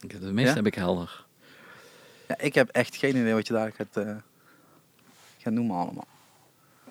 De 0.00 0.32
meeste 0.32 0.50
Ja? 0.50 0.56
heb 0.56 0.66
ik 0.66 0.74
helder. 0.74 1.24
Ja, 2.28 2.38
ik 2.38 2.54
heb 2.54 2.68
echt 2.68 2.96
geen 2.96 3.16
idee 3.16 3.34
wat 3.34 3.46
je 3.46 3.52
daar 3.52 3.72
gaat, 3.72 3.96
eh, 4.06 4.16
gaat 5.38 5.52
noemen 5.52 5.76
allemaal. 5.76 6.06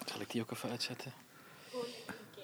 Zal 0.05 0.21
ik 0.21 0.31
die 0.31 0.41
ook 0.41 0.51
even 0.51 0.69
uitzetten? 0.69 1.11
Gewoon 1.69 1.85
één 1.85 2.15
keer. 2.35 2.43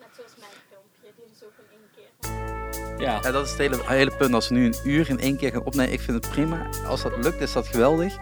Net 0.00 0.08
zoals 0.16 0.32
mijn 0.38 0.50
filmpje, 0.70 1.22
die 1.22 1.34
is 1.34 1.44
ook 1.44 1.52
in 1.58 1.66
één 1.78 1.88
keer. 1.94 3.06
Ja. 3.06 3.20
Ja, 3.22 3.30
dat 3.32 3.44
is 3.44 3.50
het 3.50 3.58
hele, 3.58 3.82
hele 3.86 4.16
punt. 4.16 4.34
Als 4.34 4.48
we 4.48 4.54
nu 4.54 4.64
een 4.66 4.76
uur 4.84 5.08
in 5.08 5.18
één 5.20 5.36
keer 5.36 5.50
gaan 5.50 5.64
opnemen, 5.64 5.92
ik 5.92 6.00
vind 6.00 6.24
het 6.24 6.32
prima. 6.32 6.68
Als 6.86 7.02
dat 7.02 7.16
lukt, 7.16 7.40
is 7.40 7.52
dat 7.52 7.66
geweldig. 7.66 8.16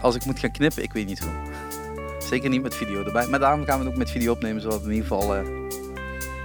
Als 0.00 0.14
ik 0.14 0.24
moet 0.24 0.38
gaan 0.38 0.52
knippen, 0.52 0.82
ik 0.82 0.92
weet 0.92 1.06
niet 1.06 1.18
hoe. 1.20 1.32
Zeker 2.18 2.48
niet 2.50 2.62
met 2.62 2.74
video 2.74 3.04
erbij. 3.04 3.26
Maar 3.26 3.38
daarom 3.40 3.64
gaan 3.64 3.78
we 3.78 3.84
het 3.84 3.92
ook 3.92 3.98
met 3.98 4.10
video 4.10 4.32
opnemen, 4.32 4.62
zodat 4.62 4.80
we 4.82 4.88
in 4.88 4.94
ieder 4.94 5.08
geval, 5.08 5.34
eh, 5.34 5.46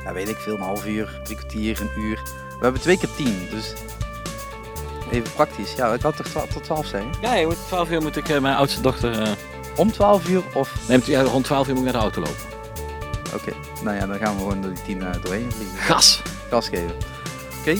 ja, 0.04 0.14
weet 0.14 0.28
ik 0.30 0.36
veel, 0.38 0.54
een 0.55 0.62
half 0.62 0.86
uur, 0.88 1.20
drie 1.23 1.38
kwartier, 1.38 1.82
een 1.82 2.02
uur. 2.02 2.16
We 2.48 2.64
hebben 2.64 2.82
twee 2.82 2.98
keer 2.98 3.14
tien, 3.16 3.48
dus 3.50 3.73
even 5.12 5.34
praktisch. 5.34 5.74
Ja, 5.76 5.94
ik 5.94 6.02
had 6.02 6.16
toch 6.16 6.28
twa- 6.28 6.46
tot 6.54 6.64
twaalf 6.64 6.86
zijn. 6.86 7.07
Ja, 7.21 7.46
moet 7.46 7.68
12 7.68 7.89
uur 7.92 8.02
moet 8.02 8.15
ik 8.15 8.29
eh, 8.29 8.39
mijn 8.39 8.56
oudste 8.56 8.82
dochter... 8.82 9.21
eh 9.21 9.32
Om 9.75 9.92
twaalf 9.92 10.29
uur 10.29 10.43
of... 10.56 10.88
neemt, 10.88 11.06
ja, 11.06 11.21
rond 11.21 11.46
12 11.46 11.68
uur 11.68 11.74
moet 11.75 11.86
ik 11.86 11.92
naar 11.92 12.02
de 12.02 12.07
auto 12.10 12.21
lopen. 12.21 12.56
Oké, 13.36 13.54
nou 13.84 13.96
ja, 13.96 14.06
dan 14.07 14.18
gaan 14.18 14.34
we 14.36 14.39
gewoon 14.42 14.62
door 14.62 14.74
die 14.74 14.84
tien 14.84 15.01
eh, 15.01 15.21
doorheen 15.24 15.51
vliegen. 15.51 15.78
Gas! 15.78 16.21
gas 16.50 16.70
geven. 16.70 16.96
Oké. 17.60 17.75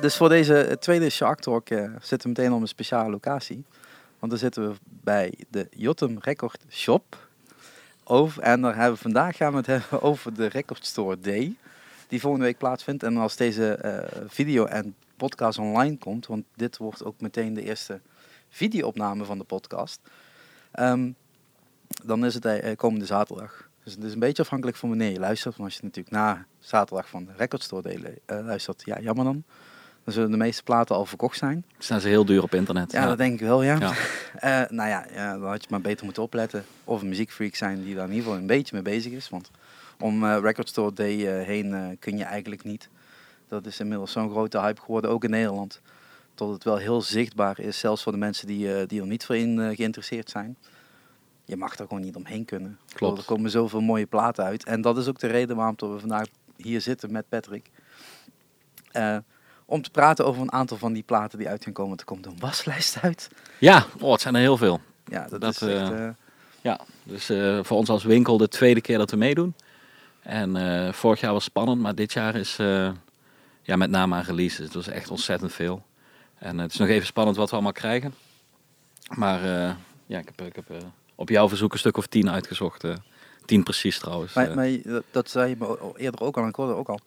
Dus 0.00 0.16
voor 0.16 0.28
deze 0.28 0.76
tweede 0.80 1.10
Shark 1.10 1.40
Talk 1.40 1.68
zitten 2.00 2.20
we 2.20 2.28
meteen 2.28 2.52
op 2.52 2.60
een 2.60 2.68
speciale 2.68 3.10
locatie. 3.10 3.64
Want 4.18 4.32
dan 4.32 4.40
zitten 4.40 4.68
we 4.70 4.76
bij 4.84 5.32
de 5.50 5.66
Jotum 5.76 6.18
Record 6.20 6.64
Shop. 6.70 7.16
Over, 8.04 8.42
en 8.42 8.60
daar 8.60 8.74
hebben 8.76 8.92
we, 8.94 9.00
vandaag 9.00 9.36
gaan 9.36 9.50
we 9.50 9.56
het 9.56 9.66
hebben 9.74 10.02
over 10.02 10.34
de 10.34 10.46
Record 10.46 10.86
Store 10.86 11.20
Day. 11.20 11.54
Die 12.08 12.20
volgende 12.20 12.46
week 12.46 12.58
plaatsvindt. 12.58 13.02
En 13.02 13.16
als 13.16 13.36
deze 13.36 13.78
video 14.28 14.64
en 14.64 14.94
podcast 15.26 15.58
online 15.58 15.98
komt. 15.98 16.26
Want 16.26 16.44
dit 16.56 16.76
wordt 16.76 17.04
ook 17.04 17.20
meteen 17.20 17.54
de 17.54 17.62
eerste 17.62 18.00
videoopname 18.48 19.24
van 19.24 19.38
de 19.38 19.44
podcast. 19.44 20.00
ehm, 20.70 21.10
dan 22.04 22.24
is 22.24 22.34
het 22.34 22.44
eh, 22.44 22.76
komende 22.76 23.06
zaterdag. 23.06 23.68
Dus 23.84 23.94
het 23.94 24.04
is 24.04 24.12
een 24.12 24.18
beetje 24.18 24.42
afhankelijk 24.42 24.76
van 24.76 24.88
wanneer 24.88 25.10
je 25.10 25.18
luistert. 25.18 25.56
Want 25.56 25.68
als 25.68 25.78
je 25.78 25.84
natuurlijk 25.84 26.14
na 26.14 26.46
zaterdag 26.58 27.08
van 27.08 27.24
de 27.24 27.32
Record 27.36 27.62
Store 27.62 27.82
Day 27.82 28.18
eh, 28.26 28.44
luistert, 28.44 28.82
ja, 28.84 29.00
jammer 29.00 29.24
dan. 29.24 29.44
Dan 30.04 30.14
zullen 30.14 30.30
de 30.30 30.36
meeste 30.36 30.62
platen 30.62 30.96
al 30.96 31.06
verkocht 31.06 31.38
zijn. 31.38 31.64
Staan 31.78 32.00
ze 32.00 32.08
heel 32.08 32.24
duur 32.24 32.42
op 32.42 32.54
internet. 32.54 32.92
Ja, 32.92 33.06
dat 33.06 33.18
denk 33.18 33.40
ik 33.40 33.46
wel, 33.46 33.62
ja. 33.62 33.78
Ja. 33.78 33.92
Eh, 34.34 34.62
nou 34.68 34.88
ja, 34.88 35.06
ja, 35.12 35.38
dan 35.38 35.48
had 35.48 35.62
je 35.62 35.68
maar 35.70 35.80
beter 35.80 36.04
moeten 36.04 36.22
opletten. 36.22 36.64
Of 36.84 37.02
een 37.02 37.08
muziekfreak 37.08 37.54
zijn 37.54 37.84
die 37.84 37.94
daar 37.94 38.04
in 38.04 38.10
ieder 38.10 38.24
geval 38.24 38.40
een 38.40 38.46
beetje 38.46 38.74
mee 38.74 38.82
bezig 38.82 39.12
is. 39.12 39.28
Want 39.28 39.50
om 40.00 40.24
eh, 40.24 40.38
Record 40.42 40.68
Store 40.68 40.92
Day 40.92 41.26
eh, 41.26 41.46
heen 41.46 41.74
eh, 41.74 41.86
kun 41.98 42.16
je 42.16 42.24
eigenlijk 42.24 42.64
niet. 42.64 42.88
Dat 43.50 43.66
is 43.66 43.80
inmiddels 43.80 44.12
zo'n 44.12 44.30
grote 44.30 44.60
hype 44.60 44.80
geworden, 44.80 45.10
ook 45.10 45.24
in 45.24 45.30
Nederland. 45.30 45.80
Tot 46.34 46.52
het 46.52 46.64
wel 46.64 46.76
heel 46.76 47.02
zichtbaar 47.02 47.60
is, 47.60 47.78
zelfs 47.78 48.02
voor 48.02 48.12
de 48.12 48.18
mensen 48.18 48.46
die, 48.46 48.74
eh, 48.74 48.86
die 48.86 49.00
er 49.00 49.06
niet 49.06 49.24
voor 49.24 49.36
in 49.36 49.60
eh, 49.60 49.76
geïnteresseerd 49.76 50.30
zijn. 50.30 50.56
Je 51.44 51.56
mag 51.56 51.78
er 51.78 51.86
gewoon 51.86 52.02
niet 52.02 52.16
omheen 52.16 52.44
kunnen. 52.44 52.78
Klopt. 52.94 53.18
Er 53.18 53.24
komen 53.24 53.50
zoveel 53.50 53.80
mooie 53.80 54.06
platen 54.06 54.44
uit. 54.44 54.64
En 54.64 54.80
dat 54.80 54.98
is 54.98 55.08
ook 55.08 55.18
de 55.18 55.26
reden 55.26 55.56
waarom 55.56 55.74
we 55.78 55.98
vandaag 55.98 56.26
hier 56.56 56.80
zitten 56.80 57.12
met 57.12 57.28
Patrick. 57.28 57.70
Eh, 58.92 59.16
om 59.64 59.82
te 59.82 59.90
praten 59.90 60.26
over 60.26 60.42
een 60.42 60.52
aantal 60.52 60.76
van 60.76 60.92
die 60.92 61.02
platen 61.02 61.38
die 61.38 61.48
uit 61.48 61.64
gaan 61.64 61.72
komen. 61.72 61.98
Er 61.98 62.04
komt 62.04 62.26
een 62.26 62.38
waslijst 62.38 63.00
uit. 63.02 63.28
Ja, 63.58 63.86
oh, 64.00 64.12
het 64.12 64.20
zijn 64.20 64.34
er 64.34 64.40
heel 64.40 64.56
veel. 64.56 64.80
Ja, 65.04 65.26
dat, 65.28 65.40
Dat, 65.40 65.54
is 65.54 65.62
echt... 65.62 65.92
Ja, 66.60 66.80
dus 67.02 67.26
voor 67.66 67.76
ons 67.76 67.88
als 67.88 68.04
winkel 68.04 68.36
de 68.36 68.48
tweede 68.48 68.80
keer 68.80 68.98
dat 68.98 69.10
we 69.10 69.16
meedoen. 69.16 69.54
En 70.20 70.94
vorig 70.94 71.20
jaar 71.20 71.32
was 71.32 71.44
spannend, 71.44 71.80
maar 71.80 71.94
dit 71.94 72.12
jaar 72.12 72.34
is 72.34 72.58
ja, 73.70 73.76
met 73.76 73.90
name 73.90 74.14
aan 74.14 74.22
releases. 74.22 74.64
Het 74.64 74.74
was 74.74 74.88
echt 74.88 75.10
ontzettend 75.10 75.52
veel. 75.52 75.82
En 76.38 76.56
eh, 76.56 76.62
het 76.62 76.72
is 76.72 76.78
nog 76.78 76.88
even 76.88 77.06
spannend 77.06 77.36
wat 77.36 77.48
we 77.48 77.54
allemaal 77.54 77.72
krijgen. 77.72 78.14
Maar 79.16 79.42
eh, 79.42 79.74
ja, 80.06 80.18
ik 80.18 80.30
heb, 80.36 80.46
ik 80.46 80.56
heb 80.56 80.70
eh, 80.70 80.76
op 81.14 81.28
jouw 81.28 81.48
verzoek 81.48 81.72
een 81.72 81.78
stuk 81.78 81.96
of 81.96 82.06
tien 82.06 82.30
uitgezocht. 82.30 82.84
eh. 82.84 82.94
tien 83.44 83.62
precies 83.62 83.98
trouwens. 83.98 84.32
Maar, 84.32 84.54
maar 84.54 84.68
dat, 85.10 85.30
zei 85.30 85.48
je 85.48 85.56
me 85.58 85.92
eerder 85.96 86.20
ook 86.20 86.36
al, 86.36 86.42
en 86.42 86.48
ik 86.48 86.54
hoorde 86.54 86.74
ook 86.74 86.88
al. 86.88 87.00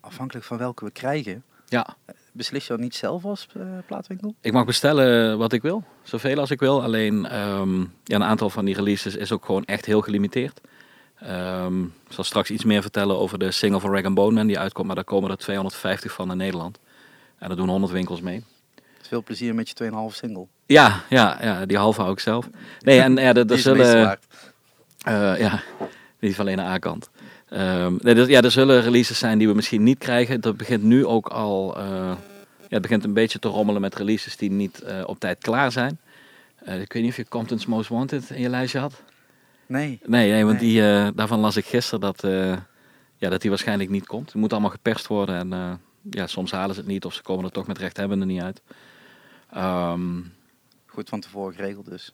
afhankelijk 0.00 0.46
van 0.46 0.58
welke 0.58 0.84
we 0.84 0.90
krijgen, 0.90 1.44
ja, 1.68 1.96
beslis 2.32 2.66
je 2.66 2.72
dat 2.72 2.80
niet 2.80 2.94
zelf 2.94 3.24
als 3.24 3.46
plaatwinkel? 3.86 4.34
ik 4.40 4.52
mag 4.52 4.64
bestellen 4.64 5.38
wat 5.38 5.52
ik 5.52 5.62
wil. 5.62 5.84
Zoveel 6.02 6.38
als 6.38 6.50
ik 6.50 6.60
wil. 6.60 6.82
Alleen 6.82 7.26
ehm, 7.26 7.80
ja, 7.80 8.14
een 8.14 8.24
aantal 8.24 8.50
van 8.50 8.64
die 8.64 8.74
releases 8.74 9.16
is 9.16 9.32
ook 9.32 9.44
gewoon 9.44 9.64
echt 9.64 9.84
heel 9.84 10.00
gelimiteerd. 10.00 10.60
Ehm, 11.20 11.82
ik 11.82 12.12
zal 12.12 12.24
straks 12.24 12.50
iets 12.50 12.64
meer 12.64 12.82
vertellen 12.82 13.18
over 13.18 13.38
de 13.38 13.50
single 13.50 13.80
van 13.80 13.94
Rag 13.94 14.12
Bone 14.12 14.34
Man 14.34 14.46
die 14.46 14.58
uitkomt. 14.58 14.86
Maar 14.86 14.96
daar 14.96 15.04
komen 15.04 15.30
er 15.30 15.36
250 15.36 16.12
van 16.12 16.30
in 16.30 16.36
Nederland. 16.36 16.78
En 17.38 17.48
daar 17.48 17.56
doen 17.56 17.68
100 17.68 17.92
winkels 17.92 18.20
mee. 18.20 18.44
Veel 19.02 19.22
plezier 19.22 19.54
met 19.54 19.68
je 19.68 19.74
2,5 19.74 20.14
single. 20.14 20.46
Ja, 20.66 21.02
ja, 21.08 21.38
ja, 21.40 21.66
die 21.66 21.76
halve 21.76 22.00
hou 22.00 22.12
ik 22.12 22.20
zelf. 22.20 22.48
Nee, 22.80 23.00
en 23.00 23.16
ja, 23.16 23.34
er, 23.34 23.50
er 23.50 23.58
zullen... 23.58 24.18
Eh, 25.02 25.38
ja, 25.38 25.62
niet 26.18 26.34
van 26.34 26.44
alleen 26.44 26.56
de 26.56 26.62
A-kant. 26.62 27.10
Ehm, 27.48 27.94
nee, 27.98 28.14
dus, 28.14 28.28
ja, 28.28 28.40
er 28.40 28.50
zullen 28.50 28.82
releases 28.82 29.18
zijn 29.18 29.38
die 29.38 29.48
we 29.48 29.54
misschien 29.54 29.82
niet 29.82 29.98
krijgen. 29.98 30.40
Dat 30.40 30.56
begint 30.56 30.82
nu 30.82 31.06
ook 31.06 31.28
al... 31.28 31.76
eh, 31.76 32.12
ja, 32.68 32.72
het 32.72 32.82
begint 32.82 33.04
een 33.04 33.12
beetje 33.12 33.38
te 33.38 33.48
rommelen 33.48 33.80
met 33.80 33.94
releases 33.94 34.36
die 34.36 34.50
niet 34.50 34.80
eh, 34.80 35.02
op 35.06 35.18
tijd 35.18 35.38
klaar 35.38 35.72
zijn. 35.72 35.98
Ik 36.64 36.92
weet 36.92 37.02
niet 37.02 37.10
of 37.10 37.16
je 37.16 37.28
Compton's 37.28 37.66
Most 37.66 37.88
Wanted 37.88 38.30
in 38.30 38.40
je 38.40 38.48
lijstje 38.48 38.78
had. 38.78 39.02
Nee, 39.66 40.00
Nee, 40.04 40.30
nee 40.30 40.44
want 40.44 40.60
Nee. 40.60 40.70
Die, 40.70 40.82
eh, 40.92 41.08
daarvan 41.14 41.38
las 41.40 41.56
ik 41.56 41.64
gisteren 41.64 42.00
dat, 42.00 42.24
eh, 42.24 42.56
ja, 43.16 43.28
dat 43.28 43.40
die 43.40 43.50
waarschijnlijk 43.50 43.90
niet 43.90 44.06
komt. 44.06 44.26
Het 44.26 44.40
moet 44.40 44.52
allemaal 44.52 44.70
geperst 44.70 45.06
worden 45.06 45.36
en 45.36 45.52
eh, 45.52 45.72
ja, 46.10 46.26
soms 46.26 46.50
halen 46.50 46.74
ze 46.74 46.80
het 46.80 46.90
niet 46.90 47.04
of 47.04 47.14
ze 47.14 47.22
komen 47.22 47.44
er 47.44 47.50
toch 47.50 47.66
met 47.66 47.78
rechthebbenden 47.78 48.28
niet 48.28 48.42
uit. 48.42 48.62
Ehm, 49.50 50.20
goed 50.86 51.08
van 51.08 51.20
tevoren 51.20 51.54
geregeld 51.54 51.86
dus. 51.86 52.12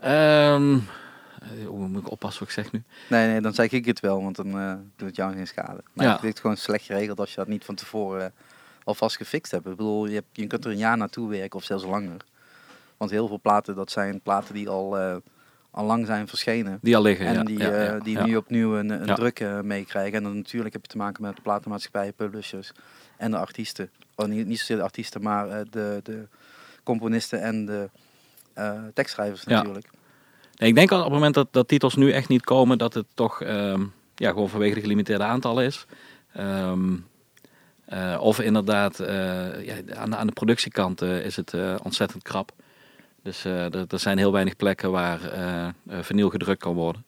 ehm, 0.00 0.74
eh, 1.42 1.66
hoe 1.66 1.88
moet 1.88 2.00
ik 2.02 2.10
oppassen 2.10 2.40
wat 2.40 2.48
ik 2.48 2.62
zeg 2.62 2.72
nu? 2.72 2.82
Nee, 3.08 3.26
nee, 3.26 3.40
dan 3.40 3.54
zeg 3.54 3.70
ik 3.70 3.84
het 3.84 4.00
wel, 4.00 4.22
want 4.22 4.36
dan 4.36 4.50
doet 4.96 5.06
het 5.08 5.16
jou 5.16 5.32
geen 5.34 5.46
schade. 5.46 5.80
Maar 5.92 6.06
Ja. 6.06 6.18
het 6.20 6.40
gewoon 6.40 6.56
slecht 6.56 6.84
geregeld 6.84 7.20
als 7.20 7.30
je 7.30 7.36
dat 7.36 7.48
niet 7.48 7.64
van 7.64 7.74
tevoren 7.74 8.32
alvast 8.84 9.16
gefixt 9.16 9.50
hebt. 9.52 9.66
Ik 9.66 9.76
bedoel, 9.76 10.06
je, 10.06 10.14
hebt, 10.14 10.26
je 10.32 10.46
kunt 10.46 10.64
er 10.64 10.70
een 10.70 10.76
jaar 10.76 10.96
naartoe 10.96 11.28
werken 11.28 11.58
of 11.58 11.64
zelfs 11.64 11.84
langer. 11.84 12.24
Want 12.96 13.10
heel 13.10 13.28
veel 13.28 13.40
platen, 13.40 13.74
dat 13.74 13.90
zijn 13.90 14.20
platen 14.20 14.54
die 14.54 14.68
al, 14.68 14.96
al 15.70 15.84
lang 15.84 16.06
zijn 16.06 16.28
verschenen. 16.28 16.78
Die 16.82 16.96
al 16.96 17.02
liggen, 17.02 17.26
En 17.26 17.34
ja. 17.34 17.42
die, 17.42 17.58
ja, 17.58 17.70
eh, 17.70 18.00
die 18.00 18.18
nu 18.18 18.36
opnieuw 18.36 18.76
een, 18.76 18.90
een 18.90 19.14
druk 19.14 19.40
eh, 19.40 19.60
meekrijgen. 19.60 20.16
En 20.16 20.22
dan 20.22 20.36
natuurlijk 20.36 20.72
heb 20.72 20.82
je 20.82 20.90
te 20.90 20.96
maken 20.96 21.22
met 21.22 21.36
de 21.36 21.42
platenmaatschappijen, 21.42 22.14
publishers 22.14 22.72
en 23.16 23.30
de 23.30 23.36
artiesten. 23.36 23.90
Oh, 24.14 24.26
niet, 24.26 24.46
niet 24.46 24.58
zozeer 24.58 24.76
de 24.76 24.82
artiesten, 24.82 25.22
maar 25.22 25.48
eh, 25.48 25.60
de, 25.70 26.00
de 26.02 26.26
componisten 26.82 27.42
en 27.42 27.64
de 27.64 27.88
tekstschrijvers 28.94 29.44
natuurlijk. 29.44 29.90
Nee, 30.54 30.68
ik 30.68 30.74
denk 30.74 30.90
al 30.90 30.98
op 30.98 31.04
het 31.04 31.12
moment 31.12 31.34
dat, 31.34 31.48
dat 31.50 31.68
titels 31.68 31.94
nu 31.94 32.12
echt 32.12 32.28
niet 32.28 32.44
komen, 32.44 32.78
dat 32.78 32.94
het 32.94 33.06
toch 33.14 33.42
ehm, 33.42 33.84
ja, 34.14 34.30
gewoon 34.30 34.48
vanwege 34.48 34.74
de 34.74 34.80
gelimiteerde 34.80 35.24
aantallen 35.24 35.64
is. 35.64 35.86
Ehm, 36.32 36.96
eh, 37.84 38.18
of 38.20 38.40
inderdaad, 38.40 38.98
ja, 38.98 39.76
aan, 39.96 40.10
de, 40.10 40.16
aan 40.16 40.26
de 40.26 40.32
productiekant 40.32 41.02
is 41.02 41.36
het 41.36 41.54
ontzettend 41.82 42.22
krap. 42.22 42.52
Dus 43.22 43.44
eh, 43.44 43.74
er, 43.74 43.84
er 43.88 43.98
zijn 43.98 44.18
heel 44.18 44.32
weinig 44.32 44.56
plekken 44.56 44.90
waar 44.90 45.20
vinyl 45.88 46.30
gedrukt 46.30 46.60
kan 46.60 46.74
worden. 46.74 47.04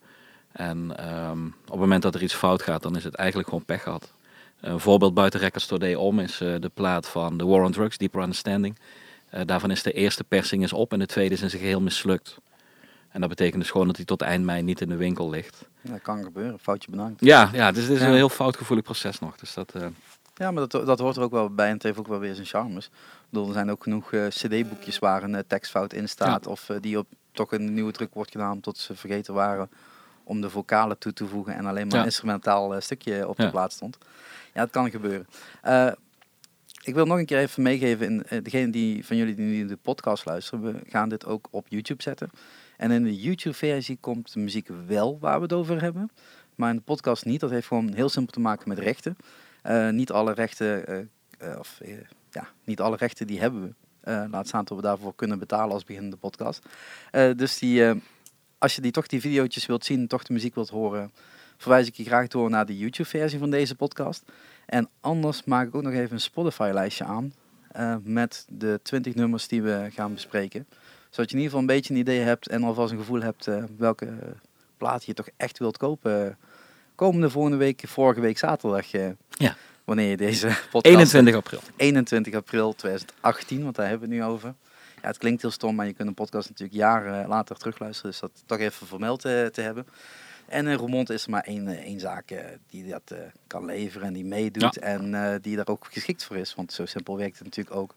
En 0.52 0.96
ehm, 0.96 1.46
op 1.46 1.70
het 1.70 1.78
moment 1.78 2.02
dat 2.02 2.14
er 2.14 2.22
iets 2.22 2.34
fout 2.34 2.62
gaat, 2.62 2.82
dan 2.82 2.96
is 2.96 3.04
het 3.04 3.14
eigenlijk 3.14 3.48
gewoon 3.48 3.64
pech 3.64 3.82
gehad. 3.82 4.12
Een 4.60 4.80
voorbeeld 4.80 5.14
buiten 5.14 5.40
Record 5.40 5.62
Store 5.62 5.80
Day 5.80 5.94
om 5.94 6.18
is 6.18 6.36
de 6.38 6.70
plaat 6.74 7.08
van 7.08 7.36
The 7.36 7.46
War 7.46 7.64
on 7.64 7.72
Drugs, 7.72 7.98
Deeper 7.98 8.22
Understanding. 8.22 8.78
Daarvan 9.44 9.70
is 9.70 9.82
de 9.82 9.92
eerste 9.92 10.24
persing 10.24 10.62
is 10.62 10.72
op 10.72 10.92
en 10.92 10.98
de 10.98 11.06
tweede 11.06 11.34
is 11.34 11.42
in 11.42 11.50
zijn 11.50 11.62
geheel 11.62 11.80
mislukt. 11.80 12.38
En 13.08 13.20
dat 13.20 13.28
betekent 13.28 13.60
dus 13.60 13.70
gewoon 13.70 13.86
dat 13.86 13.96
hij 13.96 14.04
tot 14.04 14.20
eind 14.20 14.44
mei 14.44 14.62
niet 14.62 14.80
in 14.80 14.88
de 14.88 14.96
winkel 14.96 15.30
ligt. 15.30 15.68
Dat 15.80 16.02
kan 16.02 16.22
gebeuren, 16.22 16.58
foutje 16.58 16.90
bedankt. 16.90 17.24
Ja, 17.24 17.50
ja 17.52 17.72
dus 17.72 17.82
het 17.82 17.92
is 17.92 18.00
een 18.00 18.14
heel 18.14 18.28
foutgevoelig 18.28 18.84
proces 18.84 19.18
nog. 19.18 19.36
Dus 19.36 19.54
dat, 19.54 19.74
Ja, 20.42 20.50
maar 20.50 20.69
dat, 20.69 20.86
dat 20.86 20.98
hoort 20.98 21.16
er 21.16 21.22
ook 21.22 21.30
wel 21.30 21.50
bij 21.54 21.66
en 21.66 21.72
het 21.72 21.82
heeft 21.82 21.98
ook 21.98 22.06
wel 22.06 22.19
weer 22.19 22.34
zijn 22.34 22.47
charmes. 22.47 22.87
Ik 22.87 22.93
bedoel, 23.28 23.46
er 23.46 23.52
zijn 23.52 23.70
ook 23.70 23.82
genoeg 23.82 24.12
eh, 24.12 24.26
cd-boekjes 24.26 24.99
waar 24.99 25.22
een 25.22 25.34
eh, 25.34 25.43
tekstfout 25.46 25.93
in 25.93 26.08
staat. 26.08 26.46
Of 26.46 26.69
eh, 26.69 26.76
die 26.81 26.99
op 26.99 27.06
toch 27.32 27.52
een 27.52 27.75
nieuwe 27.75 27.93
druk 27.93 28.14
wordt 28.14 28.31
gedaan 28.31 28.61
tot 28.61 28.78
ze 28.78 28.94
vergeten 28.96 29.34
waren 29.34 29.70
om 30.25 30.40
de 30.40 30.50
vocalen 30.50 30.99
toe 30.99 31.12
te 31.12 31.26
voegen 31.26 31.55
en 31.55 31.66
alleen 31.66 31.84
maar 31.87 31.94
Ja. 31.94 31.99
een 32.00 32.05
instrumentaal 32.05 32.81
stukje 32.81 33.28
op 33.28 33.37
de 33.37 33.43
Ja. 33.43 33.50
plaat 33.50 33.72
stond. 33.72 33.99
Ja, 34.55 34.61
het 34.61 34.70
kan 34.70 34.90
gebeuren. 34.90 35.26
Ik 36.84 36.94
wil 36.94 37.06
nog 37.06 37.19
een 37.19 37.26
keer 37.26 37.38
even 37.38 37.62
meegeven, 37.62 38.06
in, 38.28 38.43
degene 38.43 38.70
die 38.70 39.06
van 39.06 39.16
jullie 39.16 39.34
die 39.34 39.44
nu 39.46 39.66
de 39.66 39.76
podcast 39.76 40.25
luisteren, 40.25 40.62
we 40.64 40.81
gaan 40.88 41.08
dit 41.08 41.26
ook 41.26 41.49
op 41.50 41.66
YouTube 41.69 42.02
zetten. 42.02 42.31
En 42.76 42.90
in 42.90 43.02
de 43.05 43.16
YouTube-versie 43.20 43.99
komt 44.00 44.32
de 44.32 44.40
muziek 44.40 44.69
wel 44.87 45.19
waar 45.20 45.37
we 45.37 45.43
het 45.43 45.52
over 45.52 45.81
hebben, 45.81 46.11
maar 46.55 46.70
in 46.70 46.76
de 46.76 46.82
podcast 46.82 47.25
niet. 47.25 47.40
Dat 47.40 47.50
heeft 47.50 47.66
gewoon 47.66 47.93
heel 47.93 48.08
simpel 48.08 48.32
te 48.32 48.40
maken 48.40 48.69
met 48.69 48.78
rechten. 48.78 49.16
Eh, 49.62 49.88
niet 49.88 50.11
alle 50.11 50.32
rechten, 50.32 50.87
eh, 50.87 50.99
eh, 51.38 51.59
of 51.59 51.81
ja, 52.31 52.49
niet 52.64 52.81
alle 52.81 52.97
rechten 52.97 53.26
die 53.26 53.41
hebben 53.41 53.62
we. 53.62 53.75
Laat 54.31 54.47
staan 54.47 54.64
dat 54.64 54.76
we 54.76 54.82
daarvoor 54.82 55.14
kunnen 55.14 55.38
betalen 55.38 55.73
als 55.73 55.85
beginnende 55.85 56.17
podcast. 56.17 56.67
Dus 57.37 57.59
die, 57.59 57.85
als 58.59 58.75
je 58.75 58.81
die 58.81 58.91
toch 58.91 59.06
die 59.06 59.20
video's 59.20 59.67
wilt 59.67 59.85
zien, 59.85 60.06
toch 60.06 60.23
de 60.23 60.32
muziek 60.32 60.55
wilt 60.55 60.69
horen 60.69 61.12
verwijs 61.56 61.87
ik 61.87 61.94
je 61.94 62.05
graag 62.05 62.29
door 62.29 62.50
naar 62.50 62.67
de 62.67 62.79
YouTube-versie 62.79 63.38
van 63.38 63.50
deze 63.50 63.75
podcast. 63.75 64.25
En 64.67 64.88
anders 65.00 65.44
maak 65.44 65.67
ik 65.67 65.75
ook 65.75 65.82
nog 65.82 65.93
even 65.93 66.12
een 66.12 66.20
Spotify-lijstje 66.20 67.05
aan 67.05 67.32
met 68.03 68.47
de 68.49 68.81
20 68.82 69.14
nummers 69.14 69.49
die 69.49 69.62
we 69.62 69.88
gaan 69.93 70.14
bespreken. 70.14 70.67
Zodat 71.11 71.31
je 71.31 71.37
in 71.37 71.43
ieder 71.43 71.44
geval 71.44 71.61
een 71.61 71.76
beetje 71.76 71.94
een 71.94 72.00
idee 72.00 72.20
hebt 72.20 72.49
en 72.49 72.62
alvast 72.62 72.93
een 72.93 72.99
gevoel 72.99 73.23
hebt 73.23 73.49
welke 73.76 74.09
plaat 74.76 75.05
je 75.05 75.14
toch 75.14 75.29
echt 75.37 75.59
wilt 75.59 75.76
kopen. 75.76 76.38
Komende 77.02 77.31
volgende 77.31 77.56
week, 77.56 77.82
vorige 77.87 78.20
week 78.20 78.38
zaterdag. 78.38 78.93
eh, 78.93 79.08
Ja. 79.31 79.56
Wanneer 79.84 80.08
je 80.08 80.16
deze 80.16 80.46
podcast... 80.70 80.87
21 80.94 81.34
april. 81.34 81.60
21 81.76 82.34
april 82.34 82.75
2018, 82.75 83.62
want 83.62 83.76
daar 83.76 83.88
hebben 83.88 84.08
we 84.08 84.14
het 84.14 84.25
nu 84.25 84.31
over. 84.31 84.54
Ja, 85.02 85.08
het 85.08 85.19
klinkt 85.19 85.43
heel 85.43 85.50
stom, 85.50 85.75
maar 85.75 85.87
je 85.87 85.93
kunt 85.93 86.08
een 86.08 86.14
podcast 86.14 86.49
natuurlijk 86.49 86.78
jaren 86.78 87.28
later 87.28 87.56
terugluisteren. 87.56 88.10
Dus 88.10 88.20
dat 88.20 88.31
toch 88.46 88.58
even 88.58 88.87
vermeld 88.87 89.20
te, 89.20 89.49
te 89.52 89.60
hebben. 89.60 89.87
En 90.46 90.66
in 90.66 90.75
Roermond 90.76 91.10
is 91.10 91.25
er 91.25 91.31
maar 91.31 91.43
één, 91.43 91.69
eh, 91.69 91.84
één 91.84 92.00
zaak 92.00 92.31
eh, 92.31 92.44
die 92.70 92.88
dat 92.88 93.02
eh, 93.04 93.19
kan 93.46 93.64
leveren 93.64 94.06
en 94.06 94.12
die 94.12 94.25
meedoet. 94.25 94.78
En 94.78 95.14
eh, 95.14 95.34
die 95.40 95.56
daar 95.56 95.69
ook 95.69 95.87
geschikt 95.90 96.25
voor 96.25 96.37
is, 96.37 96.54
want 96.54 96.72
zo 96.72 96.87
simpel 96.87 97.16
werkt 97.16 97.34
het 97.38 97.44
natuurlijk 97.44 97.76
ook. 97.76 97.94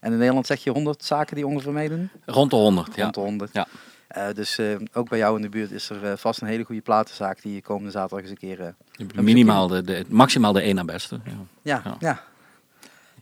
En 0.00 0.12
in 0.12 0.18
Nederland 0.18 0.46
zeg 0.46 0.64
je 0.64 0.70
100 0.70 1.04
zaken 1.04 1.36
die 1.36 1.46
ongeveer 1.46 1.72
meedoen? 1.72 2.10
Rond 2.24 2.50
de 2.50 2.56
100, 2.56 2.94
ja. 2.94 3.02
Rond 3.02 3.14
de 3.14 3.20
100. 3.20 3.50
Ja. 3.52 3.66
Eh, 4.10 4.28
dus 4.34 4.58
eh, 4.58 4.76
ook 4.92 5.08
bij 5.08 5.18
jou 5.18 5.36
in 5.36 5.42
de 5.42 5.48
buurt 5.48 5.70
is 5.70 5.90
er 5.90 6.04
eh, 6.04 6.16
vast 6.16 6.40
een 6.40 6.46
hele 6.48 6.64
goede 6.64 6.80
platenzaak 6.80 7.42
die 7.42 7.54
je 7.54 7.62
komende 7.62 7.90
zaterdag 7.90 8.20
eens 8.20 8.30
een 8.30 8.36
keer... 8.36 8.74
Minimaal 9.14 9.68
de, 9.68 9.82
de, 9.82 10.04
maximaal 10.08 10.52
de 10.52 10.60
één 10.60 10.74
na 10.74 10.84
beste. 10.84 11.20
Ja. 11.24 11.32
ja, 11.62 11.82
Ja. 11.84 11.96
ja. 11.98 12.22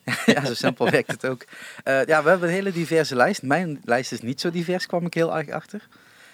Ja. 0.34 0.44
zo 0.44 0.54
simpel 0.54 0.90
werkt 0.98 1.10
het 1.10 1.26
ook. 1.26 1.44
Ja, 1.84 2.22
we 2.22 2.28
hebben 2.28 2.42
een 2.42 2.54
hele 2.54 2.72
diverse 2.72 3.16
lijst. 3.16 3.42
Mijn 3.42 3.80
lijst 3.84 4.12
is 4.12 4.20
niet 4.20 4.40
zo 4.40 4.50
divers, 4.50 4.86
kwam 4.86 5.06
ik 5.06 5.14
heel 5.14 5.36
erg 5.36 5.50
achter. 5.50 5.88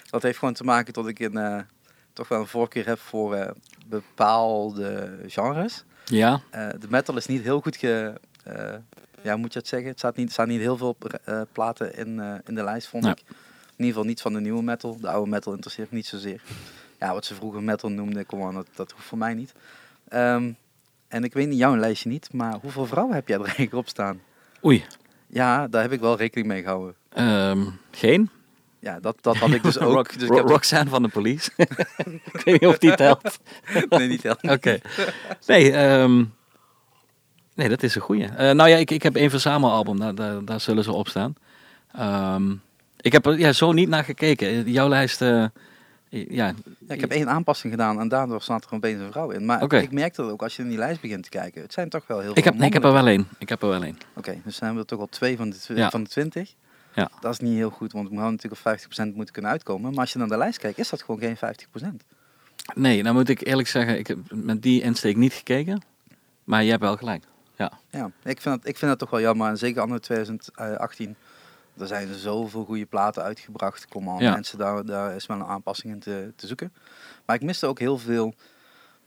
Dat 0.09 0.21
heeft 0.21 0.37
gewoon 0.37 0.53
te 0.53 0.63
maken 0.63 0.93
dat 0.93 1.07
ik 1.07 1.19
een, 1.19 1.65
toch 2.13 2.27
wel 2.27 2.39
een 2.39 2.47
voorkeur 2.47 2.85
heb 2.85 2.99
voor 2.99 3.53
bepaalde 3.85 5.17
genres. 5.27 5.83
ja, 6.05 6.41
de 6.51 6.87
metal 6.89 7.17
is 7.17 7.25
niet 7.25 7.43
heel 7.43 7.61
goed 7.61 7.75
ge... 7.77 8.13
ja, 9.21 9.37
moet 9.37 9.53
je 9.53 9.59
het 9.59 9.67
zeggen? 9.67 9.89
Het 9.89 9.97
staat 9.97 10.15
niet, 10.15 10.27
er 10.27 10.33
staan 10.33 10.47
niet 10.47 10.59
heel 10.59 10.77
veel 10.77 10.97
platen 11.51 11.97
in, 11.97 12.41
in 12.45 12.55
de 12.55 12.63
lijst, 12.63 12.87
vond 12.87 13.05
ik. 13.05 13.23
In 13.77 13.85
ieder 13.85 13.93
geval 13.93 14.03
niet 14.03 14.21
van 14.21 14.33
de 14.33 14.39
nieuwe 14.39 14.63
metal. 14.63 14.97
De 14.99 15.09
oude 15.09 15.29
metal 15.29 15.53
interesseert 15.53 15.91
me 15.91 15.97
niet 15.97 16.05
zozeer. 16.05 16.41
Ja, 16.99 17.13
wat 17.13 17.25
ze 17.25 17.35
vroeger 17.35 17.63
metal 17.63 17.89
noemden, 17.89 18.25
kom 18.25 18.43
aan, 18.43 18.53
dat, 18.53 18.67
dat 18.75 18.91
hoeft 18.91 19.05
voor 19.05 19.17
mij 19.17 19.33
niet. 19.33 19.53
Ehm, 20.07 20.51
en 21.07 21.23
ik 21.23 21.33
weet 21.33 21.47
niet, 21.47 21.57
jouw 21.57 21.77
lijstje 21.77 22.09
niet, 22.09 22.33
maar 22.33 22.57
hoeveel 22.61 22.85
vrouwen 22.85 23.15
heb 23.15 23.27
jij 23.27 23.37
er 23.37 23.43
eigenlijk 23.43 23.73
op 23.73 23.87
staan? 23.87 24.21
oei. 24.65 24.85
Ja, 25.27 25.67
daar 25.67 25.81
heb 25.81 25.91
ik 25.91 25.99
wel 25.99 26.17
rekening 26.17 26.47
mee 26.47 26.61
gehouden. 26.61 26.95
Ehm, 27.09 27.65
geen? 27.91 28.29
Ja, 28.79 28.99
dat, 28.99 29.17
dat 29.21 29.37
had 29.37 29.51
ik 29.51 29.63
dus 29.63 29.79
ook. 29.79 29.93
Rock, 29.93 30.19
dus 30.19 30.29
ik 30.29 30.35
heb 30.35 30.47
Roxanne 30.47 30.89
van 30.89 31.01
de 31.01 31.07
police. 31.07 31.51
ik 31.57 32.41
weet 32.43 32.61
niet 32.61 32.69
of 32.69 32.77
die 32.77 32.95
telt. 33.05 33.39
nee, 33.89 34.07
niet 34.07 34.23
heel. 34.23 34.37
Oké. 34.41 34.79
Nee, 35.45 35.71
ehm, 35.71 36.23
nee, 37.53 37.69
dat 37.69 37.83
is 37.83 37.95
een 37.95 38.01
goeie. 38.01 38.25
Eh, 38.25 38.51
nou 38.51 38.69
ja, 38.69 38.75
ik, 38.75 38.91
ik 38.91 39.03
heb 39.03 39.15
één 39.15 39.29
verzamelalbum, 39.29 39.99
daar, 39.99 40.15
daar, 40.15 40.45
daar 40.45 40.59
zullen 40.59 40.83
ze 40.83 40.91
op 40.91 41.07
staan. 41.07 41.35
Ik 43.05 43.11
heb 43.11 43.25
er 43.25 43.39
ja, 43.39 43.51
zo 43.53 43.71
niet 43.71 43.89
naar 43.89 44.03
gekeken. 44.03 44.47
Eh, 44.47 44.67
Jouw 44.67 44.87
lijst, 44.87 45.21
eh, 45.21 45.45
ja, 46.09 46.53
Ja, 46.87 46.93
ik 46.93 46.99
heb 47.01 47.11
één 47.11 47.29
aanpassing 47.29 47.73
gedaan 47.73 47.99
en 47.99 48.07
daardoor 48.07 48.41
staat 48.41 48.65
er 48.65 48.73
opeens 48.73 48.99
een 49.01 49.11
vrouw 49.11 49.29
in. 49.29 49.45
Maar 49.45 49.73
ik 49.73 49.91
merk 49.91 50.15
dat 50.15 50.29
ook 50.31 50.41
als 50.43 50.55
je 50.55 50.61
in 50.61 50.69
die 50.69 50.77
lijst 50.77 51.01
begint 51.01 51.23
te 51.23 51.29
kijken. 51.29 51.61
Het 51.61 51.73
zijn 51.73 51.89
toch 51.89 52.07
wel 52.07 52.19
heel 52.19 52.29
ik 52.29 52.35
veel 52.35 52.43
heb, 52.43 52.55
nee, 52.55 52.67
ik 52.67 52.73
heb 52.73 52.83
er 52.83 52.91
wel 52.93 53.07
één. 53.07 53.27
Ik 53.37 53.49
heb 53.49 53.61
er 53.61 53.67
wel 53.67 53.83
één. 53.83 53.97
Oké, 54.15 54.41
dus 54.43 54.59
hebben 54.59 54.75
we 54.75 54.81
er 54.81 54.87
toch 54.87 54.99
al 54.99 55.07
twee 55.07 55.37
van 55.37 55.49
de, 55.49 55.57
tw- 55.57 55.77
Ja. 55.77 55.89
van 55.89 56.03
de 56.03 56.09
20. 56.09 56.53
Ja. 56.93 57.09
Dat 57.21 57.31
is 57.31 57.39
niet 57.39 57.55
heel 57.55 57.69
goed, 57.69 57.91
want 57.91 58.09
we 58.09 58.15
hadden 58.15 58.31
natuurlijk 58.33 58.61
op 58.65 58.71
50% 59.11 59.15
moeten 59.15 59.33
kunnen 59.33 59.51
uitkomen. 59.51 59.91
Maar 59.91 59.99
als 59.99 60.13
je 60.13 60.19
naar 60.19 60.27
de 60.27 60.37
lijst 60.37 60.57
kijkt, 60.59 60.77
is 60.77 60.89
dat 60.89 61.03
gewoon 61.03 61.19
geen 61.21 61.37
50%. 61.37 62.03
Nee, 62.75 63.01
nou 63.03 63.15
moet 63.15 63.29
ik 63.29 63.45
eerlijk 63.47 63.67
zeggen, 63.67 63.97
ik 63.99 64.07
heb 64.07 64.17
met 64.31 64.61
die 64.61 64.81
insteek 64.81 65.15
niet 65.15 65.33
gekeken. 65.33 65.81
Maar 66.43 66.63
je 66.63 66.69
hebt 66.69 66.81
wel 66.81 66.97
gelijk. 66.97 67.23
Ja, 67.57 68.11
ik 68.23 68.41
vind, 68.41 68.55
dat, 68.55 68.67
ik 68.67 68.77
vind 68.77 68.91
dat 68.91 68.99
toch 68.99 69.09
wel 69.09 69.21
jammer. 69.21 69.49
En 69.49 69.57
zeker 69.57 69.81
anno 69.81 69.97
2018. 69.97 71.15
Er 71.79 71.87
zijn 71.87 72.13
zoveel 72.13 72.65
goede 72.65 72.85
platen 72.85 73.23
uitgebracht. 73.23 73.87
Kom 73.87 74.09
aan, 74.09 74.17
Ja. 74.19 74.31
mensen, 74.31 74.57
daar, 74.57 74.85
daar 74.85 75.15
is 75.15 75.25
wel 75.25 75.37
een 75.37 75.45
aanpassing 75.45 75.93
in 75.93 75.99
te, 75.99 76.31
te 76.35 76.47
zoeken. 76.47 76.73
Maar 77.25 77.35
ik 77.35 77.41
miste 77.41 77.65
ook 77.65 77.79
heel 77.79 77.97
veel 77.97 78.33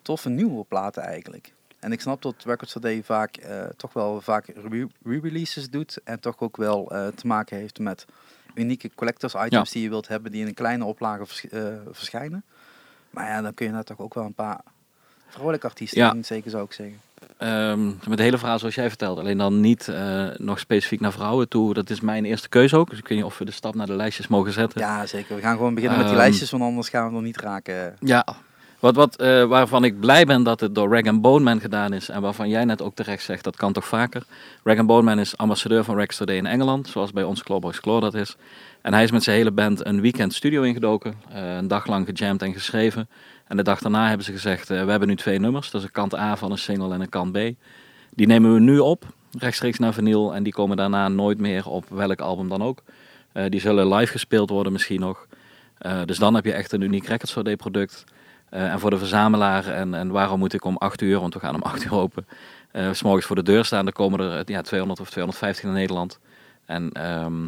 toffe 0.03 0.29
nieuwe 0.29 0.65
platen 0.65 1.03
eigenlijk. 1.03 1.53
En 1.79 1.93
ik 1.93 2.01
snap 2.01 2.23
dat 2.23 2.35
Records 2.45 2.73
Today 2.73 3.03
vaak 3.03 3.37
eh, 3.37 3.63
toch 3.77 3.93
wel 3.93 4.21
vaak 4.21 4.47
re- 4.47 4.87
re-releases 5.05 5.71
doet. 5.71 5.99
En 6.05 6.21
toch 6.21 6.39
ook 6.41 6.57
wel 6.57 6.91
eh, 6.91 7.07
te 7.07 7.27
maken 7.27 7.57
heeft 7.57 7.79
met 7.79 8.05
unieke 8.55 8.91
collectors 8.95 9.35
items 9.35 9.69
Ja. 9.69 9.73
die 9.73 9.83
je 9.83 9.89
wilt 9.89 10.09
hebben. 10.09 10.33
Die 10.33 10.41
in 10.41 10.47
een 10.47 10.55
kleine 10.55 10.85
oplage 10.85 11.27
vers- 11.27 11.49
eh, 11.49 11.67
verschijnen. 11.91 12.45
Maar 13.11 13.27
ja, 13.29 13.41
dan 13.43 13.55
kun 13.55 13.67
je 13.67 13.73
daar 13.73 13.85
toch 13.85 13.99
ook 14.01 14.15
wel 14.15 14.25
een 14.25 14.35
paar 14.35 14.61
vrolijke 15.29 15.67
artiesten 15.67 15.99
Ja. 16.01 16.13
in, 16.13 16.25
zeker 16.25 16.51
zou 16.51 16.65
ik 16.65 16.73
zeggen. 16.73 17.01
Ehm, 17.39 17.87
met 17.87 18.17
de 18.17 18.23
hele 18.23 18.39
verhaal 18.39 18.59
zoals 18.59 18.75
jij 18.75 18.89
vertelt. 18.89 19.19
Alleen 19.19 19.39
dan 19.39 19.61
niet 19.61 19.89
eh, 19.89 20.25
nog 20.37 20.59
specifiek 20.59 21.01
naar 21.01 21.13
vrouwen 21.13 21.49
toe. 21.49 21.75
Dat 21.75 21.91
is 21.91 22.01
mijn 22.01 22.25
eerste 22.25 22.49
keuze 22.49 22.77
ook. 22.77 22.91
Dus 22.91 22.99
ik 22.99 23.09
weet 23.09 23.19
niet 23.19 23.27
of 23.27 23.39
we 23.39 23.45
de 23.45 23.51
stap 23.53 23.75
naar 23.75 23.87
de 23.87 23.97
lijstjes 23.97 24.29
mogen 24.29 24.53
zetten. 24.53 24.81
Ja, 24.81 25.07
zeker. 25.07 25.35
We 25.37 25.41
gaan 25.43 25.57
gewoon 25.57 25.75
beginnen 25.75 25.99
met 25.99 26.07
die 26.09 26.17
Ehm, 26.17 26.25
lijstjes, 26.25 26.51
want 26.51 26.63
anders 26.63 26.89
gaan 26.89 27.07
we 27.07 27.13
nog 27.13 27.23
niet 27.23 27.41
raken. 27.41 27.97
Ja, 28.01 28.27
wat, 28.79 28.95
wat, 28.95 29.17
eh, 29.17 29.45
waarvan 29.45 29.85
ik 29.85 30.01
blij 30.01 30.25
ben 30.25 30.43
dat 30.43 30.61
het 30.61 30.75
door 30.75 30.95
Rag 31.01 31.21
Bone 31.21 31.45
Man 31.45 31.61
gedaan 31.61 31.93
is. 31.93 32.09
En 32.09 32.21
waarvan 32.21 32.49
jij 32.49 32.65
net 32.65 32.83
ook 32.83 32.95
terecht 32.95 33.23
zegt, 33.25 33.45
dat 33.45 33.57
kan 33.57 33.73
toch 33.73 33.87
vaker. 33.87 34.23
Rag 34.65 34.85
Bone 34.87 35.03
Man 35.03 35.19
is 35.19 35.37
ambassadeur 35.37 35.85
van 35.85 35.97
Rex 35.97 36.17
Today 36.17 36.37
in 36.37 36.47
Engeland. 36.47 36.89
Zoals 36.89 37.13
bij 37.13 37.25
ons 37.25 37.43
Clawboys 37.43 37.81
Claw 37.81 38.01
dat 38.01 38.15
is. 38.15 38.37
En 38.83 38.93
hij 38.95 39.03
is 39.03 39.11
met 39.11 39.23
zijn 39.23 39.37
hele 39.37 39.51
band 39.51 39.87
een 39.87 40.01
weekend 40.01 40.35
studio 40.35 40.63
ingedoken. 40.63 41.15
eh, 41.33 41.57
een 41.57 41.69
dag 41.69 41.87
lang 41.87 42.07
gejamd 42.07 42.43
en 42.43 42.53
geschreven. 42.53 43.09
En 43.49 43.57
de 43.57 43.63
dag 43.63 43.81
daarna 43.81 44.09
hebben 44.09 44.27
ze 44.27 44.33
gezegd, 44.33 44.71
eh, 44.71 44.85
we 44.85 44.91
hebben 44.91 45.09
nu 45.09 45.17
twee 45.17 45.39
nummers. 45.39 45.73
Is 45.73 45.83
een 45.83 45.91
kant 45.91 46.15
A 46.15 46.37
van 46.37 46.51
een 46.51 46.59
single 46.59 46.95
en 46.95 47.01
een 47.01 47.09
kant 47.09 47.33
B. 47.33 47.39
Die 48.11 48.27
nemen 48.27 48.55
we 48.55 48.61
nu 48.61 48.79
op, 48.79 49.05
rechtstreeks 49.39 49.79
naar 49.79 49.95
vinyl. 49.95 50.35
En 50.35 50.43
die 50.43 50.53
komen 50.53 50.77
daarna 50.77 51.09
nooit 51.09 51.39
meer 51.39 51.69
op 51.69 51.89
welk 51.89 52.21
album 52.21 52.49
dan 52.49 52.63
ook. 52.63 52.83
Eh, 53.33 53.45
die 53.49 53.61
zullen 53.61 53.95
live 53.95 54.13
gespeeld 54.13 54.51
worden 54.51 54.73
misschien 54.73 55.01
nog. 55.01 55.27
Eh, 55.79 56.01
dus 56.05 56.19
dan 56.19 56.35
heb 56.35 56.45
je 56.45 56.53
echt 56.53 56.73
een 56.73 56.81
uniek 56.81 57.07
Records 57.07 57.35
Day 57.35 57.57
product. 57.57 58.05
En 58.49 58.81
voor 58.81 58.91
de 58.91 58.99
verzamelaar, 58.99 59.67
en, 59.67 59.95
en 59.95 60.11
waarom 60.11 60.39
moet 60.39 60.53
ik 60.53 60.65
om 60.65 60.77
8 60.77 61.01
uur, 61.01 61.21
want 61.21 61.35
we 61.35 61.41
gaan 61.41 61.55
om 61.55 61.63
8 61.63 61.85
uur 61.85 61.95
open, 61.95 62.27
eh, 62.71 62.93
s 62.93 63.03
morgens 63.03 63.27
voor 63.27 63.37
de 63.37 63.43
deur 63.43 63.65
staan, 63.65 63.85
dan 63.85 63.93
komen 63.93 64.21
er 64.21 64.43
ja, 64.51 64.63
200 64.63 65.01
of 65.01 65.11
250 65.11 65.65
in 65.65 65.73
Nederland. 65.73 66.19
En 66.65 66.93
ehm, 66.93 67.47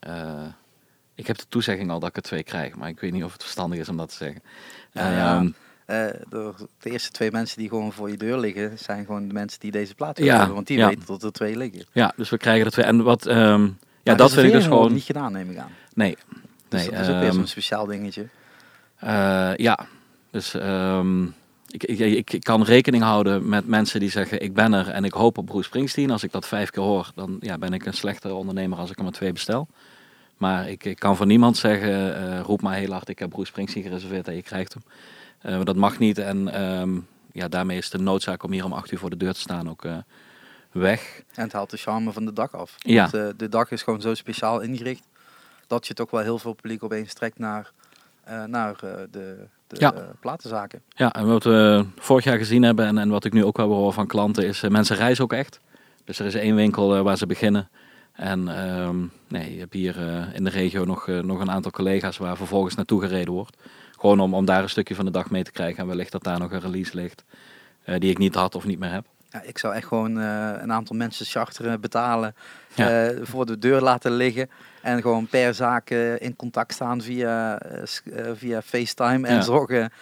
eh, 0.00 0.46
ik 1.14 1.26
heb 1.26 1.38
de 1.38 1.48
toezegging 1.48 1.90
al 1.90 1.98
dat 1.98 2.08
ik 2.08 2.16
er 2.16 2.22
twee 2.22 2.42
krijg, 2.42 2.76
maar 2.76 2.88
ik 2.88 3.00
weet 3.00 3.12
niet 3.12 3.24
of 3.24 3.32
het 3.32 3.42
verstandig 3.42 3.78
is 3.78 3.88
om 3.88 3.96
dat 3.96 4.08
te 4.08 4.16
zeggen. 4.16 4.42
Ja, 4.94 5.10
ja. 5.10 5.36
Ehm, 5.36 5.50
Eh, 5.86 6.06
de, 6.28 6.52
eerste 6.82 7.10
twee 7.10 7.30
mensen 7.30 7.58
die 7.58 7.68
gewoon 7.68 7.92
voor 7.92 8.10
je 8.10 8.16
deur 8.16 8.38
liggen, 8.38 8.78
zijn 8.78 9.04
gewoon 9.04 9.28
de 9.28 9.32
mensen 9.32 9.60
die 9.60 9.70
deze 9.70 9.94
plaat 9.94 10.18
Ja, 10.18 10.36
hebben. 10.36 10.54
Want 10.54 10.66
die 10.66 10.78
ja. 10.78 10.88
weten 10.88 11.06
dat 11.06 11.22
er 11.22 11.32
twee 11.32 11.56
liggen. 11.56 11.86
ja, 11.92 12.12
dus 12.16 12.30
we 12.30 12.36
krijgen 12.36 12.66
er 12.66 12.72
twee. 12.72 12.84
En 12.84 13.02
wat, 13.02 13.26
ehm, 13.26 13.68
ja, 14.02 14.14
dat 14.14 14.32
vind 14.32 14.46
ik 14.46 14.52
dus 14.52 14.64
gewoon. 14.64 14.92
niet 14.92 15.02
gedaan, 15.02 15.32
neem 15.32 15.50
ik 15.50 15.56
aan. 15.56 15.70
Nee. 15.94 16.16
Dus 16.68 16.80
nee 16.80 16.90
dat 16.90 17.00
is 17.00 17.08
ook 17.08 17.18
weer 17.18 17.28
ehm, 17.28 17.34
zo'n 17.34 17.46
speciaal 17.46 17.86
dingetje. 17.86 18.26
Eh, 18.96 19.56
ja, 19.56 19.78
dus 20.30 20.54
ik, 21.66 21.82
ik, 21.82 22.32
ik, 22.32 22.44
kan 22.44 22.62
rekening 22.62 23.02
houden 23.02 23.48
met 23.48 23.66
mensen 23.66 24.00
die 24.00 24.10
zeggen 24.10 24.42
ik 24.42 24.54
ben 24.54 24.72
er 24.72 24.88
en 24.88 25.04
ik 25.04 25.12
hoop 25.12 25.38
op 25.38 25.46
Bruce 25.46 25.64
Springsteen. 25.64 26.10
Als 26.10 26.22
ik 26.22 26.32
dat 26.32 26.46
vijf 26.46 26.70
keer 26.70 26.82
hoor, 26.82 27.10
dan 27.14 27.36
ja, 27.40 27.58
ben 27.58 27.72
ik 27.72 27.86
een 27.86 27.94
slechtere 27.94 28.34
ondernemer 28.34 28.78
als 28.78 28.90
ik 28.90 28.96
er 28.96 29.02
maar 29.02 29.12
twee 29.12 29.32
bestel. 29.32 29.68
Maar 30.36 30.68
ik, 30.68 30.84
ik 30.84 30.98
kan 30.98 31.16
voor 31.16 31.26
niemand 31.26 31.56
zeggen, 31.56 32.16
eh, 32.16 32.40
roep 32.40 32.62
maar 32.62 32.74
heel 32.74 32.90
hard, 32.92 33.08
ik 33.08 33.18
heb 33.18 33.30
Bruce 33.30 33.46
Springsteen 33.46 33.82
gereserveerd 33.82 34.28
en 34.28 34.34
je 34.34 34.42
krijgt 34.42 34.74
hem. 34.74 34.82
Eh, 35.40 35.64
dat 35.64 35.76
mag 35.76 35.98
niet 35.98 36.18
en 36.18 36.48
ehm, 36.48 36.98
ja, 37.32 37.48
daarmee 37.48 37.78
is 37.78 37.90
de 37.90 37.98
noodzaak 37.98 38.42
om 38.42 38.52
hier 38.52 38.64
om 38.64 38.72
acht 38.72 38.90
uur 38.92 38.98
voor 38.98 39.10
de 39.10 39.16
deur 39.16 39.32
te 39.32 39.40
staan 39.40 39.70
ook 39.70 39.84
eh, 39.84 39.96
weg. 40.72 41.22
En 41.34 41.42
het 41.42 41.52
haalt 41.52 41.70
de 41.70 41.76
charme 41.76 42.12
van 42.12 42.24
de 42.24 42.32
dag 42.32 42.54
af. 42.54 42.74
Ja. 42.78 43.08
Want, 43.10 43.38
de 43.38 43.48
dag 43.48 43.70
is 43.70 43.82
gewoon 43.82 44.00
zo 44.00 44.14
speciaal 44.14 44.60
ingericht, 44.60 45.06
dat 45.66 45.86
je 45.86 45.94
toch 45.94 46.10
wel 46.10 46.20
heel 46.20 46.38
veel 46.38 46.52
publiek 46.52 46.82
opeens 46.82 47.12
trekt 47.12 47.38
naar, 47.38 47.72
naar 48.46 48.76
de, 49.10 49.46
de 49.66 49.76
Ja. 49.78 49.94
platenzaken. 50.20 50.82
Ja, 50.88 51.12
en 51.12 51.26
wat 51.26 51.44
we 51.44 51.86
vorig 51.98 52.24
jaar 52.24 52.38
gezien 52.38 52.62
hebben 52.62 52.86
en, 52.86 52.98
en 52.98 53.08
wat 53.08 53.24
ik 53.24 53.32
nu 53.32 53.44
ook 53.44 53.56
wel 53.56 53.72
hoor 53.72 53.92
van 53.92 54.06
klanten 54.06 54.46
is, 54.46 54.60
mensen 54.68 54.96
reizen 54.96 55.24
ook 55.24 55.32
echt. 55.32 55.60
Dus 56.04 56.18
er 56.18 56.26
is 56.26 56.34
één 56.34 56.54
winkel 56.54 57.02
waar 57.02 57.16
ze 57.16 57.26
beginnen. 57.26 57.68
En 58.14 58.48
ehm, 58.48 58.96
nee, 59.28 59.52
je 59.54 59.58
hebt 59.60 59.72
hier 59.72 59.98
eh, 60.08 60.34
in 60.34 60.44
de 60.44 60.50
regio 60.50 60.84
nog, 60.84 61.08
eh, 61.08 61.18
nog 61.18 61.40
een 61.40 61.50
aantal 61.50 61.70
collega's 61.70 62.16
waar 62.16 62.36
vervolgens 62.36 62.74
naartoe 62.74 63.00
gereden 63.00 63.32
wordt. 63.34 63.56
Gewoon 63.98 64.20
om, 64.20 64.34
om 64.34 64.44
daar 64.44 64.62
een 64.62 64.68
stukje 64.68 64.94
van 64.94 65.04
de 65.04 65.10
dag 65.10 65.30
mee 65.30 65.42
te 65.42 65.52
krijgen. 65.52 65.78
En 65.82 65.86
wellicht 65.86 66.12
dat 66.12 66.22
daar 66.24 66.38
nog 66.38 66.52
een 66.52 66.60
release 66.60 66.94
ligt 66.96 67.24
eh, 67.84 67.98
die 67.98 68.10
ik 68.10 68.18
niet 68.18 68.34
had 68.34 68.54
of 68.54 68.64
niet 68.64 68.78
meer 68.78 68.90
heb. 68.90 69.04
Ja, 69.30 69.42
ik 69.42 69.58
zou 69.58 69.74
echt 69.74 69.86
gewoon 69.86 70.16
een 70.16 70.72
aantal 70.72 70.96
mensen 70.96 71.26
charteren, 71.26 71.80
betalen, 71.80 72.34
Ja. 72.74 73.10
voor 73.22 73.46
de 73.46 73.58
deur 73.58 73.80
laten 73.80 74.12
liggen. 74.12 74.50
En 74.82 75.00
gewoon 75.02 75.26
per 75.26 75.54
zaak 75.54 75.90
in 76.18 76.36
contact 76.36 76.72
staan 76.72 77.02
via, 77.02 77.60
via 78.34 78.62
FaceTime. 78.62 79.28
En 79.28 79.34
Ja. 79.34 79.40
zorgen, 79.40 79.92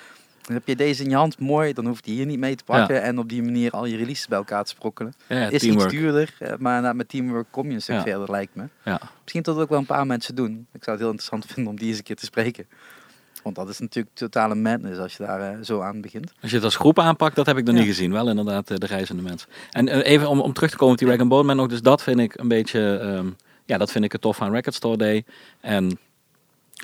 dan 0.42 0.54
heb 0.54 0.66
je 0.66 0.76
deze 0.76 1.02
in 1.04 1.10
je 1.10 1.16
hand, 1.16 1.38
mooi, 1.38 1.72
dan 1.72 1.86
hoeft 1.86 2.04
die 2.04 2.14
hier 2.14 2.26
niet 2.26 2.38
mee 2.38 2.54
te 2.54 2.64
pakken. 2.64 3.02
En 3.02 3.18
op 3.18 3.28
die 3.28 3.42
manier 3.42 3.70
al 3.70 3.84
je 3.84 3.96
releases 3.96 4.26
bij 4.26 4.38
elkaar 4.38 4.64
te 4.64 4.70
sprokkelen. 4.70 5.14
Ja, 5.28 5.48
is 5.48 5.60
teamwork. 5.60 5.92
iets 5.92 6.00
duurder, 6.00 6.34
eh, 6.38 6.52
maar 6.58 6.96
met 6.96 7.08
teamwork 7.08 7.46
kom 7.50 7.68
je 7.68 7.74
een 7.74 7.82
stuk 7.82 7.96
Ja. 7.96 8.02
verder, 8.02 8.30
lijkt 8.30 8.54
me. 8.54 8.64
Ja. 8.84 9.00
Misschien 9.22 9.42
dat 9.42 9.58
ook 9.58 9.68
wel 9.68 9.78
een 9.78 9.86
paar 9.86 10.06
mensen 10.06 10.34
doen. 10.34 10.66
Ik 10.72 10.84
zou 10.84 10.96
het 10.96 10.98
heel 11.04 11.10
interessant 11.14 11.46
vinden 11.52 11.72
om 11.72 11.78
die 11.78 11.88
eens 11.88 11.98
een 11.98 12.02
keer 12.04 12.16
te 12.16 12.24
spreken. 12.24 12.66
Want 13.42 13.56
dat 13.56 13.68
is 13.68 13.78
natuurlijk 13.78 14.14
totale 14.16 14.54
madness 14.54 14.98
als 14.98 15.16
je 15.16 15.24
daar 15.26 15.40
eh, 15.40 15.58
zo 15.62 15.80
aan 15.80 16.00
begint. 16.00 16.32
Als 16.40 16.50
je 16.50 16.56
het 16.56 16.64
als 16.64 16.76
groep 16.76 16.98
aanpakt, 16.98 17.36
dat 17.36 17.46
heb 17.46 17.56
ik 17.56 17.64
nog 17.64 17.74
niet 17.74 17.84
gezien. 17.84 18.12
Wel 18.12 18.28
inderdaad 18.28 18.70
eh, 18.70 18.76
de 18.76 18.86
reizende 18.86 19.22
mens. 19.22 19.46
En 19.70 19.88
even 19.88 20.28
om, 20.28 20.40
om 20.40 20.52
terug 20.52 20.70
te 20.70 20.76
komen 20.76 20.92
op 20.92 20.98
die 21.00 21.08
Rag 21.08 21.18
and 21.18 21.28
Bone 21.28 21.42
Man 21.42 21.56
nog. 21.56 21.66
Dus 21.66 21.82
dat 21.82 22.02
vind 22.02 22.18
ik 22.20 22.38
een 22.38 22.48
beetje, 22.48 22.96
ehm, 22.96 23.26
ja, 23.64 23.78
dat 23.78 23.90
vind 23.90 24.04
ik 24.04 24.12
het 24.12 24.20
tof 24.20 24.40
aan 24.40 24.52
Record 24.52 24.74
Store 24.74 24.96
Day. 24.96 25.24
En 25.60 25.98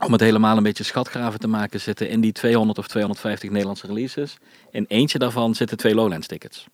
om 0.06 0.12
het 0.12 0.20
helemaal 0.20 0.56
een 0.56 0.62
beetje 0.62 0.84
schatgraven 0.84 1.40
te 1.40 1.48
maken, 1.48 1.80
zitten 1.80 2.08
in 2.08 2.20
die 2.20 2.32
200 2.32 2.78
of 2.78 2.86
250 2.88 3.50
Nederlandse 3.50 3.86
releases. 3.86 4.36
In 4.70 4.84
eentje 4.88 5.18
daarvan 5.18 5.54
zitten 5.54 5.76
twee 5.76 5.94
Lowlands 5.94 6.26
tickets. 6.26 6.66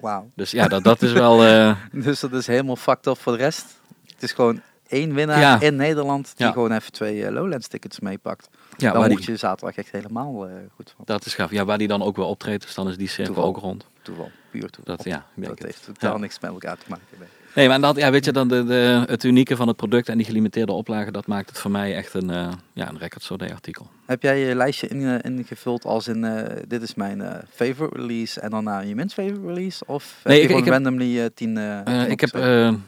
Wauw. 0.00 0.30
Dus 0.34 0.50
ja, 0.50 0.68
dat, 0.68 0.84
dat 0.84 1.02
is 1.02 1.12
wel... 1.12 1.44
eh, 1.46 1.76
Dus 1.92 2.20
dat 2.20 2.32
is 2.32 2.46
helemaal 2.46 2.76
fucked 2.76 3.06
up 3.06 3.18
voor 3.18 3.32
de 3.32 3.38
rest. 3.38 3.64
Het 4.06 4.22
is 4.22 4.32
gewoon 4.32 4.60
één 4.88 5.14
winnaar 5.14 5.40
Ja. 5.40 5.60
in 5.60 5.76
Nederland 5.76 6.32
die 6.36 6.46
Ja. 6.46 6.52
gewoon 6.52 6.72
even 6.72 6.92
twee 6.92 7.24
eh, 7.26 7.32
Lowlands 7.32 7.68
tickets 7.68 8.00
meepakt. 8.00 8.48
ja, 8.76 8.92
dan 8.92 9.08
die, 9.08 9.22
je 9.30 9.36
zaterdag 9.36 9.76
echt 9.76 9.90
helemaal 9.90 10.46
eh, 10.48 10.54
goed 10.74 10.92
van. 10.96 11.04
dat 11.04 11.26
is 11.26 11.34
gaaf. 11.34 11.50
Ja, 11.50 11.64
waar 11.64 11.78
die 11.78 11.88
dan 11.88 12.02
ook 12.02 12.16
weer 12.16 12.24
optreedt, 12.24 12.62
dus 12.62 12.74
dan 12.74 12.88
is 12.88 12.96
die 12.96 13.08
cirkel 13.08 13.44
ook 13.44 13.56
rond. 13.56 13.86
Toeval, 14.02 14.30
puur 14.50 14.70
toeval. 14.70 14.96
Dat, 14.96 15.04
ja, 15.04 15.26
dat 15.34 15.50
het. 15.50 15.62
heeft 15.62 15.84
totaal 15.84 16.12
Ja. 16.12 16.18
niks 16.18 16.40
met 16.40 16.50
elkaar 16.50 16.76
te 16.78 16.84
maken. 16.88 17.04
Nee. 17.18 17.28
Nee, 17.56 17.68
maar 17.68 17.80
dat, 17.80 17.96
ja, 17.96 18.10
weet 18.10 18.24
je, 18.24 18.32
dan 18.32 18.48
de, 18.48 18.64
de, 18.64 19.04
het 19.06 19.24
unieke 19.24 19.56
van 19.56 19.68
het 19.68 19.76
product 19.76 20.08
en 20.08 20.16
die 20.16 20.26
gelimiteerde 20.26 20.72
oplagen, 20.72 21.12
dat 21.12 21.26
maakt 21.26 21.48
het 21.48 21.58
voor 21.58 21.70
mij 21.70 21.94
echt 21.94 22.14
een, 22.14 22.30
eh 22.30 22.52
ja, 22.72 22.88
een 22.88 22.98
Record 22.98 23.22
Store 23.22 23.38
Day 23.44 23.52
artikel. 23.54 23.88
Heb 24.06 24.22
jij 24.22 24.38
je 24.38 24.54
lijstje 24.54 24.88
in, 24.88 25.06
eh, 25.06 25.30
ingevuld 25.36 25.84
als 25.84 26.08
in, 26.08 26.24
eh, 26.24 26.56
dit 26.68 26.82
is 26.82 26.94
mijn 26.94 27.22
favorite 27.54 27.98
release 27.98 28.40
en 28.40 28.50
dan 28.50 28.64
naar 28.64 28.86
je 28.86 28.94
minst 28.94 29.14
favorite 29.14 29.46
release? 29.46 29.84
Of 29.86 30.20
Nee, 30.24 30.34
heb 30.40 30.44
ik- 30.44 30.50
je 30.50 30.56
ik 30.58 30.64
heb- 30.64 30.72
randomly 30.74 31.18
eh, 31.18 31.24
tien, 31.34 31.54
tien 31.84 32.10
ik, 32.10 32.20
heb, 32.20 32.34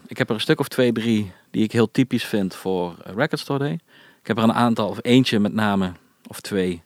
ik 0.07 0.19
heb 0.19 0.29
er 0.29 0.35
een 0.35 0.41
stuk 0.41 0.61
of 0.61 0.69
twee, 0.69 0.93
drie 0.93 1.33
die 1.51 1.63
ik 1.63 1.73
heel 1.73 1.91
typisch 1.91 2.25
vind 2.25 2.55
voor 2.55 2.95
Record 3.05 3.41
Store 3.41 3.59
Day. 3.59 3.73
Ik 4.21 4.27
heb 4.27 4.37
er 4.37 4.43
een 4.43 4.53
aantal, 4.53 4.89
of 4.89 4.99
eentje 5.03 5.39
met 5.39 5.53
name, 5.53 5.93
of 6.27 6.41
twee, 6.41 6.83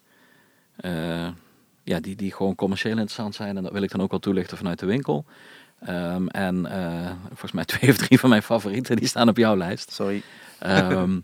ja, 1.84 2.00
die, 2.00 2.16
die 2.16 2.32
gewoon 2.32 2.54
commercieel 2.54 2.92
interessant 2.92 3.34
zijn. 3.34 3.56
En 3.56 3.62
dat 3.62 3.72
wil 3.72 3.82
ik 3.82 3.90
dan 3.90 4.00
ook 4.00 4.10
wel 4.10 4.20
toelichten 4.20 4.56
vanuit 4.56 4.78
de 4.78 4.86
winkel. 4.86 5.24
Ehm, 5.86 6.26
en 6.26 6.66
eh, 6.66 7.10
volgens 7.28 7.52
mij 7.52 7.64
twee 7.64 7.90
of 7.90 7.96
drie 7.96 8.18
van 8.18 8.28
mijn 8.30 8.42
favorieten, 8.42 8.96
die 8.96 9.08
staan 9.08 9.28
op 9.28 9.36
jouw 9.36 9.56
lijst. 9.56 9.92
Sorry. 9.92 10.22
Ehm, 10.58 11.20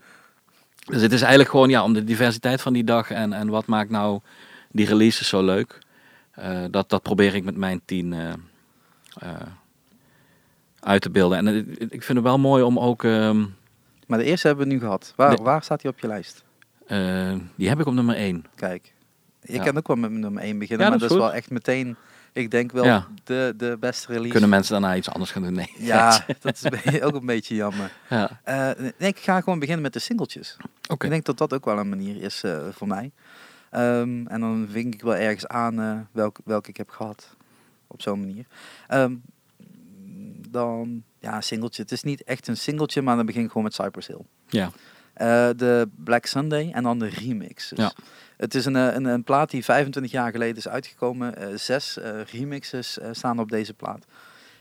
dus 0.84 1.02
het 1.02 1.12
is 1.12 1.20
eigenlijk 1.20 1.50
gewoon 1.50 1.68
ja, 1.68 1.82
om 1.84 1.92
de 1.92 2.04
diversiteit 2.04 2.60
van 2.60 2.72
die 2.72 2.84
dag 2.84 3.10
en, 3.10 3.32
en 3.32 3.48
wat 3.48 3.66
maakt 3.66 3.90
nou 3.90 4.20
die 4.70 4.86
releases 4.86 5.28
zo 5.28 5.44
leuk. 5.44 5.78
Eh, 6.30 6.64
dat, 6.70 6.88
dat 6.88 7.02
probeer 7.02 7.34
ik 7.34 7.44
met 7.44 7.56
mijn 7.56 7.80
tien 7.84 8.12
eh, 8.12 9.30
uit 10.80 11.02
te 11.02 11.10
beelden. 11.10 11.38
En 11.38 11.70
ik 11.78 12.02
vind 12.02 12.18
het 12.18 12.22
wel 12.22 12.38
mooi 12.38 12.62
om 12.62 12.78
ook... 12.78 13.04
ehm, 13.04 13.44
Maar 14.06 14.18
de 14.18 14.24
eerste 14.24 14.46
hebben 14.46 14.66
we 14.66 14.72
nu 14.72 14.78
gehad. 14.80 15.12
Waar, 15.16 15.42
waar 15.42 15.62
staat 15.62 15.80
die 15.80 15.90
op 15.90 15.98
je 15.98 16.06
lijst? 16.06 16.44
die 17.56 17.68
heb 17.68 17.80
ik 17.80 17.86
op 17.86 17.94
nummer 17.94 18.16
één. 18.16 18.44
Kijk, 18.54 18.92
ik 19.42 19.54
Ja. 19.54 19.62
kan 19.64 19.76
ook 19.76 19.86
wel 19.86 19.96
met 19.96 20.10
nummer 20.10 20.42
1 20.42 20.58
beginnen, 20.58 20.84
Ja, 20.86 20.90
maar 20.90 20.98
dat 21.00 21.08
dat 21.08 21.18
is 21.18 21.24
wel 21.24 21.34
echt 21.34 21.50
meteen, 21.50 21.96
ik 22.38 22.50
denk 22.50 22.72
wel 22.72 22.84
Ja. 22.84 23.06
de, 23.24 23.54
de 23.56 23.76
beste 23.80 24.06
release. 24.12 24.30
Kunnen 24.30 24.48
mensen 24.48 24.72
daarna 24.72 24.96
iets 24.96 25.08
anders 25.10 25.30
gaan 25.30 25.42
doen? 25.42 25.52
Nee. 25.54 25.72
Ja, 25.78 26.24
dat 26.40 26.64
is 26.64 27.00
ook 27.06 27.14
een 27.14 27.26
beetje 27.26 27.54
jammer. 27.54 27.92
ja. 28.08 28.40
Eh, 28.44 28.70
nee, 28.98 29.10
ik 29.10 29.18
ga 29.18 29.40
gewoon 29.40 29.58
beginnen 29.58 29.82
met 29.82 29.92
de 29.92 29.98
singeltjes. 29.98 30.56
Oké. 30.88 31.04
Ik 31.04 31.10
denk 31.10 31.24
dat 31.24 31.38
dat 31.38 31.52
ook 31.54 31.64
wel 31.64 31.78
een 31.78 31.88
manier 31.88 32.22
is 32.22 32.42
eh, 32.42 32.58
voor 32.70 32.86
mij. 32.86 33.10
Ehm, 33.70 34.26
en 34.26 34.40
dan 34.40 34.68
vink 34.70 34.94
ik 34.94 35.02
wel 35.02 35.16
ergens 35.16 35.46
aan 35.46 35.80
eh 35.80 35.98
welke, 36.12 36.40
welke 36.44 36.68
ik 36.68 36.76
heb 36.76 36.90
gehad. 36.90 37.36
Op 37.86 38.02
zo'n 38.02 38.20
manier. 38.20 38.44
Ehm, 38.88 39.14
dan, 40.50 41.02
ja, 41.18 41.40
singeltje. 41.40 41.82
Het 41.82 41.92
is 41.92 42.02
niet 42.02 42.22
echt 42.24 42.48
een 42.48 42.56
singeltje, 42.56 43.02
maar 43.02 43.16
dan 43.16 43.26
begin 43.26 43.42
ik 43.42 43.48
gewoon 43.48 43.62
met 43.62 43.74
Cypress 43.74 44.06
Hill. 44.08 44.20
Ja. 44.48 44.70
Eh, 45.18 45.48
de 45.56 45.88
Black 46.04 46.26
Sunday 46.26 46.70
en 46.72 46.82
dan 46.82 46.98
de 46.98 47.08
remix. 47.08 47.68
Dus 47.68 47.78
Ja. 47.78 47.92
Het 48.36 48.54
is 48.54 48.64
een, 48.64 48.76
eh, 48.76 48.94
een, 48.94 49.04
een 49.04 49.24
plaat 49.24 49.50
die 49.50 49.64
25 49.64 50.12
jaar 50.12 50.30
geleden 50.30 50.56
is 50.56 50.68
uitgekomen. 50.68 51.36
Eh, 51.36 51.56
zes 51.56 51.98
remixes 52.30 52.98
staan 53.12 53.38
op 53.38 53.50
deze 53.50 53.74
plaat. 53.74 54.04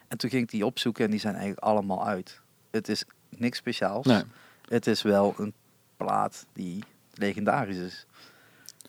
En 0.07 0.17
toen 0.17 0.29
ging 0.29 0.43
ik 0.43 0.49
die 0.49 0.65
opzoeken 0.65 1.05
en 1.05 1.11
die 1.11 1.19
zijn 1.19 1.33
eigenlijk 1.33 1.63
allemaal 1.63 2.07
uit. 2.07 2.39
Het 2.71 2.89
is 2.89 3.03
niks 3.29 3.57
speciaals. 3.57 4.05
Nee. 4.05 4.21
Het 4.67 4.87
is 4.87 5.01
wel 5.01 5.33
een 5.37 5.53
plaat 5.97 6.45
die 6.53 6.83
legendarisch 7.13 7.77
is. 7.77 8.05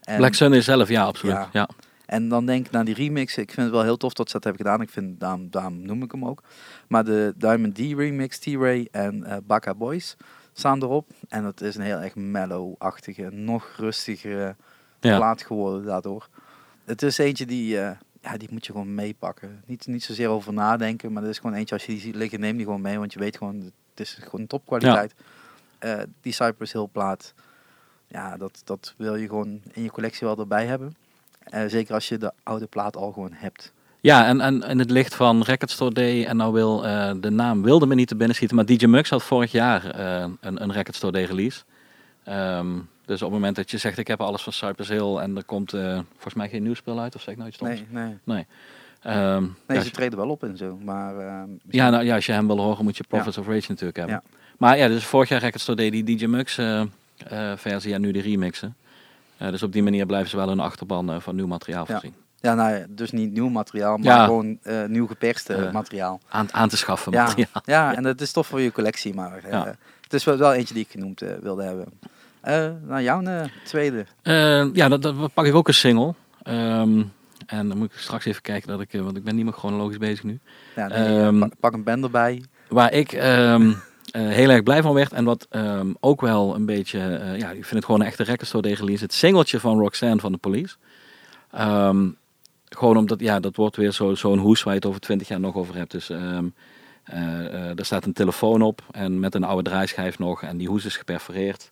En, 0.03 0.17
Black 0.17 0.35
Sunday 0.35 0.61
zelf, 0.61 0.89
ja, 0.89 1.05
absoluut. 1.05 1.35
Ja. 1.35 1.49
Ja. 1.53 1.69
en 2.07 2.29
dan 2.29 2.47
denk 2.47 2.67
ik 2.67 2.73
naar 2.73 2.85
die 2.85 2.95
remix. 2.95 3.37
Ik 3.37 3.51
vind 3.51 3.67
het 3.67 3.75
wel 3.75 3.83
heel 3.83 3.97
tof 3.97 4.13
dat 4.13 4.27
ze 4.27 4.33
dat 4.33 4.45
hebben 4.45 4.63
gedaan. 4.63 4.81
Ik 4.81 4.91
vind, 4.91 5.21
daarom, 5.21 5.51
daarom 5.51 5.87
noem 5.87 6.03
ik 6.03 6.13
hem 6.13 6.25
ook. 6.25 6.43
Maar 6.87 7.05
de 7.05 7.35
Diamond 7.37 7.75
D 7.75 7.79
remix, 7.79 8.39
T-Ray 8.39 8.89
en 8.91 9.43
Baka 9.47 9.75
Boys 9.75 10.17
staan 10.59 10.83
erop. 10.83 11.11
En 11.29 11.45
het 11.45 11.61
is 11.61 11.77
een 11.77 11.83
heel 11.83 11.99
erg 11.99 12.15
mellow-achtige, 12.15 13.29
nog 13.31 13.73
rustigere 13.77 14.57
Ja. 15.01 15.17
plaat 15.17 15.43
geworden 15.43 15.85
daardoor. 15.85 16.29
Het 16.85 17.03
is 17.03 17.19
eentje 17.19 17.47
die, 17.47 17.81
eh, 17.81 17.97
ja, 18.21 18.37
die 18.37 18.49
moet 18.51 18.67
je 18.67 18.73
gewoon 18.73 18.95
meepakken. 18.95 19.63
Niet, 19.67 19.87
niet 19.87 20.05
zozeer 20.05 20.29
over 20.29 20.53
nadenken, 20.53 21.13
maar 21.13 21.23
het 21.23 21.31
is 21.31 21.39
gewoon 21.39 21.57
eentje 21.57 21.75
als 21.75 21.85
je 21.85 21.93
die 21.93 22.01
ziet 22.01 22.15
liggen, 22.15 22.41
neem 22.41 22.57
die 22.57 22.65
gewoon 22.65 22.81
mee. 22.81 22.99
Want 22.99 23.13
je 23.13 23.19
weet 23.19 23.37
gewoon, 23.37 23.57
het 23.91 24.01
is 24.01 24.19
gewoon 24.23 24.47
topkwaliteit. 24.47 25.15
Eh, 25.79 25.99
die 26.21 26.33
Cypress 26.33 26.73
Hill 26.73 26.87
plaat, 26.93 27.35
ja, 28.07 28.37
dat, 28.37 28.61
dat 28.65 28.95
wil 28.97 29.17
je 29.17 29.27
gewoon 29.27 29.61
in 29.73 29.83
je 29.83 29.91
collectie 29.91 30.27
wel 30.27 30.39
erbij 30.39 30.67
hebben. 30.67 30.95
Eh, 31.39 31.63
zeker 31.67 31.95
als 31.95 32.09
je 32.09 32.19
de 32.19 32.33
oude 32.43 32.67
plaat 32.67 32.97
al 32.97 33.13
gewoon 33.13 33.33
hebt. 33.33 33.73
Ja, 34.01 34.27
en, 34.27 34.41
en 34.41 34.63
in 34.63 34.79
het 34.79 34.91
licht 34.91 35.15
van 35.15 35.43
Record 35.43 35.71
Store 35.71 35.93
Day, 35.93 36.25
en 36.25 36.37
nou 36.37 36.53
wil 36.53 36.87
eh, 36.87 37.11
de 37.21 37.31
naam 37.31 37.63
wilde 37.63 37.87
me 37.87 37.95
niet 37.95 38.09
te 38.09 38.17
binnen 38.17 38.35
schieten, 38.35 38.57
maar 38.57 38.67
DJ 38.67 38.87
Mux 38.87 39.11
had 39.11 39.23
vorig 39.23 39.53
jaar 39.53 39.91
eh, 39.91 40.27
een, 40.41 40.63
een 40.63 40.73
Record 40.73 40.97
Store 40.97 41.13
Day 41.13 41.25
release. 41.25 41.63
Ehm, 42.25 42.67
dus 43.05 43.23
op 43.23 43.31
het 43.31 43.39
moment 43.39 43.57
dat 43.57 43.71
je 43.71 43.79
zegt, 43.79 43.99
ik 43.99 44.07
heb 44.07 44.21
alles 44.21 44.43
van 44.43 44.53
Cypress 44.53 44.91
Hill 44.91 45.17
en 45.17 45.37
er 45.37 45.45
komt 45.45 45.73
eh, 45.73 45.99
volgens 46.13 46.35
mij 46.35 46.49
geen 46.49 46.63
nieuw 46.63 46.75
spel 46.75 47.01
uit, 47.01 47.15
of 47.15 47.21
zeg 47.21 47.31
ik 47.31 47.37
nou 47.37 47.49
iets 47.49 47.59
stoms? 47.59 47.83
Nee, 47.91 48.05
nee. 48.25 48.47
Nee, 49.67 49.77
ja, 49.77 49.81
ze 49.81 49.91
treden 49.91 50.19
wel 50.19 50.29
op 50.29 50.43
en 50.43 50.57
zo, 50.57 50.79
maar... 50.85 51.15
ja, 51.71 51.91
nou, 51.91 52.05
ja, 52.05 52.15
als 52.15 52.27
je 52.27 52.33
hem 52.33 52.47
wil 52.47 52.59
horen, 52.59 52.85
moet 52.85 52.97
je 52.97 53.05
Prophets 53.09 53.39
of 53.39 53.47
Rage 53.47 53.65
natuurlijk 53.69 53.97
hebben. 53.97 54.23
Ja. 54.25 54.39
Maar 54.59 54.79
ja, 54.79 54.89
dus 54.89 55.05
vorig 55.05 55.29
jaar 55.29 55.41
Record 55.41 55.63
Store 55.63 55.79
Day 55.79 55.91
die 55.91 56.05
DJ 56.05 56.25
Mux 56.27 56.55
versie 57.57 57.95
en 57.95 58.01
nu 58.01 58.13
de 58.13 58.21
remixen. 58.21 58.77
Dus 59.39 59.63
op 59.63 59.73
die 59.73 59.83
manier 59.83 60.07
blijven 60.07 60.31
ze 60.31 60.37
wel 60.37 60.49
hun 60.49 60.61
achterban 60.61 61.23
van 61.23 61.37
nieuw 61.37 61.47
materiaal 61.47 61.87
voorzien. 61.87 62.15
Ja, 62.41 62.55
nou 62.55 62.75
ja, 62.75 62.85
dus 62.89 63.11
niet 63.11 63.33
nieuw 63.33 63.49
materiaal, 63.49 63.97
maar 63.97 64.07
Ja. 64.17 64.25
gewoon 64.25 64.59
eh, 64.63 64.85
nieuw 64.85 65.07
geperste 65.07 65.55
Eh, 65.55 65.73
materiaal. 65.73 66.21
Aan, 66.29 66.53
aan 66.53 66.69
te 66.69 66.77
schaffen 66.77 67.13
Ja, 67.13 67.25
materiaal. 67.25 67.63
ja, 67.65 67.95
en 67.97 68.03
dat 68.03 68.21
is 68.21 68.33
tof 68.33 68.47
voor 68.47 68.61
je 68.61 68.73
collectie, 68.73 69.15
maar 69.15 69.45
eh, 69.45 69.63
het 70.01 70.13
is 70.13 70.25
wel, 70.25 70.37
wel 70.37 70.53
eentje 70.53 70.75
die 70.75 70.83
ik 70.83 70.91
genoemd 70.91 71.23
wilde 71.41 71.63
hebben. 71.63 71.87
Nou, 72.87 73.03
jouw 73.03 73.47
tweede. 73.65 74.07
Ja, 74.73 74.89
dat, 74.89 75.03
dat 75.03 75.35
pak 75.35 75.45
ik 75.47 75.55
ook 75.55 75.69
een 75.69 75.75
single. 75.75 76.15
Ehm, 76.43 77.03
en 77.47 77.69
dan 77.69 77.79
moet 77.79 77.93
ik 77.93 77.99
straks 77.99 78.25
even 78.25 78.43
kijken, 78.43 78.69
dat 78.69 78.81
ik, 78.81 78.93
want 78.93 79.17
ik 79.17 79.25
ben 79.25 79.35
niet 79.37 79.45
meer 79.45 79.53
chronologisch 79.53 79.99
bezig 79.99 80.25
nu. 80.25 80.39
Ja, 80.77 80.87
nee, 80.87 80.99
eh, 80.99 81.27
Ehm, 81.27 81.49
pak, 81.61 81.73
een 81.73 81.83
band 81.85 82.05
erbij. 82.05 82.43
Waar 82.69 82.93
ik 82.93 83.13
ehm, 83.13 83.73
eh, 84.11 84.23
heel 84.29 84.49
erg 84.51 84.63
blij 84.63 84.83
van 84.83 84.95
werd 84.95 85.13
en 85.13 85.25
wat 85.25 85.49
ook 86.01 86.21
wel 86.21 86.55
een 86.55 86.67
beetje, 86.67 86.99
ja, 87.37 87.49
ik 87.51 87.65
vind 87.65 87.71
het 87.71 87.85
gewoon 87.85 88.01
een 88.01 88.07
echte 88.07 88.23
record 88.23 88.47
store 88.49 88.63
day 88.63 88.73
release. 88.73 89.03
Het 89.05 89.13
singeltje 89.13 89.61
van 89.61 89.79
Roxanne 89.79 90.21
van 90.21 90.33
de 90.33 90.39
Police. 90.39 90.77
Ehm, 91.51 92.07
gewoon 92.69 92.97
omdat, 92.97 93.21
ja, 93.21 93.41
dat 93.41 93.57
wordt 93.57 93.77
weer 93.77 93.93
zo- 93.93 94.15
zo'n 94.15 94.39
hoes 94.39 94.63
waar 94.63 94.73
je 94.73 94.79
het 94.79 94.89
over 94.89 95.01
twintig 95.01 95.29
jaar 95.29 95.41
nog 95.41 95.55
over 95.55 95.75
hebt. 95.77 95.91
Dus 95.91 96.11
eh, 96.11 97.79
er 97.79 97.85
staat 97.85 98.05
een 98.05 98.13
telefoon 98.13 98.63
op 98.63 98.83
en 98.91 99.21
met 99.21 99.35
een 99.35 99.45
oude 99.45 99.71
draaischijf 99.71 100.19
nog 100.19 100.43
en 100.43 100.57
die 100.57 100.69
hoes 100.69 100.85
is 100.85 100.97
geperforeerd. 100.97 101.71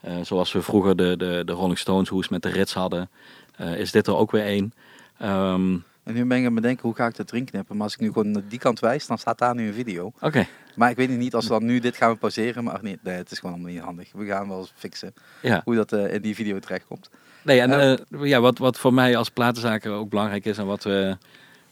Eh, 0.00 0.16
zoals 0.22 0.52
we 0.52 0.62
vroeger 0.62 0.96
de, 0.96 1.16
de, 1.16 1.42
de 1.44 1.52
Rolling 1.52 1.78
Stones 1.78 2.08
hoes 2.08 2.28
met 2.28 2.42
de 2.42 2.48
rits 2.48 2.74
hadden, 2.74 3.10
eh, 3.56 3.78
is 3.78 3.90
dit 3.92 4.06
er 4.06 4.16
ook 4.16 4.30
weer 4.30 4.44
één. 4.44 4.72
Ehm, 5.18 5.76
En 6.02 6.14
nu 6.14 6.24
ben 6.24 6.38
ik 6.38 6.44
aan 6.46 6.52
het 6.52 6.54
bedenken, 6.54 6.82
hoe 6.82 6.94
ga 6.94 7.06
ik 7.06 7.16
dat 7.16 7.30
erin 7.32 7.44
knippen? 7.44 7.74
Maar 7.76 7.84
als 7.84 7.94
ik 7.94 8.00
nu 8.00 8.06
gewoon 8.06 8.30
naar 8.30 8.42
die 8.48 8.58
kant 8.58 8.80
wijs, 8.80 9.06
dan 9.06 9.18
staat 9.18 9.38
daar 9.38 9.54
nu 9.54 9.66
een 9.66 9.74
video. 9.74 10.12
Oké, 10.20 10.46
Maar 10.74 10.90
ik 10.90 10.96
weet 10.96 11.08
niet, 11.08 11.34
als 11.34 11.44
we 11.44 11.50
dan 11.50 11.64
nu 11.64 11.78
dit 11.78 11.96
gaan 11.96 12.10
we 12.12 12.16
pauzeren, 12.16 12.64
maar 12.64 12.74
ach, 12.74 12.82
nee, 12.82 12.98
nee, 13.02 13.14
het 13.16 13.30
is 13.30 13.38
gewoon 13.38 13.54
allemaal 13.54 13.72
niet 13.72 13.82
handig. 13.82 14.08
We 14.12 14.24
gaan 14.26 14.48
wel 14.48 14.66
fixen 14.74 15.14
ja. 15.42 15.60
hoe 15.64 15.74
dat 15.74 15.92
in 15.92 16.22
die 16.22 16.34
video 16.34 16.58
terechtkomt. 16.58 17.10
Nee, 17.48 17.60
en 17.60 17.70
Ja. 17.70 17.96
eh, 17.96 18.24
ja, 18.24 18.40
wat, 18.40 18.58
wat 18.58 18.78
voor 18.78 18.94
mij 18.94 19.16
als 19.16 19.28
platenzaker 19.28 19.92
ook 19.92 20.08
belangrijk 20.08 20.44
is 20.44 20.58
en 20.58 20.66
wat 20.66 20.84
we 20.84 21.16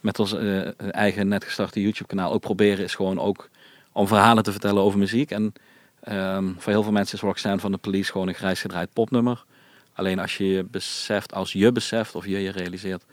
met 0.01 0.19
ons 0.19 0.33
eh, 0.33 0.95
eigen 0.95 1.29
net 1.29 1.45
gestarte 1.45 1.83
YouTube-kanaal 1.83 2.33
ook 2.33 2.41
proberen, 2.41 2.85
is 2.85 2.95
gewoon 2.95 3.21
ook 3.21 3.49
om 3.93 4.07
verhalen 4.07 4.43
te 4.43 4.51
vertellen 4.51 4.83
over 4.83 4.99
muziek. 4.99 5.31
En 5.31 5.53
ehm, 6.01 6.53
voor 6.59 6.73
heel 6.73 6.83
veel 6.83 6.93
mensen 6.93 7.17
is 7.17 7.23
Roxanne 7.23 7.61
van 7.61 7.73
de 7.73 7.79
Police 7.79 8.13
gewoon 8.13 8.29
een 8.29 8.35
grijs 8.35 8.61
gedraaid 8.61 8.93
popnummer. 8.93 9.45
Alleen 9.93 10.19
als 10.19 10.37
je 10.37 10.47
je 10.47 10.65
beseft, 10.65 11.35
als 11.35 11.53
je 11.53 11.73
beseft 11.73 12.15
of 12.15 12.27
je 12.27 12.43
je 12.43 12.51
realiseert 12.51 13.05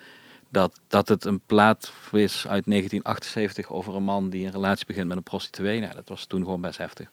dat, 0.49 0.79
dat 0.87 1.07
het 1.07 1.25
een 1.25 1.39
plaat 1.45 1.91
is 2.11 2.47
uit 2.47 2.65
1978 2.65 3.71
over 3.71 3.95
een 3.95 4.03
man 4.03 4.29
die 4.29 4.45
een 4.45 4.51
relatie 4.51 4.85
begint 4.85 5.07
met 5.07 5.17
een 5.17 5.23
prostituee. 5.23 5.79
Nou, 5.79 5.93
dat 5.93 6.09
was 6.09 6.25
toen 6.25 6.43
gewoon 6.43 6.61
best 6.61 6.77
heftig. 6.77 7.09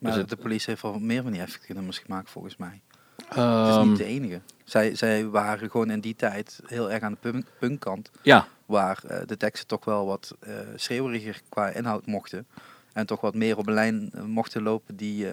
Maar 0.00 0.12
Dus 0.12 0.26
de 0.26 0.36
politie 0.36 0.70
heeft 0.70 0.84
al 0.84 0.98
meer 0.98 1.22
van 1.22 1.30
die 1.30 1.40
heftige 1.40 1.72
nummers 1.72 1.98
gemaakt, 1.98 2.30
volgens 2.30 2.56
mij. 2.56 2.80
Het 3.28 3.68
is 3.68 3.76
Ehm, 3.76 3.88
niet 3.88 3.96
de 3.96 4.04
enige. 4.04 4.40
Zij, 4.64 4.94
zij 4.94 5.26
waren 5.26 5.70
gewoon 5.70 5.90
in 5.90 6.00
die 6.00 6.16
tijd 6.16 6.60
heel 6.66 6.90
erg 6.90 7.02
aan 7.02 7.12
de 7.12 7.18
punk, 7.20 7.46
punkkant. 7.58 8.10
ja, 8.22 8.46
waar 8.66 9.00
eh, 9.06 9.26
de 9.26 9.36
teksten 9.36 9.66
toch 9.68 9.84
wel 9.84 10.06
wat 10.06 10.36
eh 10.40 10.52
schreeuweriger 10.76 11.40
qua 11.48 11.68
inhoud 11.68 12.06
mochten. 12.06 12.46
En 12.92 13.06
toch 13.06 13.20
wat 13.20 13.34
meer 13.34 13.56
op 13.58 13.66
een 13.66 13.74
lijn 13.74 14.10
eh, 14.14 14.22
mochten 14.22 14.62
lopen 14.62 14.96
die, 14.96 15.26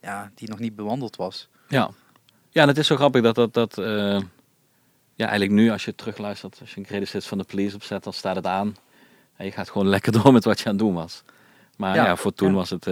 ja, 0.00 0.30
die 0.34 0.48
nog 0.48 0.58
niet 0.58 0.76
bewandeld 0.76 1.16
was. 1.16 1.48
Ja. 1.68 1.90
Ja, 2.50 2.62
en 2.62 2.68
het 2.68 2.78
is 2.78 2.86
zo 2.86 2.96
grappig 2.96 3.22
dat 3.22 3.34
dat, 3.34 3.54
dat 3.54 3.74
ja, 5.14 5.24
eigenlijk 5.26 5.50
nu 5.50 5.70
als 5.70 5.84
je 5.84 5.94
terugluistert, 5.94 6.60
als 6.60 6.70
je 6.70 6.76
een 6.78 6.86
credit 6.86 7.24
van 7.24 7.38
de 7.38 7.44
police 7.44 7.74
opzet, 7.74 8.04
dan 8.04 8.12
staat 8.12 8.36
het 8.36 8.46
aan. 8.46 8.76
En 9.36 9.44
je 9.44 9.52
gaat 9.52 9.70
gewoon 9.70 9.88
lekker 9.88 10.12
door 10.22 10.32
met 10.32 10.44
wat 10.44 10.58
je 10.60 10.64
aan 10.64 10.70
het 10.70 10.80
doen 10.80 10.94
was. 10.94 11.22
Maar 11.76 11.94
ja, 11.94 12.04
Ja, 12.04 12.16
voor 12.16 12.32
toen 12.34 12.48
ja. 12.48 12.54
was 12.54 12.70
het, 12.70 12.86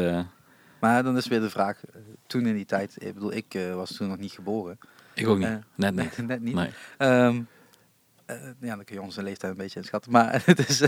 Maar 0.80 1.02
dan 1.02 1.16
is 1.16 1.26
weer 1.26 1.40
de 1.40 1.50
vraag, 1.50 1.80
toen 2.38 2.46
in 2.46 2.54
die 2.54 2.64
tijd, 2.64 2.94
ik 2.98 3.14
bedoel, 3.14 3.32
ik 3.32 3.54
eh, 3.54 3.74
was 3.74 3.92
toen 3.96 4.08
nog 4.08 4.18
niet 4.18 4.32
geboren. 4.32 4.78
ik 5.14 5.26
ook 5.28 5.38
niet, 5.38 5.46
Eh, 5.46 5.54
net 5.74 5.94
niet. 5.94 6.18
Net 6.26 6.40
niet. 6.40 6.54
Nee. 6.54 6.70
Ehm, 6.98 7.42
eh, 8.26 8.36
ja, 8.60 8.74
dan 8.76 8.84
kun 8.84 8.94
je 8.94 9.02
onze 9.02 9.22
leeftijd 9.22 9.52
een 9.52 9.58
beetje 9.58 9.78
inschatten. 9.80 10.12
Maar 10.12 10.42
het 10.46 10.68
is, 10.68 10.82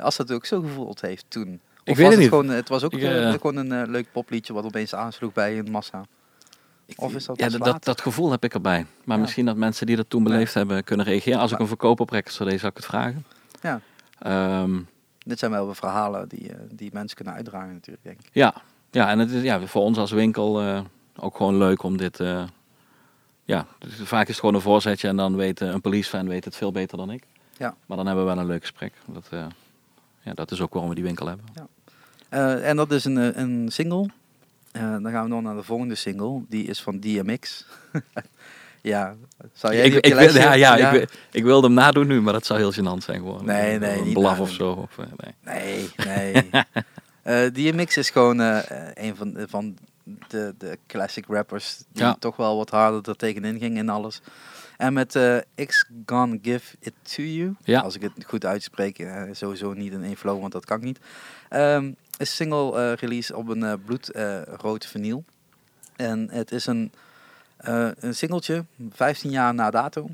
als 0.00 0.16
dat 0.16 0.32
ook 0.32 0.46
zo 0.46 0.60
gevoeld 0.60 1.00
heeft 1.00 1.24
toen. 1.28 1.60
Of 1.84 1.96
weet 1.96 1.96
was 1.96 2.08
het 2.08 2.18
niet. 2.18 2.28
Gewoon, 2.28 2.48
het 2.48 2.68
was 2.68 2.82
ook 2.84 2.92
Ik, 2.92 3.40
gewoon 3.40 3.56
een 3.56 3.90
leuk 3.90 4.12
popliedje 4.12 4.52
wat 4.52 4.64
opeens 4.64 4.94
aansloeg 4.94 5.32
bij 5.32 5.58
een 5.58 5.70
massa. 5.70 6.04
Of 6.96 7.14
is 7.14 7.24
dat 7.24 7.38
ja, 7.38 7.48
dat, 7.48 7.84
dat, 7.84 8.00
gevoel 8.00 8.30
heb 8.30 8.44
ik 8.44 8.54
erbij. 8.54 8.86
Maar 9.04 9.16
Ja. 9.16 9.22
misschien 9.22 9.46
dat 9.46 9.56
mensen 9.56 9.86
die 9.86 9.96
dat 9.96 10.10
toen 10.10 10.22
Ja. 10.22 10.28
beleefd 10.28 10.54
hebben 10.54 10.84
kunnen 10.84 11.06
reageren. 11.06 11.38
Als 11.38 11.52
ik 11.52 11.58
een 11.58 11.66
verkoop 11.66 12.00
op 12.00 12.10
Records 12.10 12.36
zou 12.36 12.48
zou 12.58 12.66
ik 12.70 12.76
het 12.76 12.86
vragen. 12.86 13.24
Ja. 13.62 13.80
Ehm, 14.18 14.80
Dit 15.18 15.38
zijn 15.38 15.50
wel 15.50 15.74
verhalen 15.74 16.28
die, 16.28 16.50
die 16.70 16.90
mensen 16.92 17.16
kunnen 17.16 17.34
uitdragen 17.34 17.72
natuurlijk, 17.72 18.04
denk 18.04 18.20
ik. 18.20 18.28
ja. 18.32 18.54
Ja, 18.90 19.08
en 19.10 19.18
het 19.18 19.30
is 19.30 19.42
ja, 19.42 19.60
voor 19.66 19.82
ons 19.82 19.98
als 19.98 20.10
winkel 20.10 20.60
eh, 20.60 20.80
ook 21.16 21.36
gewoon 21.36 21.56
leuk 21.58 21.82
om 21.82 21.96
dit... 21.96 22.20
eh, 22.20 22.42
ja, 23.44 23.66
dus 23.78 23.92
vaak 24.02 24.22
is 24.22 24.28
het 24.28 24.38
gewoon 24.38 24.54
een 24.54 24.60
voorzetje 24.60 25.08
en 25.08 25.16
dan 25.16 25.36
weet 25.36 25.60
eh, 25.60 25.68
een 25.68 25.80
police 25.80 26.08
fan 26.10 26.28
weet 26.28 26.44
het 26.44 26.56
veel 26.56 26.72
beter 26.72 26.96
dan 26.98 27.10
ik. 27.10 27.22
Ja. 27.56 27.74
Maar 27.86 27.96
dan 27.96 28.06
hebben 28.06 28.24
we 28.26 28.30
wel 28.34 28.40
een 28.40 28.46
leuk 28.48 28.60
gesprek. 28.60 28.92
Dat, 29.06 29.28
ja, 30.22 30.32
dat 30.34 30.50
is 30.50 30.60
ook 30.60 30.72
waarom 30.72 30.88
we 30.90 30.94
die 30.96 31.04
winkel 31.04 31.26
hebben. 31.26 31.46
Eh, 32.28 32.68
en 32.68 32.76
dat 32.76 32.90
is 32.92 33.04
een, 33.04 33.40
een 33.40 33.68
single. 33.72 34.08
Dan 34.72 35.10
gaan 35.10 35.22
we 35.22 35.28
nog 35.28 35.42
naar 35.42 35.54
de 35.56 35.62
volgende 35.62 35.94
single. 35.94 36.40
Die 36.48 36.64
is 36.66 36.80
van 36.82 37.00
DMX. 37.00 37.66
ja, 38.82 39.14
zou 39.52 39.74
jij 39.74 39.84
ik, 39.86 39.94
ik, 40.06 40.14
wil- 40.14 40.34
ja, 40.34 40.52
ja, 40.54 40.90
Ik, 40.90 41.10
ik 41.32 41.44
wilde 41.44 41.66
hem 41.66 41.76
nadoen 41.76 42.06
nu, 42.06 42.20
maar 42.20 42.32
dat 42.32 42.46
zou 42.46 42.58
heel 42.58 42.72
gênant 42.72 43.04
zijn 43.04 43.18
gewoon. 43.18 43.44
Nee, 43.44 43.78
nee, 43.78 43.98
Een 43.98 44.04
niet 44.04 44.12
blaf 44.12 44.40
of 44.40 44.50
zo. 44.52 44.70
Of, 44.70 44.96
nee. 44.96 45.34
Nee, 45.44 45.88
nee. 46.06 46.50
Eh 47.28 47.46
DMX 47.52 47.96
is 47.96 48.10
gewoon 48.10 48.40
eh, 48.40 48.58
een 48.94 49.16
van, 49.16 49.32
de- 49.32 49.48
van 49.48 49.76
de, 50.28 50.54
de 50.58 50.78
classic 50.86 51.24
rappers 51.28 51.76
die 51.92 52.02
Ja. 52.04 52.14
toch 52.18 52.36
wel 52.36 52.56
wat 52.56 52.70
harder 52.70 53.08
er 53.08 53.16
tegenin 53.16 53.58
ging 53.58 53.76
in 53.76 53.88
alles. 53.88 54.20
En 54.76 54.92
met 54.92 55.16
eh 55.16 55.38
X 55.66 55.84
Gonna 56.06 56.36
Give 56.42 56.76
It 56.80 56.92
To 57.14 57.22
You, 57.22 57.54
Ja. 57.62 57.80
als 57.80 57.94
ik 57.94 58.02
het 58.02 58.12
goed 58.26 58.44
uitspreek, 58.44 59.06
sowieso 59.32 59.72
niet 59.72 59.92
in 59.92 60.04
één 60.04 60.16
flow, 60.16 60.40
want 60.40 60.52
dat 60.52 60.64
kan 60.64 60.76
ik 60.76 60.82
niet. 60.84 60.98
Ehm 61.48 61.92
is 62.18 62.36
single 62.36 62.92
release 62.94 63.36
op 63.36 63.48
een 63.48 63.82
bloedrood 63.84 64.86
vinyl. 64.86 65.24
En 65.96 66.28
het 66.30 66.52
is 66.52 66.66
een, 66.66 66.92
een 67.98 68.14
singeltje, 68.14 68.64
15 68.92 69.30
jaar 69.30 69.54
na 69.54 69.70
dato. 69.70 70.08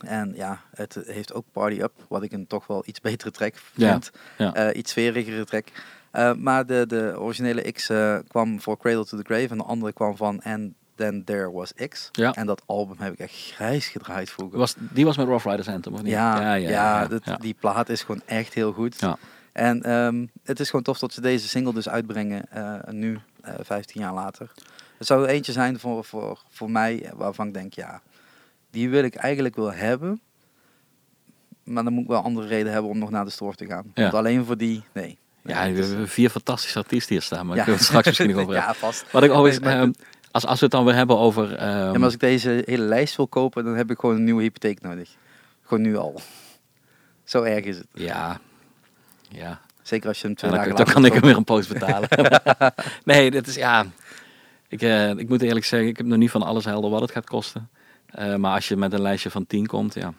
En 0.00 0.32
ja, 0.36 0.60
het 0.74 0.98
heeft 1.06 1.32
ook 1.32 1.44
Party 1.52 1.80
Up, 1.80 1.92
wat 2.08 2.22
ik 2.22 2.32
een 2.32 2.46
toch 2.46 2.66
wel 2.66 2.82
iets 2.86 3.00
betere 3.00 3.30
track 3.30 3.54
vind. 3.56 4.10
ja. 4.38 4.72
Iets 4.72 4.90
sferigere 4.90 5.44
track. 5.44 5.68
Eh, 6.12 6.34
maar 6.34 6.66
de, 6.66 6.84
de 6.86 7.14
originele 7.18 7.72
X 7.72 7.88
eh, 7.88 8.18
kwam 8.28 8.60
voor 8.60 8.76
Cradle 8.78 9.04
to 9.04 9.16
the 9.16 9.24
Grave 9.24 9.48
en 9.48 9.58
de 9.58 9.64
andere 9.64 9.92
kwam 9.92 10.16
van 10.16 10.42
And 10.42 10.72
Then 10.94 11.24
There 11.24 11.50
Was 11.52 11.72
X. 11.88 12.08
Ja. 12.12 12.32
En 12.34 12.46
dat 12.46 12.62
album 12.66 12.96
heb 12.98 13.12
ik 13.12 13.18
echt 13.18 13.34
grijs 13.34 13.86
gedraaid 13.88 14.30
vroeger. 14.30 14.58
Was, 14.58 14.74
die 14.78 15.04
was 15.04 15.16
met 15.16 15.26
Rough 15.26 15.46
Riders 15.46 15.68
Anthem, 15.68 15.92
of 15.94 16.02
niet? 16.02 16.12
ja, 16.12 16.54
ja, 16.54 17.06
dat- 17.06 17.24
ja. 17.24 17.36
die 17.36 17.54
plaat 17.60 17.88
is 17.88 18.02
gewoon 18.02 18.22
echt 18.26 18.54
heel 18.54 18.72
goed. 18.72 19.00
Ja. 19.00 19.18
En 19.52 19.82
ehm, 19.82 20.26
het 20.42 20.60
is 20.60 20.66
gewoon 20.66 20.82
tof 20.84 20.98
dat 20.98 21.12
ze 21.12 21.20
deze 21.20 21.48
single 21.48 21.72
dus 21.72 21.88
uitbrengen 21.88 22.44
eh, 22.50 22.74
nu, 22.90 23.18
eh 23.40 23.54
15 23.60 24.00
jaar 24.00 24.14
later. 24.14 24.52
Het 24.98 25.06
zou 25.06 25.22
er 25.22 25.28
eentje 25.28 25.52
zijn 25.52 25.78
voor, 25.78 26.04
voor, 26.04 26.42
voor 26.48 26.70
mij 26.70 27.10
waarvan 27.14 27.46
ik 27.46 27.54
denk, 27.54 27.72
ja, 27.74 28.00
die 28.70 28.90
wil 28.90 29.04
ik 29.04 29.14
eigenlijk 29.14 29.56
wel 29.56 29.72
hebben. 29.72 30.20
Maar 31.64 31.84
dan 31.84 31.92
moet 31.92 32.02
ik 32.02 32.08
wel 32.08 32.22
andere 32.22 32.46
reden 32.46 32.72
hebben 32.72 32.90
om 32.90 32.98
nog 32.98 33.10
naar 33.10 33.24
de 33.24 33.30
store 33.30 33.54
te 33.56 33.66
gaan. 33.66 33.84
Ja. 33.94 34.02
Want 34.02 34.14
alleen 34.14 34.44
voor 34.44 34.56
die, 34.56 34.84
nee. 34.92 35.18
Ja, 35.44 35.72
we 35.72 35.84
hebben 35.84 36.08
vier 36.08 36.30
fantastische 36.30 36.78
artiesten 36.78 37.12
hier 37.14 37.22
staan, 37.22 37.46
maar 37.46 37.54
Ja. 37.56 37.60
ik 37.60 37.66
wil 37.68 37.76
het 37.76 37.84
straks 37.84 38.06
misschien 38.06 38.30
nog 38.30 38.40
over. 38.42 38.54
Ja, 38.54 38.74
vast. 38.74 39.04
Wat 39.12 39.22
ik 39.22 39.30
alweer, 39.30 39.52
Nee, 39.52 39.60
maar- 39.60 39.80
ehm, 39.82 39.92
als, 40.30 40.46
als 40.46 40.58
we 40.58 40.64
het 40.64 40.74
dan 40.74 40.84
weer 40.84 40.94
hebben 40.94 41.18
over... 41.18 41.54
ehm, 41.54 41.68
Ja, 41.68 41.92
maar 41.92 42.02
als 42.02 42.14
ik 42.14 42.20
deze 42.20 42.62
hele 42.66 42.82
lijst 42.84 43.16
wil 43.16 43.26
kopen, 43.28 43.64
dan 43.64 43.74
heb 43.76 43.90
ik 43.90 43.98
gewoon 44.00 44.16
een 44.16 44.24
nieuwe 44.24 44.42
hypotheek 44.42 44.80
nodig. 44.80 45.10
Gewoon 45.62 45.82
nu 45.82 45.96
al. 45.96 46.20
Zo 47.24 47.42
erg 47.42 47.64
is 47.64 47.76
het. 47.76 47.86
ja, 47.92 48.40
ja. 49.28 49.60
Zeker 49.82 50.08
als 50.08 50.20
je 50.20 50.26
hem 50.26 50.36
twee 50.36 50.50
Ja, 50.50 50.56
dan, 50.56 50.66
dagen 50.68 50.84
dan 50.84 50.94
kan 50.94 51.04
ik 51.04 51.12
hem 51.12 51.22
weer 51.22 51.36
een 51.36 51.44
post 51.44 51.68
betalen. 51.68 52.08
nee, 53.04 53.30
dit 53.30 53.46
is 53.46 53.54
ja. 53.54 53.86
Ik, 54.68 54.82
eh, 54.82 55.10
ik 55.10 55.28
moet 55.28 55.42
eerlijk 55.42 55.64
zeggen, 55.64 55.88
ik 55.88 55.96
heb 55.96 56.06
nog 56.06 56.18
niet 56.18 56.30
van 56.30 56.42
alles 56.42 56.64
helder 56.64 56.90
wat 56.90 57.00
het 57.00 57.10
gaat 57.10 57.26
kosten. 57.26 57.68
Eh, 58.06 58.34
maar 58.34 58.54
als 58.54 58.68
je 58.68 58.76
met 58.76 58.92
een 58.92 59.02
lijstje 59.02 59.30
van 59.30 59.46
10 59.46 59.66
komt, 59.66 59.94
ja. 59.94 60.00
Ja, 60.00 60.12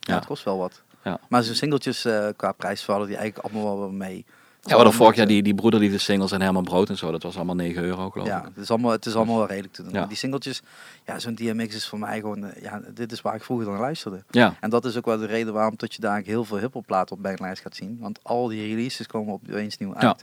Ja. 0.00 0.14
het 0.14 0.26
kost 0.26 0.44
wel 0.44 0.58
wat. 0.58 0.82
Ja. 1.04 1.18
Maar 1.28 1.42
zo'n 1.42 1.54
singeltjes 1.54 2.04
eh, 2.04 2.28
qua 2.36 2.52
prijs 2.52 2.82
vallen 2.82 3.06
die 3.06 3.16
eigenlijk 3.16 3.48
allemaal 3.54 3.78
wel 3.78 3.90
mee. 3.90 4.24
Ja, 4.62 4.68
we 4.68 4.74
hadden 4.74 4.92
vorig 4.92 5.16
jaar 5.16 5.26
die, 5.26 5.42
die 5.42 5.54
broederliefde 5.54 5.98
singles 5.98 6.32
en 6.32 6.40
Herman 6.42 6.64
Brood 6.64 6.88
en 6.88 6.96
zo. 6.96 7.10
Dat 7.10 7.22
was 7.22 7.36
allemaal 7.36 7.54
9 7.54 7.82
euro, 7.82 8.10
geloof 8.10 8.26
Ja, 8.26 8.38
ik. 8.38 8.44
het 8.44 8.56
is 8.56 8.70
allemaal, 8.70 8.90
het 8.90 9.06
is 9.06 9.14
allemaal 9.14 9.36
wel 9.36 9.46
redelijk 9.46 9.72
te 9.74 9.82
doen. 9.82 9.92
Ja. 9.92 10.06
Die 10.06 10.16
singeltjes, 10.16 10.62
ja, 11.06 11.18
zo'n 11.18 11.34
DMX 11.34 11.74
is 11.74 11.88
voor 11.88 11.98
mij 11.98 12.20
gewoon, 12.20 12.44
eh, 12.44 12.62
ja, 12.62 12.80
dit 12.94 13.12
is 13.12 13.20
waar 13.20 13.34
ik 13.34 13.42
vroeger 13.44 13.66
dan 13.66 13.78
luisterde. 13.78 14.22
Ja, 14.30 14.54
En 14.60 14.70
dat 14.70 14.84
is 14.84 14.96
ook 14.96 15.04
wel 15.04 15.18
de 15.18 15.26
reden 15.26 15.52
waarom 15.52 15.76
tot 15.76 15.94
je 15.94 16.00
daar 16.00 16.22
heel 16.22 16.44
veel 16.44 16.58
hiphopplaten 16.58 17.16
op 17.16 17.24
een 17.24 17.36
lijst 17.38 17.62
gaat 17.62 17.76
zien. 17.76 17.98
Want 18.00 18.18
al 18.22 18.48
die 18.48 18.66
releases 18.66 19.06
komen 19.06 19.32
opeens 19.32 19.78
nieuw 19.78 19.94
uit. 19.94 20.02
Ja. 20.02 20.16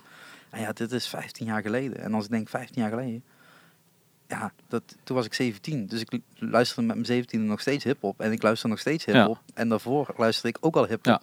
En 0.50 0.62
ja, 0.62 0.71
dit 0.73 0.91
is 0.91 1.08
15 1.08 1.45
jaar 1.45 1.62
geleden. 1.62 2.00
En 2.00 2.13
als 2.13 2.23
ik 2.26 2.32
denk 2.32 2.50
15 2.50 2.82
jaar 2.82 2.89
geleden, 2.91 3.23
ja, 4.28 4.52
dat, 4.67 4.82
toen 5.04 5.15
was 5.15 5.26
ik 5.26 5.34
17. 5.34 5.88
Dus 5.88 6.02
ik 6.02 6.19
luisterde 6.36 6.82
met 6.88 6.95
mijn 6.95 7.08
17 7.08 7.45
nog 7.45 7.60
steeds 7.62 7.84
hiphop. 7.84 8.19
En 8.21 8.32
ik 8.32 8.41
luister 8.41 8.69
nog 8.69 8.80
steeds 8.80 9.06
hiphop. 9.06 9.39
En 9.54 9.69
daarvoor 9.69 10.13
luisterde 10.17 10.50
ik 10.50 10.58
ook 10.65 10.76
al 10.76 10.86
hiphop. 10.86 11.06
Ja. 11.06 11.21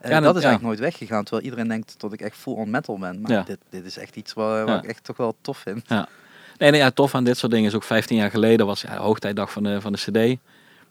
En 0.00 0.10
Ja, 0.10 0.20
dat 0.20 0.36
is 0.36 0.42
ja. 0.42 0.48
eigenlijk 0.48 0.62
nooit 0.62 0.78
weggegaan. 0.92 1.24
Terwijl 1.24 1.44
iedereen 1.44 1.68
denkt 1.68 1.94
dat 2.00 2.12
ik 2.12 2.20
echt 2.20 2.36
full 2.36 2.54
on 2.54 2.70
metal 2.70 2.98
ben. 2.98 3.20
Maar 3.20 3.30
Ja. 3.30 3.42
dit, 3.42 3.58
dit 3.70 3.84
is 3.84 3.98
echt 3.98 4.16
iets 4.16 4.32
Ja. 4.66 4.78
ik 4.82 4.84
echt 4.88 5.04
toch 5.04 5.16
wel 5.16 5.36
tof 5.40 5.58
vind. 5.58 5.82
ja. 5.88 6.08
Nee, 6.58 6.70
nee, 6.70 6.80
ja, 6.80 6.90
tof 6.90 7.14
aan 7.14 7.24
dit 7.24 7.38
soort 7.38 7.52
dingen 7.52 7.68
is 7.68 7.74
ook 7.74 7.82
15 7.82 8.16
jaar 8.16 8.30
geleden 8.30 8.66
was 8.66 8.80
ja, 8.82 8.96
hoogtijdag 8.96 9.52
van 9.52 9.62
de, 9.62 9.80
van 9.80 9.92
de 9.92 9.98
CD. 9.98 10.38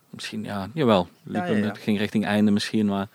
Misschien, 0.09 0.43
ja, 0.43 0.67
jawel. 0.73 1.07
Liep 1.23 1.45
Ja, 1.47 1.51
ja. 1.53 1.65
Het 1.67 1.77
ging 1.77 1.97
richting 1.97 2.25
einde 2.25 2.51
misschien, 2.51 2.85
maar. 2.85 3.07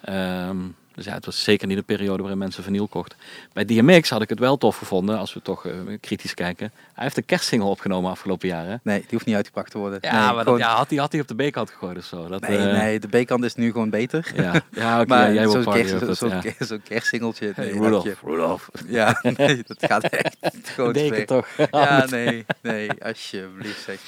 ehm, 0.00 0.56
dus 0.94 1.04
ja, 1.04 1.12
het 1.12 1.24
was 1.24 1.42
zeker 1.42 1.66
niet 1.66 1.76
de 1.76 1.82
periode 1.82 2.18
waarin 2.18 2.38
mensen 2.38 2.62
vinyl 2.62 2.86
kochten. 2.86 3.18
Bij 3.52 3.64
DMX 3.64 4.10
had 4.10 4.22
ik 4.22 4.28
het 4.28 4.38
wel 4.38 4.56
tof 4.56 4.76
gevonden, 4.76 5.18
als 5.18 5.34
we 5.34 5.42
toch 5.42 5.66
eh, 5.66 5.72
kritisch 6.00 6.34
kijken. 6.34 6.72
Hij 6.92 7.04
heeft 7.04 7.16
een 7.16 7.24
kerstsingle 7.24 7.68
opgenomen 7.68 8.10
afgelopen 8.10 8.48
jaar. 8.48 8.66
Hè? 8.66 8.76
Nee, 8.82 8.98
die 8.98 9.08
hoeft 9.10 9.26
niet 9.26 9.34
uitgebracht 9.34 9.70
te 9.70 9.78
worden. 9.78 9.98
Ja, 10.00 10.26
nee, 10.26 10.34
maar 10.34 10.44
dat, 10.44 10.58
ja, 10.58 10.74
had 10.74 10.90
hij 10.90 10.98
had 10.98 11.14
op 11.14 11.28
de 11.28 11.48
B-kant 11.48 11.70
gegooid 11.70 11.98
of 11.98 12.04
zo. 12.04 12.28
Dat, 12.28 12.40
nee, 12.40 12.58
eh, 12.58 12.78
nee, 12.78 13.00
de 13.00 13.22
B-kant 13.22 13.44
is 13.44 13.54
nu 13.54 13.70
gewoon 13.70 13.90
beter. 13.90 14.32
Ja, 14.34 14.62
ja 14.70 15.00
oké, 15.00 15.28
jij 15.32 15.48
zo'n 15.48 15.64
kerst, 15.64 16.18
zo'n 16.18 16.28
ja. 16.28 16.78
kerstsingeltje. 16.84 17.52
Hey, 17.54 17.72
nee, 17.72 17.90
je. 17.90 18.16
Rudolph. 18.24 18.70
Ja, 18.86 19.20
nee, 19.36 19.62
dat 19.66 19.76
gaat 19.78 20.04
echt 20.04 20.36
gewoon 20.68 20.92
Deken 20.92 21.26
toch? 21.26 21.48
Ja, 21.70 22.06
nee, 22.10 22.44
nee, 22.60 22.90
alsjeblieft 23.02 23.82
zeg. 23.82 24.00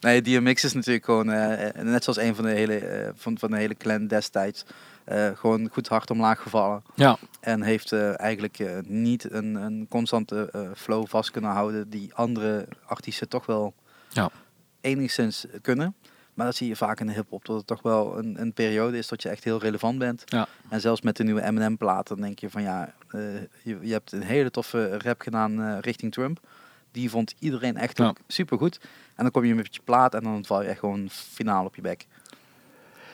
Nee, 0.00 0.22
DMX 0.22 0.64
is 0.64 0.72
natuurlijk 0.72 1.04
gewoon, 1.04 1.32
eh, 1.32 1.82
net 1.82 2.04
zoals 2.04 2.18
een 2.18 2.34
van 2.34 2.44
de 2.44 2.50
hele, 2.50 3.12
van, 3.16 3.38
van 3.38 3.50
de 3.50 3.56
hele 3.56 3.74
clan 3.76 4.06
destijds, 4.06 4.64
eh, 5.04 5.30
gewoon 5.34 5.68
goed 5.72 5.88
hard 5.88 6.10
omlaag 6.10 6.42
gevallen. 6.42 6.82
Ja, 6.94 7.16
En 7.40 7.62
heeft 7.62 7.92
eh, 7.92 8.20
eigenlijk 8.20 8.58
eh, 8.58 8.78
niet 8.86 9.32
een, 9.32 9.54
een 9.54 9.86
constante 9.88 10.50
flow 10.76 11.06
vast 11.06 11.30
kunnen 11.30 11.50
houden 11.50 11.90
die 11.90 12.14
andere 12.14 12.66
artiesten 12.86 13.28
toch 13.28 13.46
wel 13.46 13.74
Ja. 14.08 14.30
enigszins 14.80 15.46
kunnen. 15.62 15.94
Maar 16.34 16.46
dat 16.46 16.54
zie 16.56 16.68
je 16.68 16.76
vaak 16.76 17.00
in 17.00 17.06
de 17.06 17.12
hip-hop, 17.12 17.44
dat 17.44 17.56
het 17.56 17.66
toch 17.66 17.82
wel 17.82 18.18
een, 18.18 18.40
een 18.40 18.52
periode 18.52 18.98
is 18.98 19.08
dat 19.08 19.22
je 19.22 19.28
echt 19.28 19.44
heel 19.44 19.58
relevant 19.58 19.98
bent. 19.98 20.22
Ja. 20.26 20.46
En 20.68 20.80
zelfs 20.80 21.00
met 21.00 21.16
de 21.16 21.24
nieuwe 21.24 21.42
Eminem-plaat, 21.42 22.08
dan 22.08 22.20
denk 22.20 22.38
je 22.38 22.50
van 22.50 22.62
ja, 22.62 22.94
je, 23.62 23.78
je 23.80 23.92
hebt 23.92 24.12
een 24.12 24.22
hele 24.22 24.50
toffe 24.50 24.98
rap 24.98 25.20
gedaan 25.20 25.78
richting 25.80 26.12
Trump. 26.12 26.40
Die 26.92 27.10
vond 27.10 27.34
iedereen 27.38 27.76
echt 27.76 27.98
Ja. 27.98 28.06
ook 28.08 28.16
supergoed. 28.26 28.78
En 29.14 29.22
dan 29.22 29.30
kom 29.30 29.44
je 29.44 29.54
met 29.54 29.74
je 29.74 29.80
plaat 29.84 30.14
en 30.14 30.22
dan 30.22 30.44
val 30.44 30.62
je 30.62 30.68
echt 30.68 30.78
gewoon 30.78 31.08
finaal 31.10 31.64
op 31.64 31.74
je 31.76 31.82
bek. 31.82 32.06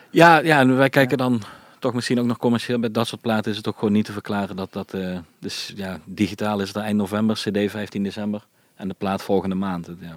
ja, 0.09 0.37
ja 0.39 0.59
en 0.59 0.77
wij 0.77 0.89
kijken 0.89 1.17
dan 1.17 1.41
toch 1.81 1.93
misschien 1.93 2.19
ook 2.19 2.25
nog 2.25 2.37
commercieel. 2.37 2.79
Bij 2.79 2.91
dat 2.91 3.07
soort 3.07 3.21
platen 3.21 3.51
is 3.51 3.57
het 3.57 3.67
ook 3.67 3.77
gewoon 3.77 3.93
niet 3.93 4.05
te 4.05 4.11
verklaren 4.11 4.55
dat 4.55 4.73
dat... 4.73 4.93
eh, 4.93 5.19
dus 5.39 5.73
ja, 5.75 5.99
digitaal 6.05 6.59
is 6.61 6.67
het 6.67 6.77
eind 6.77 6.97
november, 6.97 7.35
cd 7.35 7.71
15 7.71 8.03
december. 8.03 8.45
En 8.75 8.87
de 8.87 8.93
plaat 8.93 9.21
volgende 9.23 9.55
maand. 9.55 9.87
Het, 9.87 9.97
Ja, 9.99 10.15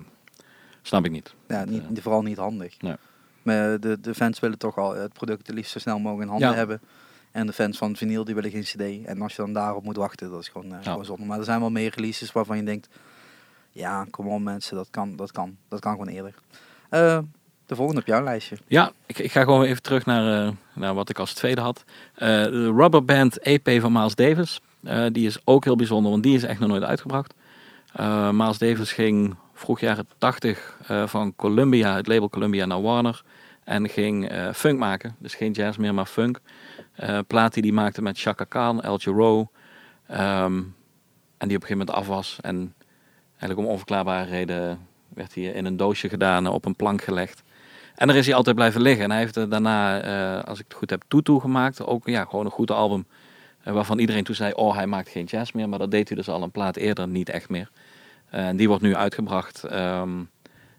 snap 0.83 1.05
ik 1.05 1.11
niet. 1.11 1.35
Ja, 1.49 1.65
niet, 1.65 1.83
eh, 1.95 2.03
vooral 2.03 2.23
niet 2.23 2.37
handig. 2.37 2.81
Nee. 2.81 2.95
Maar 3.43 3.81
de, 3.81 4.01
de 4.01 4.15
fans 4.15 4.41
willen 4.41 4.59
toch 4.59 4.79
al 4.79 4.95
het 4.95 5.13
product 5.13 5.47
het 5.47 5.57
liefst 5.57 5.73
zo 5.73 5.79
snel 5.79 5.99
mogelijk 5.99 6.23
in 6.23 6.29
handen 6.31 6.49
Ja. 6.51 6.55
hebben. 6.55 6.81
En 7.31 7.47
de 7.47 7.53
fans 7.53 7.79
van 7.79 7.97
vinyl 7.97 8.25
die 8.25 8.35
willen 8.35 8.51
geen 8.51 8.63
cd. 8.63 9.07
En 9.07 9.23
als 9.23 9.37
je 9.37 9.43
dan 9.43 9.53
daarop 9.53 9.85
moet 9.85 9.97
wachten, 9.97 10.31
dat 10.31 10.41
is 10.41 10.49
gewoon, 10.49 10.73
eh, 10.75 10.79
Ja. 10.83 10.91
gewoon 10.91 11.05
zonde. 11.05 11.25
Maar 11.25 11.39
er 11.39 11.45
zijn 11.45 11.61
wel 11.61 11.71
meer 11.71 11.93
releases 11.95 12.33
waarvan 12.33 12.57
je 12.57 12.63
denkt... 12.63 12.89
Ja, 13.71 14.07
kom 14.11 14.27
on 14.29 14.43
mensen, 14.43 14.77
dat 14.77 14.89
kan, 14.91 15.17
dat 15.17 15.33
kan. 15.33 15.57
Dat 15.69 15.81
kan 15.81 15.93
gewoon 15.93 16.09
eerder. 16.09 16.35
De 17.75 17.81
volgende 17.81 18.01
op 18.03 18.07
jouw 18.07 18.23
lijstje. 18.25 18.57
Ja, 18.67 18.93
ik, 19.07 19.19
ik 19.19 19.33
ga 19.33 19.43
gewoon 19.43 19.65
even 19.65 19.83
terug 19.83 20.07
naar, 20.07 20.47
eh, 20.47 20.53
naar 20.73 20.95
wat 20.95 21.09
ik 21.09 21.19
als 21.19 21.33
tweede 21.33 21.61
had. 21.61 21.85
Eh, 22.15 22.29
de 22.29 22.73
Rubber 22.77 23.05
Band 23.05 23.39
EP 23.39 23.81
van 23.81 23.93
Miles 23.93 24.15
Davis. 24.15 24.61
Eh, 24.83 25.05
die 25.13 25.27
is 25.27 25.39
ook 25.45 25.65
heel 25.65 25.77
bijzonder, 25.77 26.11
want 26.11 26.23
die 26.23 26.35
is 26.35 26.43
echt 26.43 26.61
nog 26.61 26.69
nooit 26.69 26.83
uitgebracht. 26.83 27.35
Miles 28.33 28.59
Davis 28.59 28.93
ging 28.93 29.37
vroeg 29.55 29.81
jaren 29.81 30.09
80 30.19 30.79
eh, 30.87 31.07
van 31.07 31.37
Columbia, 31.37 31.97
het 31.97 32.07
label 32.07 32.29
Columbia 32.29 32.67
naar 32.67 32.83
Warner. 32.83 33.23
En 33.65 33.89
ging 33.89 34.33
funk 34.55 34.79
maken. 34.79 35.17
Dus 35.19 35.35
geen 35.35 35.53
jazz 35.53 35.79
meer, 35.79 35.95
maar 35.95 36.07
funk. 36.07 36.41
Plaat 37.27 37.55
die 37.55 37.63
hij 37.63 37.73
maakte 37.73 38.03
met 38.03 38.21
Chaka 38.21 38.45
Khan, 38.45 38.83
El 38.83 38.99
Giro. 38.99 39.51
ehm, 40.07 40.63
en 41.39 41.49
die 41.49 41.57
op 41.57 41.63
een 41.63 41.69
gegeven 41.69 41.79
moment 41.79 41.91
af 41.91 42.07
was. 42.07 42.39
En 42.41 42.75
eigenlijk 43.31 43.59
om 43.59 43.67
onverklaarbare 43.67 44.31
reden 44.31 44.79
werd 45.09 45.35
hij 45.35 45.45
in 45.45 45.65
een 45.65 45.77
doosje 45.77 46.09
gedaan, 46.09 46.47
op 46.47 46.65
een 46.65 46.77
plank 46.77 47.03
gelegd. 47.03 47.44
En 47.95 48.07
daar 48.07 48.17
is 48.17 48.27
hij 48.27 48.35
altijd 48.35 48.57
blijven 48.57 48.81
liggen. 48.81 49.05
En 49.05 49.11
hij 49.11 49.19
heeft 49.19 49.51
daarna, 49.51 50.01
eh, 50.01 50.45
als 50.45 50.59
ik 50.59 50.65
het 50.69 50.77
goed 50.77 50.91
heb, 50.91 51.03
Tutu 51.09 51.41
gemaakt. 51.41 51.87
Ook 51.87 52.07
ja, 52.07 52.25
gewoon 52.25 52.45
een 52.45 52.51
goed 52.51 52.71
album. 52.71 53.07
eh, 53.63 53.73
waarvan 53.73 53.99
iedereen 53.99 54.25
toen 54.25 54.35
zei, 54.35 54.53
oh 54.53 54.75
hij 54.75 54.87
maakt 54.87 55.09
geen 55.09 55.25
jazz 55.25 55.53
meer. 55.53 55.69
Maar 55.69 55.79
dat 55.79 55.91
deed 55.91 56.09
hij 56.09 56.17
dus 56.17 56.29
al 56.29 56.43
een 56.43 56.51
plaat 56.51 56.77
eerder 56.77 57.09
niet 57.09 57.29
echt 57.29 57.49
meer. 57.49 57.71
Eh, 58.31 58.47
en 58.49 58.57
die 58.57 58.69
wordt 58.69 58.83
nu 58.83 58.97
uitgebracht. 58.97 59.65
ehm, 59.65 60.11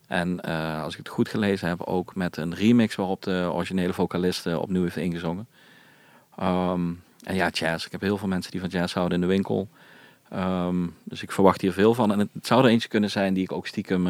en 0.07 0.41
als 0.83 0.93
ik 0.93 0.99
het 0.99 1.09
goed 1.09 1.29
gelezen 1.29 1.67
heb, 1.67 1.81
ook 1.81 2.15
met 2.15 2.37
een 2.37 2.55
remix 2.55 2.95
waarop 2.95 3.21
de 3.21 3.49
originele 3.53 3.93
vocalist 3.93 4.55
opnieuw 4.55 4.83
heeft 4.83 4.97
ingezongen. 4.97 5.47
Ehm, 6.37 6.91
en 7.23 7.35
ja, 7.35 7.49
jazz. 7.49 7.85
Ik 7.85 7.91
heb 7.91 8.01
heel 8.01 8.17
veel 8.17 8.27
mensen 8.27 8.51
die 8.51 8.59
van 8.59 8.69
jazz 8.69 8.93
houden 8.93 9.15
in 9.15 9.27
de 9.27 9.33
winkel. 9.33 9.69
Ehm, 10.29 10.87
dus 11.03 11.21
ik 11.23 11.31
verwacht 11.31 11.61
hier 11.61 11.73
veel 11.73 11.93
van. 11.93 12.11
En 12.11 12.19
het, 12.19 12.29
zou 12.41 12.63
er 12.63 12.69
eentje 12.69 12.87
kunnen 12.87 13.09
zijn 13.11 13.33
die 13.33 13.43
ik 13.43 13.51
ook 13.51 13.67
stiekem 13.67 14.07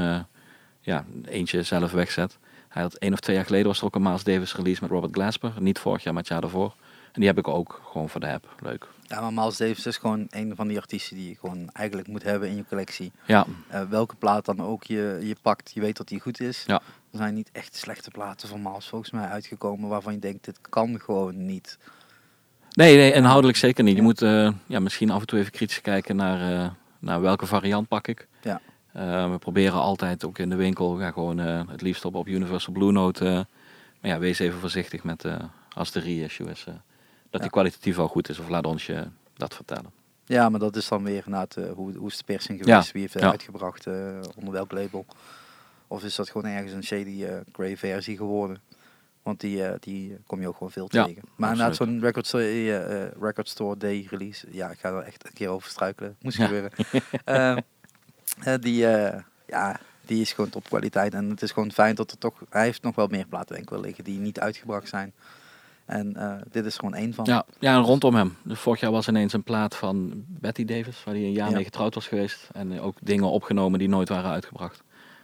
ja, 0.80 1.06
eentje 1.26 1.63
zelf 1.63 1.91
wegzet. 1.91 2.38
Hij 2.76 2.84
had 2.84 2.94
één 2.94 3.14
of 3.14 3.20
twee 3.20 3.36
jaar 3.36 3.46
geleden 3.46 3.68
was 3.68 3.80
er 3.80 3.86
ook 3.86 3.96
een 3.96 4.02
Miles 4.02 4.24
Davis 4.24 4.56
release 4.56 4.82
met 4.82 4.92
Robert 4.92 5.14
Glasper. 5.14 5.54
Niet 5.60 5.80
vorig 5.80 6.04
jaar, 6.04 6.14
maar 6.14 6.22
het 6.22 6.32
jaar 6.32 6.42
daarvoor. 6.42 6.76
En 7.12 7.20
die 7.22 7.26
heb 7.26 7.38
ik 7.38 7.48
ook 7.48 7.82
gewoon 7.92 8.10
voor 8.10 8.20
de 8.22 8.28
app. 8.28 8.56
Leuk. 8.60 8.88
Ja, 9.02 9.22
maar 9.22 9.34
Miles 9.34 9.58
Davis 9.58 9.86
is 9.86 9.98
gewoon 9.98 10.28
een 10.30 10.56
van 10.56 10.68
die 10.68 10.78
artiesten 10.78 11.16
die 11.16 11.30
je 11.30 11.36
gewoon 11.36 11.70
eigenlijk 11.74 12.08
moet 12.08 12.24
hebben 12.24 12.50
in 12.50 12.56
je 12.56 12.66
collectie. 12.70 13.12
Ja, 13.26 13.46
Eh, 13.68 13.82
welke 13.90 14.16
plaat 14.16 14.46
dan 14.46 14.62
ook 14.62 14.84
je, 14.84 15.20
je 15.24 15.36
pakt, 15.42 15.72
je 15.74 15.82
weet 15.82 15.98
dat 15.98 16.08
die 16.08 16.20
goed 16.20 16.40
is. 16.40 16.64
Ja. 16.68 16.82
Er 17.12 17.18
zijn 17.18 17.34
niet 17.34 17.50
echt 17.52 17.76
slechte 17.76 18.12
platen 18.12 18.48
van 18.48 18.62
Miles 18.62 18.88
volgens 18.88 19.12
mij 19.12 19.28
uitgekomen 19.28 19.90
waarvan 19.90 20.14
je 20.14 20.20
denkt, 20.20 20.46
dit 20.46 20.60
kan 20.70 21.00
gewoon 21.00 21.46
niet. 21.46 21.78
Nee, 22.72 22.96
nee, 22.96 23.14
inhoudelijk 23.14 23.58
zeker 23.58 23.84
niet. 23.84 23.96
Je 23.96 24.02
moet 24.02 24.22
eh, 24.22 24.52
ja, 24.66 24.80
misschien 24.80 25.10
af 25.10 25.20
en 25.22 25.28
toe 25.28 25.40
even 25.40 25.52
kritisch 25.52 25.82
kijken 25.82 26.16
naar, 26.16 26.64
eh, 26.64 26.70
naar 27.00 27.22
welke 27.22 27.46
variant 27.46 27.88
pak 27.88 28.08
ik. 28.08 28.28
Eh, 28.96 29.32
we 29.32 29.38
proberen 29.38 29.80
altijd 29.80 30.26
ook 30.26 30.38
in 30.38 30.50
de 30.50 30.56
winkel 30.56 31.00
ja, 31.00 31.12
gewoon 31.12 31.40
eh, 31.40 31.62
het 31.68 31.82
liefst 31.82 32.06
op, 32.06 32.16
op 32.16 32.28
Universal 32.28 32.74
Blue 32.74 32.92
Note. 32.92 33.26
eh, 33.26 33.34
maar 34.02 34.12
ja, 34.12 34.20
wees 34.20 34.40
even 34.40 34.60
voorzichtig 34.60 35.04
met 35.04 35.26
als 35.74 35.92
de 35.92 36.00
reissue 36.00 36.50
is. 36.50 36.66
dat 37.30 37.42
die 37.42 37.50
kwalitatief 37.50 37.96
wel 37.96 38.08
goed 38.08 38.30
is. 38.30 38.40
Of 38.40 38.50
laat 38.50 38.66
ons 38.66 38.86
je 38.86 39.08
dat 39.34 39.54
vertellen. 39.56 39.92
Ja, 40.26 40.50
maar 40.50 40.60
dat 40.60 40.76
is 40.76 40.88
dan 40.88 41.04
weer 41.04 41.16
inderdaad, 41.26 41.56
eh, 41.58 41.72
hoe, 41.72 41.96
hoe 41.98 42.08
is 42.10 42.18
de 42.18 42.24
persing 42.24 42.58
Ja, 42.60 42.64
geweest, 42.66 42.92
wie 42.92 43.02
heeft 43.02 43.14
het 43.14 43.24
ja. 43.24 43.30
uitgebracht, 43.30 43.88
onder 44.36 44.52
welk 44.54 44.72
label. 44.72 45.06
Of 45.88 46.04
is 46.04 46.16
dat 46.16 46.30
gewoon 46.30 46.52
ergens 46.52 46.72
een 46.72 46.84
shady 46.84 47.26
grey 47.52 47.78
versie 47.78 48.18
geworden. 48.18 48.62
Want 49.24 49.40
die, 49.40 49.62
die 49.80 50.18
kom 50.28 50.42
je 50.42 50.48
ook 50.48 50.58
gewoon 50.58 50.72
veel 50.72 50.88
tegen. 50.88 51.22
Maar 51.36 51.50
absoluut. 51.50 51.76
zo'n 51.76 52.00
record, 52.02 52.28
store, 52.28 53.14
record 53.20 53.50
Store 53.50 53.78
Day 53.78 54.08
release, 54.10 54.48
ja, 54.52 54.70
ik 54.70 54.80
ga 54.80 54.90
er 54.90 55.02
echt 55.04 55.26
een 55.28 55.34
keer 55.34 55.50
over 55.50 55.70
struikelen. 55.70 56.16
Moest 56.22 56.38
Ja. 56.38 56.46
gebeuren. 56.46 56.72
Die, 58.60 58.88
eh, 58.88 59.21
ja, 59.48 59.80
die 60.06 60.21
is 60.21 60.34
gewoon 60.34 60.50
topkwaliteit. 60.50 61.13
En 61.13 61.30
het 61.30 61.41
is 61.41 61.52
gewoon 61.52 61.71
fijn 61.71 61.95
dat 61.95 62.12
er 62.12 62.17
toch, 62.17 62.34
hij 62.50 62.63
heeft 62.63 62.82
nog 62.82 62.95
wel 62.95 63.08
meer 63.08 63.26
platen 63.28 63.48
denk 63.56 63.63
ik 63.63 63.69
wel 63.69 63.80
liggen 63.82 64.04
die 64.04 64.19
niet 64.19 64.39
uitgebracht 64.39 64.88
zijn. 64.89 65.13
En 65.86 66.15
eh, 66.15 66.36
dit 66.52 66.65
is 66.65 66.76
gewoon 66.78 66.93
één 66.93 67.13
van. 67.13 67.26
Ja, 67.26 67.45
ja, 67.60 67.76
en 67.76 67.82
rondom 67.82 68.15
hem. 68.15 68.36
Dus 68.43 68.60
vorig 68.60 68.80
jaar 68.80 68.91
was 68.91 69.08
ineens 69.08 69.34
een 69.34 69.43
plaat 69.43 69.76
van 69.76 70.24
Betty 70.28 70.65
Davis, 70.65 71.04
waar 71.04 71.13
hij 71.13 71.24
een 71.24 71.32
jaar 71.32 71.50
Ja. 71.50 71.56
mee 71.56 71.63
getrouwd 71.63 71.95
was 71.95 72.08
geweest. 72.08 72.50
En 72.54 72.80
ook 72.82 72.98
dingen 73.02 73.30
opgenomen 73.30 73.80
die 73.80 73.89
nooit 73.89 74.10
waren 74.10 74.32
uitgebracht. 74.32 74.84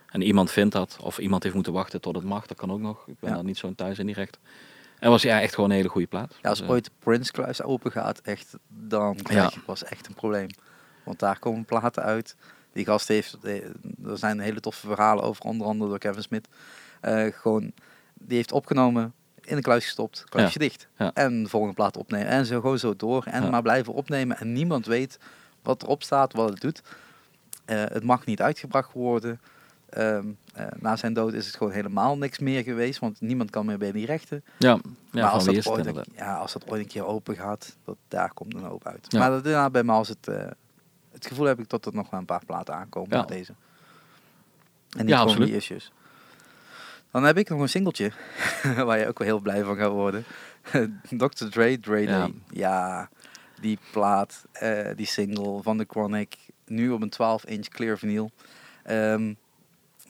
En 0.10 0.21
iemand 0.21 0.52
vindt 0.52 0.74
dat, 0.74 0.97
of 1.02 1.17
iemand 1.19 1.43
heeft 1.43 1.56
moeten 1.56 1.74
wachten 1.74 2.02
tot 2.02 2.15
het 2.15 2.24
mag, 2.24 2.45
dat 2.47 2.58
kan 2.58 2.71
ook 2.71 2.80
nog. 2.80 3.08
Ik 3.08 3.19
ben 3.19 3.30
Ja. 3.30 3.36
daar 3.36 3.45
niet 3.45 3.58
zo 3.58 3.74
thuis 3.76 4.00
in 4.00 4.06
direct. 4.06 4.39
En 5.00 5.10
was 5.10 5.21
ja 5.21 5.41
echt 5.41 5.56
gewoon 5.56 5.69
een 5.69 5.76
hele 5.76 5.89
goede 5.89 6.08
plaat. 6.08 6.36
Ja, 6.41 6.50
als 6.50 6.58
Dus, 6.58 6.67
eh, 6.67 6.74
ooit 6.74 6.86
de 6.86 6.91
Prince 7.00 7.32
kluis 7.32 7.62
open 7.63 7.91
gaat, 7.91 8.19
echt, 8.19 8.56
dan 8.67 9.15
krijg 9.15 9.54
je 9.54 9.60
pas 9.60 9.84
echt 9.84 10.08
een 10.08 10.13
probleem. 10.13 10.47
Want 11.04 11.19
daar 11.19 11.39
komen 11.39 11.65
platen 11.65 12.04
uit. 12.04 12.36
Die 12.74 12.86
gast 12.86 13.08
heeft, 13.08 13.38
eh, 13.44 13.64
er 14.06 14.18
zijn 14.18 14.40
hele 14.40 14.60
toffe 14.60 14.88
verhalen 14.88 15.24
over, 15.24 15.46
onder 15.46 15.68
andere 15.68 15.90
door 15.90 16.00
Kevin 16.00 16.22
Smith. 16.22 16.48
Eh, 17.02 17.26
gewoon, 17.34 17.72
die 18.14 18.36
heeft 18.38 18.52
opgenomen, 18.52 19.14
in 19.42 19.56
de 19.56 19.62
kluis 19.62 19.84
gestopt, 19.84 20.24
kluisje 20.30 20.60
dicht. 20.60 20.88
Ja. 20.98 21.12
En 21.14 21.44
de 21.44 21.50
volgende 21.50 21.76
plaat 21.76 21.98
opnemen. 21.98 22.28
En 22.28 22.46
zo 22.46 22.60
gewoon 22.62 22.80
zo 22.80 22.96
door. 22.96 23.24
En 23.26 23.44
Ja. 23.44 23.50
maar 23.50 23.62
blijven 23.62 23.94
opnemen. 23.94 24.38
En 24.38 24.54
niemand 24.54 24.86
weet 24.86 25.20
wat 25.62 25.84
erop 25.84 26.04
staat, 26.04 26.34
wat 26.34 26.50
het 26.50 26.62
doet. 26.62 26.82
Eh, 27.66 27.84
het 27.86 28.04
mag 28.04 28.26
niet 28.26 28.42
uitgebracht 28.42 28.94
worden. 28.94 29.40
Ehm, 29.90 30.26
eh, 30.54 30.66
na 30.80 30.96
zijn 30.96 31.14
dood 31.14 31.34
is 31.34 31.46
het 31.46 31.56
gewoon 31.56 31.74
helemaal 31.74 32.18
niks 32.18 32.40
meer 32.40 32.64
geweest. 32.64 33.00
Want 33.00 33.22
niemand 33.22 33.50
kan 33.50 33.66
meer 33.66 33.78
bij 33.78 33.92
die 33.92 34.06
rechten 34.06 34.44
ja, 34.58 34.70
ja 35.12 35.22
maar 35.22 35.32
als 35.32 35.46
dat, 35.46 35.68
ooit 35.68 36.08
ja, 36.16 36.36
als 36.36 36.54
dat 36.54 36.70
ooit 36.70 36.82
een 36.82 36.88
keer 36.88 37.06
open 37.06 37.36
gaat, 37.36 37.76
dat, 37.86 37.98
daar 38.08 38.34
komt 38.34 38.54
een 38.54 38.64
hoop 38.64 38.88
uit. 38.88 39.12
Maar 39.12 39.30
dat, 39.30 39.46
ja, 39.46 39.70
bij 39.70 39.84
mij 39.84 39.96
als 39.96 40.08
het, 40.08 40.28
het 41.12 41.26
gevoel 41.26 41.45
heb 41.45 41.60
ik 41.60 41.69
dat 41.69 41.86
er 41.86 41.93
nog 41.93 42.10
wel 42.10 42.19
een 42.19 42.26
paar 42.26 42.45
platen 42.45 42.76
aankomen 42.76 43.10
Ja. 43.10 43.17
met 43.19 43.28
deze. 43.28 43.54
En 44.89 45.06
niet 45.06 45.10
Ja, 45.10 45.17
gewoon 45.19 45.45
die 45.45 45.56
issues. 45.56 45.91
Dan 47.12 47.24
heb 47.24 47.38
ik 47.38 47.50
nog 47.50 47.60
een 47.60 47.69
singeltje, 47.69 48.12
waar 48.86 49.00
je 49.00 49.08
ook 49.08 49.17
wel 49.17 49.28
heel 49.28 49.39
blij 49.39 49.63
van 49.63 49.76
gaat 49.78 49.91
worden. 49.91 50.24
Dr. 51.17 51.45
Dre, 51.50 51.80
Dre 51.80 52.00
Ja. 52.02 52.06
Day. 52.19 52.34
Ja, 52.50 53.10
die 53.62 53.80
plaat, 53.91 54.45
eh, 54.52 54.89
die 54.95 55.06
single 55.06 55.62
van 55.63 55.78
The 55.78 55.86
Chronic, 55.89 56.36
nu 56.65 56.89
op 56.91 57.02
een 57.02 57.10
12-inch 57.13 57.67
clear 57.67 57.97
vinyl. 57.97 58.32
Ehm, 58.84 59.34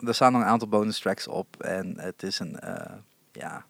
er 0.06 0.14
staan 0.14 0.32
nog 0.32 0.40
een 0.40 0.46
aantal 0.48 0.68
bonus 0.68 0.98
tracks 1.00 1.28
op 1.28 1.62
en 1.62 2.00
het 2.00 2.22
is 2.22 2.38
een, 2.38 2.58
eh, 2.60 2.92
ja, 3.32 3.64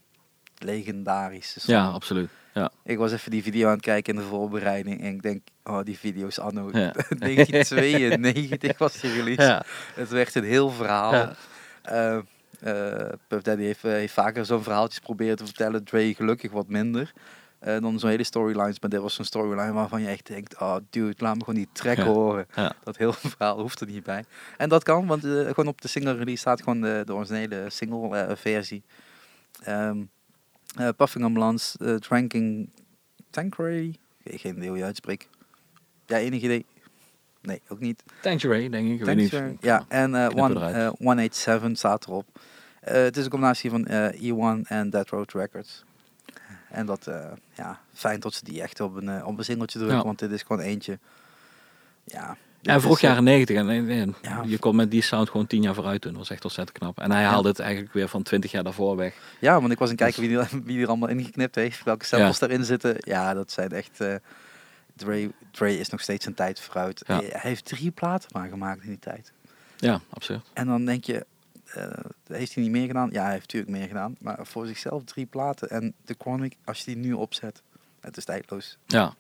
legendarische 0.59 1.61
song. 1.61 1.73
Ja, 1.73 1.87
absoluut. 1.89 2.31
Ja. 2.55 2.71
Ik 2.85 2.99
was 2.99 3.13
even 3.13 3.31
die 3.31 3.43
video 3.43 3.67
aan 3.69 3.73
het 3.75 3.83
kijken 3.83 4.15
in 4.15 4.21
de 4.21 4.27
voorbereiding 4.27 5.01
en 5.01 5.15
ik 5.15 5.23
denk, 5.23 5.43
oh 5.65 5.83
die 5.85 5.99
video 5.99 6.27
is 6.27 6.39
anno 6.39 6.69
Ja. 6.73 6.93
1992 7.19 8.79
was 8.79 9.01
die 9.01 9.13
release. 9.13 9.43
Ja. 9.43 9.63
Het 9.95 10.09
werd 10.09 10.35
een 10.35 10.45
heel 10.45 10.71
verhaal. 10.71 11.13
Ja. 11.13 11.33
Eh, 11.83 12.17
eh, 12.61 13.13
Puff 13.29 13.43
Daddy 13.43 13.63
heeft, 13.63 13.85
eh, 13.85 13.91
heeft 13.91 14.13
vaker 14.13 14.47
zo'n 14.47 14.63
verhaaltjes 14.63 15.01
proberen 15.01 15.37
te 15.37 15.45
vertellen. 15.45 15.85
Dre 15.85 16.15
gelukkig 16.15 16.51
wat 16.51 16.69
minder. 16.69 17.13
dan 17.81 17.99
zo'n 17.99 18.11
hele 18.11 18.25
storylines. 18.25 18.81
Maar 18.81 18.91
dit 18.91 19.01
was 19.01 19.15
zo'n 19.15 19.25
storyline 19.25 19.73
waarvan 19.73 20.03
je 20.03 20.09
echt 20.09 20.27
denkt... 20.27 20.61
Oh 20.61 20.77
dude, 20.91 21.15
laat 21.19 21.35
me 21.35 21.41
gewoon 21.45 21.55
die 21.55 21.69
track 21.73 21.97
Ja. 21.97 22.05
horen. 22.05 22.47
Ja. 22.55 22.73
Dat 22.85 22.97
hele 22.97 23.13
verhaal 23.37 23.61
hoeft 23.61 23.81
er 23.81 23.87
niet 23.87 24.03
bij. 24.03 24.25
En 24.57 24.69
dat 24.69 24.83
kan, 24.83 25.07
want 25.07 25.21
gewoon 25.23 25.67
op 25.67 25.81
de 25.81 25.89
single 25.89 26.15
release 26.17 26.39
staat 26.41 26.63
gewoon 26.63 26.81
de, 26.81 27.03
de 27.05 27.15
originele 27.15 27.65
single 27.71 28.37
versie. 28.37 28.83
Ehm 29.63 30.03
eh, 30.77 30.89
Puffing 30.97 31.25
Ambulance, 31.25 31.79
eh, 31.79 31.95
Dranking 31.95 32.71
Tanqueray. 33.31 33.95
Geen 34.25 34.57
idee 34.57 34.69
hoe 34.69 34.79
je 34.79 34.85
uitspreekt. 34.85 35.29
Ja, 36.07 36.17
enig 36.19 36.43
idee? 36.43 36.67
Nee, 37.41 37.61
ook 37.69 37.81
niet. 37.81 38.03
Thanks 38.21 38.45
Ray, 38.45 38.69
denk 38.69 38.89
ik. 38.89 38.99
ik. 39.01 39.05
weet 39.05 39.17
niet. 39.17 39.31
Ja, 39.61 39.85
en 39.89 40.11
Knippen 40.13 40.39
one, 40.41 40.55
eruit. 40.55 40.75
eh, 40.75 40.89
187 40.99 41.77
staat 41.79 42.05
erop. 42.07 42.27
Het 42.81 43.17
is 43.17 43.25
een 43.25 43.31
combinatie 43.31 43.71
van 43.71 43.87
eh, 43.87 44.13
E1 44.33 44.63
en 44.69 44.91
Dead 44.91 45.09
Road 45.09 45.33
Records. 45.33 45.85
En 46.71 46.87
dat, 46.87 47.11
ja, 47.55 47.81
fijn 47.93 48.21
dat 48.21 48.35
ze 48.35 48.45
die 48.45 48.63
echt 48.63 48.81
op 48.81 48.95
een, 48.97 49.25
op 49.25 49.39
een 49.39 49.45
singeltje 49.45 49.79
drukken, 49.79 49.99
Ja. 49.99 50.05
want 50.07 50.19
dit 50.19 50.31
is 50.31 50.43
gewoon 50.43 50.63
eentje. 50.63 50.99
Ja, 52.05 52.37
Ja, 52.63 52.81
vroeg 52.81 52.97
eh, 52.97 53.03
jaren 53.03 53.25
90 53.25 53.57
en, 53.57 53.69
en- 53.89 54.15
Ja. 54.23 54.43
je 54.47 54.59
kon 54.59 54.77
met 54.77 54.91
die 54.91 55.03
sound 55.03 55.31
gewoon 55.31 55.47
tien 55.47 55.63
jaar 55.63 55.75
vooruit 55.75 56.03
doen. 56.03 56.11
Dat 56.13 56.21
was 56.21 56.31
echt 56.31 56.45
ontzettend 56.45 56.79
knap. 56.79 57.01
En 57.01 57.11
hij 57.11 57.23
haalde 57.25 57.49
het 57.49 57.59
eigenlijk 57.59 57.93
weer 57.93 58.09
van 58.09 58.23
20 58.23 58.51
jaar 58.51 58.63
daarvoor 58.65 58.97
weg. 58.97 59.15
Ja, 59.41 59.61
want 59.61 59.73
ik 59.73 59.79
was 59.79 59.91
aan 59.91 59.95
het 59.95 60.05
kijken 60.05 60.23
wie, 60.23 60.39
er- 60.39 60.65
wie 60.65 60.83
er 60.83 60.89
allemaal 60.89 61.09
ingeknipt 61.09 61.55
heeft, 61.55 61.85
welke 61.85 62.05
samples 62.05 62.39
daarin 62.39 62.65
zitten. 62.65 62.97
Ja, 62.99 63.35
dat 63.35 63.51
zijn 63.53 63.71
echt... 63.71 64.01
eh 64.01 64.15
Dre, 64.97 65.31
Dre 65.51 65.79
is 65.79 65.89
nog 65.89 66.01
steeds 66.01 66.27
een 66.27 66.35
tijd 66.35 66.61
vooruit. 66.61 67.03
Hij 67.07 67.31
heeft 67.33 67.65
drie 67.65 67.91
platen 67.91 68.29
maar 68.33 68.49
gemaakt 68.49 68.83
in 68.83 68.89
die 68.89 68.99
tijd. 68.99 69.33
Ja, 69.77 70.01
absurd. 70.11 70.51
En 70.53 70.67
dan 70.67 70.85
denk 70.85 71.05
je, 71.05 71.27
eh, 71.65 71.85
heeft 72.27 72.55
hij 72.55 72.63
niet 72.63 72.73
meer 72.73 72.87
gedaan? 72.87 73.09
Ja, 73.13 73.23
hij 73.23 73.31
heeft 73.33 73.43
natuurlijk 73.53 73.73
meer 73.73 73.87
gedaan. 73.89 74.17
Maar 74.21 74.39
voor 74.43 74.67
zichzelf 74.67 75.05
drie 75.05 75.27
platen. 75.27 75.71
En 75.71 75.95
de 76.05 76.15
Chronic, 76.19 76.57
als 76.65 76.79
je 76.79 76.85
die 76.85 76.97
nu 76.97 77.13
opzet, 77.13 77.63
het 78.01 78.17
is 78.17 78.25
tijdloos. 78.25 78.79
Ja. 78.87 79.15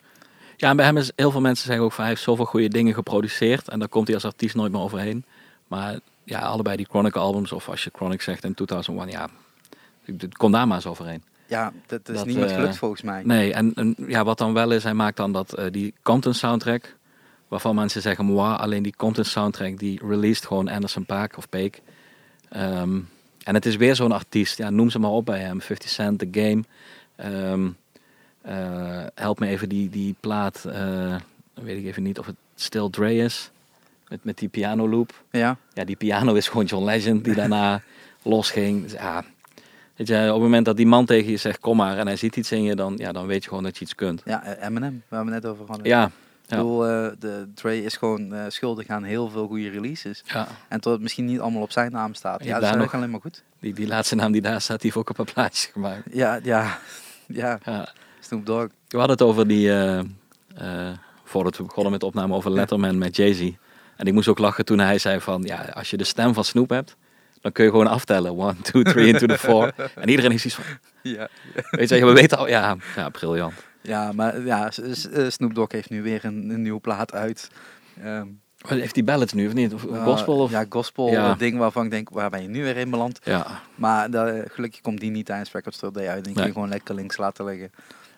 Ja, 0.62 0.68
en 0.70 0.76
bij 0.76 0.86
hem 0.86 0.96
is 0.96 1.12
heel 1.16 1.30
veel 1.30 1.40
mensen 1.40 1.66
zeggen 1.66 1.84
ook 1.84 1.92
van 1.92 2.00
hij 2.00 2.12
heeft 2.12 2.24
zoveel 2.24 2.44
goede 2.44 2.68
dingen 2.68 2.94
geproduceerd 2.94 3.68
en 3.68 3.78
daar 3.78 3.88
komt 3.88 4.06
hij 4.06 4.14
als 4.14 4.24
artiest 4.24 4.54
nooit 4.54 4.72
meer 4.72 4.80
overheen. 4.80 5.24
Maar 5.68 5.98
ja, 6.24 6.40
allebei 6.40 6.76
die 6.76 6.86
Chronic 6.90 7.16
albums 7.16 7.52
of 7.52 7.68
als 7.68 7.84
je 7.84 7.90
Chronic 7.92 8.22
zegt 8.22 8.44
in 8.44 8.54
2001, 8.54 9.10
ja, 9.10 9.28
het 10.04 10.36
komt 10.36 10.52
daar 10.52 10.66
maar 10.66 10.76
eens 10.76 10.86
overheen. 10.86 11.22
Ja, 11.46 11.72
dat 11.86 12.08
is 12.08 12.16
Dat, 12.16 12.26
niemand 12.26 12.50
eh, 12.50 12.56
gelukt 12.56 12.76
volgens 12.76 13.02
mij. 13.02 13.22
Nee, 13.24 13.52
en, 13.52 13.74
en 13.74 13.94
ja, 14.06 14.24
wat 14.24 14.38
dan 14.38 14.52
wel 14.52 14.70
is, 14.70 14.82
hij 14.82 14.94
maakt 14.94 15.16
dan 15.16 15.32
dat 15.32 15.52
eh, 15.52 15.66
die 15.70 15.94
Compton 16.02 16.34
soundtrack, 16.34 16.96
waarvan 17.48 17.74
mensen 17.74 18.02
zeggen, 18.02 18.24
moi, 18.24 18.56
alleen 18.56 18.82
die 18.82 18.96
Compton 18.96 19.24
soundtrack 19.24 19.78
die 19.78 20.00
released 20.06 20.46
gewoon 20.46 20.68
Anderson 20.68 21.06
Paak 21.06 21.36
of 21.36 21.48
Peek. 21.48 21.82
Ehm, 22.48 22.98
en 23.44 23.54
het 23.54 23.66
is 23.66 23.76
weer 23.76 23.94
zo'n 23.94 24.12
artiest, 24.12 24.58
ja, 24.58 24.70
noem 24.70 24.90
ze 24.90 24.98
maar 24.98 25.10
op 25.10 25.24
bij 25.26 25.40
hem, 25.40 25.60
50 25.60 25.90
Cent, 25.90 26.18
The 26.18 26.28
Game. 26.30 26.62
Ehm, 27.16 27.68
eh, 28.42 29.04
help 29.14 29.38
me 29.38 29.46
even 29.46 29.68
die, 29.68 29.88
die 29.90 30.14
plaat, 30.20 30.64
eh, 30.64 31.14
weet 31.54 31.78
ik 31.78 31.84
even 31.84 32.02
niet 32.02 32.18
of 32.18 32.26
het 32.26 32.36
Still 32.54 32.90
Dre 32.90 33.14
is. 33.14 33.50
Met, 34.08 34.24
met 34.24 34.38
die 34.38 34.48
piano 34.48 34.88
loop. 34.88 35.22
Ja, 35.30 35.56
Ja, 35.72 35.84
die 35.84 35.96
piano 35.96 36.34
is 36.34 36.48
gewoon 36.48 36.64
John 36.64 36.84
Legend 36.84 37.24
die 37.24 37.34
daarna 37.34 37.82
losging. 38.22 38.82
Dus 38.82 38.92
ja, 38.92 39.24
weet 39.96 40.06
je, 40.08 40.14
op 40.26 40.32
het 40.32 40.42
moment 40.42 40.64
dat 40.64 40.76
die 40.76 40.86
man 40.86 41.04
tegen 41.06 41.30
je 41.30 41.36
zegt 41.36 41.58
kom 41.60 41.76
maar 41.76 41.98
en 41.98 42.06
hij 42.06 42.16
ziet 42.16 42.36
iets 42.36 42.52
in 42.52 42.62
je, 42.62 42.74
dan, 42.74 42.94
ja, 42.96 43.12
dan 43.12 43.26
weet 43.26 43.42
je 43.42 43.48
gewoon 43.48 43.64
dat 43.64 43.76
je 43.78 43.84
iets 43.84 43.94
kunt. 43.94 44.22
ja 44.24 44.44
eh, 44.44 44.66
Eminem, 44.66 45.02
waar 45.08 45.24
we 45.24 45.30
net 45.30 45.46
over 45.46 45.64
hadden. 45.66 45.86
Ja, 45.86 46.04
Ik 46.04 46.10
bedoel, 46.48 46.86
eh, 46.88 47.10
de 47.18 47.48
Dre 47.54 47.84
is 47.84 47.96
gewoon 47.96 48.34
schuldig 48.48 48.86
aan 48.88 49.02
heel 49.02 49.28
veel 49.28 49.46
goede 49.46 49.68
releases. 49.68 50.22
ja. 50.24 50.48
En 50.68 50.80
tot 50.80 50.92
het 50.92 51.02
misschien 51.02 51.24
niet 51.24 51.40
allemaal 51.40 51.62
op 51.62 51.72
zijn 51.72 51.92
naam 51.92 52.14
staat. 52.14 52.44
Ja, 52.44 52.48
Ja, 52.48 52.60
dat 52.60 52.70
is 52.70 52.76
nog. 52.76 52.94
alleen 52.94 53.10
maar 53.10 53.20
goed. 53.20 53.42
Die, 53.60 53.74
die 53.74 53.86
laatste 53.86 54.14
naam 54.14 54.32
die 54.32 54.40
daar 54.42 54.60
staat, 54.60 54.80
die 54.80 54.90
heeft 54.94 54.96
ook 55.08 55.18
op 55.18 55.26
een 55.26 55.32
plaatje 55.32 55.72
gemaakt. 55.72 56.02
Ja, 56.12 56.38
ja, 56.42 56.78
ja. 57.26 57.58
Ja. 57.64 57.88
Snoop 58.24 58.46
Dogg. 58.46 58.66
We 58.88 58.98
hadden 58.98 59.16
het 59.16 59.22
over 59.26 59.48
die, 59.48 59.70
eh, 59.70 59.98
eh, 59.98 60.96
voordat 61.24 61.56
we 61.56 61.62
begonnen 61.62 61.92
met 61.92 62.00
de 62.00 62.06
opname, 62.06 62.34
over 62.34 62.50
Letterman 62.50 62.98
met 62.98 63.16
Jay-Z. 63.16 63.50
En 63.96 64.06
ik 64.06 64.12
moest 64.12 64.28
ook 64.28 64.38
lachen 64.38 64.64
toen 64.64 64.78
hij 64.78 64.98
zei 64.98 65.20
van, 65.20 65.42
ja, 65.42 65.64
als 65.74 65.90
je 65.90 65.96
de 65.96 66.04
stem 66.04 66.34
van 66.34 66.44
Snoop 66.44 66.70
hebt, 66.70 66.96
dan 67.40 67.52
kun 67.52 67.64
je 67.64 67.70
gewoon 67.70 67.86
aftellen. 67.86 68.36
One, 68.36 68.54
two, 68.62 68.82
three, 68.82 69.06
into 69.06 69.26
the 69.26 69.38
four. 69.38 69.72
En 69.94 70.08
iedereen 70.08 70.32
is 70.32 70.44
iets 70.44 70.54
van, 70.54 70.64
Ja. 71.02 71.28
weet 71.70 71.88
je, 71.88 72.06
we 72.06 72.12
weten 72.12 72.38
al, 72.38 72.48
ja, 72.48 72.76
ja, 72.96 73.08
briljant. 73.08 73.54
Ja, 73.80 74.12
maar 74.12 74.40
ja, 74.40 74.70
eh, 74.70 75.28
Snoop 75.28 75.54
Dogg 75.54 75.72
heeft 75.72 75.90
nu 75.90 76.02
weer 76.02 76.24
een, 76.24 76.50
een 76.50 76.62
nieuwe 76.62 76.80
plaat 76.80 77.12
uit. 77.12 77.50
Ehm, 78.02 78.26
Heeft 78.68 78.94
die 78.94 79.04
ballads 79.04 79.32
nu 79.32 79.46
of 79.46 79.52
niet? 79.52 79.74
Of, 79.74 79.84
uh, 79.84 80.04
gospel? 80.04 80.38
Of? 80.38 80.50
Ja, 80.50 80.64
gospel. 80.68 81.10
Ja. 81.10 81.34
Ding 81.34 81.58
waarvan 81.58 81.84
ik 81.84 81.90
denk, 81.90 82.08
waar 82.10 82.30
ben 82.30 82.42
je 82.42 82.48
nu 82.48 82.62
weer 82.62 82.76
in 82.76 82.90
beland? 82.90 83.18
ja. 83.24 83.46
Maar 83.74 84.10
dat, 84.10 84.34
gelukkig 84.48 84.80
komt 84.80 85.00
die 85.00 85.10
niet 85.10 85.26
tijdens 85.26 85.52
Record 85.52 85.74
Store 85.74 85.92
Day 85.92 86.08
uit. 86.08 86.26
En 86.26 86.32
kun 86.32 86.46
je 86.46 86.52
gewoon 86.52 86.68
lekker 86.68 86.94
links 86.94 87.16
laten 87.16 87.44
liggen. 87.44 87.70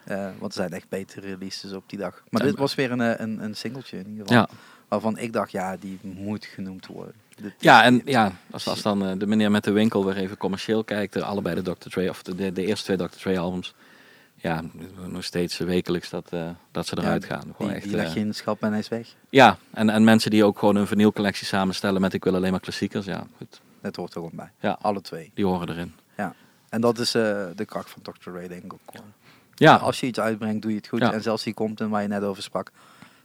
Eh, 0.05 0.25
want 0.39 0.53
er 0.55 0.59
zijn 0.61 0.73
echt 0.73 0.89
betere 0.89 1.27
releases 1.27 1.73
op 1.73 1.83
die 1.87 1.99
dag. 1.99 2.23
Maar 2.31 2.43
Ja, 2.43 2.49
dit 2.49 2.59
was 2.59 2.75
weer 2.75 2.91
een, 2.91 3.01
eh, 3.01 3.21
een, 3.21 3.43
een 3.45 3.55
singeltje 3.57 3.99
in 3.99 4.09
ieder 4.09 4.27
geval. 4.27 4.41
Ja. 4.43 4.49
Waarvan 4.89 5.19
ik 5.19 5.33
dacht, 5.33 5.51
ja, 5.51 5.77
die 5.77 5.99
moet 6.03 6.45
genoemd 6.45 6.87
worden. 6.87 7.15
Dit- 7.37 7.55
Ja, 7.59 7.83
en 7.85 8.03
ja, 8.05 8.33
als, 8.51 8.69
als 8.69 8.83
dan 8.83 9.05
eh, 9.07 9.13
de 9.19 9.27
meneer 9.27 9.51
met 9.51 9.65
de 9.65 9.71
winkel 9.73 10.05
weer 10.05 10.17
even 10.17 10.37
commercieel 10.37 10.85
kijkt, 10.85 11.23
allebei 11.23 11.55
de 11.55 11.63
Dr. 11.63 11.89
Dre, 11.89 12.09
of 12.09 12.23
de, 12.23 12.35
de, 12.35 12.53
de 12.53 12.65
eerste 12.67 12.85
twee 12.97 13.09
Dr. 13.09 13.17
Dre 13.17 13.39
albums, 13.39 13.75
ja, 14.35 14.63
nog 15.07 15.25
steeds 15.25 15.59
wekelijks 15.59 16.11
dat, 16.11 16.31
dat 16.71 16.87
ze 16.87 16.97
Ja, 16.97 17.03
eruit 17.03 17.25
gaan. 17.25 17.41
Gewoon 17.41 17.55
die, 17.59 17.71
echt, 17.71 17.85
die 17.85 17.97
leg 17.97 18.15
je 18.15 18.21
in 18.21 18.27
het 18.27 18.37
schap 18.37 18.63
en 18.63 18.71
hij 18.71 18.79
is 18.79 18.89
weg. 18.89 19.15
ja, 19.29 19.59
en, 19.71 19.91
en 19.91 20.05
mensen 20.05 20.31
die 20.31 20.45
ook 20.45 20.59
gewoon 20.59 20.77
een 20.77 20.87
vinylcollectie 20.87 21.47
samenstellen 21.47 22.01
met 22.01 22.15
ik 22.15 22.25
wil 22.25 22.35
alleen 22.35 22.51
maar 22.51 22.61
klassiekers, 22.61 23.05
ja, 23.07 23.27
goed, 23.37 23.61
Dat 23.81 23.97
hoort 23.97 24.09
er 24.09 24.15
gewoon 24.21 24.31
bij. 24.37 24.51
Ja. 24.61 24.79
Alle 24.81 25.01
twee. 25.01 25.31
die 25.35 25.45
horen 25.45 25.69
erin. 25.69 25.95
En 26.69 26.81
dat 26.81 26.99
is 26.99 27.11
de 27.11 27.65
kracht 27.67 27.91
van 27.91 28.03
Dr. 28.03 28.31
Ray, 28.31 28.49
denk 28.49 28.63
ik 28.65 28.73
ook. 28.73 28.81
gewoon. 28.87 29.13
Ja, 29.55 29.77
Als 29.77 30.01
je 30.01 30.07
iets 30.07 30.21
uitbrengt, 30.21 30.63
doe 30.63 30.71
je 30.71 30.77
het 30.77 30.89
goed. 30.89 31.01
Ja. 31.01 31.13
En 31.13 31.23
zelfs 31.23 31.43
die 31.45 31.55
komt 31.55 31.81
en 31.81 31.89
waar 31.91 32.03
je 32.03 32.09
net 32.09 32.23
over 32.23 32.43
sprak. 32.43 32.71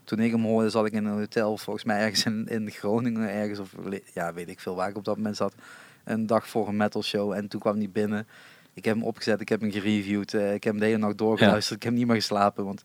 Toen 0.03 0.19
ik 0.19 0.31
hem 0.31 0.43
hoorde, 0.43 0.69
zat 0.69 0.85
ik 0.85 0.93
in 0.93 1.05
een 1.05 1.17
hotel, 1.17 1.57
volgens 1.57 1.85
mij 1.85 1.99
ergens 1.99 2.25
in, 2.25 2.47
in 2.47 2.71
Groningen, 2.71 3.29
ergens 3.33 3.59
of 3.59 3.71
ja, 4.13 4.33
weet 4.33 4.49
ik 4.49 4.59
veel 4.59 4.75
waar 4.75 4.89
ik 4.89 4.97
op 4.97 5.05
dat 5.05 5.17
moment 5.17 5.35
zat. 5.35 5.53
Een 6.03 6.25
dag 6.27 6.47
voor 6.47 6.67
een 6.67 6.77
metal 6.77 7.03
show 7.03 7.31
en 7.31 7.47
toen 7.47 7.59
kwam 7.59 7.77
hij 7.77 7.89
binnen. 7.89 8.27
Ik 8.73 8.85
heb 8.85 8.95
hem 8.95 9.03
opgezet, 9.03 9.41
ik 9.41 9.49
heb 9.49 9.61
hem 9.61 9.71
gereviewd, 9.71 10.33
eh, 10.33 10.53
ik 10.53 10.63
heb 10.63 10.73
hem 10.73 10.81
de 10.81 10.85
hele 10.87 10.97
nacht 10.97 11.17
doorgeluisterd, 11.17 11.75
ik 11.77 11.83
heb 11.83 11.93
niet 11.93 12.07
meer 12.07 12.15
geslapen. 12.15 12.65
Want 12.65 12.83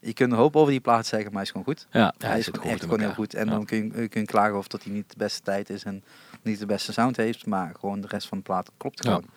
je 0.00 0.12
kunt 0.12 0.32
een 0.32 0.38
hoop 0.38 0.56
over 0.56 0.70
die 0.70 0.80
plaat 0.80 1.06
zeggen, 1.06 1.26
maar 1.32 1.34
hij 1.34 1.42
is 1.42 1.50
gewoon 1.50 1.64
goed. 1.66 1.86
ja, 1.90 2.14
hij 2.18 2.38
is 2.38 2.46
gewoon 2.46 2.66
echt 2.70 2.80
gewoon 2.82 3.00
heel 3.00 3.12
goed. 3.14 3.34
En 3.34 3.44
Ja. 3.44 3.50
dan 3.50 3.64
kun 3.64 3.76
je, 3.96 4.08
kun 4.08 4.20
je 4.20 4.26
klagen 4.26 4.56
of 4.58 4.66
dat 4.68 4.82
hij 4.82 4.92
niet 4.92 5.10
de 5.10 5.16
beste 5.18 5.42
tijd 5.42 5.70
is 5.70 5.84
en 5.84 6.04
niet 6.42 6.58
de 6.58 6.66
beste 6.66 6.92
sound 6.92 7.16
heeft, 7.16 7.46
maar 7.46 7.72
gewoon 7.80 8.00
de 8.00 8.08
rest 8.08 8.28
van 8.28 8.38
de 8.38 8.44
plaat 8.44 8.70
klopt 8.76 9.00
gewoon. 9.00 9.24
Ja, 9.26 9.32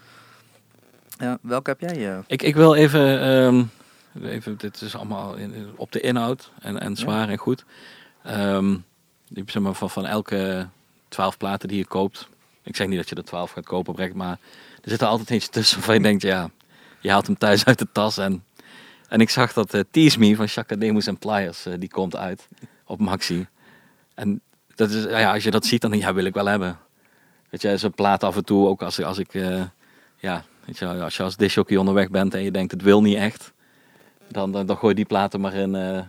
welke 1.41 1.69
heb 1.69 1.79
jij? 1.79 2.11
eh? 2.11 2.19
Ik, 2.27 2.41
ik 2.41 2.55
wil 2.55 2.75
even, 2.75 3.21
ehm, 3.21 3.63
even, 4.25 4.57
dit 4.57 4.81
is 4.81 4.95
allemaal 4.95 5.35
in, 5.35 5.69
op 5.75 5.91
de 5.91 5.99
inhoud 5.99 6.51
en, 6.61 6.79
en 6.79 6.95
zwaar 6.95 7.29
en 7.29 7.37
goed. 7.37 7.65
Ik 9.33 9.49
zeg 9.49 9.61
maar, 9.61 9.73
van, 9.73 9.89
van 9.89 10.05
elke 10.05 10.67
twaalf 11.07 11.37
platen 11.37 11.67
die 11.67 11.77
je 11.77 11.85
koopt, 11.85 12.29
ik 12.63 12.75
zeg 12.75 12.87
niet 12.87 12.97
dat 12.97 13.09
je 13.09 13.15
er 13.15 13.23
twaalf 13.23 13.51
gaat 13.51 13.65
kopen, 13.65 13.93
Brecht, 13.93 14.13
maar 14.13 14.37
er 14.83 14.89
zit 14.89 15.01
er 15.01 15.07
altijd 15.07 15.29
eentje 15.29 15.49
tussen 15.49 15.77
waarvan 15.77 15.95
je 15.95 16.01
denkt, 16.01 16.21
ja, 16.21 16.49
je 16.99 17.11
haalt 17.11 17.27
hem 17.27 17.37
thuis 17.37 17.65
uit 17.65 17.79
de 17.79 17.87
tas. 17.91 18.17
En, 18.17 18.43
en 19.07 19.21
ik 19.21 19.29
zag 19.29 19.53
dat 19.53 19.73
eh, 19.73 19.81
Tease 19.91 20.19
Me 20.19 20.35
van 20.35 20.47
Chaka 20.47 20.75
Demus 20.75 21.07
en 21.07 21.17
Pliers, 21.17 21.65
eh, 21.65 21.73
die 21.79 21.89
komt 21.89 22.15
uit 22.15 22.47
op 22.85 22.99
Maxi. 22.99 23.47
En 24.13 24.41
dat 24.75 24.89
is, 24.89 25.03
ja, 25.03 25.33
als 25.33 25.43
je 25.43 25.51
dat 25.51 25.65
ziet, 25.65 25.81
dan 25.81 25.97
ja, 25.97 26.13
wil 26.13 26.25
ik 26.25 26.33
wel 26.33 26.45
hebben. 26.45 26.79
Weet 27.49 27.61
je, 27.61 27.77
zo'n 27.77 27.93
plaat 27.93 28.23
af 28.23 28.35
en 28.35 28.45
toe, 28.45 28.67
ook 28.67 28.81
als, 28.81 29.03
als 29.03 29.17
ik, 29.17 29.33
ja, 30.17 30.43
weet 30.69 30.77
je, 30.77 30.85
als 31.03 31.17
je 31.17 31.23
als 31.23 31.37
disjockey 31.37 31.77
onderweg 31.77 32.09
bent 32.09 32.33
en 32.33 32.43
je 32.43 32.51
denkt, 32.51 32.71
het 32.71 32.81
wil 32.81 33.01
niet 33.01 33.15
echt, 33.17 33.53
dan, 34.27 34.51
dan, 34.51 34.65
dan 34.65 34.75
gooi 34.77 34.89
je 34.89 34.95
die 34.95 35.05
platen 35.05 35.41
maar 35.41 35.53
in. 35.53 35.75
eh, 35.75 36.01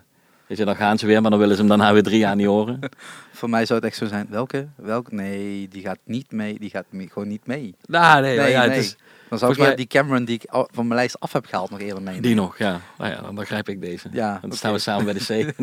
weet 0.46 0.58
je, 0.58 0.64
dan 0.64 0.76
gaan 0.76 0.98
ze 0.98 1.06
weer, 1.06 1.20
maar 1.22 1.30
dan 1.30 1.40
willen 1.40 1.54
ze 1.56 1.60
hem 1.60 1.68
daarna 1.70 1.92
weer 1.92 2.02
drie 2.02 2.18
jaar 2.18 2.36
niet 2.36 2.46
horen. 2.46 2.78
Voor 3.32 3.50
mij 3.50 3.66
zou 3.66 3.78
het 3.80 3.88
echt 3.88 3.98
zo 3.98 4.06
zijn. 4.06 4.26
Welke? 4.30 4.68
Welke? 4.76 5.14
Nee, 5.14 5.68
die 5.68 5.82
gaat 5.82 5.98
niet 6.04 6.32
mee. 6.32 6.58
Die 6.58 6.70
gaat 6.70 6.84
gewoon 6.90 7.28
niet 7.28 7.46
mee. 7.46 7.74
Nou, 7.86 8.22
nee, 8.22 8.36
maar 8.36 8.48
ja, 8.50 8.60
nee. 8.64 8.68
het 8.76 8.84
is 8.84 8.96
Dan 9.28 9.38
zou 9.38 9.52
ik 9.52 9.58
mij- 9.58 9.66
weer 9.66 9.76
die 9.76 9.86
Cameron 9.86 10.24
die 10.24 10.34
ik 10.34 10.44
van 10.50 10.86
mijn 10.86 11.00
lijst 11.00 11.20
af 11.20 11.32
heb 11.32 11.46
gehaald 11.46 11.70
nog 11.70 11.80
eerder 11.80 12.02
mee. 12.02 12.20
die 12.20 12.34
nog, 12.34 12.58
ja. 12.58 12.80
Nou 12.98 13.10
ja, 13.10 13.20
dan 13.20 13.34
begrijp 13.34 13.68
ik 13.68 13.80
deze. 13.80 14.08
Ja, 14.12 14.38
dan 14.42 14.52
staan 14.52 14.72
we 14.72 14.78
samen 14.78 15.04
bij 15.04 15.14
de 15.14 15.24
C. 15.30 15.54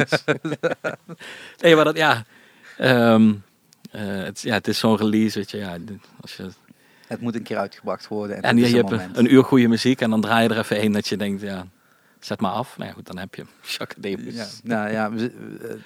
nee, 1.62 1.76
maar 1.76 1.86
dat, 1.86 1.98
ja. 1.98 2.24
ehm, 2.78 3.34
eh, 3.92 4.02
het, 4.06 4.42
ja, 4.42 4.54
het 4.54 4.68
is 4.68 4.80
zo'n 4.80 4.98
release, 4.98 5.38
weet 5.38 5.52
je. 5.52 5.58
Ja, 5.58 5.78
als 6.22 6.36
je, 6.36 6.50
Het 7.08 7.22
moet 7.22 7.36
een 7.36 7.44
keer 7.44 7.58
uitgebracht 7.58 8.08
worden. 8.08 8.36
En, 8.36 8.42
en 8.42 8.58
je, 8.58 8.76
hebt 8.76 8.92
een, 8.92 9.10
een 9.14 9.34
uur 9.34 9.44
goede 9.44 9.68
muziek 9.68 10.02
en 10.02 10.10
dan 10.10 10.22
draai 10.22 10.48
je 10.48 10.54
er 10.54 10.60
even 10.60 10.78
één 10.78 10.92
dat 10.92 11.08
je 11.08 11.18
denkt, 11.18 11.42
ja, 11.42 11.66
zet 12.20 12.42
maar 12.42 12.52
af. 12.52 12.78
Nou 12.78 12.90
ja, 12.90 12.96
goed, 12.96 13.06
dan 13.06 13.18
heb 13.18 13.36
je. 13.36 13.46
Jacques 13.62 14.04
Davis. 14.16 14.36
Ja, 14.36 14.46
nou 14.64 14.92
ja, 14.92 15.12
eh, 15.12 15.30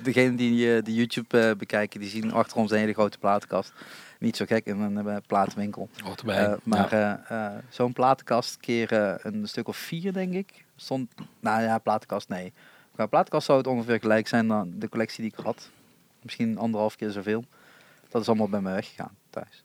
degenen 0.03 0.35
die 0.35 0.75
eh, 0.75 0.83
de 0.83 0.93
YouTube 0.93 1.39
eh, 1.39 1.55
bekijken, 1.55 1.99
die 1.99 2.09
zien 2.09 2.31
achter 2.33 2.57
ons 2.57 2.71
een 2.71 2.77
hele 2.77 2.93
grote 2.93 3.17
platenkast. 3.17 3.73
Niet 4.19 4.35
zo 4.35 4.45
gek 4.45 4.65
in 4.65 4.79
een 4.79 5.21
platenwinkel. 5.27 5.89
Hoort 6.03 6.19
erbij. 6.19 6.45
Eh, 6.45 6.53
maar 6.63 6.95
Ja. 6.95 7.61
zo'n 7.69 7.93
platenkast 7.93 8.57
keer 8.57 9.19
een 9.25 9.47
stuk 9.47 9.67
of 9.67 9.77
vier, 9.77 10.13
denk 10.13 10.33
ik. 10.33 10.65
Stond, 10.75 11.11
nou 11.39 11.61
ja, 11.61 11.77
platenkast, 11.77 12.29
nee. 12.29 12.53
Qua 12.93 13.05
platenkast 13.05 13.45
zou 13.45 13.57
het 13.57 13.67
ongeveer 13.67 13.99
gelijk 13.99 14.27
zijn 14.27 14.47
dan 14.47 14.73
de 14.75 14.89
collectie 14.89 15.23
die 15.23 15.33
ik 15.37 15.45
had. 15.45 15.69
Misschien 16.21 16.57
anderhalf 16.57 16.95
keer 16.95 17.09
zoveel. 17.09 17.45
Dat 18.09 18.21
is 18.21 18.27
allemaal 18.27 18.49
bij 18.49 18.61
me 18.61 18.71
weggegaan 18.71 19.15
thuis. 19.29 19.63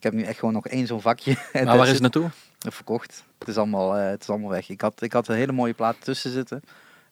Ik 0.00 0.06
heb 0.06 0.12
nu 0.14 0.22
echt 0.22 0.38
gewoon 0.38 0.54
nog 0.54 0.66
één 0.66 0.86
zo'n 0.86 1.00
vakje. 1.00 1.36
Maar 1.52 1.64
waar 1.76 1.86
is 1.86 1.92
het 1.92 2.00
naartoe? 2.02 2.30
verkocht. 2.58 3.24
Het 3.38 3.48
is 3.48 3.56
allemaal, 3.56 3.96
eh, 3.96 4.08
het 4.10 4.22
is 4.22 4.28
allemaal 4.28 4.48
weg. 4.50 4.68
Ik 4.68 4.80
had, 4.80 5.02
ik 5.02 5.12
had 5.12 5.28
een 5.28 5.36
hele 5.36 5.52
mooie 5.52 5.72
platen 5.74 6.02
tussen 6.02 6.30
zitten. 6.30 6.62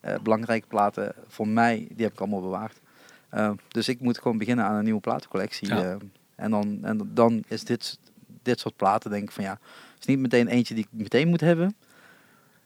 Eh, 0.00 0.14
belangrijke 0.22 0.66
platen 0.66 1.12
voor 1.28 1.48
mij, 1.48 1.86
die 1.92 2.04
heb 2.04 2.12
ik 2.12 2.20
allemaal 2.20 2.40
bewaard. 2.40 2.80
Eh, 3.28 3.50
dus 3.68 3.88
ik 3.88 4.00
moet 4.00 4.18
gewoon 4.18 4.38
beginnen 4.38 4.64
aan 4.64 4.74
een 4.74 4.84
nieuwe 4.84 5.00
platencollectie. 5.00 5.68
Ja. 5.68 5.96
en 6.36 6.50
dan, 6.50 6.78
en 6.82 7.10
dan 7.14 7.44
is 7.48 7.64
dit, 7.64 7.98
dit 8.42 8.60
soort 8.60 8.76
platen 8.76 9.10
denk 9.10 9.22
ik 9.22 9.30
van 9.30 9.44
ja, 9.44 9.50
het 9.50 10.00
is 10.00 10.06
niet 10.06 10.18
meteen 10.18 10.48
eentje 10.48 10.74
die 10.74 10.84
ik 10.90 10.98
meteen 11.00 11.28
moet 11.28 11.40
hebben. 11.40 11.76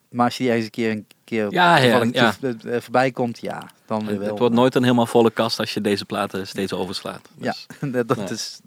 Maar 0.08 0.24
als 0.24 0.36
je 0.36 0.42
die 0.42 0.52
ergens 0.52 0.66
een 0.66 0.72
keer 0.72 0.90
een 0.90 1.06
keer 1.24 1.52
Ja, 1.52 1.76
ja, 1.78 2.02
ja. 2.12 2.34
voorbij 2.80 3.10
komt, 3.10 3.38
ja, 3.40 3.66
dan 3.86 3.98
weer 4.00 4.08
Het, 4.08 4.18
wel. 4.18 4.28
het 4.28 4.38
wordt 4.38 4.54
nooit 4.54 4.74
een 4.74 4.82
helemaal 4.82 5.06
volle 5.06 5.30
kast 5.30 5.58
als 5.58 5.74
je 5.74 5.80
deze 5.80 6.04
platen 6.04 6.46
steeds 6.46 6.72
overslaat. 6.72 7.28
Ja, 7.38 7.54
Dus, 7.80 7.92
dat, 7.92 8.08
dat 8.08 8.16
Ja. 8.16 8.28
is. 8.30 8.60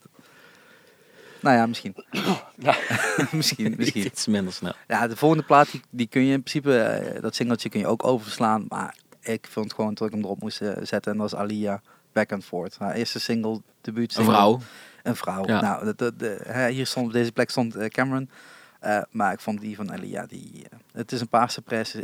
Nou 1.46 1.58
ja, 1.58 1.66
misschien. 1.66 1.96
Ja. 2.58 2.76
misschien, 3.32 3.74
misschien. 3.78 4.06
Iets 4.06 4.28
minder 4.28 4.54
snel. 4.54 4.74
Ja, 4.88 5.08
de 5.08 5.16
volgende 5.16 5.44
plaat 5.44 5.72
die, 5.72 5.82
die 5.90 6.08
kun 6.08 6.26
je 6.26 6.34
in 6.34 6.44
principe, 6.44 6.78
eh, 6.78 7.22
dat 7.22 7.36
singeltje 7.36 7.70
kun 7.70 7.80
je 7.80 7.88
ook 7.88 8.06
overslaan. 8.06 8.66
Maar 8.68 8.96
ik 9.22 9.48
vond 9.50 9.74
gewoon 9.74 9.94
dat 9.94 10.08
ik 10.08 10.14
hem 10.14 10.24
erop 10.24 10.42
moest 10.42 10.62
eh, 10.62 10.70
zetten. 10.82 11.12
En 11.12 11.18
dat 11.18 11.32
was 11.32 11.40
Alia 11.40 11.82
Back 12.14 12.32
and 12.32 12.46
Forth. 12.46 12.78
Haar 12.78 12.94
eerste 12.94 13.20
single, 13.20 13.62
debuut 13.82 14.16
Een 14.16 14.26
vrouw. 14.26 14.60
Een 15.04 15.16
vrouw. 15.16 15.48
Ja. 15.48 15.62
Nou, 15.62 15.94
de- 15.96 16.70
hier 16.72 16.86
stond, 16.86 17.06
op 17.06 17.14
deze 17.14 17.32
plek 17.32 17.50
stond 17.50 17.76
eh, 17.76 17.88
Cameron. 17.88 18.30
Maar 19.12 19.34
ik 19.34 19.40
vond 19.40 19.62
die 19.62 19.76
van 19.76 19.92
Alia, 19.92 20.26
die, 20.26 20.66
het 20.92 21.12
is 21.12 21.22
een 21.22 21.28
paarse 21.28 21.62
pers, 21.62 21.96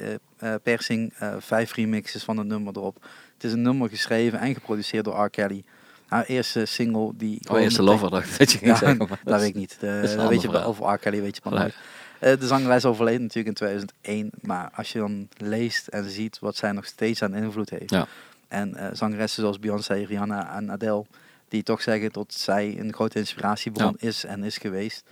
persing, 0.64 1.14
vijf 1.40 1.74
remixes 1.74 2.24
van 2.24 2.38
het 2.38 2.48
nummer 2.48 2.78
erop. 2.78 3.04
Het 3.34 3.44
is 3.44 3.52
een 3.52 3.62
nummer 3.62 3.90
geschreven 3.90 4.40
en 4.40 4.54
geproduceerd 4.54 5.06
door 5.06 5.26
R. 5.26 5.30
Kelly. 5.30 5.64
Haar 6.12 6.26
eerste 6.26 6.66
single 6.66 7.12
die... 7.16 7.42
Oh, 7.50 7.60
eerste 7.62 7.82
meteen- 7.82 7.96
lover 8.00 8.10
dat 8.10 8.26
je 8.38 8.58
ging 8.58 8.66
Ja, 8.72 8.76
zeggen. 8.76 8.98
maar 9.10 9.20
dat 9.24 9.40
weet 9.40 9.50
ik 9.50 9.56
niet. 9.56 9.78
De, 9.80 10.00
is 10.04 10.16
weet 10.16 10.42
je, 10.42 10.50
verhaal. 10.50 10.68
over 10.68 10.94
R. 10.94 10.98
Kelly 10.98 11.22
weet 11.22 11.36
je 11.36 11.42
maar 11.44 11.54
Nee. 11.54 11.62
nooit. 11.62 11.76
Eh, 12.20 12.40
de 12.40 12.48
zangeres 12.48 12.86
overleed 12.86 13.20
natuurlijk 13.20 13.48
in 13.48 13.54
2001. 13.54 14.30
Maar 14.42 14.70
als 14.76 14.92
je 14.92 15.00
dan 15.00 15.28
leest 15.38 15.88
en 15.88 16.10
ziet 16.10 16.40
wat 16.40 16.56
zij 16.56 16.72
nog 16.72 16.86
steeds 16.86 17.22
aan 17.24 17.36
invloed 17.36 17.70
heeft. 17.70 17.90
Ja. 17.90 18.08
En 18.48 18.76
eh, 18.76 18.88
zangeressen 18.94 19.42
zoals 19.42 19.60
Beyoncé, 19.60 19.94
Rihanna 19.94 20.56
en 20.56 20.72
Adele. 20.72 21.06
Die 21.48 21.64
toch 21.64 21.82
zeggen 21.82 22.12
dat 22.12 22.34
zij 22.34 22.76
een 22.80 22.94
grote 22.94 23.20
inspiratiebron 23.20 23.96
is 24.00 24.24
en 24.24 24.44
is 24.44 24.58
geweest. 24.58 25.04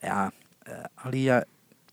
Ja, 0.00 0.32
eh, 0.62 0.74
Alia, 0.94 1.44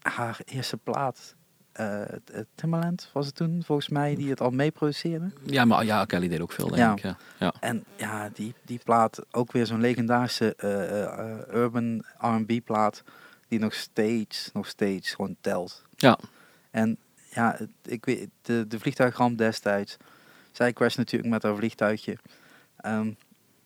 haar 0.02 0.38
eerste 0.44 0.76
plaat. 0.76 1.34
Eh, 1.80 2.00
eh, 2.02 2.44
Timbaland 2.54 3.10
was 3.12 3.26
het 3.26 3.34
toen 3.34 3.62
volgens 3.64 3.88
mij 3.88 4.14
die 4.14 4.30
het 4.30 4.40
al 4.40 4.50
mee 4.50 4.70
produceerde. 4.70 5.30
Ja, 5.44 5.64
maar 5.64 5.84
ja, 5.84 6.04
Kelly 6.04 6.28
deed 6.28 6.40
ook 6.40 6.52
veel, 6.52 6.66
denk 6.68 6.78
Ja. 6.78 6.92
ik. 6.92 6.98
Ja. 7.02 7.16
Ja. 7.38 7.54
En 7.60 7.84
ja, 7.96 8.28
die, 8.32 8.54
die 8.64 8.80
plaat, 8.84 9.20
ook 9.30 9.52
weer 9.52 9.66
zo'n 9.66 9.80
legendarische 9.80 10.54
eh, 10.56 11.54
urban 11.56 12.04
R&B 12.18 12.64
plaat, 12.64 13.02
die 13.48 13.58
nog 13.58 13.74
steeds, 13.74 14.50
nog 14.52 14.66
steeds 14.66 15.10
gewoon 15.14 15.36
telt. 15.40 15.84
ja. 15.96 16.18
En 16.70 16.96
ja, 17.34 17.58
ik 17.84 18.04
weet, 18.04 18.28
de, 18.42 18.64
de 18.68 18.78
vliegtuigramp 18.78 19.38
destijds, 19.38 19.96
zij 20.52 20.72
crasht 20.72 20.96
natuurlijk 20.96 21.32
met 21.32 21.42
haar 21.42 21.56
vliegtuigje. 21.56 22.16
Ehm, 22.76 23.10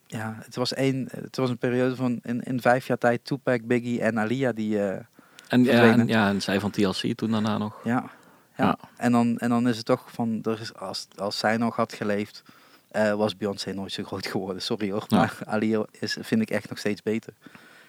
ja, 0.07 0.37
het 0.45 0.57
was, 0.57 0.75
één, 0.75 1.09
het 1.11 1.37
was 1.37 1.51
een 1.51 1.59
periode 1.59 1.97
van 1.97 2.19
in, 2.23 2.41
in 2.43 2.61
vijf 2.61 2.87
jaar 2.87 2.99
tijd 2.99 3.25
Tupac, 3.25 3.63
Biggie 3.67 4.01
en 4.01 4.19
Alia 4.19 4.53
die... 4.53 4.89
eh, 4.89 5.05
En, 5.49 5.65
ja, 5.65 5.93
en, 5.93 6.07
ja, 6.07 6.29
en 6.29 6.43
zij 6.43 6.61
van 6.61 6.71
TLC 6.71 7.13
toen 7.15 7.31
daarna 7.31 7.59
nog. 7.59 7.81
Ja, 7.85 8.11
ja. 8.57 8.65
Ja. 8.65 8.79
En, 8.97 9.13
dan, 9.13 9.39
en 9.39 9.49
dan 9.49 9.69
is 9.69 9.77
het 9.77 9.87
toch 9.87 10.05
van, 10.13 10.39
er 10.43 10.61
is, 10.61 10.75
als, 10.75 11.07
als 11.17 11.39
zij 11.39 11.57
nog 11.57 11.77
had 11.77 11.93
geleefd, 11.93 12.43
eh, 12.91 13.13
was 13.15 13.37
Beyoncé 13.37 13.73
nooit 13.73 13.93
zo 13.93 14.03
groot 14.03 14.27
geworden. 14.27 14.63
Sorry 14.63 14.91
hoor, 14.91 15.05
Ja. 15.09 15.17
maar 15.19 15.39
Alia 15.45 15.85
is, 15.91 16.17
vind 16.21 16.43
ik 16.43 16.51
echt 16.51 16.69
nog 16.69 16.79
steeds 16.79 17.03
beter. 17.03 17.33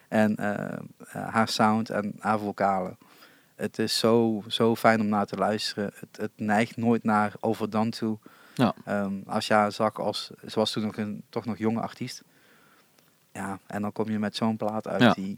En 0.07 0.35
eh, 0.35 0.77
eh, 0.97 1.33
haar 1.33 1.47
sound 1.47 1.89
en 1.89 2.13
haar 2.19 2.39
vocalen, 2.39 2.97
het 3.55 3.79
is 3.79 3.97
zo, 3.97 4.43
zo 4.47 4.75
fijn 4.75 5.01
om 5.01 5.07
naar 5.07 5.25
te 5.25 5.35
luisteren. 5.35 5.91
Het, 5.99 6.17
het 6.17 6.31
neigt 6.35 6.77
nooit 6.77 7.03
naar 7.03 7.33
overdone 7.39 7.89
toe. 7.89 8.17
Ja. 8.53 8.73
Ehm, 8.85 9.13
als 9.25 9.47
je 9.47 9.53
haar 9.53 9.71
zag 9.71 9.99
als, 9.99 10.31
ze 10.47 10.59
was 10.59 10.71
toen 10.71 10.83
nog 10.83 10.97
een 10.97 11.23
toch 11.29 11.45
nog 11.45 11.57
jonge 11.57 11.81
artiest. 11.81 12.23
Ja, 13.31 13.59
en 13.67 13.81
dan 13.81 13.91
kom 13.91 14.09
je 14.09 14.19
met 14.19 14.35
zo'n 14.35 14.57
plaat 14.57 14.87
uit 14.87 15.15
die 15.15 15.37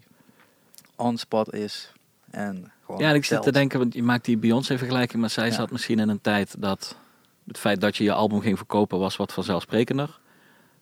on 0.96 1.18
spot 1.18 1.54
is. 1.54 1.94
En 2.38 2.72
gewoon 2.86 3.02
Ja, 3.02 3.10
en 3.10 3.16
ik 3.16 3.26
zit 3.26 3.42
te 3.42 3.52
denken, 3.52 3.80
want 3.80 3.94
je 3.94 4.04
maakt 4.04 4.26
die 4.26 4.38
Beyoncé-vergelijking, 4.38 5.22
maar 5.22 5.30
zij 5.30 5.48
Ja. 5.48 5.54
zat 5.54 5.72
misschien 5.72 6.00
in 6.00 6.10
een 6.10 6.22
tijd 6.22 6.56
dat 6.62 6.96
het 7.48 7.58
feit 7.58 7.82
dat 7.82 7.98
je 7.98 8.04
je 8.04 8.14
album 8.14 8.42
ging 8.42 8.58
verkopen 8.58 9.00
was 9.00 9.16
wat 9.16 9.34
vanzelfsprekender. 9.34 10.20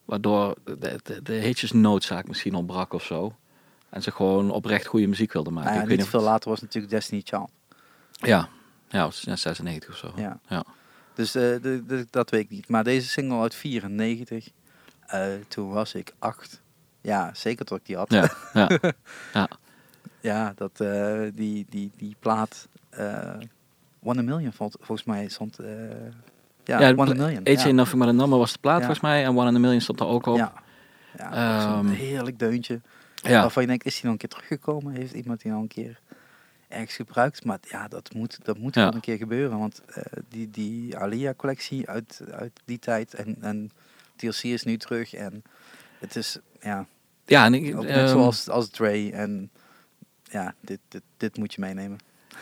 Waardoor 0.06 0.56
de, 0.64 1.00
de, 1.04 1.22
de 1.24 1.34
hitjes 1.34 1.72
noodzaak 1.72 2.28
misschien 2.28 2.54
ontbrak 2.56 2.94
of 2.94 3.04
zo. 3.04 3.36
En 3.90 4.02
ze 4.04 4.12
gewoon 4.12 4.52
oprecht 4.52 4.86
goede 4.86 5.08
muziek 5.08 5.34
wilde 5.34 5.50
maken. 5.50 5.66
Nou 5.66 5.76
ja, 5.76 5.84
ik 5.84 5.90
weet 5.90 5.98
niet 5.98 6.08
veel 6.08 6.22
later 6.22 6.50
was 6.50 6.62
natuurlijk 6.62 6.94
Destiny 6.94 7.22
Child. 7.24 7.50
Ja, 8.12 8.50
ja, 8.90 9.04
was- 9.04 9.22
ja, 9.22 9.36
96 9.36 9.90
of 9.90 9.98
zo. 9.98 10.12
Ja. 10.16 10.40
Ja. 10.48 10.64
Dus 11.14 11.36
eh, 11.36 11.42
de, 11.42 11.84
de- 11.88 12.08
dat 12.10 12.30
weet 12.30 12.42
ik 12.44 12.50
niet. 12.50 12.70
Maar 12.70 12.84
deze 12.84 13.08
single 13.10 13.40
uit 13.42 13.56
94, 13.56 14.50
eh, 15.06 15.26
toen 15.48 15.70
was 15.70 15.94
ik 15.94 16.14
acht. 16.20 16.62
Ja, 17.02 17.32
zeker 17.34 17.66
dat 17.66 17.78
ik 17.78 17.86
die 17.86 17.96
had. 17.98 18.12
Ja, 18.12 18.32
ja. 18.54 18.70
ja. 19.34 19.50
Ja, 20.26 20.54
dat, 20.56 20.80
eh, 20.80 21.22
die, 21.34 21.66
die, 21.70 21.92
die 21.98 22.16
plaat 22.20 22.68
eh 22.90 23.34
One 24.04 24.20
a 24.20 24.24
Million 24.24 24.54
vond, 24.54 24.76
volgens 24.80 25.08
mij 25.08 25.28
stond... 25.28 25.60
eh 25.60 25.68
ja, 26.64 26.80
Ja, 26.80 26.92
One 26.96 27.12
a 27.12 27.14
Million. 27.14 27.44
AJ 27.48 27.68
ja. 27.68 27.72
Nothing 27.72 28.00
But 28.00 28.08
A 28.08 28.12
Number 28.12 28.38
was 28.38 28.52
de 28.52 28.60
plaat 28.60 28.80
Ja. 28.80 28.86
volgens 28.86 29.00
mij. 29.06 29.24
En 29.24 29.38
One 29.38 29.50
in 29.50 29.56
a 29.56 29.60
Million 29.60 29.82
stond 29.82 30.00
er 30.00 30.06
ook 30.08 30.26
op. 30.26 30.38
Ja, 30.38 30.54
ja 31.18 31.62
zo'n 31.62 31.72
Ehm, 31.72 31.88
heerlijk 31.88 32.40
deuntje. 32.40 32.82
Ja. 33.16 33.42
Waarvan 33.42 33.62
je 33.62 33.68
denkt, 33.68 33.86
is 33.86 33.94
hij 33.94 34.02
nog 34.04 34.12
een 34.12 34.18
keer 34.18 34.30
teruggekomen? 34.30 34.94
Heeft 34.94 35.14
iemand 35.14 35.42
die 35.42 35.54
al 35.54 35.62
een 35.62 35.68
keer 35.68 36.00
ergens 36.68 36.96
gebruikt? 36.96 37.46
Maar 37.46 37.58
ja, 37.62 37.88
dat 37.88 38.14
moet, 38.14 38.40
dat 38.44 38.58
moet 38.58 38.74
gewoon 38.74 38.94
een 38.94 39.00
keer 39.00 39.18
gebeuren. 39.18 39.60
Want 39.60 39.82
die, 40.30 40.50
die 40.50 40.98
Alia-collectie 40.98 41.90
uit, 41.90 42.22
uit 42.32 42.52
die 42.66 42.80
tijd 42.80 43.14
en, 43.14 43.38
en 43.42 43.72
TLC 44.16 44.44
is 44.44 44.64
nu 44.64 44.78
terug. 44.78 45.14
En 45.14 45.44
het 46.00 46.16
is, 46.16 46.38
ja, 46.62 46.86
Ja, 47.26 47.46
en 47.46 47.54
ik, 47.54 47.74
net 47.76 47.86
ehm, 47.86 48.08
zoals 48.08 48.50
als 48.50 48.70
Dre. 48.70 49.12
En 49.12 49.50
ja, 50.32 50.54
dit, 50.62 50.80
dit, 50.88 51.02
dit 51.18 51.38
moet 51.38 51.54
je 51.54 51.62
meenemen. 51.62 51.98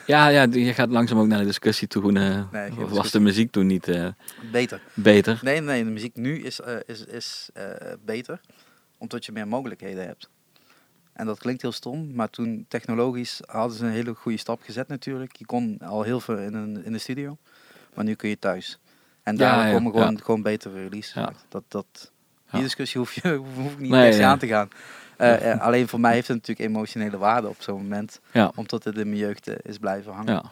ja, 0.05 0.27
ja, 0.27 0.47
je 0.51 0.73
gaat 0.73 0.89
langzaam 0.89 1.19
ook 1.19 1.27
naar 1.27 1.39
de 1.39 1.45
discussie 1.45 1.87
toe. 1.87 2.11
Nee, 2.11 2.43
geen 2.51 2.87
was 2.87 3.11
de 3.11 3.19
muziek 3.19 3.51
toen 3.51 3.67
niet 3.67 3.87
eh, 3.87 4.07
Beter. 4.51 4.81
beter? 4.93 5.39
Nee, 5.41 5.61
nee, 5.61 5.83
de 5.83 5.89
muziek 5.89 6.15
nu 6.15 6.43
is, 6.43 6.59
eh, 6.61 6.75
is, 6.85 7.05
is 7.05 7.49
beter. 8.05 8.41
Omdat 8.97 9.25
je 9.25 9.31
meer 9.31 9.47
mogelijkheden 9.47 10.05
hebt. 10.05 10.29
En 11.13 11.25
dat 11.25 11.39
klinkt 11.39 11.61
heel 11.61 11.71
stom, 11.71 12.13
maar 12.13 12.29
toen 12.29 12.65
technologisch 12.67 13.41
hadden 13.45 13.77
ze 13.77 13.85
een 13.85 13.91
hele 13.91 14.13
goede 14.13 14.37
stap 14.37 14.61
gezet 14.61 14.87
natuurlijk. 14.87 15.35
Je 15.35 15.45
kon 15.45 15.79
al 15.79 16.01
heel 16.03 16.19
veel 16.19 16.37
in, 16.37 16.53
een, 16.53 16.85
in 16.85 16.91
de 16.91 16.97
studio, 16.97 17.37
maar 17.93 18.03
nu 18.03 18.13
kun 18.15 18.29
je 18.29 18.39
thuis. 18.39 18.79
En 19.23 19.35
daar 19.35 19.67
ja, 19.67 19.73
komen 19.73 19.91
gewoon, 19.91 20.13
ja. 20.13 20.23
gewoon 20.23 20.41
betere 20.41 20.83
releases. 20.83 21.25
Dat, 21.49 21.63
dat, 21.67 22.11
die 22.51 22.61
discussie 22.61 22.99
hoef, 22.99 23.13
je, 23.13 23.29
hoef 23.55 23.71
ik 23.71 23.79
niet 23.79 23.91
Nee, 23.91 24.25
aan 24.25 24.39
te 24.39 24.47
gaan. 24.47 24.69
Eh, 25.17 25.51
eh, 25.51 25.61
alleen 25.61 25.87
voor 25.87 25.99
mij 25.99 26.13
heeft 26.13 26.27
het 26.27 26.37
natuurlijk 26.37 26.69
emotionele 26.69 27.17
waarde 27.17 27.47
op 27.47 27.55
zo'n 27.59 27.81
moment. 27.81 28.19
Ja. 28.31 28.51
Omdat 28.55 28.83
het 28.83 28.97
in 28.97 29.07
mijn 29.07 29.21
jeugd 29.21 29.47
eh, 29.47 29.55
is 29.61 29.77
blijven 29.77 30.13
hangen. 30.13 30.33
Ja. 30.33 30.43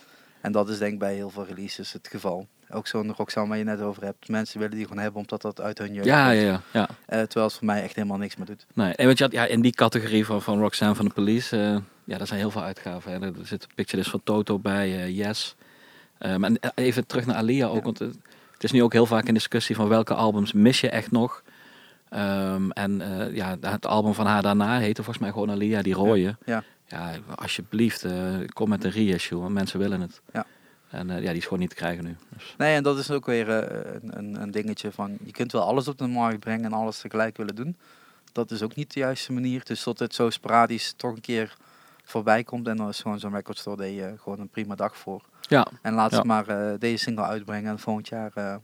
En 0.41 0.51
dat 0.51 0.69
is 0.69 0.77
denk 0.77 0.93
ik 0.93 0.99
bij 0.99 1.13
heel 1.13 1.29
veel 1.29 1.45
releases 1.45 1.93
het 1.93 2.07
geval. 2.07 2.47
Ook 2.69 2.87
zo'n 2.87 3.13
Roxanne 3.17 3.49
waar 3.49 3.57
je 3.57 3.63
net 3.63 3.81
over 3.81 4.03
hebt. 4.03 4.27
Mensen 4.29 4.59
willen 4.59 4.75
die 4.75 4.85
gewoon 4.85 5.01
hebben 5.01 5.21
omdat 5.21 5.41
dat 5.41 5.61
uit 5.61 5.77
hun 5.77 5.93
jeugd 5.93 6.05
Ja, 6.07 6.27
komt. 6.29 6.41
ja, 6.41 6.45
ja, 6.45 6.61
ja. 6.71 6.87
Terwijl 7.07 7.45
het 7.45 7.53
voor 7.53 7.65
mij 7.65 7.83
echt 7.83 7.95
helemaal 7.95 8.17
niks 8.17 8.35
meer 8.35 8.45
doet. 8.45 8.65
Nee, 8.73 8.93
en 8.93 9.05
want 9.05 9.17
je 9.17 9.23
had, 9.23 9.33
ja, 9.33 9.45
in 9.45 9.61
die 9.61 9.71
categorie 9.75 10.25
van, 10.25 10.41
van 10.41 10.59
Roxanne 10.59 10.95
van 10.95 11.05
de 11.05 11.13
Police, 11.13 11.81
ja, 12.03 12.17
daar 12.17 12.27
zijn 12.27 12.39
heel 12.39 12.51
veel 12.51 12.63
uitgaven. 12.63 13.11
Hè. 13.11 13.19
Er 13.19 13.33
zit 13.43 13.63
een 13.63 13.69
picture 13.75 14.03
van 14.03 14.21
Toto 14.23 14.59
bij, 14.59 15.11
Yes. 15.11 15.55
En 16.17 16.59
even 16.75 17.07
terug 17.07 17.25
naar 17.25 17.35
Alia 17.35 17.67
ook, 17.67 17.83
want 17.83 17.99
het, 17.99 18.17
het 18.53 18.63
is 18.63 18.71
nu 18.71 18.83
ook 18.83 18.93
heel 18.93 19.05
vaak 19.05 19.25
in 19.27 19.33
discussie 19.33 19.75
van 19.75 19.87
welke 19.87 20.13
albums 20.13 20.53
mis 20.53 20.81
je 20.81 20.89
echt 20.89 21.11
nog. 21.11 21.43
Ehm, 22.11 22.69
en 22.69 23.01
eh, 23.01 23.35
ja, 23.35 23.57
het 23.61 23.85
album 23.85 24.13
van 24.13 24.25
haar 24.25 24.41
daarna 24.41 24.79
heette 24.79 25.03
volgens 25.03 25.17
mij 25.25 25.31
gewoon 25.33 25.49
Alia, 25.51 25.81
die 25.81 25.93
rode. 25.93 26.37
Ja. 26.45 26.63
Ja, 26.87 27.11
alsjeblieft, 27.35 28.03
eh, 28.03 28.35
kom 28.53 28.69
met 28.69 28.83
een 28.83 28.91
reissue, 28.91 29.39
want 29.39 29.53
mensen 29.53 29.79
willen 29.79 30.01
het. 30.01 30.21
Ja. 30.33 30.45
En 30.89 31.09
eh, 31.09 31.21
ja, 31.21 31.27
die 31.29 31.37
is 31.37 31.43
gewoon 31.43 31.59
niet 31.59 31.69
te 31.69 31.75
krijgen 31.75 32.03
nu. 32.03 32.15
Dus, 32.29 32.55
Nee, 32.57 32.75
en 32.75 32.83
dat 32.83 32.97
is 32.97 33.11
ook 33.11 33.25
weer 33.25 33.49
een, 33.49 34.17
een, 34.17 34.41
een 34.41 34.51
dingetje 34.51 34.91
van... 34.91 35.17
Je 35.23 35.31
kunt 35.31 35.51
wel 35.51 35.61
alles 35.61 35.87
op 35.87 35.97
de 35.97 36.07
markt 36.07 36.39
brengen 36.39 36.65
en 36.65 36.73
alles 36.73 36.99
tegelijk 36.99 37.37
willen 37.37 37.55
doen. 37.55 37.77
Dat 38.31 38.51
is 38.51 38.61
ook 38.61 38.75
niet 38.75 38.93
de 38.93 38.99
juiste 38.99 39.31
manier. 39.33 39.63
Dus 39.65 39.83
tot 39.83 39.99
het 39.99 40.15
zo 40.15 40.29
sporadisch 40.29 40.93
toch 40.97 41.11
een 41.15 41.21
keer 41.21 41.55
voorbij 42.03 42.43
komt. 42.43 42.67
En 42.67 42.77
dan 42.77 42.89
is 42.89 43.01
gewoon 43.01 43.19
zo'n 43.19 43.33
record 43.35 43.57
store 43.57 43.77
day, 43.77 44.17
gewoon 44.17 44.39
een 44.39 44.49
prima 44.49 44.75
dag 44.75 44.97
voor. 44.97 45.21
ja, 45.41 45.67
En 45.81 45.93
laat 45.93 46.11
Ja. 46.11 46.17
ze 46.17 46.25
maar 46.25 46.79
deze 46.79 47.03
single 47.03 47.23
uitbrengen 47.25 47.71
en 47.71 47.79
volgend 47.79 48.07
jaar 48.07 48.59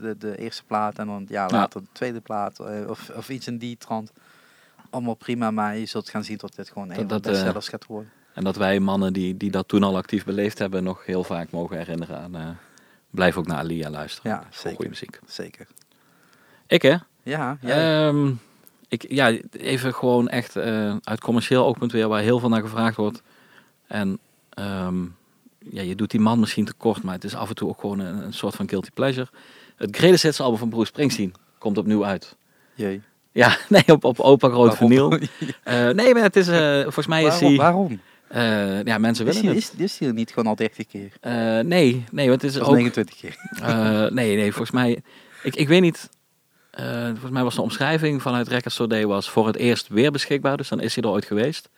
de, 0.00 0.16
de 0.18 0.36
eerste 0.38 0.64
plaat 0.64 0.98
en 0.98 1.06
dan 1.06 1.24
ja, 1.28 1.42
Ja. 1.48 1.56
later 1.56 1.80
de 1.80 1.86
tweede 1.92 2.20
plaat 2.20 2.58
eh, 2.58 2.88
of, 2.88 3.10
of 3.16 3.28
iets 3.28 3.46
in 3.46 3.58
die 3.58 3.76
trant. 3.76 4.12
Allemaal 4.90 5.14
prima, 5.14 5.50
maar 5.50 5.76
je 5.76 5.86
zult 5.86 6.08
gaan 6.08 6.24
zien 6.24 6.36
dat 6.36 6.54
dit 6.56 6.68
gewoon 6.68 6.90
een 6.90 7.06
Dat- 7.06 7.24
van 7.26 7.32
de 7.32 7.38
eh, 7.38 7.54
gaat 7.62 7.86
worden. 7.86 8.10
En 8.34 8.44
dat 8.44 8.56
wij 8.56 8.80
mannen 8.80 9.12
die, 9.12 9.36
die 9.36 9.50
dat 9.50 9.68
toen 9.68 9.82
al 9.82 9.96
actief 9.96 10.24
beleefd 10.24 10.58
hebben, 10.58 10.82
nog 10.82 11.06
heel 11.06 11.24
vaak 11.24 11.50
mogen 11.50 11.76
herinneren 11.76 12.18
aan. 12.18 12.36
eh, 12.36 12.48
blijf 13.10 13.36
ook 13.36 13.46
naar 13.46 13.58
Alia 13.58 13.90
luisteren. 13.90 14.30
Ja, 14.30 14.46
zeker. 14.50 14.74
Goede 14.76 14.88
muziek. 14.90 15.18
Zeker. 15.26 15.66
Ik 16.66 16.82
hè? 16.82 16.96
Ja. 17.22 17.58
Ehm, 17.62 18.30
ik, 18.88 19.04
ja, 19.12 19.32
even 19.50 19.94
gewoon 19.94 20.28
echt 20.28 20.56
uit 21.02 21.20
commercieel 21.20 21.64
oogpunt 21.66 21.92
weer, 21.92 22.08
waar 22.08 22.22
heel 22.22 22.38
veel 22.38 22.48
naar 22.48 22.60
gevraagd 22.60 22.96
wordt. 22.96 23.22
En 23.86 24.18
ehm, 24.50 25.02
ja, 25.58 25.82
je 25.82 25.94
doet 25.94 26.10
die 26.10 26.20
man 26.20 26.40
misschien 26.40 26.64
tekort, 26.64 27.02
maar 27.02 27.14
het 27.14 27.24
is 27.24 27.34
af 27.34 27.48
en 27.48 27.54
toe 27.54 27.68
ook 27.68 27.80
gewoon 27.80 27.98
een, 27.98 28.24
een 28.24 28.32
soort 28.32 28.54
van 28.54 28.68
guilty 28.68 28.90
pleasure. 28.94 29.28
Het 29.80 29.96
Greatest 29.96 30.22
Hits 30.22 30.40
album 30.40 30.58
van 30.58 30.68
Bruce 30.68 30.86
Springsteen 30.86 31.34
komt 31.58 31.78
opnieuw 31.78 32.04
uit. 32.04 32.36
Jee. 32.74 33.02
Ja, 33.32 33.56
nee, 33.68 33.82
op, 33.86 34.04
op 34.04 34.20
opa 34.20 34.48
groot 34.48 34.76
vinyl. 34.76 35.12
Eh, 35.62 35.88
nee, 35.88 36.14
maar 36.14 36.22
het 36.22 36.36
is, 36.36 36.48
eh, 36.48 36.82
volgens 36.82 37.06
mij 37.06 37.24
is 37.24 37.28
waarom? 37.28 37.48
hij... 37.48 37.56
waarom? 37.56 38.00
eh, 38.28 38.82
ja, 38.84 38.98
mensen 38.98 39.26
Is 39.26 39.34
willen 39.34 39.48
hij, 39.48 39.62
het. 39.64 39.80
is, 39.80 40.00
is 40.00 40.12
niet 40.12 40.28
gewoon 40.28 40.46
al 40.46 40.54
30 40.54 40.86
keer? 40.86 41.12
Nee, 41.64 42.04
nee, 42.10 42.28
want 42.28 42.42
het 42.42 42.50
is 42.50 42.60
Of 42.60 42.66
ook... 42.66 42.74
29 42.74 43.16
keer? 43.16 43.36
Nee, 44.12 44.36
nee, 44.36 44.52
volgens 44.52 44.70
mij... 44.70 45.02
Ik, 45.42 45.56
ik 45.56 45.68
weet 45.68 45.80
niet... 45.80 46.08
volgens 47.04 47.30
mij 47.30 47.42
was 47.42 47.54
de 47.54 47.62
omschrijving 47.62 48.22
vanuit 48.22 48.48
Record 48.48 48.72
Store 48.74 48.88
Day 48.88 49.06
was 49.06 49.30
voor 49.30 49.46
het 49.46 49.56
eerst 49.56 49.88
weer 49.88 50.10
beschikbaar. 50.10 50.56
Dus 50.56 50.68
dan 50.68 50.80
is 50.80 50.94
hij 50.94 51.04
er 51.04 51.10
ooit 51.10 51.24
geweest. 51.24 51.68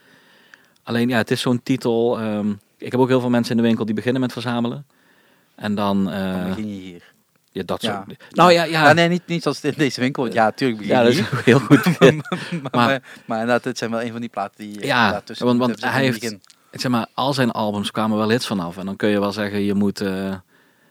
Alleen 0.83 1.09
ja, 1.09 1.17
het 1.17 1.31
is 1.31 1.41
zo'n 1.41 1.63
titel... 1.63 2.21
ehm, 2.21 2.51
ik 2.79 2.93
heb 2.93 3.01
ook 3.01 3.09
heel 3.09 3.21
veel 3.21 3.31
mensen 3.31 3.57
in 3.57 3.63
de 3.63 3.67
winkel 3.69 3.85
die 3.85 3.95
beginnen 3.95 4.21
met 4.21 4.33
verzamelen. 4.33 4.87
En 5.55 5.75
dan... 5.75 6.05
Dan 6.05 6.49
begin 6.49 6.69
je 6.75 6.81
hier. 6.81 7.12
Ja, 7.53 7.63
dat 7.65 7.83
Ja. 7.83 8.05
soort... 8.07 8.19
Nou 8.31 8.53
ja, 8.53 8.65
ja. 8.65 8.87
Ja. 8.87 8.93
nee, 8.93 9.09
niet, 9.09 9.23
niet 9.27 9.43
zoals 9.43 9.61
in 9.65 9.73
deze 9.77 10.01
winkel. 10.01 10.33
Ja, 10.33 10.51
tuurlijk 10.51 10.79
begin 10.79 10.95
ja, 10.95 11.03
dat 11.03 11.13
is 11.13 11.21
ook 11.21 11.41
heel 11.41 11.59
goed. 11.59 11.85
maar, 12.01 12.13
Maar- 12.63 12.71
maar, 12.87 13.03
maar 13.27 13.41
inderdaad, 13.41 13.65
het 13.65 13.79
zijn 13.79 13.91
wel 13.91 14.03
een 14.03 14.13
van 14.13 14.21
die 14.21 14.31
platen 14.31 14.65
die 14.67 14.81
eh, 14.81 14.87
Ja, 14.87 15.11
daartussen 15.11 15.47
want- 15.47 15.59
want 15.59 15.85
hij 15.85 16.03
heeft- 16.03 16.21
begin. 16.21 16.41
zeg 16.71 16.91
maar, 16.91 17.07
al 17.15 17.33
zijn 17.35 17.51
albums 17.51 17.91
kwamen 17.91 18.19
wel 18.19 18.31
hits 18.31 18.47
vanaf. 18.47 18.77
En 18.79 18.87
dan 18.87 18.97
kun 18.97 19.09
je 19.09 19.21
wel 19.21 19.33
zeggen, 19.33 19.61
je 19.61 19.75
moet, 19.75 20.01
eh, 20.01 20.35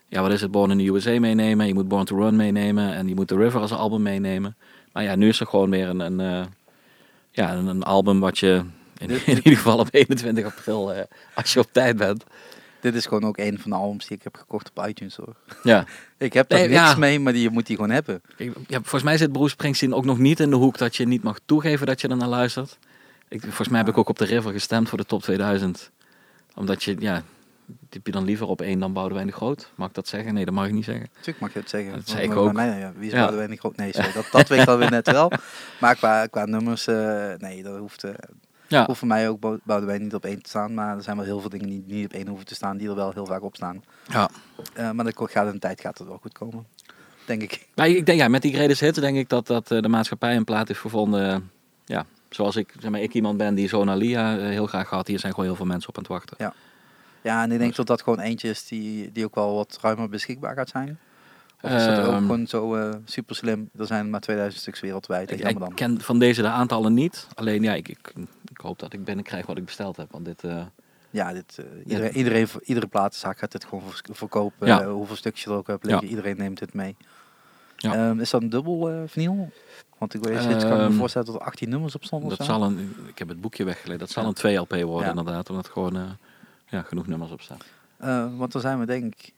ja, 0.07 0.21
wat 0.21 0.31
is 0.31 0.41
het, 0.41 0.51
Born 0.51 0.71
in 0.71 0.77
the 0.77 0.93
USA 0.93 1.19
meenemen. 1.19 1.67
Je 1.67 1.73
moet 1.73 1.87
Born 1.87 2.05
to 2.05 2.17
Run 2.17 2.35
meenemen. 2.35 2.93
En 2.93 3.07
je 3.07 3.15
moet 3.15 3.27
The 3.27 3.35
River 3.35 3.61
als 3.61 3.71
album 3.71 4.01
meenemen. 4.01 4.55
Maar 4.93 5.03
ja, 5.03 5.15
nu 5.15 5.27
is 5.27 5.39
er 5.39 5.47
gewoon 5.47 5.69
weer 5.69 5.87
een, 5.89 5.99
een, 5.99 6.19
eh, 6.19 6.45
ja, 7.31 7.53
een, 7.53 7.67
een 7.67 7.83
album 7.83 8.19
wat 8.19 8.39
je 8.39 8.61
in, 8.97 9.09
ieder 9.25 9.55
geval 9.55 9.77
op 9.77 9.87
21 9.91 10.45
april, 10.45 10.93
eh, 10.93 11.01
als 11.33 11.53
je 11.53 11.59
op 11.59 11.67
tijd 11.71 11.97
bent. 11.97 12.23
Dit 12.81 12.95
is 12.95 13.05
gewoon 13.05 13.23
ook 13.23 13.37
een 13.37 13.59
van 13.59 13.71
de 13.71 13.77
albums 13.77 14.07
die 14.07 14.17
ik 14.17 14.23
heb 14.23 14.35
gekocht 14.35 14.71
op 14.73 14.87
iTunes 14.87 15.15
hoor. 15.15 15.35
Ja. 15.63 15.85
Ik 16.17 16.33
heb 16.33 16.49
daar 16.49 16.59
Nee, 16.59 16.67
niks 16.67 16.79
ja. 16.79 16.95
mee, 16.95 17.19
maar 17.19 17.33
die, 17.33 17.41
je 17.41 17.49
moet 17.49 17.65
die 17.65 17.75
gewoon 17.75 17.91
hebben. 17.91 18.21
Kijk, 18.35 18.53
ja, 18.67 18.77
volgens 18.77 19.03
mij 19.03 19.17
zit 19.17 19.31
Bruce 19.31 19.49
Springsteen 19.49 19.93
ook 19.93 20.05
nog 20.05 20.17
niet 20.17 20.39
in 20.39 20.49
de 20.49 20.55
hoek 20.55 20.77
dat 20.77 20.95
je 20.95 21.07
niet 21.07 21.23
mag 21.23 21.39
toegeven 21.45 21.87
dat 21.87 22.01
je 22.01 22.07
er 22.07 22.17
naar 22.17 22.27
luistert. 22.27 22.77
Ik, 23.27 23.41
volgens 23.41 23.67
mij 23.69 23.79
heb 23.79 23.89
ik 23.89 23.97
ook 23.97 24.09
op 24.09 24.17
The 24.17 24.25
River 24.25 24.51
gestemd 24.51 24.89
voor 24.89 24.97
de 24.97 25.05
top 25.05 25.21
2000. 25.21 25.91
Omdat 26.55 26.83
je, 26.83 26.95
ja, 26.99 27.23
die 27.65 27.75
heb 27.89 28.05
je 28.05 28.11
dan 28.11 28.23
liever 28.23 28.47
op 28.47 28.61
één 28.61 28.79
dan 28.79 28.93
Boudewijn 28.93 29.27
de 29.27 29.33
Groot. 29.33 29.71
Mag 29.75 29.87
ik 29.87 29.93
dat 29.93 30.07
zeggen? 30.07 30.33
Nee, 30.33 30.45
dat 30.45 30.53
mag 30.53 30.65
ik 30.65 30.71
niet 30.73 30.85
zeggen. 30.85 31.07
Natuurlijk 31.13 31.39
mag 31.39 31.53
je 31.53 31.59
het 31.59 31.69
zeggen. 31.69 31.91
Dat 31.93 32.09
zei 32.09 32.23
ik 32.23 32.35
ook. 32.35 32.53
bij 32.53 32.67
mij, 32.67 32.79
ja, 32.79 32.93
wie 32.97 33.07
is 33.07 33.13
Ja. 33.13 33.19
Boudewijn 33.19 33.49
de 33.49 33.57
Groot? 33.57 33.75
Nee, 33.75 33.93
sorry, 33.93 34.11
dat, 34.13 34.27
dat 34.31 34.47
weet 34.47 34.61
ik 34.61 34.67
alweer 34.67 34.91
net 34.91 35.11
wel. 35.11 35.31
Maar 35.81 35.95
qua, 35.95 36.25
qua 36.25 36.45
nummers, 36.45 36.87
eh, 36.87 37.33
nee, 37.37 37.63
dat 37.63 37.77
hoeft, 37.77 38.03
eh, 38.03 38.11
Ja, 38.71 38.85
hoeft 38.85 38.99
voor 38.99 39.07
mij 39.07 39.29
ook 39.29 39.39
Bou- 39.39 39.59
Boudewijn 39.63 40.01
niet 40.01 40.13
op 40.15 40.25
één 40.25 40.41
te 40.41 40.49
staan. 40.49 40.73
Maar 40.73 40.95
er 40.97 41.03
zijn 41.03 41.15
wel 41.17 41.25
heel 41.25 41.39
veel 41.39 41.49
dingen 41.49 41.67
die 41.67 41.83
niet 41.87 42.05
op 42.05 42.13
één 42.13 42.27
hoeven 42.27 42.45
te 42.45 42.55
staan, 42.55 42.77
die 42.77 42.89
er 42.89 42.95
wel 42.95 43.11
heel 43.13 43.25
vaak 43.25 43.41
op 43.43 43.55
staan. 43.55 43.83
ja. 44.07 44.29
Eh, 44.73 44.91
maar 44.91 45.05
dat 45.05 45.31
gaat 45.31 45.45
in 45.47 45.51
de 45.53 45.59
tijd 45.59 45.81
gaat 45.81 45.97
het 45.97 46.07
wel 46.07 46.17
goed 46.21 46.33
komen. 46.33 46.65
denk 47.25 47.41
ik. 47.41 47.67
Maar 47.75 47.87
ik 47.87 48.05
denk, 48.05 48.19
ja, 48.19 48.27
met 48.27 48.41
die 48.41 48.53
Greatest 48.53 48.79
Hits 48.81 48.99
denk 48.99 49.17
ik 49.17 49.29
dat, 49.29 49.47
dat 49.47 49.71
eh, 49.71 49.81
de 49.81 49.87
maatschappij 49.89 50.35
een 50.35 50.43
plaat 50.43 50.67
heeft 50.67 50.79
gevonden. 50.79 51.51
ja, 51.85 52.05
zoals 52.29 52.55
ik, 52.55 52.73
zeg 52.79 52.91
maar, 52.91 53.01
ik 53.01 53.13
iemand 53.13 53.37
ben 53.37 53.55
die 53.55 53.67
Zona 53.67 53.93
Lia 53.95 54.37
eh, 54.37 54.43
heel 54.43 54.67
graag 54.67 54.89
had. 54.89 55.07
Hier 55.07 55.19
zijn 55.19 55.31
gewoon 55.33 55.47
heel 55.47 55.57
veel 55.57 55.65
mensen 55.65 55.89
op 55.89 55.95
aan 55.97 56.03
het 56.03 56.11
wachten. 56.11 56.35
Ja. 56.39 56.53
Ja, 57.21 57.37
en 57.43 57.51
ik 57.51 57.57
denk 57.57 57.67
Dus- 57.67 57.77
dat 57.77 57.87
dat 57.87 58.01
gewoon 58.01 58.19
eentje 58.19 58.49
is 58.49 58.67
die, 58.67 59.11
die 59.11 59.25
ook 59.25 59.35
wel 59.35 59.55
wat 59.55 59.77
ruimer 59.81 60.09
beschikbaar 60.09 60.55
gaat 60.55 60.69
zijn. 60.69 60.99
Of 61.61 61.71
is 61.71 61.85
dat 61.85 61.99
ook 62.05 62.11
Ehm, 62.11 62.21
gewoon 62.21 62.47
zo 62.47 62.75
eh, 62.75 62.95
super 63.05 63.35
slim? 63.35 63.69
Er 63.77 63.85
zijn 63.85 64.09
maar 64.09 64.19
2000 64.19 64.61
stuks 64.61 64.79
wereldwijd. 64.79 65.31
Ik, 65.31 65.39
ik 65.39 65.57
ken 65.75 66.01
van 66.01 66.19
deze 66.19 66.41
de 66.41 66.47
aantallen 66.47 66.93
niet. 66.93 67.27
Alleen 67.33 67.63
ja, 67.63 67.73
ik, 67.73 67.87
ik, 67.87 68.13
ik 68.51 68.57
hoop 68.57 68.79
dat 68.79 68.93
ik 68.93 69.03
binnenkrijg 69.03 69.45
wat 69.45 69.57
ik 69.57 69.65
besteld 69.65 69.97
heb. 69.97 70.11
Want 70.11 70.25
dit, 70.25 70.43
eh, 70.43 70.63
Ja, 71.09 71.33
dit, 71.33 71.57
eh, 71.59 71.65
iedereen, 71.85 72.15
iedereen, 72.17 72.47
iedere 72.63 72.87
platenzaak 72.87 73.39
gaat 73.39 73.51
dit 73.51 73.65
gewoon 73.65 73.83
verkopen. 74.11 74.67
Ja. 74.67 74.81
eh, 74.81 74.91
hoeveel 74.91 75.15
stukjes 75.15 75.43
je 75.43 75.49
er 75.49 75.55
ook 75.55 75.67
hebt 75.67 75.85
liggen. 75.85 76.07
Iedereen 76.07 76.37
neemt 76.37 76.59
dit 76.59 76.73
mee. 76.73 76.95
Ja. 77.77 77.93
Ehm, 78.09 78.19
is 78.19 78.29
dat 78.29 78.41
een 78.41 78.49
dubbel 78.49 79.03
vinyl? 79.07 79.51
Want 79.97 80.13
ik 80.13 80.23
weet 80.23 80.47
dit 80.47 80.57
kan 80.63 80.77
me 80.77 80.83
Ehm, 80.83 80.91
voorstellen 80.93 81.27
dat 81.27 81.35
er 81.35 81.41
18 81.41 81.69
nummers 81.69 81.95
op 81.95 82.03
stonden. 82.03 82.29
dat 82.37 82.45
zal 82.45 82.63
een, 82.63 82.95
ik 83.07 83.17
heb 83.19 83.27
het 83.27 83.41
boekje 83.41 83.63
weggelegd. 83.63 83.99
Dat 83.99 84.09
zal 84.09 84.25
een 84.25 84.33
2 84.33 84.55
LP 84.57 84.81
worden 84.81 85.09
inderdaad. 85.09 85.49
Omdat 85.49 85.67
gewoon 85.69 86.17
ja, 86.67 86.81
genoeg 86.81 87.07
nummers 87.07 87.31
op 87.31 87.41
staan. 87.41 87.57
Want 88.37 88.51
dan 88.51 88.61
zijn 88.61 88.79
we 88.79 88.85
denk 88.85 89.03
ik... 89.15 89.33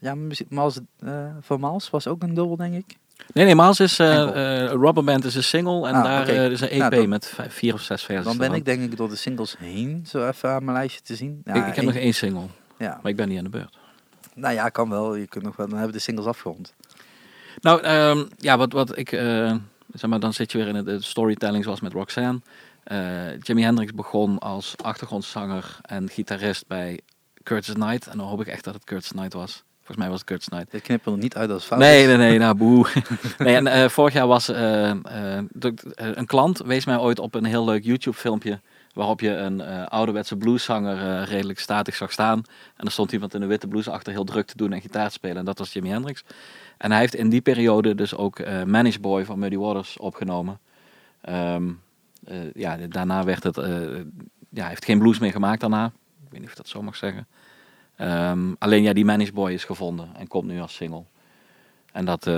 Ja, 0.00 0.14
Miles, 0.14 0.78
eh 0.98 1.26
voor 1.40 1.60
Miles 1.60 1.90
was 1.90 2.06
ook 2.06 2.22
een 2.22 2.34
dubbel, 2.34 2.56
denk 2.56 2.74
ik. 2.74 2.96
Nee, 3.34 3.44
nee, 3.44 3.54
Maals 3.54 3.80
is... 3.80 3.98
eh 3.98 4.18
Enkel. 4.20 4.34
eh, 4.34 4.66
Rubberband 4.66 5.24
is 5.24 5.34
een 5.34 5.42
single. 5.44 5.88
En 5.88 5.94
Ah, 5.94 6.02
daar 6.04 6.28
eh, 6.28 6.50
is 6.50 6.60
een 6.60 6.68
EP 6.68 7.06
met 7.06 7.26
vijf- 7.26 7.54
vier 7.54 7.74
of 7.74 7.80
zes 7.80 8.02
versies. 8.04 8.24
Dan 8.26 8.36
ben 8.36 8.52
ik 8.52 8.64
denk 8.64 8.82
ik 8.82 8.96
door 8.96 9.08
de 9.08 9.16
singles 9.16 9.56
heen, 9.58 10.04
zo 10.08 10.28
even 10.28 10.50
aan 10.50 10.64
mijn 10.64 10.76
lijstje 10.76 11.00
te 11.02 11.14
zien. 11.16 11.40
Ja, 11.44 11.54
ik, 11.54 11.66
ik 11.66 11.74
heb 11.74 11.84
nog 11.84 11.94
één 11.94 12.14
single. 12.14 12.46
Ja, 12.78 12.98
Maar 13.02 13.10
ik 13.10 13.16
ben 13.16 13.28
niet 13.28 13.38
aan 13.38 13.44
de 13.44 13.50
beurt. 13.50 13.78
nou 14.34 14.54
ja, 14.54 14.68
kan 14.68 14.90
wel. 14.90 15.14
Je 15.14 15.26
kunt 15.26 15.44
nog 15.44 15.56
wel. 15.56 15.66
Dan 15.66 15.74
hebben 15.76 15.92
we 15.94 15.98
de 15.98 16.04
singles 16.04 16.26
afgerond. 16.26 16.74
Nou, 17.60 17.80
ehm, 17.82 18.24
ja, 18.36 18.56
wat, 18.58 18.72
wat 18.72 18.98
ik... 18.98 19.12
eh, 19.12 19.54
zeg 19.92 20.10
maar, 20.10 20.20
dan 20.20 20.32
zit 20.32 20.52
je 20.52 20.58
weer 20.58 20.68
in 20.68 20.74
het- 20.74 20.86
de 20.86 21.02
storytelling 21.02 21.64
zoals 21.64 21.80
met 21.80 21.92
Roxanne. 21.92 22.40
Eh 22.84 23.38
Jimi 23.40 23.62
Hendrix 23.62 23.92
begon 23.92 24.38
als 24.38 24.74
achtergrondzanger 24.82 25.78
en 25.82 26.08
gitarist 26.08 26.66
bij 26.66 27.00
Curtis 27.42 27.74
Knight. 27.74 28.06
En 28.06 28.18
dan 28.18 28.26
hoop 28.26 28.40
ik 28.40 28.46
echt 28.46 28.64
dat 28.64 28.74
het 28.74 28.84
Curtis 28.84 29.08
Knight 29.10 29.32
was. 29.32 29.62
Volgens 29.88 30.06
mij 30.06 30.08
was 30.08 30.18
het 30.18 30.28
Curtis 30.28 30.48
Knight. 30.48 30.70
Dit 30.70 30.82
knippen 30.82 31.12
er 31.12 31.18
niet 31.18 31.36
uit 31.36 31.50
als 31.50 31.64
fout. 31.64 31.78
Nee, 31.78 32.06
nee, 32.06 32.16
nee, 32.16 32.38
nou 32.38 32.54
boe. 32.54 32.86
nee, 33.38 33.54
en 33.54 33.66
eh, 33.66 33.88
vorig 33.88 34.12
jaar 34.12 34.26
was 34.26 34.48
eh, 34.48 34.90
eh, 34.90 35.44
een 35.94 36.26
klant, 36.26 36.58
wees 36.58 36.84
mij 36.84 36.98
ooit 36.98 37.18
op 37.18 37.34
een 37.34 37.44
heel 37.44 37.64
leuk 37.64 37.84
YouTube 37.84 38.16
filmpje. 38.16 38.60
Waarop 38.92 39.20
je 39.20 39.30
een 39.30 39.88
ouderwetse 39.88 40.36
blueszanger 40.36 40.96
eh, 40.96 41.28
redelijk 41.28 41.58
statig 41.58 41.94
zag 41.94 42.12
staan. 42.12 42.42
En 42.76 42.84
er 42.84 42.90
stond 42.90 43.12
iemand 43.12 43.34
in 43.34 43.42
een 43.42 43.48
witte 43.48 43.68
blouse 43.68 43.90
achter 43.90 44.12
heel 44.12 44.24
druk 44.24 44.46
te 44.46 44.56
doen 44.56 44.72
en 44.72 44.80
gitaar 44.80 45.06
te 45.06 45.12
spelen. 45.12 45.36
En 45.36 45.44
dat 45.44 45.58
was 45.58 45.72
Jimi 45.72 45.88
Hendrix. 45.88 46.24
En 46.78 46.90
hij 46.90 47.00
heeft 47.00 47.14
in 47.14 47.28
die 47.28 47.40
periode 47.40 47.94
dus 47.94 48.14
ook 48.14 48.38
eh 48.38 48.62
Manish 48.62 48.96
Boy 48.96 49.24
van 49.24 49.38
Muddy 49.38 49.56
Waters 49.56 49.98
opgenomen. 49.98 50.58
Ehm, 51.20 51.68
eh, 52.24 52.36
ja, 52.54 52.76
daarna 52.76 53.24
werd 53.24 53.42
het... 53.42 53.56
ja, 54.50 54.60
hij 54.60 54.68
heeft 54.68 54.84
geen 54.84 54.98
blues 54.98 55.18
meer 55.18 55.32
gemaakt 55.32 55.60
daarna. 55.60 55.86
Ik 56.24 56.30
weet 56.30 56.40
niet 56.40 56.44
of 56.44 56.50
ik 56.50 56.56
dat 56.56 56.68
zo 56.68 56.82
mag 56.82 56.96
zeggen. 56.96 57.26
Ehm, 57.98 58.52
alleen 58.58 58.82
ja, 58.82 58.92
die 58.92 59.04
Manish 59.04 59.30
Boy 59.30 59.52
is 59.52 59.64
gevonden 59.64 60.08
en 60.16 60.28
komt 60.28 60.46
nu 60.46 60.60
als 60.60 60.74
single. 60.74 61.04
En 61.92 62.04
dat, 62.04 62.26
eh, 62.26 62.34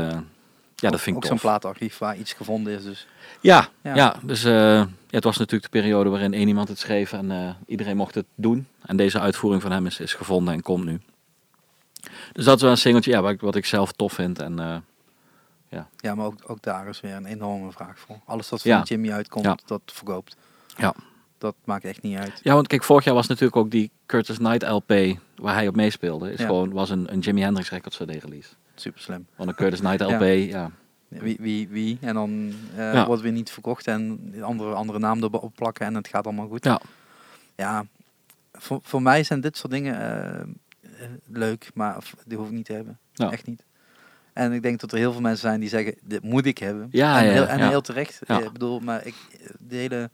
ja, 0.75 0.91
dat 0.91 1.01
vind 1.01 1.17
ik 1.17 1.23
Ook 1.23 1.29
zo'n 1.29 1.39
plaatarchief 1.39 1.99
waar 1.99 2.17
iets 2.17 2.33
gevonden 2.33 2.73
is. 2.73 2.83
Dus 2.85 3.07
Ja, 3.41 3.69
Ja. 3.83 3.95
ja. 3.95 4.15
dus 4.23 4.45
eh, 4.45 4.53
ja, 4.53 4.87
het 5.11 5.25
was 5.25 5.37
natuurlijk 5.37 5.73
de 5.73 5.79
periode 5.79 6.11
waarin 6.11 6.35
één 6.35 6.49
iemand 6.49 6.69
het 6.69 6.79
schreef 6.79 7.13
en 7.13 7.31
eh, 7.31 7.51
iedereen 7.67 7.97
mocht 7.97 8.15
het 8.15 8.27
doen. 8.35 8.67
En 8.83 8.97
deze 8.97 9.21
uitvoering 9.21 9.63
van 9.63 9.73
hem 9.73 9.87
is, 9.87 10.01
is 10.01 10.15
gevonden 10.15 10.55
en 10.55 10.63
komt 10.63 10.85
nu. 10.85 11.01
Dus 12.33 12.45
dat 12.45 12.57
is 12.57 12.63
wel 12.63 12.71
een 12.71 12.77
singeltje 12.77 13.11
ja, 13.11 13.21
wat, 13.21 13.31
ik, 13.31 13.41
wat 13.41 13.55
ik 13.55 13.65
zelf 13.67 13.93
tof 13.93 14.13
vind. 14.13 14.39
En 14.39 14.59
eh, 14.59 14.77
ja, 15.97 16.15
maar 16.15 16.27
ook, 16.27 16.35
ook 16.47 16.63
daar 16.63 16.89
is 16.89 17.01
weer 17.01 17.15
een 17.15 17.27
enorme 17.27 17.73
vraag 17.73 17.99
voor. 17.99 18.19
Alles 18.25 18.49
wat 18.49 18.63
van 18.63 18.71
Ja. 18.71 18.83
Jimmy 18.83 19.13
uitkomt, 19.13 19.45
Ja. 19.45 19.59
dat 19.67 19.81
verkoopt. 19.87 20.37
Ja. 20.77 20.95
Dat 21.41 21.55
maakt 21.65 21.85
echt 21.85 22.03
niet 22.03 22.19
uit. 22.19 22.41
ja, 22.43 22.55
want 22.55 22.67
kijk, 22.67 22.85
vorig 22.85 23.05
jaar 23.05 23.15
was 23.15 23.27
natuurlijk 23.27 23.57
ook 23.57 23.71
die 23.71 23.91
Curtis 24.07 24.37
Knight 24.37 24.63
LP 24.69 24.93
waar 25.37 25.55
hij 25.55 25.69
op 25.69 25.77
meespeelde. 25.77 26.33
Is 26.33 26.39
Ja. 26.39 26.47
gewoon, 26.47 26.73
was 26.73 26.91
een, 26.91 27.13
een 27.13 27.19
Jimi 27.19 27.41
Hendrix 27.43 27.71
Records 27.71 27.97
CD 27.97 28.11
release. 28.23 28.49
Super 28.75 29.01
slim. 29.01 29.27
Want 29.37 29.49
een 29.49 29.55
Curtis 29.55 29.79
Knight 29.81 30.01
LP, 30.13 30.23
ja. 30.51 30.71
Wie, 31.09 31.37
wie, 31.41 31.69
wie. 31.69 31.99
En 32.01 32.15
dan 32.15 32.53
eh, 32.77 32.93
Ja. 32.93 33.07
wordt 33.07 33.23
weer 33.23 33.33
niet 33.33 33.51
verkocht 33.51 33.87
en 33.87 34.33
andere, 34.43 34.75
andere 34.75 34.99
naam 34.99 35.23
erop 35.23 35.55
plakken 35.55 35.87
en 35.87 35.95
het 35.95 36.09
gaat 36.09 36.25
allemaal 36.25 36.49
goed. 36.49 36.65
Ja. 36.65 36.81
Ja, 37.57 37.85
voor, 38.53 38.81
voor 38.83 39.03
mij 39.03 39.23
zijn 39.23 39.41
dit 39.41 39.57
soort 39.57 39.73
dingen 39.73 40.01
eh, 40.01 40.41
eh, 40.41 41.11
leuk, 41.27 41.71
maar 41.75 41.97
die 42.27 42.39
hoef 42.39 42.47
ik 42.47 42.53
niet 42.53 42.65
te 42.65 42.73
hebben. 42.73 42.99
Echt 43.15 43.47
niet. 43.47 43.65
En 44.33 44.53
ik 44.53 44.63
denk 44.63 44.81
dat 44.81 44.93
er 44.93 44.99
heel 44.99 45.13
veel 45.13 45.21
mensen 45.21 45.49
zijn 45.49 45.61
die 45.61 45.69
zeggen, 45.69 45.95
dit 46.03 46.23
moet 46.23 46.47
ik 46.47 46.59
hebben. 46.59 46.89
Ja, 46.91 47.23
en 47.23 47.33
heel, 47.33 47.47
en 47.47 47.69
heel 47.69 47.81
terecht. 47.81 48.21
Ja. 48.27 48.39
Ik 48.41 48.53
bedoel, 48.53 48.81
maar 48.81 49.07
ik, 49.07 49.15
de 49.59 49.77
hele, 49.77 50.11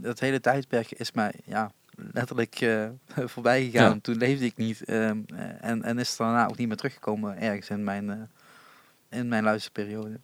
dat 0.00 0.20
hele 0.20 0.40
tijdperk 0.40 0.90
is 0.90 1.12
mij 1.12 1.32
ja, 1.44 1.70
letterlijk 2.12 2.60
eh, 2.60 2.88
voorbij 3.34 3.64
gegaan. 3.64 3.92
Ja. 3.94 3.98
Toen 4.02 4.16
leefde 4.16 4.44
ik 4.44 4.56
niet. 4.56 4.84
ehm, 4.84 5.18
eh, 5.34 5.64
en, 5.64 5.82
en 5.82 5.98
is 5.98 6.16
daarna 6.16 6.48
ook 6.48 6.56
niet 6.56 6.68
meer 6.68 6.76
teruggekomen 6.76 7.38
ergens 7.40 7.68
in 7.70 7.84
mijn, 7.84 8.10
eh, 8.10 9.18
in 9.18 9.28
mijn 9.28 9.44
luisterperiode. 9.44 10.20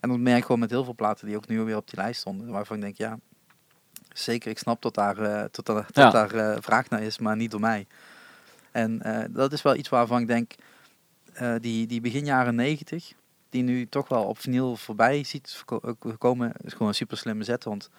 En 0.00 0.08
dat 0.08 0.18
merk 0.18 0.38
ik 0.38 0.44
gewoon 0.44 0.60
met 0.60 0.70
heel 0.70 0.84
veel 0.84 0.94
platen 0.94 1.26
die 1.26 1.36
ook 1.36 1.48
nu 1.48 1.60
weer 1.60 1.76
op 1.76 1.90
die 1.90 2.00
lijst 2.00 2.20
stonden. 2.20 2.48
Waarvan 2.48 2.76
ik 2.76 2.82
denk, 2.82 2.96
ja, 2.96 3.18
zeker, 4.12 4.50
ik 4.50 4.58
snap 4.58 4.82
dat 4.82 4.94
daar, 4.94 5.50
tot 5.50 5.66
daar, 5.66 5.86
tot 5.86 5.94
Ja. 5.94 6.10
daar 6.10 6.62
vraag 6.62 6.88
naar 6.88 7.02
is, 7.02 7.18
maar 7.18 7.36
niet 7.36 7.50
door 7.50 7.60
mij. 7.60 7.86
En 8.70 9.02
dat 9.30 9.52
is 9.52 9.62
wel 9.62 9.76
iets 9.76 9.88
waarvan 9.88 10.20
ik 10.20 10.26
denk, 10.26 10.52
die, 11.60 11.86
die 11.86 12.00
begin 12.00 12.24
jaren 12.24 12.54
negentig, 12.54 13.12
die 13.50 13.62
nu 13.62 13.86
toch 13.86 14.08
wel 14.08 14.24
op 14.24 14.38
vinyl 14.38 14.76
voorbij 14.76 15.24
ziet 15.24 15.64
komen, 16.18 16.52
is 16.64 16.72
gewoon 16.72 16.88
een 16.88 16.94
super 16.94 17.16
slimme 17.16 17.44
zet. 17.44 17.64
Want 17.64 17.90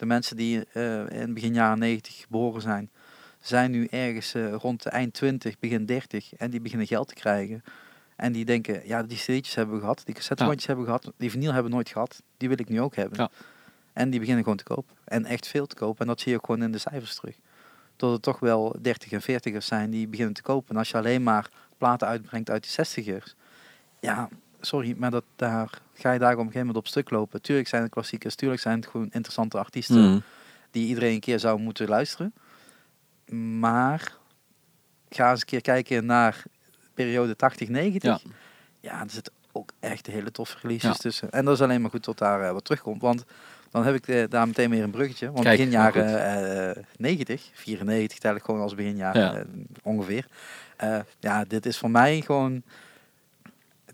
de 0.00 0.06
mensen 0.06 0.36
die 0.36 0.64
eh, 0.72 1.08
in 1.10 1.34
begin 1.34 1.54
jaren 1.54 1.78
90 1.78 2.16
geboren 2.16 2.60
zijn, 2.60 2.90
zijn 3.40 3.70
nu 3.70 3.86
ergens 3.86 4.34
eh, 4.34 4.54
rond 4.54 4.82
de 4.82 4.90
eind 4.90 5.14
20, 5.14 5.58
begin 5.58 5.86
30 5.86 6.34
en 6.34 6.50
die 6.50 6.60
beginnen 6.60 6.86
geld 6.86 7.08
te 7.08 7.14
krijgen. 7.14 7.62
En 8.16 8.32
die 8.32 8.44
denken, 8.44 8.82
ja, 8.86 9.02
die 9.02 9.16
cd'tjes 9.16 9.54
hebben 9.54 9.74
we 9.74 9.80
gehad, 9.80 10.02
die 10.04 10.14
cassettebandjes 10.14 10.66
hebben 10.66 10.84
we 10.84 10.90
gehad, 10.90 11.12
die 11.16 11.30
vinyl 11.30 11.52
hebben 11.52 11.70
we 11.70 11.76
nooit 11.76 11.88
gehad, 11.88 12.22
die 12.36 12.48
wil 12.48 12.58
ik 12.58 12.68
nu 12.68 12.80
ook 12.80 12.96
hebben. 12.96 13.18
Ja. 13.18 13.30
En 13.92 14.10
die 14.10 14.18
beginnen 14.18 14.42
gewoon 14.42 14.58
te 14.58 14.64
kopen. 14.64 14.96
En 15.04 15.24
echt 15.24 15.46
veel 15.46 15.66
te 15.66 15.74
kopen. 15.74 16.00
En 16.00 16.06
dat 16.06 16.20
zie 16.20 16.32
je 16.32 16.38
ook 16.38 16.44
gewoon 16.44 16.62
in 16.62 16.72
de 16.72 16.78
cijfers 16.78 17.14
terug. 17.14 17.36
Dat 17.96 18.12
het 18.12 18.22
toch 18.22 18.38
wel 18.38 18.76
30 18.80 19.12
en 19.12 19.22
40ers 19.22 19.64
zijn 19.64 19.90
die 19.90 20.08
beginnen 20.08 20.34
te 20.34 20.42
kopen. 20.42 20.70
En 20.70 20.76
als 20.76 20.90
je 20.90 20.96
alleen 20.96 21.22
maar 21.22 21.50
platen 21.78 22.08
uitbrengt 22.08 22.50
uit 22.50 22.76
de 22.76 22.86
60ers, 22.86 23.34
ja, 24.00 24.28
sorry, 24.60 24.94
maar 24.98 25.10
dat, 25.10 25.24
daar 25.36 25.70
ga 25.94 26.12
je 26.12 26.18
daar 26.18 26.32
op 26.32 26.38
een 26.38 26.44
gegeven 26.44 26.66
moment 26.66 26.76
op 26.84 26.86
stuk 26.86 27.10
lopen. 27.10 27.42
Tuurlijk 27.42 27.68
zijn 27.68 27.82
het 27.82 27.90
klassiekers, 27.90 28.34
tuurlijk 28.34 28.60
zijn 28.60 28.76
het 28.80 28.86
gewoon 28.90 29.08
interessante 29.10 29.58
artiesten 29.58 30.10
Mm. 30.10 30.22
die 30.70 30.86
iedereen 30.86 31.14
een 31.14 31.20
keer 31.20 31.38
zou 31.38 31.60
moeten 31.60 31.88
luisteren. 31.88 32.32
Maar 33.58 34.12
ga 35.08 35.30
eens 35.30 35.40
een 35.40 35.46
keer 35.46 35.60
kijken 35.60 36.06
naar 36.06 36.42
periode 36.94 37.36
80, 37.36 37.68
90. 37.68 38.22
Ja. 38.22 38.30
Ja, 38.80 39.00
er 39.02 39.10
zitten 39.10 39.32
ook 39.52 39.70
echt 39.80 40.06
hele 40.06 40.30
toffe 40.30 40.56
releases 40.62 40.90
Ja. 40.90 40.94
tussen. 40.96 41.30
En 41.30 41.44
dat 41.44 41.54
is 41.54 41.60
alleen 41.62 41.80
maar 41.80 41.90
goed 41.90 42.02
tot 42.02 42.18
daar 42.18 42.42
eh, 42.42 42.52
wat 42.52 42.64
terugkomt. 42.64 43.02
Want 43.02 43.24
dan 43.70 43.84
heb 43.84 43.94
ik 43.94 44.08
eh, 44.08 44.24
daar 44.28 44.46
meteen 44.46 44.70
weer 44.70 44.82
een 44.82 44.90
bruggetje. 44.90 45.30
Want 45.32 45.44
Kijk, 45.44 45.56
begin 45.56 45.72
jaren 45.72 46.76
eh 46.76 46.82
90, 46.96 47.50
94 47.52 48.18
tel 48.18 48.34
ik 48.34 48.42
gewoon 48.42 48.60
als 48.60 48.74
beginjaren 48.74 49.20
Ja. 49.22 49.34
eh, 49.38 49.44
ongeveer. 49.82 50.26
Ja, 51.20 51.44
dit 51.44 51.66
is 51.66 51.78
voor 51.78 51.90
mij 51.90 52.20
gewoon... 52.20 52.62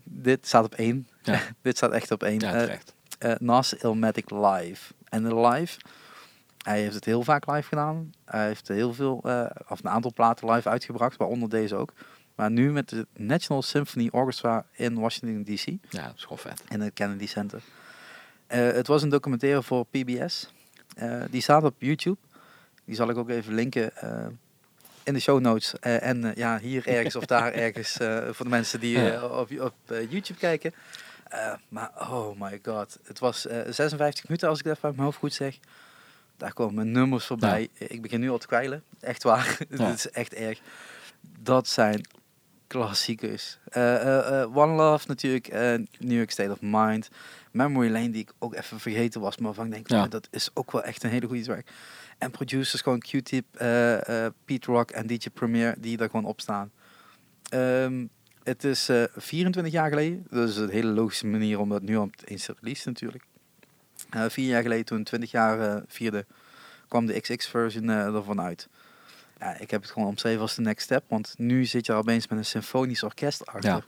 Dit 0.09 0.47
staat 0.47 0.65
op 0.65 0.73
één. 0.73 1.07
Ja. 1.23 1.41
dit 1.61 1.77
staat 1.77 1.91
echt 1.91 2.11
op 2.11 2.23
één. 2.23 2.39
Ja, 2.39 2.67
eh 3.19 3.33
Nas 3.39 3.73
Illmatic 3.73 4.31
live. 4.31 4.93
En 5.09 5.23
de 5.23 5.39
live, 5.39 5.79
hij 6.63 6.81
heeft 6.81 6.95
het 6.95 7.05
heel 7.05 7.23
vaak 7.23 7.47
live 7.47 7.67
gedaan. 7.67 8.11
Hij 8.25 8.47
heeft 8.47 8.67
heel 8.67 8.93
veel, 8.93 9.21
eh, 9.23 9.45
of 9.67 9.79
een 9.79 9.89
aantal 9.89 10.13
platen 10.13 10.51
live 10.51 10.69
uitgebracht, 10.69 11.17
waaronder 11.17 11.49
deze 11.49 11.75
ook. 11.75 11.93
Maar 12.35 12.51
nu 12.51 12.71
met 12.71 12.89
de 12.89 13.07
National 13.13 13.61
Symphony 13.61 14.09
Orchestra 14.11 14.65
in 14.71 14.99
Washington 14.99 15.55
D.C. 15.55 15.65
Ja, 15.89 16.05
dat 16.05 16.15
is 16.15 16.21
gewoon 16.21 16.37
vet. 16.37 16.63
in 16.69 16.81
het 16.81 16.93
Kennedy 16.93 17.27
Center. 17.27 17.61
Het 18.47 18.87
was 18.87 19.01
een 19.01 19.09
documentaire 19.09 19.63
voor 19.63 19.85
PBS. 19.85 20.53
Die 21.29 21.41
staat 21.41 21.63
op 21.63 21.75
YouTube. 21.77 22.17
Die 22.85 22.95
zal 22.95 23.09
ik 23.09 23.17
ook 23.17 23.29
even 23.29 23.53
linken 23.53 23.91
in 25.07 25.13
de 25.13 25.19
show 25.19 25.39
notes. 25.39 25.73
Eh, 25.79 26.03
en 26.03 26.23
eh, 26.23 26.35
ja, 26.35 26.59
hier 26.59 26.87
ergens 26.87 27.15
of 27.15 27.25
daar 27.25 27.51
ergens 27.65 27.97
eh, 27.97 28.17
voor 28.31 28.45
de 28.45 28.51
mensen 28.51 28.79
die 28.79 29.23
op, 29.31 29.51
op 29.59 29.73
YouTube 30.09 30.39
kijken. 30.39 30.73
Maar 31.69 31.91
oh 31.99 32.41
my 32.41 32.59
god, 32.63 32.99
het 33.03 33.19
was 33.19 33.47
eh, 33.47 33.59
56 33.69 34.23
minuten 34.27 34.49
als 34.49 34.59
ik 34.59 34.65
dat 34.65 34.77
uit 34.81 34.93
mijn 34.93 35.05
hoofd 35.05 35.17
goed 35.17 35.33
zeg. 35.33 35.57
Daar 36.37 36.53
komen 36.53 36.91
nummers 36.91 37.25
voorbij. 37.25 37.69
Ik 37.77 38.01
begin 38.01 38.19
nu 38.19 38.29
al 38.29 38.37
te 38.37 38.47
kwijlen. 38.47 38.83
Echt 38.99 39.23
waar. 39.23 39.57
Ja. 39.69 39.85
Het 39.85 39.97
is 39.97 40.09
echt 40.09 40.33
erg. 40.33 40.59
Dat 41.39 41.67
zijn 41.67 42.07
klassiekers. 42.67 43.57
Eh, 43.69 44.45
One 44.53 44.73
Love 44.73 45.05
natuurlijk. 45.07 45.51
New 45.99 46.17
York 46.17 46.31
State 46.31 46.51
of 46.51 46.57
Mind. 46.61 47.09
Memory 47.51 47.91
Lane 47.91 48.09
die 48.09 48.21
ik 48.21 48.31
ook 48.39 48.55
even 48.55 48.79
vergeten 48.79 49.21
was. 49.21 49.35
Maar 49.37 49.45
waarvan 49.45 49.65
ik 49.65 49.71
denk, 49.71 49.89
Ja. 49.89 50.03
"Oh, 50.03 50.09
dat 50.09 50.27
is 50.31 50.49
ook 50.53 50.71
wel 50.71 50.83
echt 50.83 51.03
een 51.03 51.09
hele 51.09 51.27
goede 51.27 51.43
track. 51.43 51.65
En 52.17 52.31
producers 52.31 52.81
gewoon 52.81 52.99
Q-Tip, 52.99 53.55
eh, 53.55 54.25
eh, 54.25 54.33
Pete 54.45 54.71
Rock 54.71 54.91
en 54.91 55.07
DJ 55.07 55.29
Premier 55.33 55.75
die 55.77 55.97
er 55.97 56.09
gewoon 56.09 56.25
op 56.25 56.41
staan. 56.41 56.71
Ehm, 57.49 58.05
Het 58.43 58.63
is 58.63 58.89
eh, 58.89 59.03
24 59.15 59.73
jaar 59.73 59.89
geleden. 59.89 60.25
Is 60.29 60.57
een 60.57 60.69
hele 60.69 60.91
logische 60.91 61.27
manier 61.27 61.59
om 61.59 61.69
dat 61.69 61.81
nu 61.81 61.97
al 61.97 62.09
eens 62.25 62.45
te 62.45 62.55
release 62.59 62.87
natuurlijk. 62.87 63.23
Eh, 64.09 64.25
vier 64.27 64.47
jaar 64.47 64.61
geleden, 64.61 64.85
toen 64.85 65.03
20 65.03 65.31
jaar 65.31 65.59
eh, 65.59 65.81
vierde, 65.87 66.25
kwam 66.87 67.05
de 67.05 67.19
XX-version 67.19 67.89
eh, 67.89 68.15
ervan 68.15 68.41
uit. 68.41 68.67
Ja, 69.39 69.57
ik 69.59 69.71
heb 69.71 69.81
het 69.81 69.91
gewoon 69.91 70.07
omschreven 70.07 70.41
als 70.41 70.55
de 70.55 70.61
next 70.61 70.83
step. 70.85 71.03
Want 71.07 71.33
nu 71.37 71.65
zit 71.65 71.85
je 71.85 71.93
opeens 71.93 72.27
met 72.27 72.37
een 72.37 72.45
symfonisch 72.45 73.03
orkest 73.03 73.45
achter. 73.45 73.69
Ja. 73.69 73.83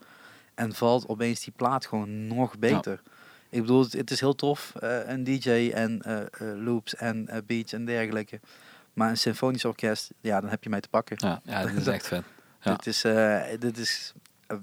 En 0.55 0.73
valt 0.73 1.07
opeens 1.07 1.43
die 1.43 1.53
plaat 1.55 1.85
gewoon 1.85 2.27
nog 2.27 2.57
beter. 2.57 3.01
Ik 3.49 3.61
bedoel, 3.61 3.83
het, 3.83 3.93
het 3.93 4.11
is 4.11 4.19
heel 4.19 4.35
tof. 4.35 4.73
eh, 4.79 5.07
een 5.07 5.23
DJ 5.23 5.71
en 5.73 6.01
eh, 6.01 6.17
eh, 6.17 6.27
loops 6.63 6.95
en 6.95 7.29
beats 7.45 7.73
en 7.73 7.85
dergelijke. 7.85 8.39
Maar 8.93 9.09
een 9.09 9.17
symfonisch 9.17 9.65
orkest, 9.65 10.11
ja, 10.21 10.41
dan 10.41 10.49
heb 10.49 10.63
je 10.63 10.69
mij 10.69 10.81
te 10.81 10.89
pakken. 10.89 11.17
Ja, 11.19 11.41
ja 11.43 11.61
dat 11.61 11.71
is 11.71 11.87
echt 11.87 12.07
vet. 12.07 12.23
Ja. 12.61 12.75
Dit 12.75 12.87
is, 12.87 13.01
dit 13.59 13.77
is 13.77 14.13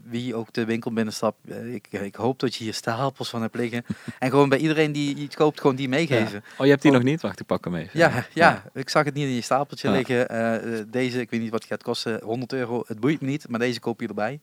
wie 0.05 0.35
ook 0.35 0.53
de 0.53 0.65
winkel 0.65 0.93
binnenstapt. 0.93 1.51
ik, 1.51 1.87
ik 1.91 2.15
hoop 2.15 2.39
dat 2.39 2.55
je 2.55 2.65
hier 2.65 2.75
stapels 2.75 3.29
van 3.29 3.43
hebt 3.43 3.55
liggen. 3.55 3.85
en 4.19 4.31
gewoon 4.31 4.49
bij 4.49 4.59
iedereen 4.59 4.93
die 4.93 5.17
iets 5.17 5.37
koopt, 5.37 5.61
gewoon 5.61 5.77
die 5.77 5.89
meegeven. 5.89 6.45
Oh, 6.59 6.65
je 6.65 6.71
hebt 6.71 6.83
die 6.83 6.93
nog 6.93 7.03
niet? 7.03 7.21
Wacht, 7.21 7.41
ik 7.41 7.47
pak 7.47 7.65
hem 7.65 7.75
even. 7.75 7.99
Ja, 7.99 8.27
ja, 8.33 8.65
ik 8.73 8.89
zag 8.89 9.05
het 9.05 9.15
niet 9.15 9.27
in 9.27 9.35
je 9.35 9.41
stapeltje 9.41 9.91
liggen. 9.91 10.91
Deze, 10.91 11.21
ik 11.21 11.31
weet 11.31 11.41
niet 11.41 11.51
wat 11.51 11.61
die 11.61 11.69
gaat 11.69 11.83
kosten, 11.83 12.21
100 12.23 12.53
euro. 12.53 12.85
Het 12.87 13.01
boeit 13.01 13.21
me 13.21 13.27
niet, 13.27 13.49
maar 13.49 13.59
deze 13.61 13.81
koop 13.81 14.01
je 14.01 14.09
erbij. 14.09 14.41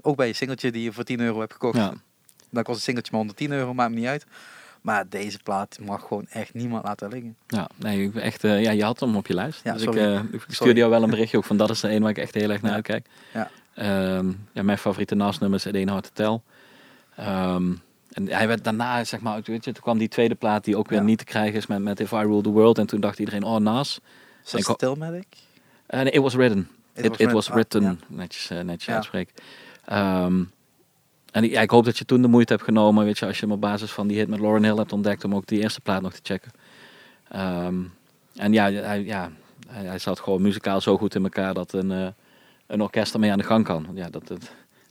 Ook 0.00 0.16
bij 0.16 0.28
een 0.28 0.34
singeltje 0.34 0.72
die 0.72 0.82
je 0.82 0.92
voor 0.92 1.04
10 1.04 1.20
euro 1.20 1.40
hebt 1.40 1.52
gekocht. 1.52 1.90
Dan 2.50 2.62
kost 2.62 2.76
een 2.76 2.82
singeltje 2.84 3.10
maar 3.12 3.20
110 3.20 3.52
euro, 3.52 3.74
maakt 3.74 3.90
me 3.90 3.96
niet 3.96 4.06
uit. 4.06 4.26
Maar 4.80 5.08
deze 5.08 5.38
plaat 5.42 5.78
mag 5.82 6.00
gewoon 6.06 6.26
echt 6.28 6.54
niemand 6.54 6.84
laten 6.84 7.08
liggen. 7.08 7.36
Ja, 7.46 7.68
nee, 7.76 8.02
ik 8.02 8.12
ben 8.12 8.22
echt, 8.22 8.44
eh, 8.44 8.62
ja, 8.62 8.70
je 8.70 8.84
had 8.84 9.00
hem 9.00 9.16
op 9.16 9.26
je 9.26 9.34
lijst. 9.34 9.60
Ja, 9.64 9.72
dus 9.72 9.82
ik, 9.82 9.94
eh, 9.94 10.20
ik 10.32 10.44
stuurde 10.48 10.78
jou 10.78 10.90
wel 10.90 11.02
een 11.02 11.10
berichtje 11.10 11.36
ook 11.36 11.44
van 11.44 11.56
dat 11.56 11.70
is 11.70 11.80
de 11.80 11.90
een 11.90 12.00
waar 12.02 12.10
ik 12.10 12.18
echt 12.18 12.34
heel 12.34 12.50
erg 12.50 12.62
naar 12.62 12.72
uitkijk. 12.72 13.06
Ja. 13.32 13.50
Ehm, 13.74 14.32
ja, 14.52 14.62
mijn 14.62 14.78
favoriete 14.78 15.14
NAS-nummer 15.14 15.58
is 15.58 15.64
Eden 15.64 15.88
Hard 15.88 16.04
to 16.04 16.10
Tell. 16.12 16.40
Ehm, 17.24 17.72
en 18.12 18.28
hij 18.28 18.48
werd 18.48 18.64
daarna, 18.64 19.04
zeg 19.04 19.20
maar, 19.20 19.40
weet 19.44 19.64
je, 19.64 19.72
toen 19.72 19.82
kwam 19.82 19.98
die 19.98 20.08
tweede 20.08 20.34
plaat 20.34 20.64
die 20.64 20.76
ook 20.76 20.88
weer 20.88 20.98
Ja. 20.98 21.04
niet 21.04 21.18
te 21.18 21.24
krijgen 21.24 21.54
is 21.56 21.66
met, 21.66 21.82
met 21.82 22.00
If 22.00 22.12
I 22.12 22.16
Rule 22.16 22.42
the 22.42 22.50
World. 22.50 22.78
En 22.78 22.86
toen 22.86 23.00
dacht 23.00 23.18
iedereen, 23.18 23.42
oh, 23.42 23.56
NAS. 23.60 24.00
Is 24.44 24.50
dat 24.50 24.60
Ik 24.60 24.66
ho- 24.66 24.72
Stillmatic? 24.74 25.26
En 25.86 26.04
nee, 26.04 26.12
it 26.12 26.20
was 26.20 26.34
written. 26.34 26.68
It 26.94 27.04
It, 27.04 27.08
was 27.10 27.18
it 27.18 27.32
was 27.32 27.48
written. 27.48 27.84
Ah, 27.84 27.92
Netjes, 28.06 28.50
eh, 28.50 28.60
netjes 28.60 28.84
Ja. 28.84 28.94
uitspreken. 28.94 29.34
En 31.36 31.44
ik, 31.44 31.50
ja, 31.50 31.60
ik 31.60 31.70
hoop 31.70 31.84
dat 31.84 31.98
je 31.98 32.04
toen 32.04 32.22
de 32.22 32.28
moeite 32.28 32.52
hebt 32.52 32.64
genomen, 32.64 33.04
weet 33.04 33.18
je, 33.18 33.26
als 33.26 33.38
je 33.38 33.44
hem 33.44 33.54
op 33.54 33.60
basis 33.60 33.90
van 33.90 34.06
die 34.06 34.18
hit 34.18 34.28
met 34.28 34.40
Lauren 34.40 34.64
Hill 34.64 34.76
hebt 34.76 34.92
ontdekt, 34.92 35.24
om 35.24 35.34
ook 35.34 35.46
die 35.46 35.60
eerste 35.60 35.80
plaat 35.80 36.02
nog 36.02 36.12
te 36.12 36.20
checken. 36.22 36.50
Ehm, 37.28 37.74
en 38.34 38.52
ja, 38.52 38.70
hij, 38.70 39.04
ja 39.04 39.30
hij, 39.68 39.84
hij 39.84 39.98
zat 39.98 40.20
gewoon 40.20 40.42
muzikaal 40.42 40.80
zo 40.80 40.96
goed 40.96 41.14
in 41.14 41.22
elkaar 41.22 41.54
dat 41.54 41.72
een, 41.72 41.92
eh, 41.92 42.06
een 42.66 42.80
orkest 42.80 43.14
ermee 43.14 43.30
aan 43.30 43.38
de 43.38 43.44
gang 43.44 43.64
kan. 43.64 43.88
Ja, 43.94 44.08
dat, 44.10 44.26
dat, 44.26 44.50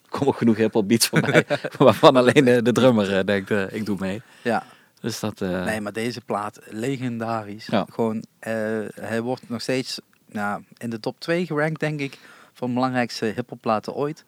komen 0.10 0.28
ook 0.28 0.38
genoeg 0.38 0.58
hip-hop 0.58 0.88
beats 0.88 1.08
voorbij, 1.08 1.46
waarvan 1.78 2.16
alleen 2.16 2.64
de 2.64 2.72
drummer 2.72 3.18
eh, 3.18 3.26
denkt, 3.26 3.52
eh, 3.52 3.74
ik 3.74 3.86
doe 3.86 3.98
mee. 4.00 4.22
Ja. 4.42 4.64
Dus 5.00 5.20
dat, 5.20 5.40
Nee, 5.40 5.82
maar 5.82 5.94
deze 5.94 6.22
plaat, 6.22 6.60
legendarisch. 6.70 7.66
Ja. 7.66 7.86
Gewoon, 7.90 8.24
hij 9.00 9.22
wordt 9.22 9.50
nog 9.50 9.62
steeds 9.62 10.00
nou, 10.32 10.64
in 10.78 10.90
de 10.90 11.00
top 11.00 11.20
2 11.20 11.46
gerankt, 11.46 11.80
denk 11.80 12.00
ik, 12.00 12.20
van 12.54 12.68
de 12.68 12.74
belangrijkste 12.74 13.26
hiphopplaten 13.26 13.94
ooit. 13.94 14.24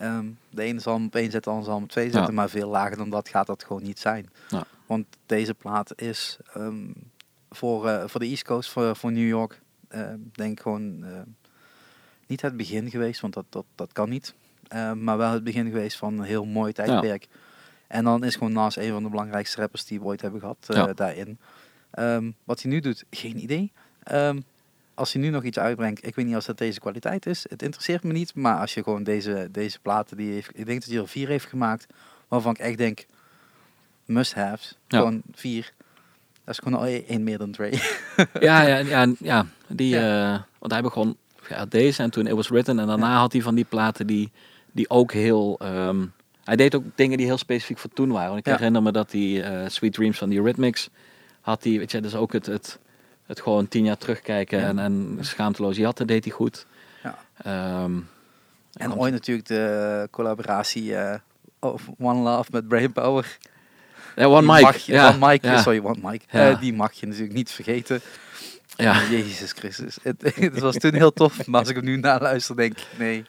Ehm, 0.00 0.26
de 0.50 0.62
ene 0.62 0.80
zal 0.80 0.94
hem 0.94 1.04
op 1.06 1.14
één 1.14 1.30
zetten, 1.30 1.42
de 1.42 1.48
andere 1.48 1.64
zal 1.66 1.74
hem 1.74 1.84
op 1.84 1.90
twee 1.90 2.04
zetten, 2.10 2.30
Ja. 2.30 2.32
maar 2.32 2.48
veel 2.50 2.68
lager 2.68 2.96
dan 2.96 3.10
dat 3.10 3.28
gaat 3.28 3.46
dat 3.46 3.64
gewoon 3.64 3.82
niet 3.82 3.98
zijn. 3.98 4.28
Ja. 4.48 4.64
Want 4.86 5.06
deze 5.26 5.54
plaat 5.54 5.92
is 6.00 6.38
ehm, 6.54 6.86
voor, 7.50 7.88
eh, 7.88 8.08
voor 8.08 8.20
de 8.20 8.26
East 8.26 8.44
Coast, 8.44 8.70
voor, 8.70 8.96
voor 8.96 9.12
New 9.12 9.28
York, 9.28 9.60
eh, 9.88 10.12
denk 10.32 10.52
ik 10.52 10.60
gewoon 10.60 11.04
niet 12.26 12.40
het 12.40 12.56
begin 12.56 12.90
geweest, 12.90 13.20
want 13.20 13.34
dat, 13.34 13.44
dat, 13.48 13.64
dat 13.74 13.92
kan 13.92 14.08
niet. 14.08 14.34
Maar 14.96 15.16
wel 15.16 15.32
het 15.32 15.44
begin 15.44 15.66
geweest 15.66 15.96
van 15.96 16.18
een 16.18 16.24
heel 16.24 16.44
mooi 16.44 16.72
tijdperk. 16.72 17.28
En 17.86 18.04
dan 18.04 18.24
is 18.24 18.34
gewoon 18.34 18.52
naast 18.52 18.76
een 18.76 18.92
van 18.92 19.02
de 19.02 19.08
belangrijkste 19.08 19.60
rappers 19.60 19.84
die 19.84 19.98
we 20.00 20.04
ooit 20.04 20.20
hebben 20.20 20.40
gehad 20.40 20.66
eh, 20.68 20.88
daarin. 20.94 21.38
Wat 22.44 22.62
hij 22.62 22.70
nu 22.70 22.80
doet, 22.80 23.04
geen 23.10 23.42
idee. 23.42 23.72
Als 24.94 25.12
hij 25.12 25.22
nu 25.22 25.28
nog 25.28 25.44
iets 25.44 25.58
uitbrengt, 25.58 26.06
ik 26.06 26.14
weet 26.14 26.26
niet 26.26 26.36
of 26.36 26.44
dat 26.44 26.58
deze 26.58 26.80
kwaliteit 26.80 27.26
is. 27.26 27.46
Het 27.48 27.62
interesseert 27.62 28.02
me 28.02 28.12
niet, 28.12 28.34
maar 28.34 28.58
als 28.60 28.74
je 28.74 28.82
gewoon 28.82 29.02
deze, 29.02 29.48
deze 29.50 29.78
platen, 29.80 30.16
die 30.16 30.32
heeft, 30.32 30.50
ik 30.58 30.66
denk 30.66 30.80
dat 30.80 30.90
hij 30.90 30.98
er 30.98 31.08
vier 31.08 31.28
heeft 31.28 31.46
gemaakt, 31.46 31.86
waarvan 32.28 32.52
ik 32.52 32.58
echt 32.58 32.78
denk, 32.78 33.06
must-haves, 34.04 34.76
Ja. 34.88 34.98
gewoon 34.98 35.22
vier. 35.32 35.72
Dat 36.44 36.54
is 36.54 36.58
gewoon 36.58 36.78
al 36.78 36.86
één 36.86 37.06
één 37.06 37.24
meer 37.24 37.38
dan 37.38 37.50
Dre. 37.50 37.70
Ja, 38.40 38.62
ja, 38.62 38.76
ja, 38.76 39.12
ja. 39.18 39.46
Die, 39.68 39.88
Ja. 39.94 40.34
eh, 40.34 40.40
want 40.58 40.72
hij 40.72 40.82
begon 40.82 41.16
ja, 41.48 41.64
deze 41.66 42.02
en 42.02 42.10
toen 42.10 42.26
It 42.26 42.32
Was 42.34 42.48
Written. 42.48 42.78
En 42.78 42.86
daarna 42.86 43.18
had 43.18 43.32
hij 43.32 43.42
van 43.42 43.54
die 43.54 43.64
platen 43.64 44.06
die, 44.06 44.30
die 44.72 44.90
ook 44.90 45.12
heel... 45.12 45.58
ehm, 45.58 46.06
hij 46.44 46.56
deed 46.56 46.74
ook 46.74 46.84
dingen 46.94 47.16
die 47.16 47.26
heel 47.26 47.38
specifiek 47.38 47.78
voor 47.78 47.90
toen 47.90 48.10
waren. 48.10 48.28
Want 48.32 48.46
ik 48.46 48.52
herinner 48.52 48.82
me 48.82 48.92
dat 48.92 49.10
die 49.10 49.42
eh, 49.42 49.68
Sweet 49.68 49.92
Dreams 49.92 50.18
van 50.18 50.28
die 50.28 50.42
Rhythmics 50.42 50.88
had 51.40 51.64
hij... 51.64 51.78
Weet 51.78 51.90
je, 51.90 52.00
dus 52.00 52.14
ook 52.14 52.32
het, 52.32 52.46
het, 52.46 52.78
het 53.30 53.40
gewoon 53.40 53.68
tien 53.68 53.84
jaar 53.84 53.98
terugkijken 53.98 54.58
Ja. 54.60 54.66
en, 54.66 54.78
en 54.78 55.18
schaamteloos 55.20 55.76
jatten 55.76 56.06
deed 56.06 56.24
hij 56.24 56.32
goed. 56.32 56.66
Ja. 57.02 57.18
Ehm, 57.42 57.92
en 58.72 58.94
ooit 58.94 59.12
natuurlijk 59.12 59.46
de 59.48 60.08
collaboratie 60.10 60.96
eh, 60.96 61.18
of 61.58 61.82
One 61.98 62.20
Love 62.20 62.50
met 62.52 62.68
Brainpower. 62.68 63.38
Ja, 64.16 64.24
One 64.26 64.40
Die 64.40 64.50
Mike. 64.50 64.62
mag 64.62 64.76
je- 64.76 64.92
ja, 64.92 65.08
One 65.14 65.26
Mike, 65.28 65.46
ja, 65.46 65.62
sorry, 65.62 65.80
One 65.84 65.98
Mike. 66.10 66.24
Eh, 66.28 66.60
die 66.60 66.72
mag 66.74 66.92
je 66.92 67.06
natuurlijk 67.06 67.32
niet 67.34 67.50
vergeten. 67.50 68.00
ja. 68.76 69.02
Jezus 69.10 69.52
Christus. 69.52 69.98
Het, 70.02 70.32
het 70.34 70.58
was 70.58 70.76
toen 70.76 70.94
heel 70.94 71.12
tof, 71.12 71.46
maar 71.46 71.60
als 71.60 71.68
ik 71.68 71.76
hem 71.76 71.84
nu 71.84 71.96
naluister, 71.96 72.56
denk 72.56 72.78
ik 72.78 72.86
nee. 72.98 73.24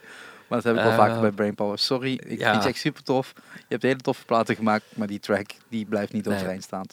Maar 0.47 0.61
dat 0.61 0.63
heb 0.63 0.75
ik 0.75 0.81
wel 0.81 0.91
Eh, 0.91 0.97
vaker 1.07 1.21
bij 1.21 1.31
Brainpower. 1.31 1.79
Sorry, 1.79 2.13
ik 2.13 2.39
ja. 2.39 2.51
vind 2.51 2.63
je 2.63 2.69
echt 2.69 2.79
super 2.79 3.03
tof. 3.03 3.33
Je 3.55 3.63
hebt 3.67 3.83
hele 3.83 3.95
toffe 3.99 4.25
platen 4.25 4.55
gemaakt, 4.55 4.85
maar 4.95 5.07
die 5.07 5.19
track 5.19 5.49
die 5.69 5.85
blijft 5.85 6.13
niet 6.13 6.27
overeind 6.27 6.63
staan. 6.63 6.85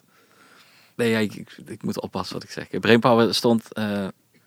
Nee, 0.99 1.11
ja, 1.11 1.18
ik, 1.18 1.34
ik, 1.34 1.57
ik 1.66 1.82
moet 1.82 2.01
oppassen 2.01 2.34
wat 2.34 2.44
ik 2.44 2.51
zeg. 2.51 2.80
Brainpower 2.80 3.34
stond 3.34 3.72
eh, 3.72 4.05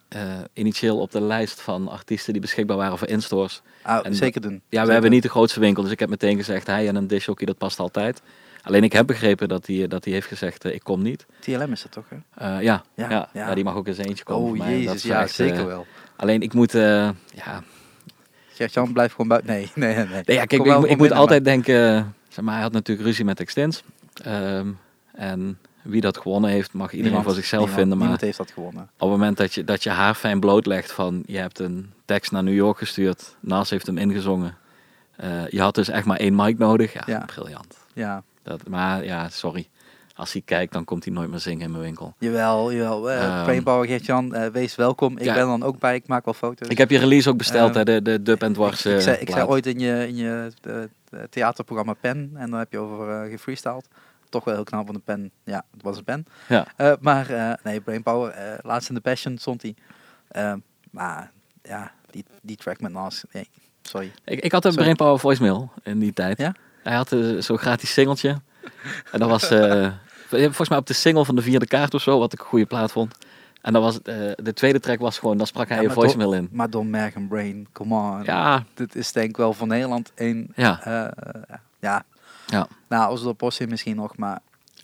eh, 0.07 0.21
initieel 0.53 0.99
op 0.99 1.11
de 1.11 1.21
lijst 1.21 1.61
van 1.61 1.87
artiesten 1.87 2.33
die 2.33 2.41
beschikbaar 2.41 2.77
waren 2.77 2.97
voor 2.97 3.07
instores. 3.07 3.61
Ah, 3.81 4.05
En 4.05 4.15
zeker 4.15 4.41
doen. 4.41 4.51
Ja, 4.51 4.61
Zeker 4.69 4.85
we 4.85 4.91
hebben 4.93 5.11
niet 5.11 5.23
de 5.23 5.29
grootste 5.29 5.59
winkel, 5.59 5.83
dus 5.83 5.91
ik 5.91 5.99
heb 5.99 6.09
meteen 6.09 6.37
gezegd, 6.37 6.67
hij 6.67 6.87
en 6.87 6.95
een 6.95 7.07
dishhockey, 7.07 7.45
dat 7.45 7.57
past 7.57 7.79
altijd. 7.79 8.21
Alleen 8.61 8.83
ik 8.83 8.93
heb 8.93 9.07
begrepen 9.07 9.47
dat 9.47 9.67
hij, 9.67 9.87
dat 9.87 10.03
hij 10.03 10.13
heeft 10.13 10.27
gezegd, 10.27 10.65
eh, 10.65 10.73
ik 10.73 10.83
kom 10.83 11.01
niet. 11.01 11.25
TLM 11.39 11.71
is 11.71 11.81
dat 11.81 11.91
toch, 11.91 12.05
hè? 12.09 12.47
Ja, 12.47 12.59
Ja, 12.59 12.83
ja, 12.95 13.09
ja. 13.09 13.29
ja, 13.33 13.55
die 13.55 13.63
mag 13.63 13.75
ook 13.75 13.87
eens 13.87 13.97
eentje 13.97 14.23
komen. 14.23 14.51
Oh. 14.51 14.57
Dat 14.57 14.67
jezus, 14.67 14.93
is 14.93 15.03
ja, 15.03 15.21
echt, 15.21 15.33
zeker 15.33 15.65
wel. 15.65 15.85
Alleen 16.15 16.41
ik 16.41 16.53
moet, 16.53 16.71
ja, 16.71 17.63
Gert-Jan 18.53 18.93
blijft 18.93 19.11
gewoon 19.11 19.27
buiten. 19.27 19.49
Nee, 19.53 19.71
nee, 19.75 19.95
nee. 19.95 20.05
nee, 20.05 20.37
ja 20.37 20.45
kijk, 20.45 20.65
ik, 20.89 20.97
moet 20.97 21.11
altijd 21.11 21.43
denken, 21.43 22.13
zeg 22.29 22.43
maar, 22.43 22.53
hij 22.53 22.63
had 22.63 22.71
natuurlijk 22.71 23.07
ruzie 23.07 23.25
met 23.25 23.39
Extens. 23.39 23.83
Ehm, 24.23 24.67
en 25.11 25.57
wie 25.83 26.01
dat 26.01 26.17
gewonnen 26.17 26.49
heeft, 26.49 26.73
mag 26.73 26.85
iedereen 26.91 27.03
Niemand, 27.05 27.25
voor 27.25 27.35
zichzelf 27.35 27.61
niemand, 27.65 27.79
vinden. 27.79 27.97
Maar 27.97 28.07
Niemand 28.07 28.25
heeft 28.25 28.37
dat 28.37 28.51
gewonnen. 28.51 28.83
op 28.83 28.99
het 28.99 29.09
moment 29.09 29.37
dat 29.37 29.53
je, 29.53 29.63
dat 29.63 29.83
je 29.83 29.89
haar 29.89 30.13
fijn 30.13 30.39
blootlegt 30.39 30.91
van, 30.91 31.23
je 31.25 31.37
hebt 31.37 31.59
een 31.59 31.91
tekst 32.05 32.31
naar 32.31 32.43
New 32.43 32.53
York 32.55 32.77
gestuurd, 32.77 33.35
Nas 33.39 33.69
heeft 33.69 33.85
hem 33.85 33.97
ingezongen. 33.97 34.57
Eh, 35.15 35.47
je 35.47 35.61
had 35.61 35.75
dus 35.75 35.89
echt 35.89 36.05
maar 36.05 36.17
één 36.17 36.35
mic 36.35 36.57
nodig. 36.57 36.93
Ja, 36.93 37.03
Ja. 37.05 37.23
briljant. 37.25 37.77
Ja, 37.93 38.23
Dat, 38.43 38.67
maar 38.67 39.03
ja, 39.05 39.29
sorry. 39.29 39.67
Als 40.15 40.33
hij 40.33 40.41
kijkt, 40.45 40.73
dan 40.73 40.83
komt 40.83 41.05
hij 41.05 41.13
nooit 41.13 41.29
meer 41.29 41.39
zingen 41.39 41.61
in 41.65 41.71
mijn 41.71 41.83
winkel. 41.83 42.13
jawel, 42.19 42.71
jawel. 42.73 43.11
eh 43.11 43.23
Ehm. 43.25 43.43
Brainpower, 43.43 43.87
Gert-Jan, 43.87 44.33
eh, 44.33 44.47
wees 44.51 44.75
welkom. 44.75 45.17
Ik 45.17 45.23
Ja. 45.25 45.33
ben 45.33 45.45
dan 45.45 45.63
ook 45.63 45.79
bij, 45.79 45.95
ik 45.95 46.07
maak 46.07 46.25
wel 46.25 46.33
foto's. 46.33 46.67
Ik 46.67 46.77
heb 46.77 46.89
je 46.89 46.97
release 46.97 47.29
ook 47.29 47.37
besteld, 47.37 47.69
Ehm, 47.69 47.77
hè, 47.77 47.83
de, 47.83 48.01
de 48.01 48.21
dub 48.21 48.41
en 48.43 48.53
dwars. 48.53 48.85
ik, 48.85 48.93
eh, 48.95 48.99
zei, 48.99 49.17
ik 49.17 49.29
zei 49.29 49.45
ooit 49.47 49.65
in 49.65 49.79
je, 49.79 50.07
in 50.07 50.15
je 50.15 50.51
eh, 50.61 50.81
eh, 50.83 50.89
theaterprogramma 51.29 51.93
Pen, 51.93 52.31
en 52.35 52.49
dan 52.49 52.59
heb 52.59 52.71
je 52.71 52.77
over 52.77 53.09
eh 53.23 53.31
gefreestyled. 53.31 53.87
Toch 54.31 54.43
wel 54.43 54.53
heel 54.53 54.63
knap 54.63 54.85
van 54.85 54.95
de 54.95 55.01
pen. 55.01 55.31
Ja, 55.43 55.63
het 55.71 55.83
was 55.83 55.97
een 55.97 56.03
pen. 56.03 56.25
Ja. 56.47 56.65
Eh, 56.75 56.93
maar 56.99 57.29
eh, 57.29 57.53
nee, 57.63 57.81
Brainpower, 57.81 58.31
eh 58.31 58.57
laatst 58.61 58.89
in 58.89 58.95
de 58.95 59.01
Passion 59.01 59.37
stond 59.37 59.61
hij. 59.61 59.75
Maar 60.91 61.31
ja, 61.63 61.91
die, 62.09 62.25
die 62.41 62.55
track 62.55 62.81
met 62.81 62.91
Nas, 62.91 63.23
nee, 63.31 63.49
sorry. 63.81 64.11
Ik, 64.25 64.39
ik 64.39 64.51
had 64.51 64.65
een 64.65 64.71
Sorry. 64.71 64.85
Brainpower 64.85 65.19
voicemail 65.19 65.71
in 65.83 65.99
die 65.99 66.13
tijd. 66.13 66.37
Ja? 66.37 66.55
Hij 66.83 66.95
had 66.95 67.15
zo'n 67.39 67.57
gratis 67.57 67.93
singeltje. 67.93 68.41
En 69.11 69.19
dat 69.19 69.29
was 69.29 69.47
volgens 70.29 70.69
mij 70.69 70.77
op 70.77 70.87
de 70.87 70.93
single 70.93 71.25
van 71.25 71.35
de 71.35 71.41
vierde 71.41 71.67
kaart 71.67 71.93
of 71.93 72.01
zo, 72.01 72.19
wat 72.19 72.33
ik 72.33 72.39
een 72.39 72.45
goede 72.45 72.65
plaat 72.65 72.91
vond. 72.91 73.17
En 73.61 73.73
dat 73.73 73.81
was, 73.81 74.01
eh, 74.01 74.31
de 74.35 74.53
tweede 74.53 74.79
track 74.79 74.99
was 74.99 75.19
gewoon, 75.19 75.37
dan 75.37 75.47
sprak 75.47 75.67
hij 75.67 75.77
Ja, 75.77 75.83
je 75.83 75.89
voicemail 75.89 76.33
in. 76.33 76.49
Maar 76.51 76.69
Don 76.69 76.89
Merg 76.89 77.13
en 77.13 77.27
Brain, 77.27 77.67
come 77.71 77.95
on. 77.95 78.23
Ja, 78.23 78.63
Dit 78.73 78.95
is 78.95 79.11
denk 79.11 79.29
ik 79.29 79.37
wel 79.37 79.53
voor 79.53 79.67
Nederland 79.67 80.11
een... 80.15 80.51
ja, 80.55 81.13
ja. 81.79 82.03
Ja. 82.51 82.67
Nou, 82.89 83.25
op 83.27 83.37
post 83.37 83.67
misschien 83.67 83.95
nog, 83.95 84.17
maar 84.17 84.39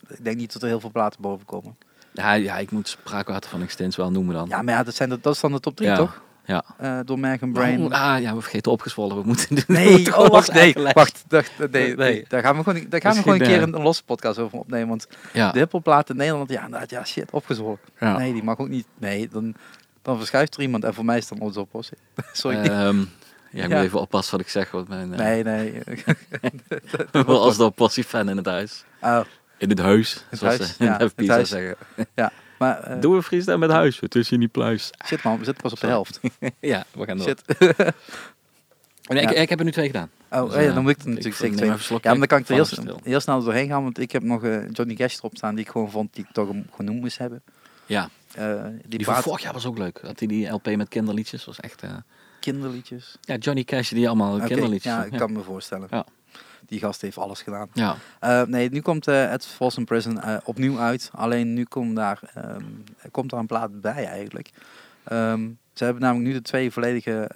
ik 0.08 0.24
denk 0.24 0.38
niet 0.38 0.54
dat 0.54 0.62
er 0.62 0.68
heel 0.68 0.80
veel 0.80 0.92
platen 0.92 1.22
boven 1.22 1.46
komen. 1.46 1.78
Ja, 2.14 2.34
ja, 2.34 2.58
ik 2.58 2.72
moet 2.72 2.88
spraakwater 2.88 3.50
van 3.50 3.62
Extens 3.62 3.96
wel 3.96 4.12
noemen 4.12 4.34
dan. 4.36 4.48
Ja, 4.50 4.62
maar 4.62 4.74
ja, 4.74 4.84
dat, 4.84 4.96
zijn 4.96 5.10
de, 5.10 5.20
dat 5.22 5.34
is 5.34 5.40
dan 5.42 5.52
de 5.52 5.60
top 5.60 5.76
3, 5.76 5.90
Ja, 5.90 5.96
toch? 5.96 6.22
ja. 6.46 6.64
Eh 6.78 7.00
Don 7.06 7.20
Merg 7.20 7.42
en 7.42 7.52
Brain. 7.52 7.86
Oh, 7.86 7.92
ah, 7.92 8.22
ja, 8.22 8.36
we 8.36 8.42
vergeten 8.42 8.72
opgezwollen. 8.72 9.18
We 9.18 9.24
moeten 9.26 9.58
Nee, 9.68 9.92
moeten 9.98 10.18
oh, 10.18 10.28
wacht, 10.28 10.54
nee, 10.54 10.74
wacht, 10.94 11.24
dacht, 11.28 11.52
nee, 11.58 11.68
nee, 11.72 11.96
Nee. 11.96 12.26
daar 12.28 12.42
gaan 12.42 12.58
we 12.58 12.64
gewoon, 12.64 12.86
daar 12.90 13.02
gaan 13.02 13.16
we 13.16 13.22
gewoon 13.22 13.40
een 13.40 13.46
keer 13.46 13.56
eh, 13.58 13.62
een, 13.62 13.74
een 13.76 13.82
losse 13.82 14.04
podcast 14.04 14.40
over 14.40 14.60
opnemen, 14.60 14.88
want 14.88 15.08
Ja, 15.34 15.52
de 15.52 15.60
hiphopplaten 15.60 16.16
in 16.16 16.22
Nederland, 16.22 16.50
ja, 16.50 16.64
inderdaad, 16.66 16.90
ja, 16.90 17.04
shit, 17.06 17.32
opgezwollen. 17.32 17.80
ja. 18.00 18.18
Nee, 18.18 18.34
die 18.34 18.44
mag 18.44 18.58
ook 18.58 18.70
niet, 18.70 18.86
nee, 18.98 19.28
dan, 19.30 19.56
dan 20.02 20.18
verschuift 20.18 20.56
er 20.56 20.62
iemand 20.62 20.84
en 20.84 20.94
voor 20.94 21.06
mij 21.06 21.18
is 21.18 21.28
dan 21.28 21.40
onze 21.40 21.60
oplossing. 21.60 22.00
Sorry. 22.34 22.58
Ehm, 22.58 23.04
Ja, 23.52 23.64
ik 23.64 23.70
Ja. 23.70 23.76
moet 23.76 23.86
even 23.86 24.00
oppassen 24.00 24.32
wat 24.38 24.46
ik 24.46 24.52
zeg. 24.52 24.72
Want 24.72 24.88
mijn, 24.88 25.14
eh, 25.14 25.20
Nee, 25.20 25.44
nee. 25.44 25.82
wel 27.26 27.42
als 27.42 27.58
de 27.58 27.70
Possie-fan 27.72 28.30
in 28.30 28.38
het 28.38 28.46
huis. 28.46 28.84
Oh, 29.02 29.20
In 29.58 29.70
het 29.70 29.80
huis, 29.80 30.24
Het 30.30 30.40
zoals 30.40 30.58
huis, 30.58 30.76
ze 30.76 30.84
ja, 30.84 31.00
in 31.00 31.08
de 31.08 31.12
het 31.16 31.28
huis. 31.30 31.50
zeggen. 31.50 31.76
maar 32.60 32.80
eh, 32.84 33.02
Doe 33.02 33.16
een 33.16 33.24
freestyle 33.24 33.58
met 33.58 33.70
huis, 33.72 34.00
het 34.00 34.16
is 34.16 34.30
hier 34.30 34.40
niet 34.40 34.52
pluis. 34.52 34.90
shit 35.06 35.24
man, 35.24 35.38
we 35.38 35.44
zitten 35.46 35.64
pas 35.64 35.72
op 35.72 35.80
de 35.80 35.88
helft. 35.88 36.20
ja, 36.60 36.86
we 36.92 37.06
gaan 37.06 37.18
door. 37.18 37.36
Nee, 39.08 39.22
ik, 39.24 39.30
Ja. 39.30 39.36
ik 39.42 39.50
heb 39.50 39.60
er 39.60 39.66
nu 39.66 39.72
twee 39.72 39.86
gedaan. 39.86 40.10
Oh, 40.32 40.44
Dus, 40.46 40.54
ja, 40.54 40.60
eh, 40.60 40.74
dan 40.74 40.84
moet 40.84 40.92
ik 40.92 40.98
ik 40.98 41.06
natuurlijk 41.06 41.36
zeker 41.36 41.58
twee. 41.58 41.78
slok 41.78 42.04
Ja, 42.04 42.10
maar 42.10 42.20
dan 42.20 42.28
kan 42.28 42.38
ik 42.40 42.48
er 42.48 42.54
heel, 43.04 43.20
snel 43.20 43.44
doorheen 43.44 43.68
gaan, 43.70 43.84
want 43.84 44.00
ik 44.00 44.12
heb 44.12 44.24
nog 44.24 44.44
eh, 44.44 44.70
Johnny 44.72 44.96
Cash 44.96 45.18
erop 45.18 45.38
staan 45.38 45.56
die 45.56 45.66
ik 45.66 45.72
gewoon 45.72 45.92
vond 45.92 46.14
die 46.14 46.24
ik 46.24 46.30
toch 46.34 46.50
genoemd 46.76 47.00
moest 47.02 47.18
hebben. 47.18 47.44
Ja, 47.86 48.10
die 48.86 48.98
die 48.98 49.06
van 49.06 49.16
vorig 49.22 49.42
jaar 49.42 49.54
was 49.54 49.66
ook 49.66 49.78
leuk. 49.78 50.00
Dat 50.04 50.20
hij 50.20 50.28
die 50.28 50.48
LP 50.50 50.76
met 50.76 50.88
kinderliedjes 50.88 51.46
was 51.46 51.60
echt... 51.60 51.82
kinderliedjes. 52.52 53.18
ja, 53.22 53.36
Johnny 53.36 53.64
Cash 53.64 53.90
die 53.90 54.08
allemaal 54.08 54.36
Oké, 54.36 54.46
kinderliedjes. 54.46 54.94
ja, 54.94 55.04
ik 55.04 55.12
kan 55.18 55.32
me 55.32 55.42
voorstellen. 55.42 55.88
Ja. 55.92 56.06
Die 56.66 56.80
gast 56.80 57.02
heeft 57.02 57.18
alles 57.18 57.42
gedaan. 57.42 57.70
ja. 57.74 57.96
Eh, 58.20 58.42
nee, 58.44 58.70
nu 58.70 58.82
komt 58.82 59.08
At 59.08 59.46
Folsom 59.46 59.86
Prison 59.86 60.22
eh, 60.22 60.38
opnieuw 60.44 60.80
uit. 60.80 61.10
Alleen 61.14 61.54
nu 61.54 61.64
komt 61.64 61.96
daar, 61.96 62.20
ehm, 62.34 62.64
komt 63.12 63.30
daar 63.30 63.40
een 63.40 63.46
plaat 63.46 63.82
bij 63.82 64.06
eigenlijk. 64.06 64.50
Ehm, 65.04 65.50
ze 65.74 65.84
hebben 65.84 66.02
namelijk 66.04 66.28
nu 66.28 66.34
de 66.34 66.42
twee 66.42 66.72
volledige 66.72 67.30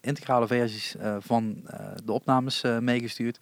integrale 0.00 0.46
versies 0.46 0.94
van 1.18 1.62
de 2.04 2.12
opnames 2.12 2.62
meegestuurd. 2.80 3.38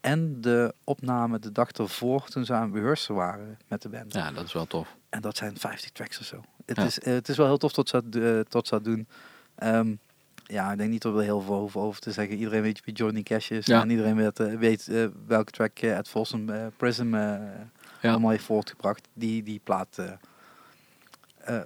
En 0.00 0.40
de 0.40 0.74
opname 0.84 1.38
de 1.38 1.52
dag 1.52 1.70
ervoor 1.70 2.28
toen 2.28 2.44
ze 2.44 2.52
aan 2.52 2.62
het 2.68 2.74
rehearsen 2.74 3.14
waren 3.14 3.58
met 3.68 3.82
de 3.82 3.88
band. 3.88 4.14
ja, 4.14 4.32
dat 4.32 4.44
is 4.44 4.52
wel 4.52 4.66
tof. 4.66 4.96
En 5.08 5.20
dat 5.20 5.36
zijn 5.36 5.56
50 5.58 5.90
tracks 5.90 6.18
of 6.18 6.24
zo. 6.26 6.40
Het, 6.66 6.76
Ja. 6.76 6.84
is, 6.84 7.04
het 7.04 7.28
is 7.28 7.36
wel 7.36 7.46
heel 7.46 7.56
tof 7.58 7.72
tot 7.72 7.88
ze 7.88 8.02
dat, 8.08 8.50
tot 8.50 8.66
ze 8.68 8.74
dat 8.74 8.84
doen. 8.84 9.08
Ehm, 9.54 9.94
ja, 10.48 10.72
ik 10.72 10.78
denk 10.78 10.90
niet 10.90 11.02
dat 11.02 11.12
we 11.12 11.18
er 11.18 11.24
heel 11.24 11.40
veel 11.40 11.54
over, 11.54 11.80
over 11.80 12.00
te 12.00 12.12
zeggen. 12.12 12.36
Iedereen 12.36 12.62
weet 12.62 12.84
wie 12.84 12.94
Johnny 12.94 13.22
Cash 13.22 13.50
is. 13.50 13.66
Ja. 13.66 13.80
En 13.82 13.90
iedereen 13.90 14.16
weet, 14.16 14.40
eh, 14.40 14.54
weet 14.54 14.88
eh, 14.88 15.06
welke 15.26 15.50
track 15.50 15.78
eh, 15.78 15.96
At 15.96 16.08
Folsom 16.08 16.48
Prism 16.76 17.14
eh 17.14 17.40
allemaal 18.02 18.30
heeft 18.30 18.44
voortgebracht. 18.44 19.08
Die, 19.12 19.42
die 19.42 19.60
plaat 19.64 19.98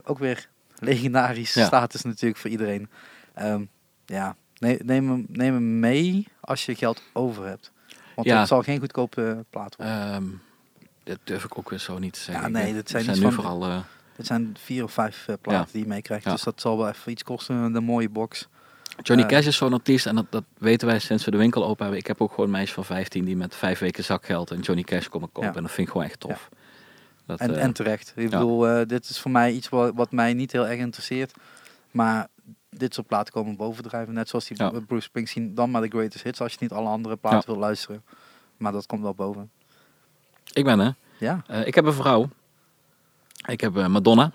ook 0.05 0.19
weer 0.19 0.49
legendarisch 0.79 1.55
Ja. 1.55 1.65
status 1.67 2.03
natuurlijk 2.03 2.41
voor 2.41 2.51
iedereen. 2.51 2.89
Ehm, 3.35 3.65
ja, 4.07 4.37
neem, 4.59 4.79
neem, 4.85 5.09
hem, 5.11 5.25
neem 5.29 5.55
hem 5.55 5.81
mee 5.81 6.29
als 6.41 6.67
je 6.67 6.75
geld 6.75 7.03
over 7.13 7.47
hebt. 7.47 7.73
Want 8.15 8.27
Ja. 8.27 8.39
het 8.39 8.49
zal 8.49 8.63
geen 8.63 8.81
goedkope 8.81 9.45
plaat 9.51 9.77
worden. 9.77 9.95
Ehm, 10.13 10.25
dat 11.05 11.19
durf 11.25 11.45
ik 11.45 11.59
ook 11.59 11.71
weer 11.71 11.79
zo 11.79 11.99
niet 11.99 12.13
te 12.13 12.21
zeggen. 12.21 12.45
Ja, 12.45 12.49
nee, 12.51 12.73
dit 12.73 12.91
zijn 12.91 13.03
het 13.07 13.11
iets 13.17 13.25
nu 13.25 13.33
van- 13.33 13.43
vooral... 13.45 13.83
Het 14.17 14.27
zijn 14.27 14.57
vier 14.59 14.85
of 14.85 14.93
vijf 14.93 15.25
platen 15.41 15.53
Ja. 15.53 15.67
die 15.73 15.83
je 15.83 15.89
meekrijgt. 15.89 16.25
Ja. 16.25 16.31
Dus 16.33 16.43
dat 16.43 16.61
zal 16.61 16.77
wel 16.79 16.89
even 16.89 17.13
iets 17.13 17.23
kosten, 17.23 17.73
de 17.73 17.81
mooie 17.81 18.09
box. 18.09 18.49
Johnny 19.03 19.25
Eh, 19.25 19.31
Cash 19.31 19.47
is 19.47 19.57
zo'n 19.57 19.73
artiest 19.73 20.07
en 20.07 20.15
dat, 20.15 20.27
dat 20.31 20.45
weten 20.59 20.87
wij 20.87 20.99
sinds 20.99 21.25
we 21.25 21.31
de 21.31 21.37
winkel 21.37 21.65
open 21.65 21.83
hebben. 21.83 21.99
Ik 21.99 22.07
heb 22.07 22.21
ook 22.21 22.31
gewoon 22.31 22.47
een 22.47 22.53
meisje 22.53 22.75
van 22.75 22.85
15 22.85 23.25
die 23.25 23.37
met 23.37 23.55
vijf 23.55 23.79
weken 23.79 24.05
zakgeld 24.05 24.51
een 24.51 24.61
Johnny 24.61 24.83
Cash 24.83 25.07
komen 25.09 25.33
kopen. 25.33 25.55
En 25.55 25.63
dat 25.63 25.71
vind 25.73 25.87
ik 25.87 25.93
gewoon 25.93 26.07
echt 26.09 26.21
tof. 26.21 26.49
Dat, 27.27 27.39
En, 27.41 27.55
eh, 27.57 27.63
en 27.63 27.73
terecht. 27.73 28.13
Ik 28.17 28.31
bedoel, 28.31 28.69
eh, 28.69 28.87
dit 28.87 29.09
is 29.09 29.19
voor 29.21 29.31
mij 29.31 29.53
iets 29.53 29.69
wat, 29.69 29.93
wat 29.95 30.13
mij 30.13 30.35
niet 30.35 30.53
heel 30.53 30.67
erg 30.67 30.79
interesseert. 30.79 31.33
Maar 31.91 32.29
dit 32.71 32.95
soort 32.95 33.07
platen 33.07 33.33
komen 33.33 33.57
bovendrijven. 33.57 34.15
Net 34.15 34.29
zoals 34.29 34.47
die 34.47 34.57
Ja. 34.63 34.71
Bruce 34.87 35.03
Springsteen. 35.03 35.55
Dan 35.55 35.71
maar 35.71 35.83
de 35.83 35.89
greatest 35.89 36.25
hits 36.25 36.41
als 36.41 36.53
je 36.53 36.59
niet 36.61 36.73
alle 36.73 36.89
andere 36.89 37.17
platen 37.17 37.39
Ja. 37.39 37.47
wil 37.47 37.57
luisteren. 37.57 38.03
Maar 38.57 38.73
dat 38.73 38.87
komt 38.87 39.03
wel 39.03 39.15
boven. 39.15 39.51
ik 40.53 40.65
ben 40.65 40.81
er. 40.81 40.95
Ja, 41.19 41.43
ik 41.65 41.75
heb 41.75 41.85
een 41.85 41.93
vrouw. 41.93 42.29
Ik 43.47 43.61
heb 43.61 43.73
Madonna. 43.89 44.31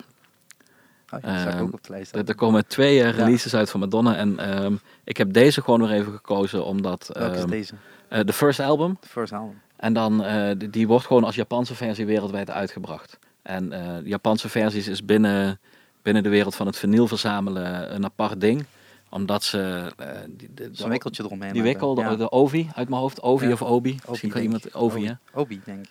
Oh, 1.12 1.18
ja, 1.22 1.44
dat 1.44 1.54
Ehm, 1.54 1.62
ook 1.62 1.72
op 1.72 1.82
de 1.84 1.92
lijst. 1.92 2.14
Er, 2.14 2.28
er 2.28 2.34
komen 2.34 2.66
twee 2.66 2.98
eh, 3.02 3.04
Ja. 3.04 3.10
releases 3.10 3.54
uit 3.54 3.70
van 3.70 3.80
Madonna. 3.80 4.16
En 4.16 4.38
ehm, 4.38 4.74
ik 5.04 5.16
heb 5.16 5.32
deze 5.32 5.62
gewoon 5.62 5.80
weer 5.80 5.90
even 5.90 6.12
gekozen 6.12 6.64
omdat... 6.64 7.10
Welke 7.12 7.34
is 7.36 7.40
ehm, 7.42 7.50
deze? 7.50 7.74
eh, 8.08 8.20
de 8.24 8.32
first 8.32 8.60
album. 8.60 8.96
De 9.00 9.08
first 9.08 9.32
album. 9.32 9.60
En 9.76 9.92
dan, 9.92 10.24
eh, 10.24 10.50
die, 10.58 10.70
die 10.70 10.86
wordt 10.86 11.06
gewoon 11.06 11.24
als 11.24 11.34
Japanse 11.34 11.74
versie 11.74 12.06
wereldwijd 12.06 12.50
uitgebracht. 12.50 13.18
En 13.42 13.68
de 13.70 14.00
Japanse 14.04 14.48
versies 14.48 14.88
is 14.88 15.04
binnen, 15.04 15.60
binnen 16.02 16.22
de 16.22 16.28
wereld 16.28 16.54
van 16.54 16.66
het 16.66 16.76
vinyl 16.76 17.06
verzamelen 17.08 17.94
een 17.94 18.04
apart 18.04 18.40
ding. 18.40 18.64
Omdat 19.10 19.42
ze... 19.42 19.92
eh, 19.96 20.06
die, 20.28 20.54
de, 20.54 20.68
Zo'n 20.72 20.88
wikkeltje 20.90 21.22
eromheen. 21.24 21.52
Die 21.52 21.62
wikkel, 21.62 21.94
de, 21.94 22.00
Ja. 22.00 22.16
de 22.16 22.30
Ovi 22.30 22.70
uit 22.74 22.88
mijn 22.88 23.00
hoofd. 23.00 23.20
Ovi 23.22 23.46
Ja. 23.46 23.52
of 23.52 23.62
Obi. 23.62 23.90
Obi, 23.90 24.00
Misschien 24.08 24.30
kan 24.30 24.42
iemand... 24.42 24.74
Ovi, 24.74 25.06
hè? 25.06 25.12
Obi, 25.32 25.60
denk 25.64 25.78
ik. 25.78 25.90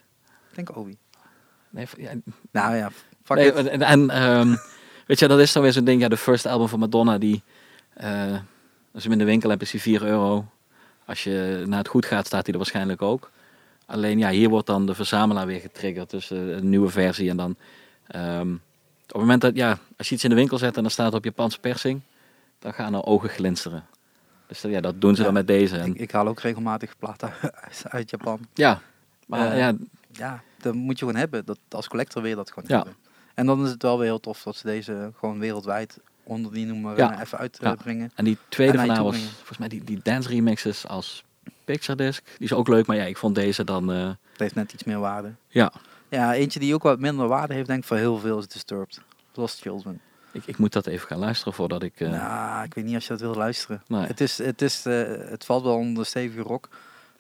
Ik 0.50 0.56
denk 0.56 0.78
Obi. 0.78 0.98
Nee, 1.70 1.86
ja, 1.98 2.12
Nou 2.52 2.76
ja, 2.76 2.90
fuck 3.24 3.38
nee, 3.38 3.54
it. 3.54 3.68
en, 3.68 3.82
en 3.82 4.10
weet 5.08 5.20
je, 5.20 5.28
dat 5.28 5.40
is 5.40 5.52
dan 5.52 5.64
weer 5.64 5.72
zo'n 5.74 5.84
ding. 5.84 6.02
Ja, 6.02 6.08
de 6.08 6.18
first 6.18 6.46
album 6.46 6.68
van 6.68 6.80
Madonna, 6.80 7.18
die... 7.18 7.44
eh, 7.94 8.32
als 8.94 9.04
je 9.04 9.10
hem 9.10 9.12
in 9.12 9.18
de 9.18 9.32
winkel 9.32 9.50
hebt, 9.50 9.62
is 9.62 9.72
die 9.72 9.82
4 9.82 10.04
euro. 10.04 10.46
Als 11.06 11.24
je 11.24 11.64
naar 11.68 11.78
het 11.78 11.88
goed 11.88 12.06
gaat, 12.06 12.26
staat 12.26 12.44
hij 12.44 12.52
er 12.52 12.60
waarschijnlijk 12.60 13.02
ook. 13.02 13.32
Alleen 13.86 14.18
ja, 14.20 14.30
hier 14.30 14.50
wordt 14.50 14.68
dan 14.68 14.86
de 14.86 14.94
verzamelaar 14.96 15.46
weer 15.46 15.60
getriggerd. 15.60 16.10
Dus 16.10 16.32
eh, 16.32 16.48
een 16.50 16.70
nieuwe 16.70 16.90
versie. 16.90 17.30
En 17.30 17.38
dan 17.38 17.56
ehm, 18.08 18.52
op 18.54 19.08
het 19.08 19.18
moment 19.18 19.42
dat, 19.42 19.56
ja, 19.56 19.78
als 19.98 20.10
je 20.10 20.16
iets 20.16 20.24
in 20.24 20.30
de 20.30 20.36
winkel 20.36 20.58
zet 20.58 20.76
en 20.76 20.82
dan 20.82 20.92
staat 20.92 21.06
het 21.06 21.16
op 21.16 21.24
Japanse 21.24 21.60
persing, 21.60 22.02
dan 22.60 22.74
gaan 22.74 22.94
er 22.94 23.04
ogen 23.06 23.30
glinsteren. 23.30 23.86
Dus 24.48 24.62
dat- 24.62 24.72
ja, 24.72 24.82
dat 24.82 25.02
doen 25.02 25.12
ze 25.16 25.18
Ja, 25.20 25.24
dan 25.26 25.34
met 25.34 25.48
deze. 25.48 25.78
En, 25.78 25.88
Ik, 25.90 26.00
ik 26.00 26.12
haal 26.12 26.28
ook 26.28 26.40
regelmatig 26.40 26.98
platen 26.98 27.34
uit- 27.84 28.10
Japan. 28.10 28.40
ja, 28.54 28.82
maar 29.28 29.52
Eh, 29.52 29.58
ja, 29.58 29.74
Ja, 30.12 30.42
dat 30.62 30.74
moet 30.74 31.00
je 31.00 31.06
gewoon 31.06 31.20
hebben. 31.20 31.46
Dat, 31.46 31.58
als 31.70 31.88
collector 31.88 32.22
wil 32.22 32.30
je 32.32 32.38
dat 32.38 32.52
gewoon 32.52 32.70
Ja. 32.70 32.76
hebben. 32.76 32.96
En 33.38 33.46
dan 33.46 33.64
is 33.66 33.70
het 33.72 33.82
wel 33.82 33.98
weer 33.98 34.08
heel 34.08 34.20
tof 34.20 34.44
dat 34.44 34.56
ze 34.56 34.64
deze 34.68 35.12
gewoon 35.20 35.40
wereldwijd 35.40 36.00
onder 36.24 36.54
die 36.54 36.66
noemer 36.66 36.98
Ja. 36.98 37.14
eh, 37.14 37.20
even 37.22 37.50
Ja. 37.60 37.68
uitbrengen. 37.70 38.12
en 38.16 38.26
die 38.26 38.38
tweede 38.50 38.78
en 38.78 38.86
van 38.96 39.04
was 39.04 39.18
volgens 39.18 39.58
mij 39.58 39.68
die, 39.68 39.84
die 39.84 40.00
dance 40.04 40.30
remixes 40.30 40.88
als 40.88 41.24
picture 41.66 41.98
disc. 41.98 42.24
Die 42.26 42.48
is 42.48 42.54
ook 42.54 42.68
leuk, 42.68 42.86
maar 42.88 42.96
ja, 42.96 43.04
ik 43.04 43.18
vond 43.18 43.36
deze 43.36 43.64
dan, 43.64 43.92
eh, 43.92 44.08
Het 44.08 44.40
heeft 44.40 44.56
net 44.56 44.74
iets 44.74 44.84
meer 44.84 45.00
waarde. 45.00 45.34
ja, 45.48 45.72
Ja, 46.10 46.34
eentje 46.34 46.60
die 46.60 46.74
ook 46.74 46.84
wat 46.84 47.00
minder 47.00 47.28
waarde 47.28 47.54
heeft, 47.54 47.68
denk 47.68 47.80
ik 47.80 47.86
voor 47.86 47.98
heel 47.98 48.18
veel 48.18 48.40
is 48.40 48.48
Disturbed. 48.48 49.02
Lost 49.34 49.60
Children. 49.62 50.02
ik, 50.32 50.44
ik 50.46 50.58
moet 50.58 50.74
dat 50.74 50.86
even 50.88 51.08
gaan 51.08 51.20
luisteren 51.20 51.54
voordat 51.54 51.84
ik... 51.84 52.00
eh, 52.00 52.10
Nou, 52.10 52.64
ik 52.66 52.74
weet 52.74 52.86
niet 52.86 52.96
als 52.96 53.04
je 53.04 53.10
dat 53.10 53.20
wil 53.22 53.36
luisteren. 53.36 53.82
Nee. 53.88 54.06
Het, 54.06 54.22
is, 54.22 54.38
het, 54.38 54.62
is, 54.62 54.84
het 54.84 55.46
valt 55.46 55.64
wel 55.64 55.76
onder 55.76 56.04
de 56.04 56.10
stevige 56.10 56.42
rock. 56.42 56.70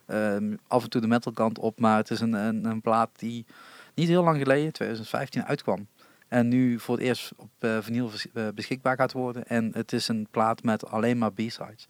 Ehm, 0.05 0.55
af 0.68 0.84
en 0.84 0.89
toe 0.89 1.01
de 1.01 1.07
metal 1.07 1.32
kant 1.32 1.59
op, 1.59 1.80
maar 1.80 1.97
het 1.97 2.09
is 2.09 2.20
een, 2.20 2.34
een, 2.34 2.65
een 2.65 2.82
plaat 2.82 3.09
die 3.18 3.45
niet 3.93 4.07
heel 4.07 4.24
lang 4.24 4.38
geleden, 4.38 4.74
2015, 4.74 5.43
uitkwam. 5.45 5.88
En 6.28 6.47
nu 6.47 6.80
voor 6.80 6.95
het 6.95 7.03
eerst 7.03 7.32
op 7.36 7.49
eh 7.59 7.78
vinyl 7.82 8.11
eh, 8.34 8.47
beschikbaar 8.55 8.95
gaat 8.95 9.11
worden. 9.11 9.47
En 9.47 9.71
het 9.73 9.93
is 9.93 10.07
een 10.07 10.28
plaat 10.32 10.63
met 10.63 10.88
alleen 10.89 11.17
maar 11.17 11.32
B-sides. 11.34 11.88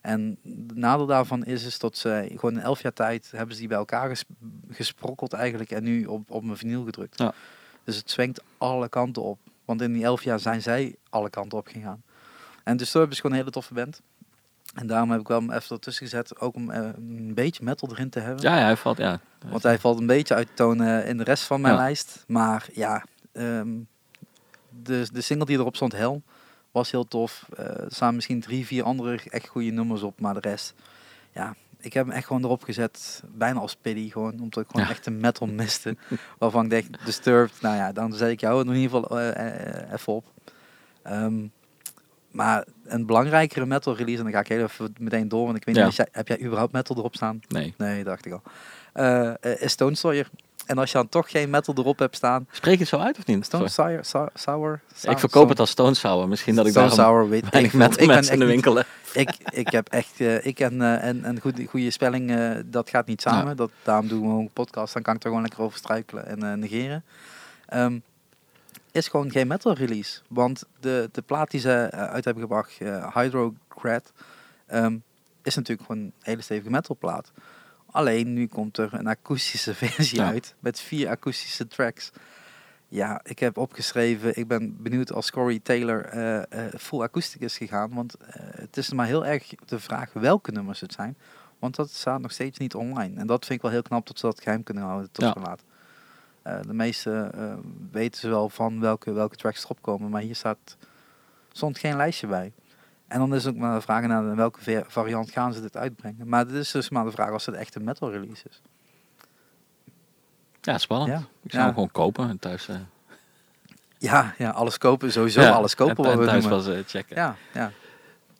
En 0.00 0.38
het 0.42 0.76
nadeel 0.76 1.06
daarvan 1.06 1.44
is, 1.44 1.64
is 1.64 1.78
dat 1.78 1.96
ze 1.96 2.26
gewoon 2.30 2.52
in 2.54 2.60
elf 2.60 2.82
jaar 2.82 2.92
tijd 2.92 3.30
hebben 3.30 3.54
ze 3.54 3.60
die 3.60 3.68
bij 3.68 3.78
elkaar 3.78 4.08
ges- 4.08 4.24
gesprokkeld 4.70 5.32
eigenlijk 5.32 5.70
en 5.70 5.82
nu 5.82 6.04
op, 6.04 6.30
op 6.30 6.42
een 6.42 6.56
vinyl 6.56 6.84
gedrukt. 6.84 7.18
Ja. 7.18 7.32
Dus 7.84 7.96
het 7.96 8.10
zwengt 8.10 8.42
alle 8.58 8.88
kanten 8.88 9.22
op. 9.22 9.38
Want 9.64 9.82
in 9.82 9.92
die 9.92 10.04
elf 10.04 10.22
jaar 10.24 10.40
zijn 10.40 10.62
zij 10.62 10.94
alle 11.08 11.30
kanten 11.30 11.58
op 11.58 11.66
gegaan. 11.66 12.02
En 12.64 12.76
Disturbed 12.76 13.12
is 13.12 13.16
gewoon 13.16 13.32
een 13.32 13.38
hele 13.38 13.50
toffe 13.52 13.74
band. 13.74 14.00
En 14.74 14.86
daarom 14.86 15.10
heb 15.10 15.20
ik 15.20 15.28
wel 15.28 15.40
hem 15.40 15.50
even 15.50 15.70
ertussen 15.76 16.04
gezet, 16.08 16.40
ook 16.40 16.54
om 16.54 16.70
eh, 16.70 16.88
een 16.96 17.34
beetje 17.34 17.64
metal 17.64 17.88
erin 17.90 18.10
te 18.10 18.20
hebben. 18.20 18.42
ja, 18.42 18.56
ja, 18.56 18.64
hij 18.64 18.76
valt, 18.76 18.96
ja. 18.96 19.20
Want 19.46 19.62
hij 19.62 19.78
valt 19.78 20.00
een 20.00 20.06
beetje 20.06 20.34
uit 20.34 20.48
toon 20.54 20.82
in 20.84 21.16
de 21.16 21.24
rest 21.24 21.42
van 21.44 21.60
mijn 21.60 21.74
Ja. 21.74 21.80
lijst. 21.80 22.24
Maar 22.26 22.66
ja, 22.72 23.04
ehm, 23.34 23.68
de, 24.82 25.06
de 25.12 25.20
single 25.20 25.46
die 25.46 25.58
erop 25.58 25.76
stond, 25.76 25.92
Hell, 25.92 26.20
was 26.72 26.90
heel 26.90 27.08
tof. 27.08 27.46
Eh, 27.56 27.66
er 27.66 27.86
staan 27.88 28.14
misschien 28.14 28.40
drie, 28.40 28.66
vier 28.66 28.82
andere 28.84 29.20
echt 29.30 29.48
goede 29.48 29.70
nummers 29.70 30.02
op. 30.02 30.20
Maar 30.20 30.34
de 30.34 30.40
rest, 30.40 30.74
ja, 31.32 31.54
ik 31.80 31.92
heb 31.92 32.06
hem 32.06 32.14
echt 32.14 32.26
gewoon 32.26 32.44
erop 32.44 32.62
gezet. 32.62 33.22
Bijna 33.34 33.60
als 33.60 33.76
pity, 33.76 34.10
gewoon. 34.10 34.40
Omdat 34.40 34.62
ik 34.62 34.70
gewoon 34.70 34.86
Ja. 34.86 34.92
echt 34.92 35.06
een 35.06 35.20
metal 35.20 35.46
miste. 35.46 35.96
waarvan 36.38 36.64
ik 36.64 36.70
dacht, 36.70 37.04
Disturbed, 37.04 37.60
nou 37.60 37.76
ja, 37.76 37.92
dan 37.92 38.12
zet 38.12 38.30
ik 38.30 38.40
jou 38.40 38.60
in 38.68 38.74
ieder 38.74 38.82
geval 39.00 39.20
eh, 39.20 39.48
eh, 39.84 39.92
even 39.92 40.12
op. 40.12 40.24
Ehm, 41.02 41.46
maar 42.30 42.66
een 42.84 43.06
belangrijkere 43.06 43.66
metal 43.66 43.96
release, 43.96 44.18
en 44.18 44.24
dan 44.24 44.32
ga 44.32 44.40
ik 44.40 44.48
heel 44.48 44.62
even 44.62 44.94
meteen 44.98 45.28
door. 45.28 45.44
Want 45.44 45.56
ik 45.56 45.64
weet 45.64 45.76
Ja. 45.76 45.84
niet, 45.84 46.04
heb 46.12 46.28
jij 46.28 46.40
überhaupt 46.42 46.72
metal 46.72 46.96
erop 46.96 47.14
staan? 47.14 47.40
Nee. 47.48 47.74
Nee, 47.78 48.04
dacht 48.04 48.26
ik 48.26 48.32
al. 48.32 48.42
Is 49.58 49.72
Stone 49.72 49.94
Sawyer. 49.94 50.30
En 50.66 50.78
als 50.78 50.90
je 50.90 50.96
dan 50.96 51.08
toch 51.08 51.30
geen 51.30 51.50
metal 51.50 51.74
erop 51.76 51.98
hebt 51.98 52.16
staan. 52.16 52.46
Spreek 52.50 52.74
je 52.74 52.80
het 52.80 52.88
zo 52.88 52.98
uit 52.98 53.18
of 53.18 53.26
niet? 53.26 53.44
Stone. 53.44 53.68
Sour, 53.68 54.04
Sour, 54.04 54.30
Sour, 54.34 54.80
ik 55.02 55.18
verkoop 55.18 55.48
het 55.48 55.60
als 55.60 55.70
Stone 55.70 55.94
Sour. 55.94 56.28
Misschien 56.28 56.54
dat 56.54 56.66
ik 56.66 56.70
Stone 56.70 56.88
daarom 56.88 57.06
Sour, 57.06 57.28
weet 57.28 57.44
ik 57.44 57.52
weinig 57.52 57.70
veel. 57.70 57.80
met 57.80 58.00
Ik 58.00 58.06
mensen 58.06 58.32
in 58.32 58.38
de 58.38 58.44
winkel 58.44 58.76
heb. 58.76 58.86
ik, 59.12 59.30
ik 59.50 59.68
heb 59.68 59.88
echt, 59.88 60.20
eh, 60.20 60.46
ik 60.46 60.60
en, 60.60 60.82
eh, 60.82 61.04
en, 61.04 61.24
en 61.24 61.40
goede, 61.40 61.64
goede 61.64 61.90
spelling, 61.90 62.30
eh, 62.30 62.50
dat 62.64 62.90
gaat 62.90 63.06
niet 63.06 63.20
samen. 63.20 63.48
Ja. 63.48 63.54
Dat, 63.54 63.70
daarom 63.82 64.08
doen 64.08 64.20
we 64.20 64.26
gewoon 64.26 64.40
een 64.40 64.50
podcast. 64.52 64.92
Dan 64.94 65.02
kan 65.02 65.14
ik 65.14 65.22
er 65.22 65.28
gewoon 65.28 65.42
lekker 65.42 65.60
over 65.60 65.78
struikelen 65.78 66.26
en 66.26 66.58
negeren. 66.58 67.04
Ehm, 67.66 67.98
is 68.92 69.08
gewoon 69.08 69.30
geen 69.30 69.46
metal 69.46 69.74
release. 69.74 70.20
Want 70.28 70.64
de, 70.80 71.08
de 71.12 71.22
plaat 71.22 71.50
die 71.50 71.60
ze 71.60 71.88
uit 71.90 72.24
hebben 72.24 72.42
gebracht, 72.42 72.78
Hydrocrad, 73.14 74.12
ehm, 74.66 74.96
is 75.42 75.54
natuurlijk 75.54 75.86
gewoon 75.86 76.02
een 76.02 76.12
hele 76.20 76.42
stevige 76.42 76.70
metalplaat. 76.70 77.32
Alleen 77.94 78.32
nu 78.32 78.46
komt 78.46 78.78
er 78.78 78.94
een 78.94 79.06
akoestische 79.06 79.74
versie 79.84 80.18
Ja. 80.18 80.26
uit 80.26 80.54
met 80.58 80.80
vier 80.80 81.08
akoestische 81.08 81.66
tracks. 81.66 82.10
Ja, 82.88 83.20
ik 83.24 83.38
heb 83.38 83.56
opgeschreven, 83.58 84.36
ik 84.38 84.48
ben 84.48 84.82
benieuwd 84.82 85.12
als 85.12 85.30
Corey 85.30 85.60
Taylor 85.62 86.04
eh, 86.04 86.64
full 86.78 87.00
akoestiek 87.02 87.40
is 87.40 87.56
gegaan. 87.56 87.94
Want 87.94 88.14
eh, 88.16 88.40
het 88.50 88.76
is 88.76 88.92
maar 88.92 89.06
heel 89.06 89.26
erg 89.26 89.48
de 89.66 89.78
vraag 89.80 90.12
welke 90.12 90.50
nummers 90.52 90.80
het 90.80 90.92
zijn. 90.92 91.16
Want 91.58 91.76
dat 91.76 91.90
staat 91.90 92.20
nog 92.20 92.32
steeds 92.32 92.58
niet 92.58 92.74
online. 92.74 93.20
En 93.20 93.26
dat 93.26 93.44
vind 93.46 93.56
ik 93.56 93.62
wel 93.62 93.70
heel 93.70 93.82
knap 93.82 94.06
dat 94.06 94.18
ze 94.18 94.26
dat 94.26 94.40
geheim 94.40 94.62
kunnen 94.62 94.84
houden 94.84 95.10
tot 95.10 95.24
Ja. 95.24 95.32
zo 95.32 95.40
laat. 95.40 95.62
De 96.66 96.74
meeste 96.74 97.30
weten 97.90 98.20
ze 98.20 98.28
wel 98.28 98.48
van 98.48 98.80
welke, 98.80 99.12
welke 99.12 99.36
tracks 99.36 99.64
erop 99.64 99.82
komen. 99.82 100.10
Maar 100.10 100.20
hier 100.22 100.34
staat, 100.34 100.76
stond 101.52 101.78
geen 101.78 101.96
lijstje 101.96 102.26
bij. 102.26 102.52
En 103.08 103.18
dan 103.18 103.34
is 103.34 103.46
ook 103.46 103.56
maar 103.56 103.74
de 103.74 103.80
vraag 103.80 104.06
naar 104.06 104.22
in 104.24 104.36
welke 104.36 104.60
va- 104.62 104.84
variant 104.86 105.30
gaan 105.30 105.52
ze 105.52 105.60
dit 105.60 105.76
uitbrengen. 105.76 106.28
Maar 106.28 106.40
het 106.46 106.50
is 106.54 106.70
dus 106.70 106.88
maar 106.90 107.04
de 107.04 107.10
vraag 107.10 107.30
als 107.30 107.46
het 107.46 107.54
echt 107.54 107.74
een 107.74 107.84
metal 107.84 108.10
release 108.10 108.44
is. 108.50 108.62
Ja, 110.60 110.78
spannend. 110.78 111.10
Ja. 111.10 111.16
Ik 111.18 111.50
zou 111.50 111.56
Ja. 111.58 111.64
hem 111.64 111.72
gewoon 111.74 111.90
kopen 111.90 112.28
en 112.28 112.38
thuis. 112.38 112.68
eh, 112.68 112.76
Ja, 113.98 114.34
ja 114.38 114.50
alles 114.50 114.78
kopen. 114.78 115.12
Sowieso 115.12 115.40
ja, 115.40 115.50
alles 115.50 115.74
kopen 115.74 115.96
en- 115.96 116.02
wat 116.02 116.12
en 116.12 116.18
we 116.18 116.24
thuis 116.26 116.42
noemen. 116.44 116.64
was 116.64 116.74
eh, 116.76 116.82
checken. 116.86 117.16
Ja, 117.16 117.36
ja. 117.52 117.70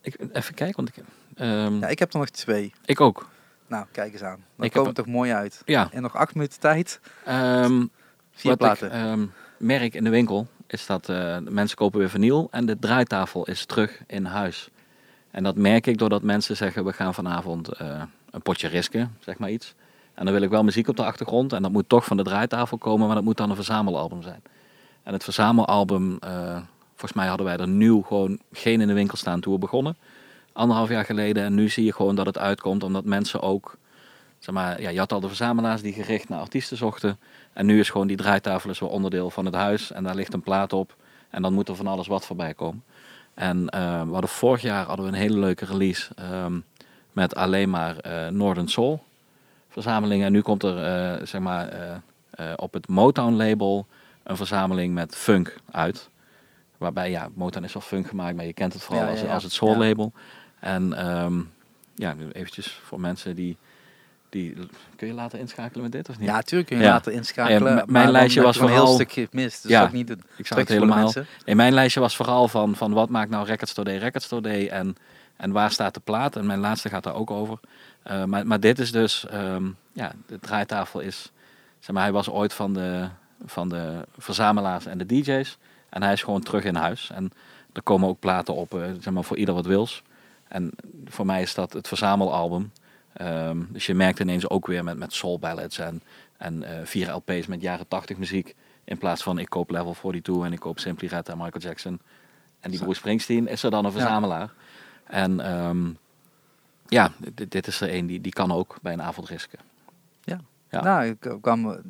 Ik, 0.00 0.16
even 0.32 0.54
kijken, 0.54 0.76
want 0.76 0.88
ik, 0.96 1.04
ehm, 1.34 1.78
ja, 1.78 1.86
ik 1.86 1.98
heb 1.98 2.12
er 2.12 2.18
nog 2.18 2.28
twee. 2.28 2.72
ik 2.84 3.00
ook. 3.00 3.28
Nou, 3.66 3.86
kijk 3.92 4.12
eens 4.12 4.22
aan. 4.22 4.44
Dan 4.56 4.66
Ik 4.66 4.72
komen 4.72 4.86
heb 4.86 4.96
toch 5.04 5.06
mooi 5.14 5.32
uit. 5.32 5.62
Ja. 5.64 5.88
In 5.90 6.02
nog 6.02 6.16
acht 6.16 6.34
minuten 6.34 6.60
tijd. 6.60 7.00
Ehm, 7.24 7.84
Vier 8.30 8.50
wat 8.50 8.58
platen. 8.58 8.86
ik 8.86 8.92
ehm, 8.92 9.26
merk 9.58 9.94
in 9.94 10.04
de 10.04 10.10
winkel 10.10 10.48
is 10.74 10.86
dat 10.86 11.08
eh, 11.08 11.36
mensen 11.38 11.76
kopen 11.76 11.98
weer 11.98 12.10
vinyl 12.10 12.48
en 12.50 12.66
de 12.66 12.78
draaitafel 12.78 13.44
is 13.44 13.64
terug 13.64 14.02
in 14.06 14.24
huis. 14.24 14.68
En 15.30 15.42
dat 15.42 15.56
merk 15.56 15.86
ik 15.86 15.98
doordat 15.98 16.22
mensen 16.22 16.56
zeggen 16.56 16.84
we 16.84 16.92
gaan 16.92 17.14
vanavond 17.14 17.68
eh, 17.68 18.02
een 18.30 18.42
potje 18.42 18.68
risken, 18.68 19.16
zeg 19.20 19.38
maar 19.38 19.50
iets. 19.50 19.74
En 20.14 20.24
dan 20.24 20.34
wil 20.34 20.42
ik 20.42 20.50
wel 20.50 20.64
muziek 20.64 20.88
op 20.88 20.96
de 20.96 21.04
achtergrond 21.04 21.52
en 21.52 21.62
dat 21.62 21.72
moet 21.72 21.88
toch 21.88 22.04
van 22.04 22.16
de 22.16 22.22
draaitafel 22.22 22.78
komen, 22.78 23.06
maar 23.06 23.14
dat 23.14 23.24
moet 23.24 23.36
dan 23.36 23.50
een 23.50 23.56
verzamelalbum 23.56 24.22
zijn. 24.22 24.42
En 25.02 25.12
het 25.12 25.24
verzamelalbum, 25.24 26.18
eh, 26.20 26.58
volgens 26.90 27.12
mij 27.12 27.26
hadden 27.26 27.46
wij 27.46 27.56
er 27.56 27.68
nieuw 27.68 28.02
gewoon 28.02 28.38
geen 28.52 28.80
in 28.80 28.88
de 28.88 28.94
winkel 28.94 29.16
staan 29.16 29.40
toen 29.40 29.52
we 29.52 29.58
begonnen. 29.58 29.96
Anderhalf 30.52 30.88
jaar 30.88 31.04
geleden 31.04 31.44
en 31.44 31.54
nu 31.54 31.68
zie 31.68 31.84
je 31.84 31.92
gewoon 31.92 32.14
dat 32.14 32.26
het 32.26 32.38
uitkomt 32.38 32.82
omdat 32.82 33.04
mensen 33.04 33.40
ook, 33.40 33.76
zeg 34.38 34.54
maar, 34.54 34.80
ja, 34.80 34.90
je 34.90 34.98
had 34.98 35.12
al 35.12 35.20
de 35.20 35.28
verzamelaars 35.28 35.82
die 35.82 35.92
gericht 35.92 36.28
naar 36.28 36.40
artiesten 36.40 36.76
zochten. 36.76 37.18
En 37.54 37.66
nu 37.66 37.78
is 37.78 37.90
gewoon 37.90 38.06
die 38.06 38.16
draaitafel 38.16 38.70
is 38.70 38.78
wel 38.78 38.88
onderdeel 38.88 39.30
van 39.30 39.44
het 39.44 39.54
huis. 39.54 39.92
En 39.92 40.04
daar 40.04 40.14
ligt 40.14 40.32
een 40.32 40.42
plaat 40.42 40.72
op. 40.72 40.96
En 41.30 41.42
dan 41.42 41.52
moet 41.52 41.68
er 41.68 41.76
van 41.76 41.86
alles 41.86 42.06
wat 42.06 42.26
voorbij 42.26 42.54
komen. 42.54 42.84
En 43.34 43.68
eh, 43.68 44.02
we 44.02 44.12
hadden 44.12 44.30
vorig 44.30 44.62
jaar 44.62 44.86
hadden 44.86 45.04
we 45.06 45.12
een 45.12 45.18
hele 45.18 45.38
leuke 45.38 45.64
release. 45.64 46.14
ehm, 46.14 46.58
met 47.12 47.34
alleen 47.34 47.70
maar 47.70 47.96
eh 47.98 48.28
Northern 48.28 48.68
Soul 48.68 49.02
verzamelingen. 49.68 50.26
En 50.26 50.32
nu 50.32 50.40
komt 50.40 50.62
er 50.62 50.84
eh, 50.84 51.26
zeg 51.26 51.40
maar 51.40 51.68
op 52.56 52.72
het 52.72 52.88
Motown 52.88 53.32
label 53.34 53.86
een 54.22 54.36
verzameling 54.36 54.94
met 54.94 55.16
funk 55.16 55.56
uit. 55.70 56.08
Waarbij 56.78 57.10
ja, 57.10 57.28
Motown 57.34 57.64
is 57.64 57.72
wel 57.72 57.82
funk 57.82 58.08
gemaakt, 58.08 58.36
maar 58.36 58.44
je 58.44 58.52
kent 58.52 58.72
het 58.72 58.82
vooral 58.82 59.00
Ja, 59.04 59.06
ja, 59.08 59.14
als, 59.14 59.22
ja. 59.26 59.34
als 59.34 59.42
het 59.42 59.52
soul 59.52 59.76
label. 59.76 60.12
En 60.60 60.92
ehm, 60.92 61.40
ja, 61.94 62.14
eventjes 62.32 62.72
voor 62.84 63.00
mensen 63.00 63.34
die, 63.34 63.56
die... 64.34 64.54
Kun 64.96 65.06
je 65.06 65.12
laten 65.14 65.38
inschakelen 65.38 65.82
met 65.82 65.92
dit 65.92 66.08
of 66.08 66.18
niet? 66.18 66.28
Ja, 66.28 66.40
tuurlijk 66.42 66.68
kun 66.68 66.78
je 66.78 66.84
Ja. 66.84 66.90
later 66.90 67.12
inschakelen. 67.12 67.62
Ja, 67.62 67.72
m- 67.72 67.74
maar 67.76 67.84
mijn 67.90 68.10
lijstje 68.10 68.42
was 68.42 68.54
gewoon 68.56 68.68
een 68.70 68.74
heel 68.76 68.86
vooral- 68.86 69.00
stukje 69.04 69.26
gemist. 69.30 69.62
Dus 69.62 69.70
Ja, 69.70 69.88
niet. 69.92 70.10
Ik 70.36 70.46
zou 70.46 70.60
het 70.60 70.68
helemaal... 70.68 71.12
In 71.44 71.56
mijn 71.56 71.72
lijstje 71.72 72.00
was 72.00 72.16
vooral 72.16 72.48
van, 72.48 72.76
van 72.76 72.92
wat 72.92 73.08
maakt 73.08 73.30
nou 73.30 73.46
Record 73.46 73.68
Store 73.68 73.88
Day 73.88 73.98
Record 73.98 74.22
Store 74.22 74.42
Day 74.42 74.68
en, 74.68 74.96
en 75.36 75.52
waar 75.52 75.70
staat 75.70 75.94
de 75.94 76.00
plaat. 76.04 76.36
En 76.36 76.46
mijn 76.46 76.58
laatste 76.58 76.88
gaat 76.88 77.02
daar 77.02 77.14
ook 77.14 77.30
over. 77.30 77.58
Eh, 78.02 78.24
maar, 78.24 78.46
maar 78.46 78.60
dit 78.60 78.78
is 78.78 78.92
dus, 78.92 79.26
ehm, 79.26 79.64
ja, 79.92 80.12
de 80.26 80.38
draaitafel 80.40 81.00
is, 81.00 81.30
zeg 81.80 81.94
maar, 81.94 82.02
hij 82.04 82.12
was 82.12 82.30
ooit 82.30 82.52
van 82.52 82.72
de, 82.74 83.08
van 83.46 83.68
de 83.68 84.04
verzamelaars 84.18 84.86
en 84.86 84.98
de 84.98 85.06
DJ's. 85.06 85.58
En 85.88 86.02
hij 86.02 86.12
is 86.12 86.22
gewoon 86.22 86.42
terug 86.42 86.64
in 86.64 86.74
huis. 86.74 87.10
En 87.14 87.32
er 87.72 87.82
komen 87.82 88.08
ook 88.08 88.18
platen 88.18 88.54
op, 88.54 88.74
eh, 88.74 88.80
zeg 89.00 89.12
maar, 89.12 89.24
voor 89.24 89.36
ieder 89.36 89.54
wat 89.54 89.66
wils. 89.66 90.02
En 90.48 90.70
voor 91.06 91.26
mij 91.26 91.42
is 91.42 91.54
dat 91.54 91.72
het 91.72 91.88
verzamelalbum. 91.88 92.70
Ehm, 93.14 93.62
dus 93.68 93.86
je 93.86 93.94
merkt 93.94 94.20
ineens 94.20 94.48
ook 94.48 94.66
weer 94.66 94.84
met, 94.84 94.96
met 94.96 95.12
soul 95.12 95.38
ballads 95.38 95.78
en, 95.78 96.02
en 96.36 96.62
eh, 96.62 96.86
vier 96.86 97.10
LP's 97.10 97.46
met 97.46 97.62
jaren 97.62 97.88
80 97.88 98.16
muziek. 98.16 98.54
In 98.84 98.98
plaats 98.98 99.22
van 99.22 99.38
ik 99.38 99.48
koop 99.48 99.70
Level 99.70 99.92
42 99.92 100.44
en 100.44 100.52
ik 100.52 100.60
koop 100.60 100.78
Simply 100.78 101.08
Red 101.08 101.28
en 101.28 101.38
Michael 101.38 101.62
Jackson. 101.62 102.00
En 102.60 102.70
die. 102.70 102.80
Bruce 102.80 102.98
Springsteen 102.98 103.48
is 103.48 103.62
er 103.62 103.70
dan 103.70 103.84
een 103.84 103.92
verzamelaar. 103.92 104.52
En 105.04 105.40
ehm, 105.40 105.90
ja, 106.86 107.12
dit, 107.34 107.50
dit 107.50 107.66
is 107.66 107.80
er 107.80 107.94
een 107.94 108.06
die, 108.06 108.20
die 108.20 108.32
kan 108.32 108.52
ook 108.52 108.76
bij 108.82 108.92
een 108.92 109.02
avond 109.02 109.28
risken. 109.28 109.58
Ja. 110.74 110.82
Nou, 110.82 111.04
ik 111.04 111.38
kwam, 111.40 111.70
eh, 111.70 111.80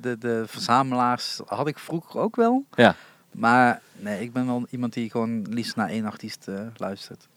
de, 0.00 0.16
de 0.18 0.44
verzamelaars 0.46 1.40
had 1.46 1.66
ik 1.66 1.78
vroeger 1.78 2.20
ook 2.20 2.36
wel. 2.36 2.64
Ja. 2.74 2.94
Maar 3.30 3.80
nee, 3.92 4.20
ik 4.20 4.32
ben 4.32 4.46
wel 4.46 4.66
iemand 4.70 4.92
die 4.92 5.10
gewoon 5.10 5.42
liefst 5.42 5.76
naar 5.76 5.88
één 5.88 6.04
artiest 6.04 6.48
eh, 6.48 6.66
luistert. 6.76 7.28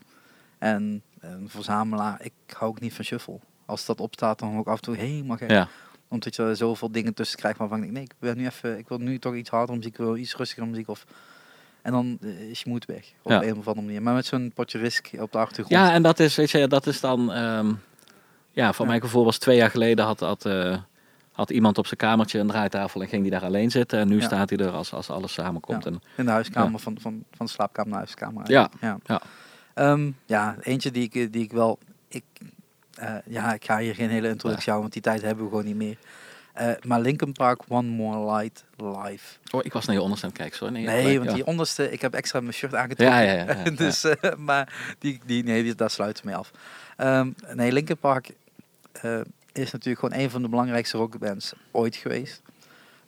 En 0.57 1.01
een 1.32 1.49
verzamelaar, 1.49 2.19
ik 2.21 2.34
hou 2.57 2.71
ook 2.71 2.80
niet 2.80 2.93
van 2.93 3.05
shuffle. 3.05 3.39
Als 3.65 3.86
dat 3.86 3.99
opstaat, 3.99 4.39
dan 4.39 4.57
ook 4.57 4.67
af 4.67 4.76
en 4.76 4.82
toe 4.82 4.95
helemaal 4.95 5.38
gek. 5.38 5.49
Ja, 5.51 5.67
Omdat 6.07 6.36
je 6.36 6.43
er 6.43 6.55
zoveel 6.55 6.91
dingen 6.91 7.13
tussen 7.13 7.38
krijgt 7.38 7.57
waarvan 7.57 7.78
ik 7.78 7.84
denk, 7.84 7.93
nee, 7.95 8.03
ik 8.03 8.13
wil 8.19 8.34
nu 8.34 8.45
even, 8.45 8.78
ik 8.78 8.88
wil 8.88 8.97
nu 8.97 9.19
toch 9.19 9.36
iets 9.36 9.49
harder 9.49 9.76
muziek, 9.76 9.91
ik 9.91 9.97
wil 9.99 10.15
iets 10.17 10.36
rustiger 10.36 10.67
muziek. 10.67 10.88
Of, 10.89 11.05
en 11.82 11.91
dan 11.91 12.17
eh, 12.21 12.49
is 12.49 12.61
je 12.61 12.69
moed 12.69 12.86
weg, 12.86 13.11
op 13.21 13.32
Ja. 13.32 13.43
een 13.43 13.57
of 13.57 13.67
andere 13.67 13.86
manier. 13.86 14.01
Maar 14.01 14.13
met 14.13 14.26
zo'n 14.26 14.51
potje 14.55 14.78
risk 14.78 15.09
op 15.19 15.32
de 15.32 15.38
achtergrond. 15.38 15.69
ja 15.82 15.93
en 15.93 16.01
dat 16.03 16.19
is, 16.19 16.36
weet 16.36 16.51
je, 16.51 16.67
dat 16.67 16.88
is 16.88 16.99
dan... 16.99 17.32
ehm, 17.34 17.73
ja, 18.51 18.73
voor 18.73 18.86
Ja. 18.86 18.91
mijn 18.91 19.01
gevoel 19.03 19.26
was 19.26 19.38
twee 19.38 19.57
jaar 19.57 19.69
geleden 19.69 20.05
had, 20.05 20.19
had, 20.19 20.45
eh, 20.45 20.78
had 21.32 21.49
iemand 21.49 21.78
op 21.78 21.86
zijn 21.86 21.99
kamertje 21.99 22.39
een 22.39 22.47
draaitafel 22.47 23.01
en 23.01 23.07
ging 23.07 23.21
die 23.21 23.32
daar 23.32 23.43
alleen 23.43 23.71
zitten. 23.71 23.99
En 23.99 24.07
nu 24.07 24.15
Ja. 24.19 24.26
staat 24.26 24.49
hij 24.49 24.59
er 24.59 24.71
als, 24.71 24.93
als 24.93 25.09
alles 25.09 25.34
samenkomt. 25.34 25.84
Ja. 25.84 25.89
En, 25.89 26.01
In 26.17 26.26
de 26.26 26.32
huiskamer, 26.32 26.80
van, 26.80 26.97
van, 26.99 27.23
van 27.32 27.45
de 27.45 27.51
slaapkamer 27.51 27.91
naar 27.91 28.05
de 28.05 28.05
huiskamer. 28.17 28.51
Ja, 28.51 28.69
ja. 29.05 29.21
Ehm, 29.76 30.11
ja, 30.26 30.55
eentje 30.61 30.91
die 30.91 31.03
ik, 31.03 31.34
die 31.34 31.43
ik 31.43 31.51
wel... 31.51 31.80
Ik, 32.07 32.23
eh, 32.95 33.15
ja, 33.26 33.53
ik 33.53 33.65
ga 33.65 33.78
hier 33.78 33.95
geen 33.95 34.09
hele 34.09 34.28
introductie 34.28 34.71
houden, 34.71 34.82
want 34.82 34.93
die 34.93 35.01
tijd 35.01 35.21
hebben 35.21 35.43
we 35.43 35.49
gewoon 35.49 35.65
niet 35.65 35.76
meer. 35.76 35.97
Eh, 36.53 36.71
maar 36.86 36.99
Linkin 36.99 37.32
Park 37.32 37.61
One 37.67 37.88
More 37.88 38.36
Light 38.36 38.63
live. 38.78 39.38
oh, 39.51 39.65
ik 39.65 39.73
was 39.73 39.86
naar 39.86 39.95
je 39.95 40.01
onderste 40.01 40.26
aan 40.26 40.32
het 40.32 40.41
kijken, 40.41 40.57
sorry. 40.57 40.73
Nee, 40.73 40.86
Nee, 40.86 40.97
gelijk, 40.97 41.17
want 41.17 41.30
ja. 41.30 41.36
die 41.36 41.45
onderste, 41.45 41.91
ik 41.91 42.01
heb 42.01 42.13
extra 42.13 42.39
mijn 42.39 42.53
shirt 42.53 42.76
aangetrokken. 42.76 43.23
Ja, 43.23 43.32
ja, 43.32 43.63
ja, 43.63 43.69
dus, 43.86 44.03
eh, 44.03 44.36
maar 44.38 44.95
die, 44.99 45.19
die, 45.26 45.43
nee, 45.43 45.63
die, 45.63 45.76
daar 45.76 45.89
sluiten 45.89 46.23
we 46.23 46.30
mee 46.30 46.39
af. 46.39 46.51
Ehm, 46.97 47.32
nee, 47.53 47.71
Linkin 47.71 47.97
Park 47.97 48.30
is 49.51 49.71
natuurlijk 49.71 49.99
gewoon 49.99 50.19
een 50.19 50.30
van 50.30 50.41
de 50.41 50.49
belangrijkste 50.49 50.97
rockbands 50.97 51.53
ooit 51.71 51.95
geweest. 51.95 52.41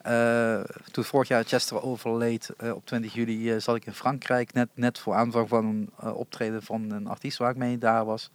Eh, 0.07 0.59
toen 0.91 1.03
vorig 1.03 1.27
jaar 1.27 1.43
Chester 1.43 1.81
overleed 1.83 2.49
eh, 2.57 2.71
op 2.71 2.85
20 2.85 3.13
juli 3.13 3.51
eh, 3.51 3.59
zat 3.59 3.75
ik 3.75 3.85
in 3.85 3.93
Frankrijk 3.93 4.53
net, 4.53 4.69
net 4.73 4.99
voor 4.99 5.13
aanvang 5.13 5.49
van 5.49 5.65
een 5.65 6.13
optreden 6.13 6.63
van 6.63 6.91
een 6.91 7.07
artiest 7.07 7.37
waar 7.37 7.51
ik 7.51 7.57
mee 7.57 7.77
daar 7.77 8.05
was. 8.05 8.29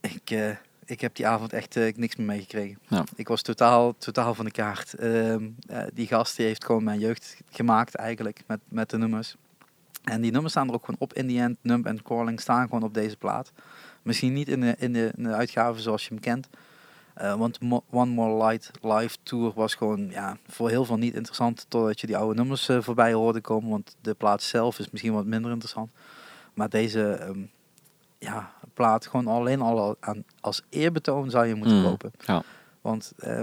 Ik, 0.00 0.56
ik 0.84 1.00
heb 1.00 1.14
die 1.14 1.26
avond 1.26 1.52
echt 1.52 1.74
niks 1.96 2.16
meer 2.16 2.26
meegekregen. 2.26 2.78
Ja. 2.88 3.04
Ik 3.16 3.28
was 3.28 3.42
totaal, 3.42 3.96
totaal 3.96 4.34
van 4.34 4.44
de 4.44 4.50
kaart. 4.50 4.94
Ehm, 4.94 5.48
eh, 5.66 5.82
die 5.94 6.06
gast 6.06 6.36
die 6.36 6.46
heeft 6.46 6.64
gewoon 6.64 6.84
mijn 6.84 6.98
jeugd 6.98 7.36
gemaakt 7.50 7.94
eigenlijk 7.94 8.42
met, 8.46 8.60
met 8.68 8.90
de 8.90 8.98
nummers. 8.98 9.36
En 10.04 10.20
die 10.20 10.32
nummers 10.32 10.52
staan 10.52 10.68
er 10.68 10.74
ook 10.74 10.84
gewoon 10.84 11.00
op. 11.00 11.12
In 11.12 11.28
the 11.28 11.40
End, 11.40 11.56
Numb 11.60 11.86
and 11.86 12.02
Calling 12.02 12.40
staan 12.40 12.64
gewoon 12.64 12.82
op 12.82 12.94
deze 12.94 13.16
plaat. 13.16 13.52
Misschien 14.02 14.32
niet 14.32 14.48
in 14.48 14.60
de, 14.60 14.74
in 14.78 14.92
de, 14.92 15.12
in 15.16 15.22
de 15.22 15.34
uitgave 15.34 15.80
zoals 15.80 16.02
je 16.02 16.08
hem 16.08 16.20
kent. 16.20 16.48
Eh, 17.14 17.34
want 17.34 17.60
Mo- 17.60 17.84
One 17.90 18.10
More 18.10 18.44
Light 18.46 18.70
live 18.82 19.16
tour 19.22 19.52
was 19.54 19.74
gewoon 19.74 20.08
ja, 20.10 20.36
voor 20.46 20.68
heel 20.68 20.84
veel 20.84 20.96
niet 20.98 21.14
interessant. 21.14 21.66
Totdat 21.68 22.00
je 22.00 22.06
die 22.06 22.16
oude 22.16 22.34
nummers 22.40 22.68
eh, 22.68 22.80
voorbij 22.82 23.12
hoorde 23.12 23.40
komen. 23.40 23.70
Want 23.70 23.96
de 24.00 24.14
plaat 24.14 24.42
zelf 24.42 24.78
is 24.78 24.90
misschien 24.90 25.12
wat 25.12 25.24
minder 25.26 25.50
interessant. 25.50 25.90
Maar 26.54 26.68
deze 26.68 27.08
ehm, 27.12 27.40
ja, 28.18 28.52
plaat 28.74 29.06
gewoon 29.06 29.26
alleen 29.26 29.60
al 29.60 29.96
aan, 30.00 30.24
als 30.40 30.62
eerbetoon 30.68 31.30
zou 31.30 31.46
je 31.46 31.54
moeten 31.54 31.76
Mm, 31.78 31.84
kopen. 31.84 32.10
ja. 32.26 32.42
Want 32.80 33.12
eh, 33.16 33.42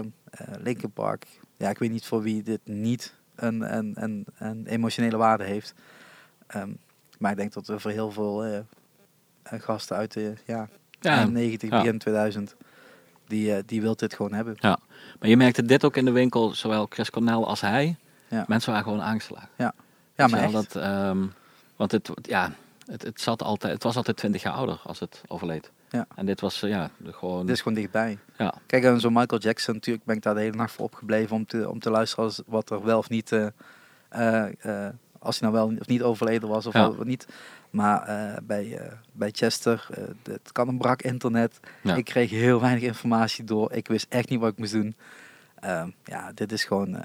Linkin 0.59 0.91
Park, 0.91 1.25
ja, 1.57 1.69
ik 1.69 1.77
weet 1.77 1.91
niet 1.91 2.05
voor 2.05 2.21
wie 2.21 2.43
dit 2.43 2.59
niet 2.63 3.15
een, 3.35 3.77
een, 3.77 3.91
een, 3.95 4.25
een 4.37 4.65
emotionele 4.67 5.17
waarde 5.17 5.43
heeft. 5.43 5.73
Ehm, 6.47 6.69
maar 7.19 7.31
ik 7.31 7.37
denk 7.37 7.53
dat 7.53 7.67
er 7.67 7.81
voor 7.81 7.91
heel 7.91 8.11
veel 8.11 8.65
gasten 9.43 9.95
uit 9.97 10.13
de 10.13 10.33
ja, 10.45 10.69
Ja, 10.99 11.11
eind 11.15 11.31
90, 11.31 11.69
ja. 11.69 11.77
begin 11.81 11.97
2000, 11.97 12.55
die, 13.31 13.55
eh, 13.55 13.63
die 13.65 13.81
wil 13.81 13.95
dit 13.95 14.13
gewoon 14.13 14.33
hebben. 14.33 14.57
Maar 14.61 15.29
je 15.29 15.37
merkte 15.37 15.65
dit 15.65 15.85
ook 15.85 15.97
in 15.97 16.05
de 16.05 16.11
winkel, 16.11 16.53
zowel 16.53 16.85
Chris 16.89 17.09
Cornell 17.09 17.33
als 17.33 17.61
hij. 17.61 17.95
Ja. 18.27 18.45
Mensen 18.47 18.71
waren 18.71 18.85
gewoon 18.85 19.01
aangeslagen. 19.01 19.49
Ja, 19.57 19.73
Weet 20.15 20.29
maar 20.31 20.41
echt. 20.41 20.51
Dat, 20.51 20.75
ehm, 20.75 21.25
want 21.75 21.91
het, 21.91 22.09
ja, 22.21 22.51
het, 22.85 23.01
het, 23.01 23.21
zat 23.21 23.43
altijd, 23.43 23.73
het 23.73 23.83
was 23.83 23.95
altijd 23.95 24.17
20 24.17 24.41
jaar 24.41 24.53
ouder 24.53 24.79
als 24.83 24.99
het 24.99 25.21
overleed. 25.27 25.71
Ja. 25.89 26.07
En 26.15 26.25
dit 26.25 26.41
was 26.41 26.59
ja, 26.59 26.89
gewoon... 27.05 27.45
Dit 27.45 27.55
is 27.55 27.61
gewoon 27.61 27.77
dichtbij. 27.77 28.17
Ja. 28.37 28.53
Kijk, 28.65 28.83
en 28.83 28.99
zo'n 28.99 29.13
Michael 29.13 29.41
Jackson, 29.41 29.73
natuurlijk 29.73 30.05
ben 30.05 30.15
ik 30.15 30.21
daar 30.21 30.33
de 30.33 30.39
hele 30.39 30.55
nacht 30.55 30.71
voor 30.73 30.85
opgebleven 30.85 31.35
om 31.35 31.45
te, 31.45 31.69
om 31.69 31.79
te 31.79 31.89
luisteren 31.89 32.25
als, 32.25 32.41
wat 32.45 32.69
er 32.69 32.83
wel 32.83 32.97
of 32.97 33.09
niet, 33.09 33.31
eh, 33.31 33.47
als 35.19 35.39
hij 35.39 35.49
nou 35.49 35.53
wel 35.53 35.77
of 35.79 35.87
niet 35.87 36.01
overleden 36.03 36.49
was 36.49 36.65
of 36.65 36.73
Ja. 36.73 36.91
niet. 37.03 37.27
Maar 37.71 38.01
eh, 38.03 38.37
bij, 38.43 38.77
eh, 38.77 38.91
bij 39.11 39.29
Chester, 39.31 39.87
eh, 39.93 40.03
het 40.23 40.51
kan 40.51 40.67
een 40.67 40.77
brak 40.77 41.01
internet. 41.01 41.59
Ja. 41.83 41.95
Ik 41.95 42.05
kreeg 42.05 42.29
heel 42.29 42.61
weinig 42.61 42.83
informatie 42.83 43.43
door. 43.43 43.73
Ik 43.73 43.87
wist 43.87 44.05
echt 44.09 44.29
niet 44.29 44.39
wat 44.39 44.51
ik 44.51 44.57
moest 44.57 44.71
doen. 44.71 44.95
Ehm, 45.59 45.89
ja, 46.03 46.31
dit 46.33 46.51
is 46.51 46.63
gewoon, 46.63 46.97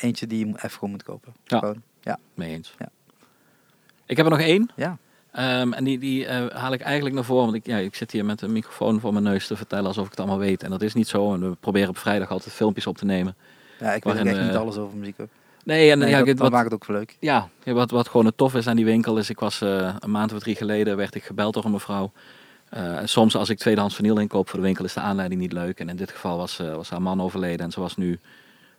eentje 0.00 0.26
die 0.26 0.46
je 0.46 0.52
even 0.56 0.70
gewoon 0.70 0.90
moet 0.90 1.02
kopen. 1.02 1.34
Ja. 1.44 1.58
Gewoon, 1.58 1.82
ja. 2.00 2.18
Mee 2.34 2.50
eens. 2.50 2.74
Ja. 2.78 2.88
Ik 4.06 4.16
heb 4.16 4.26
er 4.26 4.32
nog 4.32 4.40
één. 4.40 4.70
Ja. 4.76 4.98
Ehm, 5.32 5.72
en 5.72 5.84
die, 5.84 5.98
die 5.98 6.28
haal 6.28 6.72
ik 6.72 6.80
eigenlijk 6.80 7.14
naar 7.14 7.24
voren. 7.24 7.44
Want 7.44 7.56
ik, 7.56 7.66
ja, 7.66 7.76
ik 7.76 7.94
zit 7.94 8.10
hier 8.10 8.24
met 8.24 8.42
een 8.42 8.52
microfoon 8.52 9.00
voor 9.00 9.12
mijn 9.12 9.24
neus 9.24 9.46
te 9.46 9.56
vertellen 9.56 9.86
alsof 9.86 10.04
ik 10.04 10.10
het 10.10 10.20
allemaal 10.20 10.38
weet. 10.38 10.62
En 10.62 10.70
dat 10.70 10.82
is 10.82 10.94
niet 10.94 11.08
zo. 11.08 11.34
En 11.34 11.50
we 11.50 11.56
proberen 11.60 11.88
op 11.88 11.98
vrijdag 11.98 12.30
altijd 12.30 12.54
filmpjes 12.54 12.86
op 12.86 12.96
te 12.96 13.04
nemen. 13.04 13.36
ja, 13.78 13.92
ik 13.92 14.04
weet 14.04 14.14
echt 14.16 14.40
niet 14.46 14.56
alles 14.56 14.76
over 14.76 14.96
muziek. 14.98 15.16
Hoor. 15.16 15.28
Nee, 15.64 15.90
en 15.90 15.98
Nee, 15.98 16.08
ja, 16.10 16.18
dat, 16.18 16.26
ik- 16.28 16.32
dat 16.32 16.42
wat, 16.42 16.50
maakt 16.50 16.64
het 16.64 16.74
ook 16.74 16.84
wel 16.86 16.96
leuk. 16.96 17.16
ja, 17.20 17.48
wat, 17.64 17.90
wat 17.90 18.08
gewoon 18.08 18.26
het 18.26 18.36
tof 18.36 18.54
is 18.54 18.66
aan 18.66 18.76
die 18.76 18.84
winkel 18.84 19.16
is, 19.18 19.30
ik 19.30 19.38
was 19.40 19.60
eh, 19.60 19.94
een 19.98 20.10
maand 20.10 20.32
of 20.32 20.38
drie 20.38 20.56
geleden, 20.56 20.96
werd 20.96 21.14
ik 21.14 21.24
gebeld 21.24 21.54
door 21.54 21.64
een 21.64 21.70
mevrouw. 21.70 22.12
En 22.70 23.08
soms 23.08 23.36
als 23.36 23.48
ik 23.48 23.58
tweedehands 23.58 23.94
vinyl 23.94 24.18
inkoop 24.18 24.48
voor 24.48 24.58
de 24.58 24.64
winkel 24.64 24.84
is 24.84 24.92
de 24.92 25.00
aanleiding 25.00 25.40
niet 25.40 25.52
leuk. 25.52 25.80
En 25.80 25.88
in 25.88 25.96
dit 25.96 26.10
geval 26.10 26.36
was, 26.36 26.58
eh, 26.58 26.74
was 26.74 26.90
haar 26.90 27.02
man 27.02 27.20
overleden 27.20 27.66
en 27.66 27.72
ze 27.72 27.80
was 27.80 27.96
nu 27.96 28.20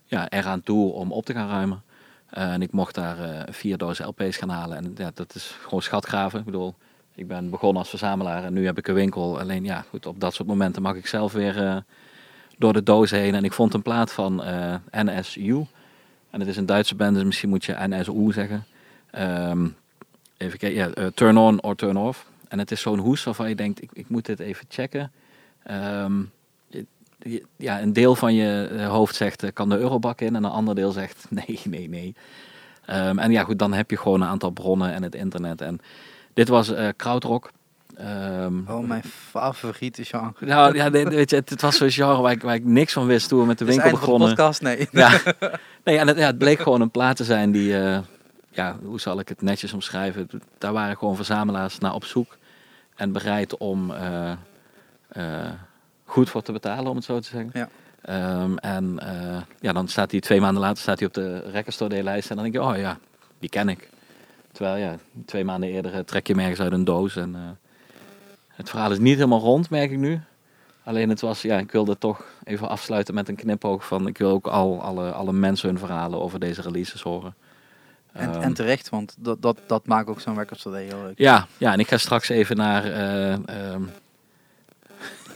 ja, 0.06 0.30
eraan 0.30 0.62
toe 0.62 0.92
om 0.94 1.12
op 1.12 1.26
te 1.26 1.34
gaan 1.34 1.50
ruimen. 1.50 1.82
En 2.30 2.62
ik 2.62 2.72
mocht 2.72 2.96
daar 2.96 3.46
vier 3.52 3.78
dozen 3.78 4.06
LP's 4.08 4.38
gaan 4.38 4.50
halen. 4.50 4.78
En 4.78 4.94
ja, 4.98 5.12
dat 5.14 5.36
is 5.36 5.58
gewoon 5.62 5.82
schatgraven. 5.82 6.40
Ik 6.40 6.46
bedoel, 6.46 6.76
ik 7.16 7.28
ben 7.28 7.50
begonnen 7.50 7.78
als 7.78 7.90
verzamelaar 7.90 8.44
en 8.44 8.54
nu 8.54 8.66
heb 8.66 8.78
ik 8.78 8.88
een 8.88 8.94
winkel. 8.94 9.40
Alleen 9.40 9.64
ja, 9.64 9.86
goed, 9.90 10.06
op 10.06 10.20
dat 10.20 10.34
soort 10.34 10.48
momenten 10.48 10.82
mag 10.82 10.96
ik 10.96 11.08
zelf 11.08 11.34
weer 11.34 11.84
door 12.58 12.74
de 12.74 12.84
doos 12.84 13.12
heen. 13.12 13.36
En 13.36 13.44
ik 13.44 13.54
vond 13.54 13.74
een 13.74 13.82
plaat 13.82 14.12
van 14.12 14.44
NSU. 14.92 15.64
En 16.36 16.42
het 16.42 16.50
is 16.50 16.58
een 16.58 16.66
Duitse 16.66 16.96
band, 16.96 17.16
dus 17.16 17.24
misschien 17.24 17.50
moet 17.50 17.66
je 17.66 17.76
NSU 17.80 18.32
zeggen. 18.32 18.66
Ehm, 19.12 19.68
even 20.38 20.60
kijken, 20.60 20.78
ja, 20.78 20.90
eh, 20.90 21.06
Turn 21.06 21.38
On 21.38 21.62
or 21.62 21.76
Turn 21.76 21.98
Off. 21.98 22.28
En 22.48 22.60
het 22.60 22.72
is 22.72 22.82
zo'n 22.82 23.00
hoes 23.00 23.24
waarvan 23.24 23.50
je 23.50 23.56
denkt, 23.56 23.82
ik, 23.82 23.90
ik 23.94 24.10
moet 24.10 24.26
dit 24.26 24.40
even 24.40 24.66
checken. 24.70 25.12
Ehm, 25.64 26.22
ja, 27.56 27.82
een 27.82 27.94
deel 27.94 28.16
van 28.16 28.34
je 28.34 28.68
eh, 28.68 28.88
hoofd 28.88 29.16
zegt, 29.16 29.44
eh, 29.44 29.50
kan 29.54 29.70
de 29.70 29.78
eurobak 29.78 30.22
in? 30.22 30.36
En 30.36 30.44
een 30.44 30.52
ander 30.52 30.76
deel 30.76 30.92
zegt, 30.92 31.26
nee, 31.48 31.62
nee, 31.64 31.90
nee. 31.90 32.16
Ehm, 32.86 33.20
en 33.20 33.32
ja, 33.32 33.44
goed, 33.44 33.60
dan 33.60 33.74
heb 33.74 33.90
je 33.90 33.98
gewoon 33.98 34.22
een 34.22 34.28
aantal 34.28 34.50
bronnen 34.50 34.94
en 34.94 35.04
het 35.04 35.16
internet. 35.16 35.62
En 35.62 35.80
dit 36.34 36.48
was 36.48 36.74
eh 36.74 36.88
krautrock. 36.96 37.52
Ehm, 37.98 38.60
Oh, 38.68 38.88
mijn 38.88 39.04
favoriete 39.04 40.04
genre. 40.04 40.34
nou 40.40 40.76
ja, 40.76 40.92
weet 40.92 41.30
je, 41.30 41.36
het, 41.36 41.50
het 41.50 41.62
was 41.62 41.78
zo'n 41.78 41.90
genre 41.92 42.22
waar 42.22 42.32
ik, 42.32 42.42
waar 42.42 42.56
ik 42.56 42.66
niks 42.66 42.94
van 42.94 43.06
wist 43.06 43.30
toen 43.30 43.40
we 43.40 43.46
met 43.46 43.58
de 43.58 43.66
winkel 43.66 43.90
begonnen. 43.90 44.28
podcast? 44.28 44.62
Nee. 44.62 44.88
Ja, 44.92 45.20
nee, 45.84 45.98
en 45.98 46.08
het, 46.08 46.18
ja, 46.18 46.26
het 46.26 46.38
bleek 46.38 46.60
gewoon 46.60 46.82
een 46.82 46.92
plaat 46.92 47.16
te 47.16 47.24
zijn 47.24 47.52
die, 47.52 47.78
eh, 47.78 48.00
ja, 48.50 48.78
hoe 48.84 49.00
zal 49.00 49.20
ik 49.20 49.30
het 49.30 49.42
netjes 49.42 49.74
omschrijven? 49.74 50.30
Daar 50.58 50.74
waren 50.74 50.98
gewoon 50.98 51.16
verzamelaars 51.16 51.78
naar 51.78 51.94
op 51.94 52.06
zoek 52.06 52.38
en 52.96 53.12
bereid 53.12 53.58
om 53.58 53.92
eh, 53.92 54.32
eh, 55.08 55.52
goed 56.06 56.30
voor 56.30 56.42
te 56.42 56.52
betalen, 56.52 56.90
om 56.90 56.96
het 56.96 57.06
zo 57.06 57.20
te 57.20 57.28
zeggen. 57.28 57.50
Ja. 57.54 57.70
Ehm, 58.02 58.58
en 58.58 59.00
ja, 59.60 59.74
dan 59.74 59.88
staat 59.88 60.12
hij 60.12 60.20
twee 60.20 60.42
maanden 60.42 60.62
later 60.62 60.82
staat 60.82 61.00
hij 61.00 61.08
op 61.08 61.14
de 61.14 61.40
Record 61.40 61.74
Store 61.74 61.90
Day 61.90 62.02
lijst 62.02 62.30
en 62.30 62.36
dan 62.36 62.44
denk 62.52 62.56
je, 62.56 62.72
oh 62.72 62.78
ja, 62.78 62.98
die 63.40 63.50
ken 63.50 63.70
ik. 63.70 63.90
Terwijl 64.52 64.78
ja, 64.78 64.96
twee 65.26 65.44
maanden 65.44 65.70
eerder 65.70 66.06
trek 66.06 66.28
je 66.28 66.34
hem 66.34 66.42
ergens 66.42 66.60
uit 66.60 66.72
een 66.72 66.84
doos 66.84 67.16
en 67.16 67.58
het 68.56 68.70
verhaal 68.70 68.92
is 68.92 69.00
niet 69.00 69.16
helemaal 69.16 69.40
rond, 69.40 69.70
merk 69.70 69.92
ik 69.92 69.98
nu. 69.98 70.20
Alleen 70.84 71.10
het 71.10 71.22
was, 71.22 71.42
ja, 71.42 71.58
ik 71.58 71.72
wilde 71.72 71.98
toch 71.98 72.24
even 72.44 72.70
afsluiten 72.70 73.14
met 73.14 73.30
een 73.30 73.36
knipoog 73.36 73.86
van, 73.88 74.08
ik 74.08 74.18
wil 74.18 74.30
ook 74.32 74.48
al 74.48 74.82
alle, 74.82 75.12
alle 75.12 75.34
mensen 75.34 75.70
hun 75.70 75.78
verhalen 75.80 76.22
over 76.22 76.40
deze 76.40 76.62
releases 76.62 77.02
horen. 77.02 77.36
En, 78.12 78.34
Ehm, 78.34 78.42
en 78.42 78.54
terecht, 78.54 78.90
want 78.90 79.16
dat, 79.20 79.42
dat, 79.42 79.58
dat 79.68 79.88
maakt 79.88 80.08
ook 80.10 80.22
zo'n 80.22 80.38
record 80.38 80.60
store 80.60 80.78
heel 80.78 81.02
leuk. 81.04 81.18
ja, 81.20 81.48
ja, 81.58 81.74
en 81.74 81.80
ik 81.80 81.88
ga 81.88 81.98
straks 81.98 82.30
even 82.30 82.56
naar, 82.58 82.86
ehm, 82.92 83.82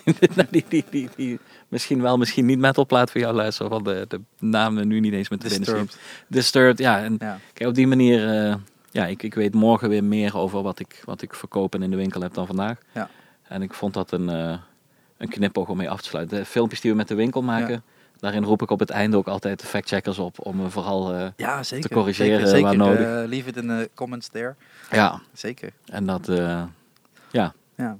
naar 0.36 0.48
die, 0.50 0.66
die, 0.68 0.84
die, 0.90 1.10
die 1.16 1.40
misschien 1.68 2.02
wel, 2.02 2.18
misschien 2.18 2.46
niet 2.46 2.60
metalplaat 2.60 3.12
voor 3.12 3.22
jou 3.22 3.34
luisteren, 3.36 3.72
want 3.72 3.86
de, 3.86 4.06
de 4.08 4.22
namen 4.40 4.88
nu 4.88 5.00
niet 5.00 5.14
eens 5.14 5.30
met 5.30 5.42
de 5.42 5.48
Disturbed. 5.48 5.98
Disturbed, 6.28 6.78
ja. 6.78 7.00
En 7.04 7.16
Ja. 7.20 7.40
kijk, 7.54 7.70
op 7.70 7.76
die 7.76 7.88
manier, 7.88 8.46
eh, 8.46 8.56
ja, 8.92 9.06
ik, 9.06 9.24
ik 9.24 9.34
weet 9.34 9.54
morgen 9.54 9.90
weer 9.90 10.04
meer 10.04 10.38
over 10.38 10.62
wat 10.62 10.80
ik, 10.80 11.02
wat 11.06 11.22
ik 11.22 11.34
verkoop 11.34 11.76
en 11.76 11.84
in 11.84 11.90
de 11.90 11.96
winkel 11.96 12.22
heb 12.22 12.34
dan 12.34 12.48
vandaag. 12.48 12.78
Ja. 12.92 13.10
En 13.44 13.62
ik 13.62 13.74
vond 13.74 13.94
dat 13.94 14.12
een, 14.12 14.30
eh 14.30 14.58
een 15.18 15.30
knipoog 15.30 15.68
om 15.70 15.78
mee 15.78 15.90
af 15.90 16.02
te 16.02 16.08
sluiten. 16.08 16.38
De 16.38 16.46
filmpjes 16.46 16.82
die 16.82 16.92
we 16.92 16.98
met 16.98 17.08
de 17.08 17.16
winkel 17.16 17.42
maken, 17.42 17.84
daarin 18.20 18.44
roep 18.44 18.62
ik 18.62 18.70
op 18.70 18.80
het 18.80 18.90
einde 18.90 19.18
ook 19.18 19.28
altijd 19.28 19.60
de 19.60 19.66
factcheckers 19.68 20.18
op 20.20 20.46
om 20.46 20.56
me 20.56 20.70
vooral, 20.70 21.14
eh, 21.14 21.28
Ja, 21.36 21.64
zeker. 21.64 21.90
corrigeren 21.90 22.48
zeker, 22.48 22.62
waar 22.62 22.72
zeker. 22.72 22.86
nodig. 22.88 23.06
Eh, 23.24 23.30
leave 23.30 23.50
it 23.50 23.58
in 23.58 23.68
the 23.68 23.90
comments 23.94 24.28
there. 24.28 24.56
ja, 24.92 25.22
Zeker. 25.34 25.72
en 25.86 26.06
dat, 26.06 26.28
eh, 26.30 26.64
ja. 27.32 27.54
Ja. 27.76 27.98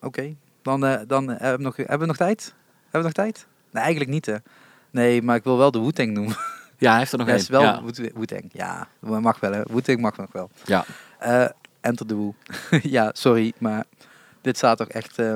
Oké. 0.00 0.34
Dan, 0.62 0.84
eh, 0.86 1.00
dan 1.06 1.30
eh, 1.32 1.40
hebben, 1.40 1.56
we 1.58 1.62
nog, 1.64 1.76
hebben 1.76 1.98
we 1.98 2.06
nog 2.06 2.16
tijd? 2.16 2.54
Hebben 2.82 3.00
we 3.00 3.06
nog 3.06 3.12
tijd? 3.12 3.46
Nee, 3.72 3.82
eigenlijk 3.82 4.12
niet 4.12 4.26
hè. 4.26 4.34
Nee, 4.90 5.22
maar 5.22 5.36
ik 5.36 5.44
wil 5.44 5.58
wel 5.58 5.70
de 5.70 5.80
Wu-Tang 5.80 6.12
noemen. 6.12 6.36
Ja, 6.78 6.90
hij 6.90 6.98
heeft 6.98 7.12
er 7.12 7.18
nog 7.18 7.26
Ja, 7.26 7.32
één. 7.32 7.42
is 7.42 7.48
wel 7.48 7.62
ja. 7.62 7.82
Wu- 7.82 8.10
Wu-Tang. 8.14 8.50
Ja, 8.52 8.88
mag 9.00 9.40
wel 9.40 9.52
hè. 9.52 9.62
Wu-Tang 9.62 10.00
mag 10.00 10.16
nog 10.16 10.32
wel. 10.32 10.50
ja. 10.64 10.84
Eh, 11.18 11.48
Enter 11.80 12.06
the 12.06 12.16
Wu. 12.16 12.32
ja, 12.96 13.10
sorry, 13.12 13.52
maar 13.58 13.84
dit 14.40 14.56
staat 14.56 14.78
toch 14.78 14.88
echt... 14.88 15.18
eh, 15.18 15.34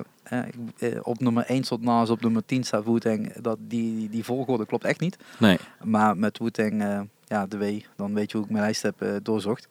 eh, 0.78 0.98
op 1.02 1.20
nummer 1.20 1.44
1 1.46 1.64
stond 1.64 1.82
Nas, 1.82 2.10
op 2.10 2.20
nummer 2.20 2.44
10 2.44 2.64
staat 2.64 2.84
Wu-Tang. 2.84 3.32
Dat, 3.32 3.58
die, 3.60 4.08
die, 4.10 4.24
volgorde 4.24 4.66
klopt 4.66 4.84
echt 4.84 5.00
niet. 5.00 5.16
Nee. 5.38 5.58
Maar 5.82 6.16
met 6.16 6.38
Wu-Tang, 6.38 7.08
ja, 7.24 7.46
de 7.46 7.58
W, 7.58 7.80
dan 7.96 8.14
weet 8.14 8.30
je 8.30 8.36
hoe 8.36 8.46
ik 8.46 8.52
mijn 8.52 8.64
lijst 8.64 8.82
heb 8.82 9.20
doorzocht. 9.22 9.66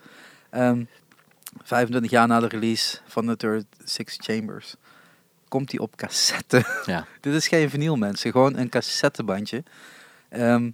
Ehm 0.50 0.84
25 1.64 2.12
jaar 2.12 2.28
na 2.28 2.40
de 2.40 2.48
release 2.48 2.98
van 3.08 3.26
The 3.26 3.36
Third 3.38 3.66
Six 3.84 4.18
Chambers 4.22 4.76
komt 5.48 5.70
die 5.70 5.82
op 5.82 5.96
cassette. 5.96 6.64
Ja. 6.86 7.06
Dit 7.22 7.34
is 7.34 7.48
geen 7.48 7.70
vinyl, 7.70 7.96
mensen. 7.96 8.32
Gewoon 8.32 8.58
een 8.58 8.70
cassettebandje. 8.70 9.64
Ehm, 10.30 10.72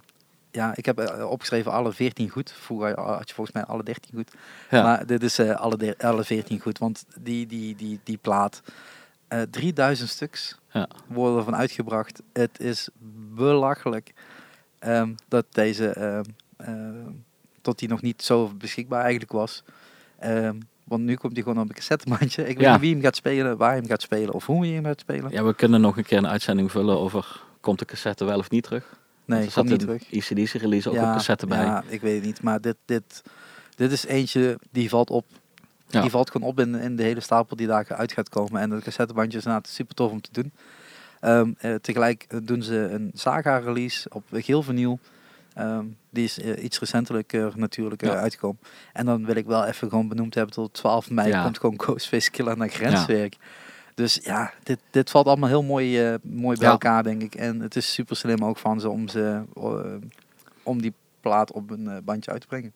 ja, 0.50 0.72
ik 0.76 0.84
heb 0.86 0.98
eh, 0.98 1.30
opgeschreven 1.30 1.72
alle 1.72 1.92
14 1.92 2.28
goed. 2.28 2.52
Vroeger 2.52 3.00
had 3.00 3.28
je 3.28 3.34
volgens 3.34 3.56
mij 3.56 3.64
alle 3.64 3.82
13 3.82 4.10
goed. 4.14 4.30
Ja. 4.70 4.82
Maar 4.82 5.06
dit 5.06 5.22
is 5.22 5.38
eh, 5.38 5.56
alle, 5.56 5.76
de- 5.76 5.94
alle 5.98 6.24
14 6.24 6.60
goed. 6.60 6.78
Want 6.78 7.04
die, 7.20 7.46
die, 7.46 7.76
die, 7.76 8.00
die 8.04 8.16
plaat, 8.16 8.62
eh 9.28 9.42
3000 9.50 10.08
stuks 10.08 10.58
Ja. 10.72 10.88
worden 11.06 11.38
ervan 11.38 11.56
uitgebracht. 11.56 12.22
Het 12.32 12.60
is 12.60 12.88
belachelijk 13.34 14.12
ehm, 14.78 15.12
dat 15.28 15.44
deze, 15.50 15.88
ehm, 15.88 16.24
ehm, 16.56 17.10
tot 17.62 17.78
die 17.78 17.88
nog 17.88 18.02
niet 18.02 18.22
zo 18.22 18.48
beschikbaar 18.58 19.00
eigenlijk 19.02 19.32
was. 19.32 19.62
Ehm, 20.18 20.56
want 20.84 21.02
nu 21.02 21.14
komt 21.16 21.32
hij 21.32 21.42
gewoon 21.42 21.58
op 21.62 21.68
een 21.68 21.74
cassettebandje. 21.74 22.42
Ik 22.48 22.56
weet 22.56 22.66
Ja. 22.66 22.72
niet 22.72 22.80
wie 22.80 22.92
hem 22.92 23.02
gaat 23.02 23.16
spelen, 23.16 23.56
waar 23.56 23.68
hij 23.68 23.78
hem 23.78 23.88
gaat 23.88 24.02
spelen 24.02 24.34
of 24.34 24.46
hoe 24.46 24.64
hij 24.66 24.74
hem 24.74 24.84
gaat 24.84 25.00
spelen. 25.00 25.30
ja, 25.30 25.44
we 25.44 25.54
kunnen 25.54 25.80
nog 25.80 25.96
een 25.96 26.04
keer 26.04 26.18
een 26.18 26.28
uitzending 26.28 26.70
vullen 26.70 26.98
over 26.98 27.40
komt 27.60 27.78
de 27.78 27.84
cassette 27.84 28.24
wel 28.24 28.38
of 28.38 28.50
niet 28.50 28.62
terug. 28.62 28.96
Nee, 29.28 29.40
komt 29.40 29.52
zat 29.52 29.64
niet 29.64 29.72
een 29.72 29.78
terug. 29.98 30.12
ECDC 30.12 30.52
release 30.52 30.88
ook 30.90 30.96
op 30.96 31.02
cassette 31.02 31.46
bij. 31.46 31.64
Ja, 31.64 31.84
ik 31.88 32.00
weet 32.00 32.14
het 32.14 32.24
niet. 32.24 32.42
Maar 32.42 32.60
dit, 32.60 32.76
dit, 32.84 33.22
dit 33.76 33.92
is 33.92 34.06
eentje 34.06 34.58
die 34.70 34.88
valt 34.88 35.10
op. 35.10 35.24
Ja. 35.88 36.00
Die 36.00 36.10
valt 36.10 36.30
gewoon 36.30 36.48
op 36.48 36.60
in, 36.60 36.74
in 36.74 36.96
de 36.96 37.02
hele 37.02 37.20
stapel 37.20 37.56
die 37.56 37.66
daar 37.66 37.86
uit 37.88 38.12
gaat 38.12 38.28
komen. 38.28 38.60
En 38.60 38.70
dat 38.70 38.82
cassettebandje 38.82 39.38
is 39.38 39.44
inderdaad 39.44 39.68
super 39.70 39.94
tof 39.94 40.10
om 40.10 40.20
te 40.20 40.30
doen. 40.32 40.52
Ehm, 41.20 41.52
eh, 41.58 41.74
tegelijk 41.74 42.24
eh, 42.28 42.38
doen 42.42 42.62
ze 42.62 42.74
een 42.76 43.10
Saga 43.14 43.56
release 43.58 44.08
op 44.12 44.24
geel 44.32 44.62
vinyl. 44.62 44.98
Ehm, 45.54 45.84
die 46.10 46.24
is 46.24 46.40
eh, 46.40 46.64
iets 46.64 46.78
recentelijker 46.78 47.52
natuurlijk 47.56 48.02
Ja. 48.04 48.14
uitgekomen. 48.14 48.58
En 48.92 49.06
dan 49.06 49.24
wil 49.24 49.36
ik 49.36 49.46
wel 49.46 49.64
even 49.64 49.88
gewoon 49.88 50.08
benoemd 50.08 50.34
hebben 50.34 50.54
tot 50.54 50.72
12 50.74 51.10
mei 51.10 51.28
Ja. 51.28 51.42
komt 51.42 51.58
gewoon 51.58 51.80
Ghostface 51.80 52.30
Killer 52.30 52.56
naar 52.56 52.68
grenswerk. 52.68 53.36
Dus 53.98 54.18
ja, 54.22 54.52
dit, 54.62 54.78
dit 54.90 55.10
valt 55.10 55.26
allemaal 55.26 55.48
heel 55.48 55.62
mooi, 55.62 56.06
eh, 56.06 56.14
mooi 56.22 56.56
bij 56.56 56.66
Ja. 56.66 56.72
elkaar 56.72 57.02
denk 57.02 57.22
ik. 57.22 57.34
En 57.34 57.60
het 57.60 57.76
is 57.76 57.92
super 57.92 58.16
slim 58.16 58.44
ook 58.44 58.58
van 58.58 58.80
ze 58.80 58.88
om, 58.88 59.08
ze, 59.08 59.42
eh, 59.56 59.94
om 60.62 60.80
die 60.82 60.92
plaat 61.20 61.52
op 61.52 61.70
een 61.70 61.88
eh, 61.88 61.96
bandje 62.04 62.30
uit 62.30 62.40
te 62.40 62.46
brengen. 62.46 62.72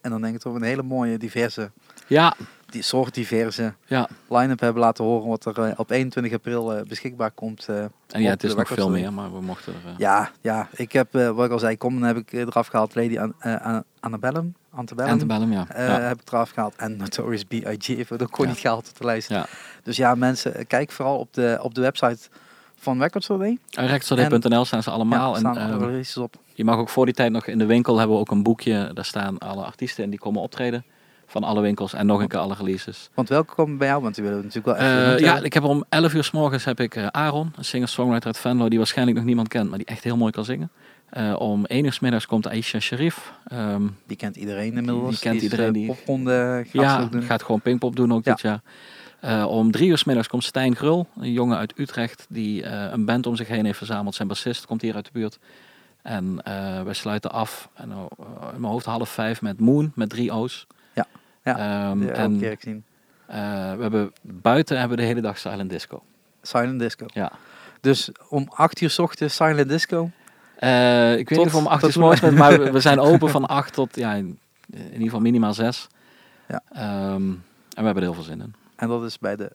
En 0.00 0.10
dan 0.10 0.22
denk 0.22 0.34
ik 0.34 0.40
toch 0.40 0.54
een 0.54 0.62
hele 0.62 0.82
mooie, 0.82 1.18
diverse, 1.18 1.70
Ja, 2.06 2.34
die 2.66 2.82
soort 2.82 3.14
diverse 3.14 3.74
ja. 3.86 4.08
line-up 4.28 4.60
hebben 4.60 4.82
laten 4.82 5.04
horen 5.04 5.28
wat 5.28 5.44
er 5.44 5.78
op 5.78 5.90
21 5.90 6.32
april 6.32 6.82
beschikbaar 6.88 7.30
komt. 7.30 7.68
En 7.68 7.92
ja, 8.22 8.30
het 8.30 8.44
is 8.44 8.54
nog 8.54 8.68
veel 8.68 8.90
meer, 8.90 9.12
maar 9.12 9.32
we 9.32 9.40
mochten 9.40 9.72
er... 9.72 9.94
Ja, 9.98 10.30
ja, 10.40 10.68
ik 10.72 10.92
heb, 10.92 11.12
wat 11.12 11.44
ik 11.44 11.50
al 11.50 11.58
zei, 11.58 11.76
Common 11.76 12.02
heb 12.02 12.16
ik 12.16 12.32
eraf 12.32 12.66
gehaald. 12.66 12.94
Lady 12.94 13.18
An- 13.18 13.84
Annabellum, 14.00 14.54
Antebellum, 14.78 15.10
Antebellum, 15.10 15.52
ja. 15.52 15.66
eh, 15.68 15.86
ja. 15.86 16.00
heb 16.00 16.20
ik 16.20 16.28
eraf 16.32 16.50
gehaald. 16.50 16.74
En 16.76 16.96
Notorious 16.96 17.44
B.I.G. 17.44 17.90
ook 18.00 18.18
gewoon 18.18 18.28
Ja. 18.36 18.46
niet 18.46 18.58
gehaald 18.58 18.88
op 18.88 18.98
de 18.98 19.04
lijst. 19.04 19.28
Ja. 19.28 19.46
Dus 19.82 19.96
ja, 19.96 20.14
mensen, 20.14 20.54
eh, 20.54 20.64
kijk 20.66 20.90
vooral 20.92 21.18
op 21.18 21.34
de, 21.34 21.58
op 21.62 21.74
de 21.74 21.80
website 21.80 22.18
van 22.76 23.00
Record. 23.00 23.28
En 23.28 23.86
Rechtsorde.nl 23.86 24.64
staan 24.64 24.82
ze 24.82 24.90
allemaal. 24.90 25.28
Ja, 25.28 25.34
en, 25.34 25.40
staan 25.40 25.56
eh, 25.56 25.64
alle 25.64 25.86
releases 25.86 26.16
op. 26.16 26.34
je 26.54 26.64
mag 26.64 26.76
ook 26.76 26.88
voor 26.88 27.04
die 27.04 27.14
tijd 27.14 27.32
nog 27.32 27.46
in 27.46 27.58
de 27.58 27.66
winkel 27.66 27.98
hebben 27.98 28.16
we 28.16 28.22
ook 28.22 28.30
een 28.30 28.42
boekje. 28.42 28.90
Daar 28.94 29.04
staan 29.04 29.38
alle 29.38 29.64
artiesten 29.64 30.04
in 30.04 30.10
die 30.10 30.18
komen 30.18 30.42
optreden. 30.42 30.84
Van 31.26 31.44
alle 31.44 31.60
winkels 31.60 31.92
en 31.94 32.06
nog 32.06 32.20
een 32.20 32.28
keer 32.28 32.38
alle 32.38 32.54
releases. 32.54 33.10
Want 33.14 33.28
welke 33.28 33.54
komen 33.54 33.78
bij 33.78 33.88
jou? 33.88 34.02
Want 34.02 34.14
die 34.14 34.24
willen 34.24 34.38
we 34.38 34.44
natuurlijk 34.44 34.78
wel 34.78 34.86
even 34.86 35.14
Eh, 35.14 35.18
ja, 35.18 35.38
ik 35.42 35.52
heb 35.52 35.62
om 35.62 35.84
11 35.88 36.14
uur 36.14 36.24
s 36.24 36.30
morgens 36.30 36.64
heb 36.64 36.80
ik 36.80 36.96
eh, 36.96 37.06
Aaron, 37.06 37.52
een 37.56 37.64
singer-songwriter 37.64 38.26
uit 38.26 38.38
Venlo, 38.38 38.68
die 38.68 38.78
waarschijnlijk 38.78 39.16
nog 39.16 39.26
niemand 39.26 39.48
kent, 39.48 39.68
maar 39.68 39.78
die 39.78 39.86
echt 39.86 40.04
heel 40.04 40.16
mooi 40.16 40.32
kan 40.32 40.44
zingen. 40.44 40.70
Eh, 41.10 41.34
om 41.38 41.64
1 41.66 41.84
uur 41.84 41.92
s 41.92 42.00
middags 42.00 42.26
komt 42.26 42.46
Aisha 42.48 42.80
Sharif. 42.80 43.32
Ehm, 43.46 43.82
Die 44.06 44.16
kent 44.16 44.36
iedereen 44.36 44.66
inmiddels. 44.76 45.10
Die 45.10 45.18
kent 45.18 45.42
iedereen 45.42 45.66
eh, 45.66 45.72
die- 45.72 45.86
popronde 45.86 46.62
gaat 46.64 46.72
ja, 46.82 47.04
doen. 47.04 47.22
gaat 47.22 47.42
gewoon 47.42 47.60
Pinkpop 47.60 47.96
doen 47.96 48.12
ook 48.12 48.24
Ja. 48.24 48.32
dit 48.32 48.40
jaar. 48.40 48.60
Eh, 49.20 49.46
om 49.48 49.70
drie 49.70 49.88
uur 49.88 49.98
s 49.98 50.04
middags 50.04 50.28
komt 50.28 50.44
Stijn 50.44 50.76
Grul, 50.76 51.06
een 51.20 51.32
jongen 51.32 51.58
uit 51.58 51.72
Utrecht 51.78 52.26
die 52.28 52.64
een 52.66 53.04
band 53.04 53.26
om 53.26 53.36
zich 53.36 53.48
heen 53.48 53.64
heeft 53.64 53.78
verzameld. 53.78 54.14
Zijn 54.14 54.28
bassist 54.28 54.66
komt 54.66 54.82
hier 54.82 54.94
uit 54.94 55.04
de 55.04 55.10
buurt. 55.12 55.38
En 56.02 56.40
wij 56.84 56.94
sluiten 56.94 57.30
af 57.30 57.68
en, 57.74 57.92
oh, 57.94 58.06
in 58.54 58.60
mijn 58.60 58.72
hoofd 58.72 58.86
half 58.86 59.08
vijf 59.08 59.42
met 59.42 59.60
Moon, 59.60 59.92
met 59.94 60.08
drie 60.10 60.32
O's. 60.32 60.66
Ja, 60.94 61.06
ja, 61.44 61.88
elke 61.92 62.12
en 62.12 62.38
keer 62.38 62.56
gezien. 62.56 62.84
eh, 63.26 63.36
we 63.74 63.82
hebben 63.82 64.12
buiten 64.22 64.78
hebben 64.78 64.96
we 64.96 65.02
de 65.02 65.08
hele 65.08 65.20
dag 65.20 65.38
silent 65.38 65.70
disco. 65.70 66.02
Silent 66.42 66.78
disco. 66.80 67.06
Ja. 67.14 67.32
Dus 67.80 68.10
om 68.28 68.46
8 68.54 68.80
uur 68.80 68.90
's 68.90 68.98
ochtends 68.98 69.34
silent 69.36 69.68
disco. 69.68 70.10
Eh, 70.58 71.16
ik 71.18 71.28
weet 71.28 71.38
niet 71.38 71.46
of 71.46 71.52
we 71.52 71.58
om 71.58 71.66
acht 71.66 71.80
tot 71.80 71.88
uur 71.88 71.94
's 71.94 71.98
morgens 71.98 72.20
bent, 72.20 72.34
maar 72.36 72.58
we, 72.60 72.70
we 72.70 72.80
zijn 72.80 73.00
open 73.00 73.30
van 73.38 73.46
acht 73.46 73.72
tot, 73.72 73.96
ja, 73.96 74.12
in, 74.14 74.38
in 74.70 74.84
ieder 74.84 75.02
geval 75.02 75.20
minimaal 75.20 75.54
zes. 75.54 75.86
Ja. 76.48 76.62
Ehm, 76.72 77.14
en 77.14 77.40
we 77.74 77.84
hebben 77.84 77.94
er 77.96 78.02
heel 78.02 78.14
veel 78.14 78.22
zin 78.22 78.40
in. 78.40 78.54
En 78.76 78.88
dat 78.88 79.04
is 79.04 79.18
bij 79.18 79.36
de 79.36 79.50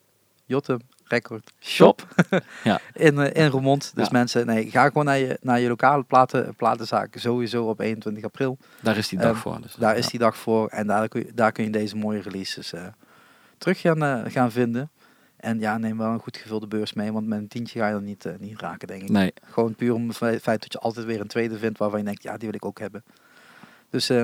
Jotem 0.46 0.80
Record 1.04 1.52
Shop 1.60 2.08
Ja. 2.64 2.80
in, 2.94 3.20
eh, 3.20 3.44
in 3.44 3.50
Roermond. 3.52 3.92
Dus 3.96 4.06
Ja. 4.06 4.12
mensen, 4.12 4.46
nee, 4.46 4.70
ga 4.70 4.88
gewoon 4.88 5.06
naar 5.06 5.18
je, 5.18 5.38
naar 5.42 5.60
je 5.60 5.68
lokale 5.68 6.04
platen, 6.04 6.56
platenzaak. 6.56 7.16
Sowieso 7.18 7.66
op 7.66 7.80
21 7.80 8.24
april. 8.24 8.58
Daar 8.82 8.98
is 8.98 9.08
die 9.08 9.20
dag 9.20 9.32
Ehm, 9.32 9.40
voor. 9.40 9.62
Dus, 9.62 9.74
Daar 9.76 9.98
is 9.98 10.08
die 10.08 10.20
dag 10.20 10.38
voor. 10.38 10.68
En 10.68 10.88
daar 10.88 11.08
kun 11.08 11.20
je, 11.26 11.32
daar 11.36 11.52
kun 11.52 11.64
je 11.64 11.70
deze 11.70 11.96
mooie 11.96 12.22
releases 12.22 12.74
eh, 12.74 12.82
terug 13.58 13.80
gaan, 13.80 14.32
gaan 14.32 14.52
vinden. 14.52 14.90
En 15.44 15.60
ja, 15.60 15.78
neem 15.78 15.98
wel 15.98 16.12
een 16.12 16.20
goed 16.20 16.38
gevulde 16.38 16.68
beurs 16.68 16.94
mee. 16.94 17.12
Want 17.12 17.28
met 17.28 17.40
een 17.40 17.48
tientje 17.48 17.80
ga 17.80 17.88
je 17.88 17.94
er 17.94 18.02
niet, 18.02 18.26
eh, 18.26 18.34
niet 18.40 18.60
raken, 18.60 18.88
denk 18.88 19.02
ik. 19.02 19.10
Nee, 19.10 19.34
Gewoon 19.50 19.76
puur 19.76 19.94
om 19.94 20.08
het 20.08 20.18
fe- 20.18 20.40
feit 20.40 20.62
dat 20.62 20.72
je 20.74 20.80
altijd 20.80 21.06
weer 21.06 21.20
een 21.20 21.28
tweede 21.28 21.58
vindt 21.58 21.78
waarvan 21.78 22.00
je 22.00 22.06
denkt, 22.06 22.24
ja, 22.24 22.32
die 22.38 22.48
wil 22.48 22.56
ik 22.56 22.66
ook 22.66 22.80
hebben. 22.80 23.04
Dus, 23.90 24.10
eh, 24.10 24.24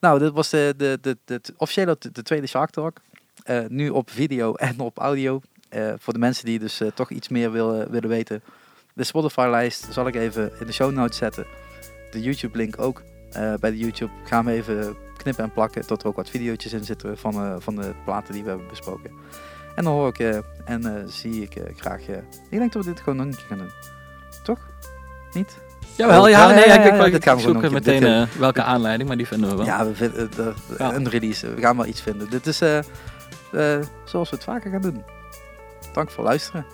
nou, 0.00 0.18
dit 0.18 0.32
was 0.32 0.48
de, 0.50 0.74
de, 0.76 0.98
de, 1.00 1.16
de, 1.24 1.40
officiële 1.56 1.96
de, 1.98 2.10
de 2.12 2.22
tweede 2.22 2.46
Shark 2.46 2.70
Talk. 2.70 2.96
Eh, 3.44 3.64
nu 3.68 3.88
op 3.88 4.10
video 4.10 4.54
en 4.68 4.80
op 4.80 4.98
audio. 4.98 5.40
Voor 5.98 6.12
de 6.12 6.18
mensen 6.18 6.44
die 6.44 6.58
dus 6.58 6.80
toch 6.94 7.10
iets 7.10 7.28
meer 7.28 7.52
willen, 7.52 7.90
willen 7.90 8.08
weten. 8.08 8.42
De 8.92 9.04
Spotify-lijst 9.04 9.86
zal 9.92 10.06
ik 10.06 10.14
even 10.14 10.52
in 10.60 10.66
de 10.66 10.72
show 10.72 10.92
notes 10.92 11.16
zetten. 11.16 11.46
De 12.10 12.20
YouTube-link 12.20 12.78
ook. 12.80 13.02
Bij 13.32 13.70
de 13.70 13.78
YouTube 13.78 14.12
gaan 14.24 14.44
we 14.44 14.52
even 14.52 14.96
knippen 15.16 15.44
en 15.44 15.52
plakken 15.52 15.86
tot 15.86 16.02
er 16.02 16.08
ook 16.08 16.16
wat 16.16 16.30
video's 16.30 16.64
in 16.72 16.84
zitten 16.84 17.18
van, 17.18 17.62
van 17.62 17.76
de 17.76 17.94
platen 18.04 18.32
die 18.34 18.42
we 18.42 18.48
hebben 18.48 18.68
besproken. 18.68 19.10
En 19.74 19.84
dan 19.84 19.92
hoor 19.92 20.08
ik 20.08 20.18
eh, 20.18 20.38
en 20.64 20.96
eh, 20.96 21.02
zie 21.06 21.42
ik 21.42 21.54
eh, 21.54 21.76
graag. 21.76 22.00
eh, 22.08 22.16
ik 22.50 22.58
denk 22.58 22.72
dat 22.72 22.84
we 22.84 22.90
dit 22.92 23.00
gewoon 23.02 23.16
nog 23.16 23.26
een 23.26 23.34
keer 23.36 23.44
gaan 23.48 23.58
doen. 23.58 23.70
Toch? 24.42 24.58
Niet? 25.32 25.56
Jawel, 25.96 26.22
Oh, 26.22 26.28
ja, 26.28 26.38
ja, 26.48 26.54
nee, 26.54 26.66
ja, 26.66 26.74
ik, 26.74 26.94
ja, 26.94 27.04
ik, 27.04 27.24
gaan 27.24 27.36
we 27.36 27.42
zoek 27.42 27.50
gewoon 27.50 27.72
nog 27.72 27.86
een 27.86 27.94
meteen 28.00 28.28
welke 28.38 28.62
aanleiding, 28.62 29.08
maar 29.08 29.16
die 29.18 29.26
vinden 29.26 29.50
we 29.50 29.56
wel. 29.56 29.64
Ja, 29.64 29.86
we 29.86 29.94
vinden 29.94 30.30
een 30.78 31.08
release. 31.08 31.54
We 31.54 31.60
gaan 31.60 31.76
wel 31.76 31.86
iets 31.86 32.00
vinden. 32.00 32.30
Dit 32.30 32.46
is 32.46 32.58
zoals 34.04 34.30
we 34.30 34.36
het 34.36 34.44
vaker 34.44 34.70
gaan 34.70 34.80
doen. 34.80 35.04
Dank 35.92 36.10
voor 36.10 36.24
luisteren. 36.24 36.66